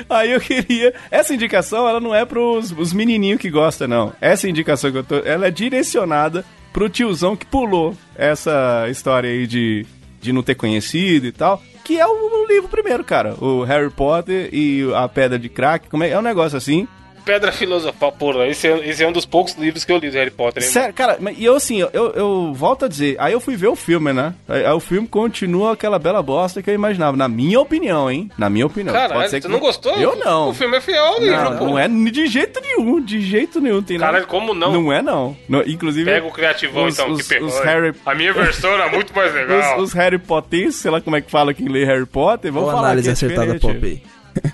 aí 0.09 0.31
eu 0.33 0.41
queria. 0.41 0.95
Essa 1.11 1.35
indicação, 1.35 1.89
ela 1.89 2.01
não 2.01 2.15
é 2.15 2.25
pros 2.25 2.73
os 2.73 2.93
menininhos 2.93 3.41
que 3.41 3.51
gostam, 3.51 3.87
não. 3.87 4.13
Essa 4.21 4.49
indicação 4.49 4.91
que 4.91 4.99
eu 4.99 5.05
tô. 5.05 5.17
Ela 5.19 5.47
é 5.47 5.51
direcionada 5.51 6.45
pro 6.73 6.89
tiozão 6.89 7.37
que 7.37 7.47
pulou 7.47 7.97
essa 8.17 8.87
história 8.89 9.31
aí 9.31 9.47
de 9.47 9.87
de 10.27 10.33
não 10.33 10.43
ter 10.43 10.55
conhecido 10.55 11.27
e 11.27 11.33
tal. 11.33 11.63
Que 11.85 11.99
é 11.99 12.07
o, 12.07 12.11
o 12.11 12.47
livro 12.47 12.69
primeiro, 12.69 13.05
cara. 13.05 13.35
O 13.43 13.63
Harry 13.63 13.91
Potter 13.91 14.49
e 14.53 14.83
a 14.95 15.09
Pedra 15.09 15.39
de 15.39 15.49
Crack. 15.49 15.89
Como 15.89 16.03
é, 16.03 16.11
é 16.11 16.19
um 16.19 16.23
negócio 16.23 16.59
assim. 16.59 16.89
Pedra 17.27 17.51
Filosofal, 17.51 18.13
porra, 18.13 18.47
esse 18.47 18.69
é, 18.69 18.89
esse 18.89 19.03
é 19.03 19.09
um 19.09 19.11
dos 19.13 19.27
poucos 19.27 19.55
livros 19.57 19.85
que 19.85 19.91
eu 19.93 19.99
li 19.99 20.09
do 20.11 20.15
Harry 20.15 20.31
Potter, 20.31 20.63
hein? 20.63 20.69
Sério, 20.71 20.95
cara, 20.95 21.17
mas- 21.21 21.37
e 21.37 21.45
eu 21.45 21.57
assim, 21.57 21.81
eu, 21.81 21.91
eu, 21.93 22.55
volto 22.55 22.85
a 22.85 22.89
dizer, 22.89 23.17
aí 23.19 23.33
eu 23.33 23.41
fui 23.41 23.57
ver 23.57 23.67
o 23.67 23.75
filme, 23.77 24.13
né? 24.13 24.33
Aí, 24.49 24.65
aí 24.65 24.73
o 24.73 24.79
filme 24.81 25.09
continua 25.09 25.73
aquela 25.73 25.99
bela 25.99 26.23
bosta 26.23 26.63
que 26.63 26.71
eu 26.71 26.75
imaginava, 26.75 27.17
na 27.17 27.29
minha 27.29 27.61
opinião, 27.61 28.09
hein? 28.11 28.31
Na 28.39 28.49
minha 28.49 28.65
opinião. 28.65 28.95
Caralho, 28.95 29.15
Pode 29.15 29.31
ser 29.31 29.41
você 29.43 29.47
que 29.49 29.53
não 29.53 29.59
gostou? 29.59 29.97
Eu 29.97 30.15
não. 30.17 30.51
O 30.51 30.55
filme 30.55 30.77
é 30.77 30.81
fiel 30.81 31.05
ao 31.05 31.21
livro, 31.21 31.37
Não, 31.51 31.57
pô. 31.59 31.65
não 31.67 31.79
é 31.79 31.89
de 31.89 32.27
jeito 32.29 32.61
nenhum, 32.61 33.01
de 33.01 33.21
jeito 33.21 33.61
nenhum. 33.61 33.83
Tem 33.83 33.99
nada- 33.99 34.13
Caralho, 34.13 34.29
como 34.29 34.55
não? 34.55 34.73
Não 34.73 34.93
é, 34.93 35.03
não. 35.03 35.37
No- 35.49 35.63
inclusive, 35.69 36.09
Pega 36.09 36.27
o 36.27 36.31
criativão, 36.33 36.85
os- 36.87 36.95
então, 36.95 37.11
os- 37.11 37.23
que 37.23 37.29
pegou. 37.29 37.51
Harry- 37.63 37.93
A 38.07 38.15
minha 38.15 38.33
versão 38.33 38.71
era 38.73 38.89
muito 38.89 39.13
mais 39.13 39.35
legal. 39.35 39.77
os, 39.79 39.83
os 39.89 39.93
Harry 39.95 40.19
Potter, 40.19 40.71
sei 40.73 40.91
lá 40.93 41.01
como 41.01 41.17
é 41.17 41.21
que 41.21 41.31
fala 41.31 41.53
quem 41.53 41.69
lê 41.69 41.85
Harry 41.85 42.07
Potter, 42.07 42.53
vamos 42.53 42.69
Qual 42.69 42.77
falar 42.77 42.89
análise 42.91 43.09
que 43.09 43.11
é 43.11 43.13
acertada 43.13 43.59
pop 43.59 43.79
aí? 43.85 44.01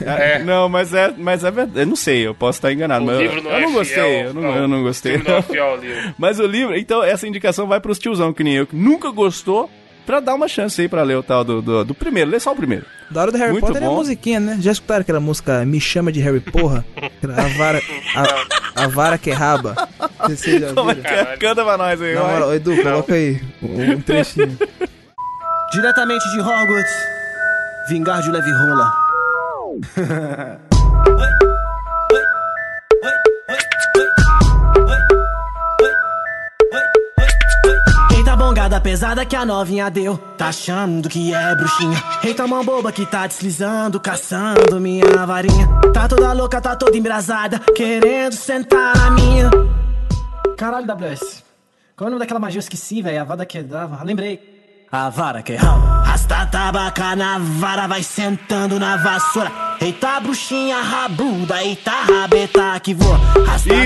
É, 0.04 0.38
Não, 0.40 0.68
mas 0.68 0.92
é, 0.94 1.12
mas 1.16 1.44
é 1.44 1.50
verdade. 1.50 1.80
Eu 1.80 1.86
não 1.86 1.96
sei, 1.96 2.26
eu 2.26 2.34
posso 2.34 2.58
estar 2.58 2.72
enganado. 2.72 3.02
O 3.04 3.06
mas 3.06 3.16
eu- 3.16 3.22
livro 3.22 3.42
não 3.42 3.50
eu 3.50 3.56
é 3.56 3.60
não 3.62 3.72
gostei, 3.72 3.94
fiel 3.94 4.08
eu 4.26 4.34
não, 4.34 4.46
ao- 4.46 4.56
eu 4.56 4.68
não 4.68 4.82
gostei. 4.82 5.18
não 5.18 5.36
é 5.36 5.42
fiel 5.42 5.64
ao 5.66 5.76
livro. 5.76 6.14
Mas 6.18 6.38
o 6.38 6.46
livro, 6.46 6.76
então 6.76 7.02
essa 7.02 7.26
indicação 7.26 7.66
vai 7.66 7.80
pros 7.80 7.98
tiozão 7.98 8.32
que 8.32 8.42
nem 8.44 8.54
eu, 8.54 8.66
que 8.66 8.76
nunca 8.76 9.10
gostou, 9.10 9.70
pra 10.04 10.18
dar 10.20 10.34
uma 10.34 10.48
chance 10.48 10.80
aí 10.80 10.88
pra 10.88 11.02
ler 11.04 11.16
o 11.16 11.22
tal 11.22 11.44
do, 11.44 11.62
do, 11.62 11.84
do 11.84 11.94
primeiro. 11.94 12.28
Lê 12.30 12.40
só 12.40 12.52
o 12.52 12.56
primeiro. 12.56 12.84
Da 13.10 13.20
hora 13.22 13.30
do 13.30 13.38
Harry 13.38 13.52
Muito 13.52 13.66
Potter 13.66 13.82
é 13.82 13.86
a 13.86 13.88
bom. 13.88 13.96
musiquinha, 13.96 14.40
né? 14.40 14.56
Já 14.60 14.72
escutaram 14.72 15.02
aquela 15.02 15.20
música 15.20 15.64
Me 15.64 15.80
Chama 15.80 16.10
de 16.10 16.20
Harry 16.20 16.40
Porra? 16.40 16.84
A 17.22 17.48
vara, 17.56 17.80
a, 18.74 18.84
a 18.84 18.88
vara 18.88 19.16
que 19.18 19.30
é 19.30 19.34
raba. 19.34 19.76
Vocês 20.28 20.60
já 20.60 20.72
Como 20.74 20.90
é? 20.90 20.94
Canta 21.38 21.62
pra 21.64 21.76
nós 21.78 22.00
aí, 22.02 22.14
vai. 22.14 22.32
moral, 22.32 22.54
Edu, 22.54 22.76
coloca 22.82 23.14
aí 23.14 23.40
um, 23.62 23.92
um 23.92 24.00
trechinho. 24.00 24.58
Diretamente 25.72 26.28
de 26.32 26.40
Hogwarts, 26.40 26.92
vingar 27.88 28.20
de 28.22 28.30
leve 28.30 28.50
rola. 28.50 28.92
Eita 38.14 38.36
bongada 38.36 38.78
pesada 38.80 39.24
que 39.24 39.34
a 39.34 39.46
novinha 39.46 39.90
deu. 39.90 40.18
Tá 40.36 40.48
achando 40.48 41.08
que 41.08 41.32
é 41.32 41.54
bruxinha. 41.54 42.02
Eita 42.22 42.46
mão 42.46 42.62
boba 42.62 42.92
que 42.92 43.06
tá 43.06 43.26
deslizando 43.26 43.98
Caçando 43.98 44.78
minha 44.78 45.24
varinha. 45.26 45.66
Tá 45.94 46.06
toda 46.06 46.32
louca, 46.34 46.60
tá 46.60 46.76
toda 46.76 46.96
embrasada 46.96 47.58
Querendo 47.74 48.34
sentar 48.34 48.94
na 48.96 49.10
minha. 49.10 49.50
Caralho, 50.56 50.86
WS 50.86 51.42
Qual 51.96 52.06
é 52.06 52.08
o 52.08 52.10
nome 52.10 52.20
daquela 52.20 52.40
magia? 52.40 52.58
Eu 52.58 52.60
esqueci, 52.60 53.00
velho. 53.00 53.22
A 53.22 53.24
vada 53.24 53.46
que 53.46 53.62
dava, 53.62 54.04
lembrei. 54.04 54.86
A 54.90 55.08
vara 55.08 55.42
que 55.42 55.54
rala. 55.54 56.01
Tabaca 56.52 57.16
na 57.16 57.38
vara, 57.38 57.86
vai 57.86 58.02
sentando 58.02 58.78
na 58.78 58.98
vassoura. 58.98 59.50
Eita, 59.80 60.20
bruxinha 60.20 60.82
rabuda, 60.82 61.62
eita, 61.64 61.90
rabeta 61.90 62.78
que 62.80 62.92
voa. 62.92 63.18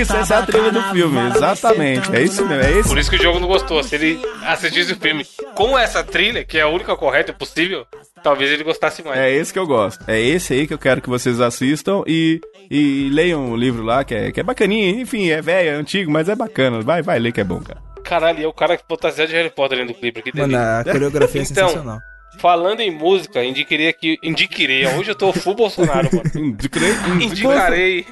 Isso, 0.01 0.13
essa 0.13 0.33
é 0.35 0.37
a 0.37 0.45
trilha 0.45 0.71
do 0.71 0.81
filme, 0.91 1.17
exatamente. 1.33 2.13
É 2.13 2.21
isso 2.21 2.45
mesmo, 2.45 2.61
é 2.61 2.71
esse. 2.79 2.89
Por 2.89 2.97
isso 2.97 3.09
que 3.09 3.15
o 3.15 3.23
jogo 3.23 3.39
não 3.39 3.47
gostou. 3.47 3.81
Se 3.81 3.95
ele 3.95 4.19
assistisse 4.45 4.91
o 4.91 4.97
filme 4.97 5.25
com 5.55 5.79
essa 5.79 6.03
trilha, 6.03 6.43
que 6.43 6.57
é 6.57 6.61
a 6.63 6.67
única 6.67 6.93
correta 6.97 7.31
e 7.31 7.33
possível, 7.33 7.85
talvez 8.21 8.51
ele 8.51 8.65
gostasse 8.65 9.01
mais. 9.01 9.17
É 9.17 9.31
esse 9.31 9.53
que 9.53 9.59
eu 9.59 9.65
gosto. 9.65 10.03
É 10.05 10.19
esse 10.19 10.53
aí 10.53 10.67
que 10.67 10.73
eu 10.73 10.77
quero 10.77 11.01
que 11.01 11.09
vocês 11.09 11.39
assistam 11.39 12.03
e, 12.05 12.41
e 12.69 13.09
leiam 13.13 13.49
o 13.49 13.55
livro 13.55 13.81
lá, 13.81 14.03
que 14.03 14.13
é, 14.13 14.29
que 14.29 14.41
é 14.41 14.43
bacaninha. 14.43 14.89
Enfim, 15.01 15.29
é 15.29 15.41
velho, 15.41 15.69
é 15.69 15.73
antigo, 15.73 16.11
mas 16.11 16.27
é 16.27 16.35
bacana. 16.35 16.81
Vai, 16.81 17.01
vai 17.01 17.17
ler 17.17 17.31
que 17.31 17.39
é 17.39 17.45
bom, 17.45 17.61
cara. 17.61 17.81
Caralho, 18.03 18.39
e 18.39 18.43
é 18.43 18.47
o 18.47 18.53
cara 18.53 18.75
que 18.75 18.83
fantasia 18.87 19.25
de 19.25 19.33
Harry 19.33 19.49
Potter 19.49 19.77
dentro 19.77 19.93
do 19.93 19.99
clipe. 19.99 20.21
Que 20.21 20.37
Mano, 20.37 20.57
a 20.57 20.83
coreografia 20.83 21.41
é 21.41 21.43
Então, 21.45 21.69
sensacional. 21.69 21.99
Falando 22.39 22.81
em 22.81 22.91
música, 22.91 23.43
indiqueria 23.43 23.91
que. 23.91 24.17
Indiquirei. 24.21 24.85
Hoje 24.87 25.11
eu 25.11 25.15
tô 25.15 25.33
full 25.33 25.55
Bolsonaro, 25.55 26.09
mano. 26.13 26.29
Indicarei. 27.21 28.05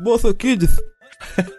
Bolso 0.00 0.32
Kids. 0.34 0.76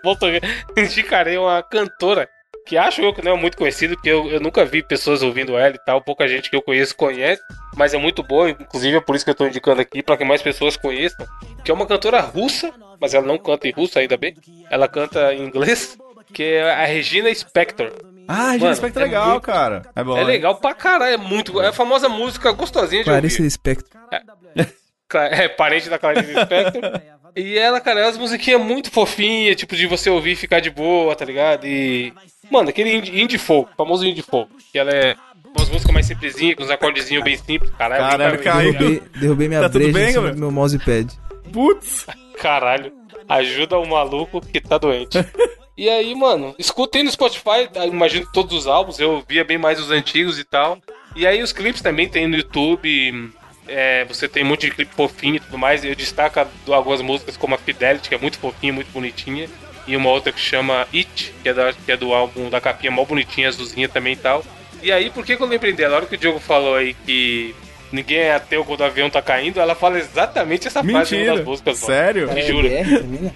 Voltou. 0.03 0.30
Indicarei 0.76 1.38
uma 1.38 1.61
cantora 1.63 2.28
que 2.68 2.78
acho 2.78 3.01
eu 3.01 3.13
que 3.13 3.24
não 3.24 3.38
é 3.38 3.39
muito 3.39 3.57
conhecida, 3.57 3.95
porque 3.95 4.09
eu, 4.09 4.30
eu 4.30 4.41
nunca 4.41 4.65
vi 4.65 4.84
pessoas 4.84 5.24
ouvindo 5.24 5.57
ela 5.57 5.74
e 5.74 5.80
tal. 5.86 6.01
Pouca 6.01 6.28
gente 6.28 6.49
que 6.49 6.55
eu 6.55 6.61
conheço 6.61 6.95
conhece, 6.95 7.41
mas 7.76 7.93
é 7.93 7.97
muito 7.97 8.22
boa. 8.22 8.49
Inclusive 8.49 8.97
é 8.97 9.01
por 9.01 9.15
isso 9.15 9.24
que 9.24 9.32
eu 9.32 9.36
tô 9.36 9.47
indicando 9.47 9.82
aqui, 9.82 10.03
pra 10.03 10.18
que 10.18 10.26
mais 10.26 10.41
pessoas 10.41 10.76
conheçam. 10.76 11.26
Que 11.63 11.72
é 11.72 11.74
uma 11.74 11.86
cantora 11.86 12.20
russa, 12.20 12.72
mas 12.99 13.13
ela 13.13 13.26
não 13.26 13.38
canta 13.38 13.68
em 13.68 13.72
russo 13.72 13.97
ainda 13.97 14.18
bem. 14.18 14.36
Ela 14.70 14.88
canta 14.88 15.34
em 15.34 15.45
inglês, 15.45 15.97
que 16.34 16.43
é 16.43 16.71
a 16.71 16.86
Regina 16.86 17.34
Spector. 17.34 17.91
Ah, 18.28 18.51
Regina 18.51 18.75
Spector 18.75 19.01
é 19.01 19.05
é 19.05 19.07
legal, 19.07 19.30
muito- 19.32 19.43
cara. 19.43 19.84
É 19.95 20.03
bom. 20.03 20.17
É 20.17 20.23
legal 20.23 20.55
pra 20.55 20.73
caralho, 20.73 21.13
é 21.13 21.17
muito. 21.17 21.61
É 21.61 21.67
a 21.67 21.73
famosa 21.73 22.09
música 22.09 22.51
gostosinha 22.51 23.03
de 23.03 23.09
Clarice 23.09 23.36
ouvir. 23.36 23.43
Lispector. 23.43 24.01
Cla- 25.09 25.25
É 25.28 25.47
parente 25.47 25.89
da 25.89 25.97
Clarice 25.97 26.34
Spector. 26.34 27.01
E 27.36 27.57
ela, 27.57 27.80
cara, 27.80 28.01
é 28.01 28.05
umas 28.05 28.17
musiquinhas 28.17 28.59
muito 28.59 28.89
fofinhas, 28.91 29.55
tipo, 29.55 29.75
de 29.75 29.86
você 29.88 30.09
ouvir 30.09 30.32
e 30.32 30.36
ficar 30.36 30.59
de 30.59 30.69
boa, 30.69 31.15
tá 31.15 31.23
ligado? 31.23 31.65
E. 31.65 32.11
Mano, 32.51 32.69
aquele 32.69 32.95
indie, 32.95 33.21
indie 33.21 33.38
folk, 33.38 33.71
famoso 33.78 34.05
indie 34.05 34.21
folk. 34.23 34.51
Que 34.71 34.80
ela 34.80 34.91
é. 34.91 35.15
Umas 35.55 35.69
músicas 35.69 35.93
mais 35.93 36.05
simplesinhas, 36.05 36.55
com 36.55 36.63
uns 36.63 36.69
acordezinhos 36.69 37.23
bem 37.23 37.38
simples. 37.38 37.71
Caralho, 37.78 38.03
Caralho, 38.09 38.36
bem- 38.36 38.43
caiu. 38.43 38.73
Derrubei, 38.73 39.01
derrubei 39.19 39.47
minha 39.47 39.61
Tá 39.61 39.69
breja 39.69 39.91
bem, 39.93 40.03
em 40.03 40.07
cima 40.07 40.13
Gabriel? 40.15 40.36
do 40.36 40.39
meu 40.41 40.51
mousepad. 40.51 41.07
Putz. 41.53 42.05
Caralho, 42.41 42.91
ajuda 43.30 43.78
o 43.80 43.88
maluco 43.88 44.41
que 44.41 44.59
tá 44.59 44.78
doente. 44.78 45.17
E 45.78 45.89
aí, 45.89 46.15
mano, 46.15 46.55
escutei 46.57 47.03
no 47.03 47.11
Spotify, 47.11 47.67
tá, 47.71 47.86
imagino 47.86 48.28
todos 48.34 48.57
os 48.57 48.67
álbuns, 48.67 48.99
eu 48.99 49.23
via 49.28 49.43
bem 49.43 49.57
mais 49.59 49.80
os 49.80 49.91
antigos 49.91 50.39
e 50.39 50.43
tal. 50.43 50.80
E 51.15 51.25
aí 51.28 51.41
os 51.43 51.53
clipes 51.53 51.82
também 51.82 52.07
tem 52.09 52.28
no 52.28 52.36
YouTube, 52.36 53.32
é, 53.67 54.03
você 54.05 54.28
tem 54.28 54.43
um 54.43 54.47
monte 54.47 54.61
de 54.67 54.71
clipe 54.71 54.93
fofinho 54.95 55.36
e 55.36 55.39
tudo 55.39 55.57
mais. 55.57 55.86
Eu 55.86 55.95
destaco 55.95 56.39
algumas 56.71 57.01
músicas 57.01 57.38
como 57.38 57.53
a 57.53 57.57
Fidelity, 57.57 58.09
que 58.09 58.15
é 58.15 58.17
muito 58.17 58.39
fofinha, 58.39 58.73
muito 58.73 58.91
bonitinha. 58.91 59.47
E 59.88 59.95
uma 59.95 60.09
outra 60.09 60.32
que 60.34 60.39
chama 60.39 60.88
It, 60.93 61.34
que 61.43 61.47
é, 61.49 61.53
da- 61.53 61.71
que 61.73 61.91
é 61.91 61.95
do 61.95 62.13
álbum 62.13 62.49
da 62.49 62.59
capinha 62.59 62.91
mó 62.91 63.05
bonitinha, 63.05 63.47
azulzinha 63.47 63.88
também 63.88 64.13
e 64.13 64.17
tal. 64.17 64.43
E 64.84 64.91
aí, 64.91 65.09
por 65.09 65.23
que, 65.25 65.38
que 65.38 65.41
eu 65.43 65.47
lembrei 65.47 65.73
dela? 65.73 65.93
A 65.95 65.97
hora 65.99 66.05
que 66.05 66.15
o 66.15 66.17
Diogo 66.17 66.39
falou 66.39 66.75
aí 66.75 66.93
que 67.05 67.55
ninguém 67.91 68.17
é 68.19 68.34
ateu 68.34 68.65
quando 68.65 68.82
o 68.82 68.84
avião 68.84 69.09
tá 69.09 69.21
caindo, 69.21 69.59
ela 69.61 69.75
fala 69.75 69.97
exatamente 69.97 70.67
essa 70.67 70.84
frase 70.84 71.15
em 71.15 71.19
uma 71.19 71.23
Mentira. 71.23 71.36
das 71.38 71.45
músicas. 71.45 71.82
mano. 71.82 71.93
Sério? 71.93 72.28
Te 72.34 72.41
juro. 72.41 72.67
BR 72.67 72.97
também, 72.99 73.32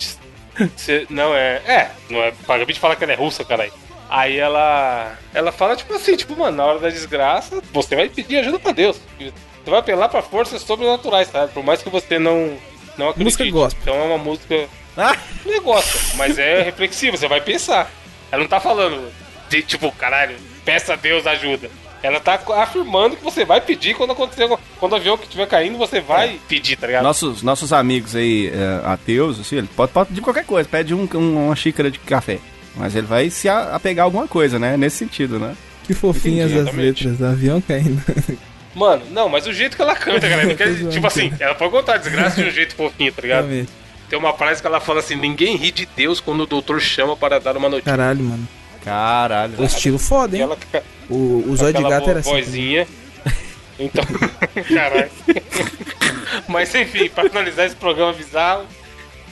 né? 0.66 0.70
Cê- 0.78 1.06
não, 1.10 1.34
é. 1.36 1.62
É, 1.66 1.92
não 2.10 2.20
é. 2.22 2.30
Acabei 2.44 2.66
de 2.74 2.80
falar 2.80 2.96
que 2.96 3.04
ela 3.04 3.14
é 3.14 3.16
russa, 3.16 3.44
caralho. 3.44 3.74
Aí 4.10 4.38
ela. 4.38 5.16
Ela 5.34 5.52
fala, 5.52 5.76
tipo 5.76 5.94
assim, 5.94 6.16
tipo, 6.16 6.36
mano, 6.38 6.58
na 6.58 6.66
hora 6.66 6.80
da 6.80 6.90
desgraça, 6.90 7.62
você 7.72 7.96
vai 7.96 8.10
pedir 8.10 8.38
ajuda 8.38 8.60
pra 8.60 8.72
Deus. 8.72 9.00
Você 9.20 9.70
vai 9.70 9.80
apelar 9.80 10.10
pra 10.10 10.22
forças 10.22 10.62
sobrenaturais, 10.62 11.28
sabe? 11.30 11.54
Por 11.54 11.64
mais 11.64 11.82
que 11.82 11.90
você 11.90 12.18
não. 12.20 12.58
Não 12.98 13.10
acredite. 13.10 13.24
Música 13.42 13.52
gospel. 13.52 13.82
Então 13.82 13.96
é 13.96 14.06
uma 14.06 14.18
música. 14.18 14.68
Ah, 14.98 15.16
Não 15.46 15.54
é 15.56 15.60
gosta, 15.62 15.98
mas 16.18 16.38
é 16.38 16.62
reflexiva, 16.64 17.16
você 17.16 17.28
vai 17.28 17.40
pensar. 17.40 17.90
Ela 18.30 18.42
não 18.44 18.50
tá 18.50 18.60
falando 18.60 19.10
de 19.50 19.62
tipo, 19.64 19.90
caralho, 19.94 20.36
peça 20.66 20.94
a 20.94 20.96
Deus 20.98 21.26
ajuda. 21.26 21.72
Ela 22.04 22.20
tá 22.20 22.40
afirmando 22.58 23.16
que 23.16 23.24
você 23.24 23.46
vai 23.46 23.62
pedir 23.62 23.96
quando 23.96 24.12
acontecer. 24.12 24.50
Quando 24.80 24.94
o 24.94 24.96
avião 24.96 25.18
que 25.18 25.26
estiver 25.26 25.46
caindo, 25.48 25.78
você 25.78 26.02
vai 26.02 26.40
pedir, 26.48 26.76
tá 26.76 26.88
ligado? 26.88 27.04
nossos, 27.04 27.44
nossos 27.44 27.72
amigos 27.72 28.16
aí, 28.16 28.48
é, 28.54 28.82
ateus, 28.86 29.40
assim, 29.40 29.58
ele 29.58 29.70
pode, 29.76 29.92
pode 29.92 30.10
pedir 30.10 30.22
qualquer 30.22 30.46
coisa, 30.46 30.68
pede 30.68 30.94
um- 30.96 31.08
um- 31.14 31.46
uma 31.48 31.56
xícara 31.56 31.92
de 31.92 32.00
café. 32.00 32.40
Mas 32.76 32.96
ele 32.96 33.06
vai 33.06 33.30
se 33.30 33.48
a- 33.50 33.76
apegar 33.76 34.04
a 34.04 34.06
alguma 34.08 34.28
coisa, 34.28 34.58
né? 34.58 34.78
Nesse 34.78 34.98
sentido, 34.98 35.38
né? 35.38 35.56
Que 35.84 35.94
fofinhas 35.94 36.52
as 36.52 36.60
Exatamente. 36.60 37.08
letras. 37.08 37.22
Avião 37.32 37.62
caindo. 37.62 38.02
Mano, 38.74 39.04
não, 39.12 39.28
mas 39.28 39.46
o 39.46 39.52
jeito 39.54 39.76
que 39.76 39.82
ela 39.82 39.96
canta, 39.96 40.22
quer- 40.56 40.70
zoando, 40.74 40.90
tipo 40.92 41.06
assim, 41.06 41.32
ela 41.40 41.54
pode 41.54 41.72
contar 41.72 41.96
a 41.96 41.98
desgraça 41.98 42.42
de 42.42 42.48
um 42.48 42.52
jeito 42.52 42.74
fofinho, 42.76 43.12
tá 43.12 43.22
ligado? 43.22 43.68
Tem 44.10 44.18
uma 44.18 44.34
frase 44.34 44.60
que 44.62 44.68
ela 44.68 44.80
fala 44.80 45.00
assim: 45.00 45.16
ninguém 45.16 45.56
ri 45.58 45.72
de 45.72 45.86
Deus 45.96 46.20
quando 46.20 46.42
o 46.42 46.46
doutor 46.46 46.80
chama 46.82 47.16
para 47.16 47.40
dar 47.40 47.56
uma 47.58 47.68
notícia. 47.70 47.92
Caralho, 47.92 48.24
mano. 48.24 48.48
Caralho. 48.84 49.54
O 49.60 49.64
estilo 49.64 50.00
foda, 50.00 50.38
hein? 50.38 50.50
O, 51.10 51.44
o 51.48 51.56
Zóio 51.56 51.74
de 51.74 51.84
Gato 51.84 52.10
era 52.10 52.20
assim. 52.20 52.32
vozinha. 52.32 52.88
Então, 53.80 54.04
caralho. 54.74 55.12
Mas 56.48 56.74
enfim, 56.76 57.10
pra 57.10 57.24
finalizar 57.30 57.66
esse 57.66 57.76
programa 57.76 58.14
bizarro, 58.14 58.64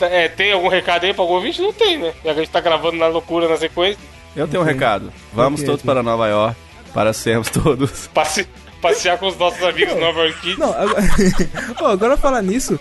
é, 0.01 0.27
tem 0.27 0.51
algum 0.51 0.67
recado 0.67 1.05
aí 1.05 1.13
pra 1.13 1.23
algum 1.23 1.35
ouvinte? 1.35 1.61
Não 1.61 1.73
tem, 1.73 1.97
né? 1.97 2.13
Já 2.23 2.33
que 2.33 2.39
a 2.39 2.43
gente 2.43 2.51
tá 2.51 2.59
gravando 2.61 2.97
na 2.97 3.07
loucura 3.07 3.47
na 3.47 3.57
sequência. 3.57 3.99
Eu 4.35 4.47
tenho 4.47 4.61
um 4.63 4.65
recado. 4.65 5.11
Vamos 5.33 5.59
Ok, 5.61 5.65
todos 5.65 5.81
ok. 5.81 5.93
para 5.93 6.03
Nova 6.03 6.27
York 6.27 6.55
para 6.93 7.13
sermos 7.13 7.49
todos. 7.49 8.07
Passe, 8.13 8.47
passear 8.81 9.17
com 9.17 9.27
os 9.27 9.37
nossos 9.37 9.61
amigos 9.63 9.95
Nova 9.99 10.21
York 10.21 10.55
Não, 10.57 10.71
agora, 10.71 11.03
Ó, 11.81 11.87
agora 11.87 12.17
falar 12.17 12.41
nisso, 12.41 12.79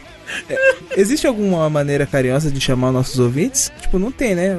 é, 0.49 0.75
existe 0.97 1.27
alguma 1.27 1.69
maneira 1.69 2.07
carinhosa 2.07 2.51
de 2.51 2.61
chamar 2.61 2.93
nossos 2.93 3.19
ouvintes? 3.19 3.73
Tipo, 3.81 3.99
não 3.99 4.13
tem, 4.13 4.35
né? 4.35 4.59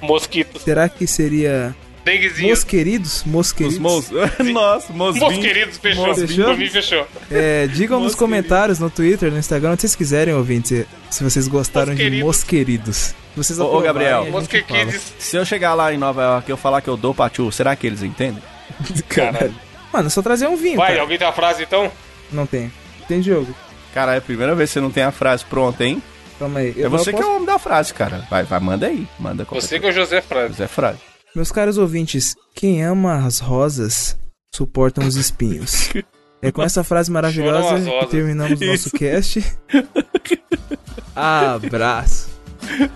Mosquitos. 0.00 0.62
Será 0.62 0.88
que 0.88 1.06
seria 1.06 1.74
Denguezinho. 2.04 2.48
mosqueridos? 2.48 3.24
Mosqueridos? 3.24 3.76
Os 3.76 3.80
mos... 3.80 4.10
Nossa, 4.52 4.92
mosbim. 4.92 5.20
Mosqueridos, 5.20 5.78
fechou. 5.78 6.14
Fechou? 6.14 6.44
Por 6.46 6.56
mim, 6.56 6.68
fechou. 6.68 7.06
É, 7.30 7.66
digam 7.66 8.00
nos 8.00 8.14
comentários, 8.14 8.78
no 8.78 8.90
Twitter, 8.90 9.30
no 9.30 9.38
Instagram, 9.38 9.72
onde 9.72 9.82
vocês 9.82 9.94
quiserem, 9.94 10.34
ouvintes, 10.34 10.86
se 11.10 11.22
vocês 11.22 11.46
gostaram 11.46 11.94
de 11.94 12.10
Mosqueridos. 12.22 13.14
Se 13.34 13.36
vocês 13.36 13.58
Ô, 13.58 13.76
ô, 13.76 13.80
Gabriel. 13.80 14.26
a. 14.26 15.20
Se 15.20 15.36
eu 15.36 15.44
chegar 15.44 15.74
lá 15.74 15.92
em 15.92 15.98
Nova 15.98 16.22
York 16.22 16.50
e 16.50 16.52
eu 16.52 16.56
falar 16.56 16.80
que 16.80 16.88
eu 16.88 16.96
dou 16.96 17.14
pachu, 17.14 17.50
será 17.52 17.76
que 17.76 17.86
eles 17.86 18.02
entendem? 18.02 18.42
Caralho. 19.08 19.54
Mano, 19.92 20.06
é 20.06 20.10
só 20.10 20.22
trazer 20.22 20.48
um 20.48 20.56
vinho. 20.56 20.76
Vai, 20.76 20.90
cara. 20.90 21.02
alguém 21.02 21.18
tem 21.18 21.26
uma 21.26 21.32
frase 21.32 21.62
então? 21.62 21.90
Não 22.32 22.46
tem. 22.46 22.72
Tem 23.08 23.22
jogo. 23.22 23.54
Cara, 23.92 24.14
é 24.14 24.18
a 24.18 24.20
primeira 24.20 24.54
vez 24.54 24.70
que 24.70 24.74
você 24.74 24.80
não 24.80 24.90
tem 24.90 25.02
a 25.02 25.10
frase 25.10 25.44
pronta, 25.44 25.84
hein? 25.84 26.02
Calma 26.40 26.58
aí. 26.58 26.74
É 26.76 26.86
Eu- 26.86 26.90
você 26.90 27.10
eu 27.10 27.14
que 27.14 27.20
é 27.20 27.22
posso- 27.22 27.28
o 27.30 27.34
homem 27.36 27.46
da 27.46 27.58
frase, 27.60 27.94
cara. 27.94 28.26
Vai, 28.28 28.42
vai, 28.42 28.58
manda 28.58 28.86
aí. 28.88 29.06
Manda 29.18 29.44
Você 29.48 29.78
que 29.78 29.86
é 29.86 29.90
o 29.90 29.92
José 29.92 30.20
Frase. 30.20 30.48
coisa. 30.48 30.64
É 30.64 30.66
frase. 30.66 30.98
Meus 31.36 31.52
caros 31.52 31.78
ouvintes, 31.78 32.34
quem 32.54 32.82
ama 32.82 33.24
as 33.24 33.38
rosas 33.38 34.18
suportam 34.52 35.06
os 35.06 35.14
espinhos. 35.14 35.90
É 36.42 36.50
com 36.50 36.62
essa 36.62 36.82
frase 36.82 37.10
maravilhosa 37.12 37.78
que 38.00 38.06
terminamos 38.06 38.58
o 38.58 38.64
nosso 38.64 38.88
Isso. 38.88 38.96
cast. 38.96 39.44
Abraço. 41.14 42.30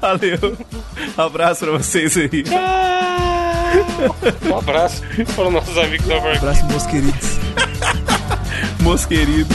Valeu. 0.01 0.57
Abraço 1.15 1.67
pra 1.67 1.73
vocês 1.77 2.17
aí. 2.17 2.43
Um 4.51 4.57
abraço 4.57 5.03
para 5.37 5.47
os 5.49 5.53
nossos 5.53 5.77
amigos 5.77 6.07
da 6.07 6.15
Varginha. 6.21 6.39
Abraço, 6.39 6.65
meus 6.69 6.87
queridos. 6.87 7.39
Moço 8.81 9.09
querido. 9.09 9.55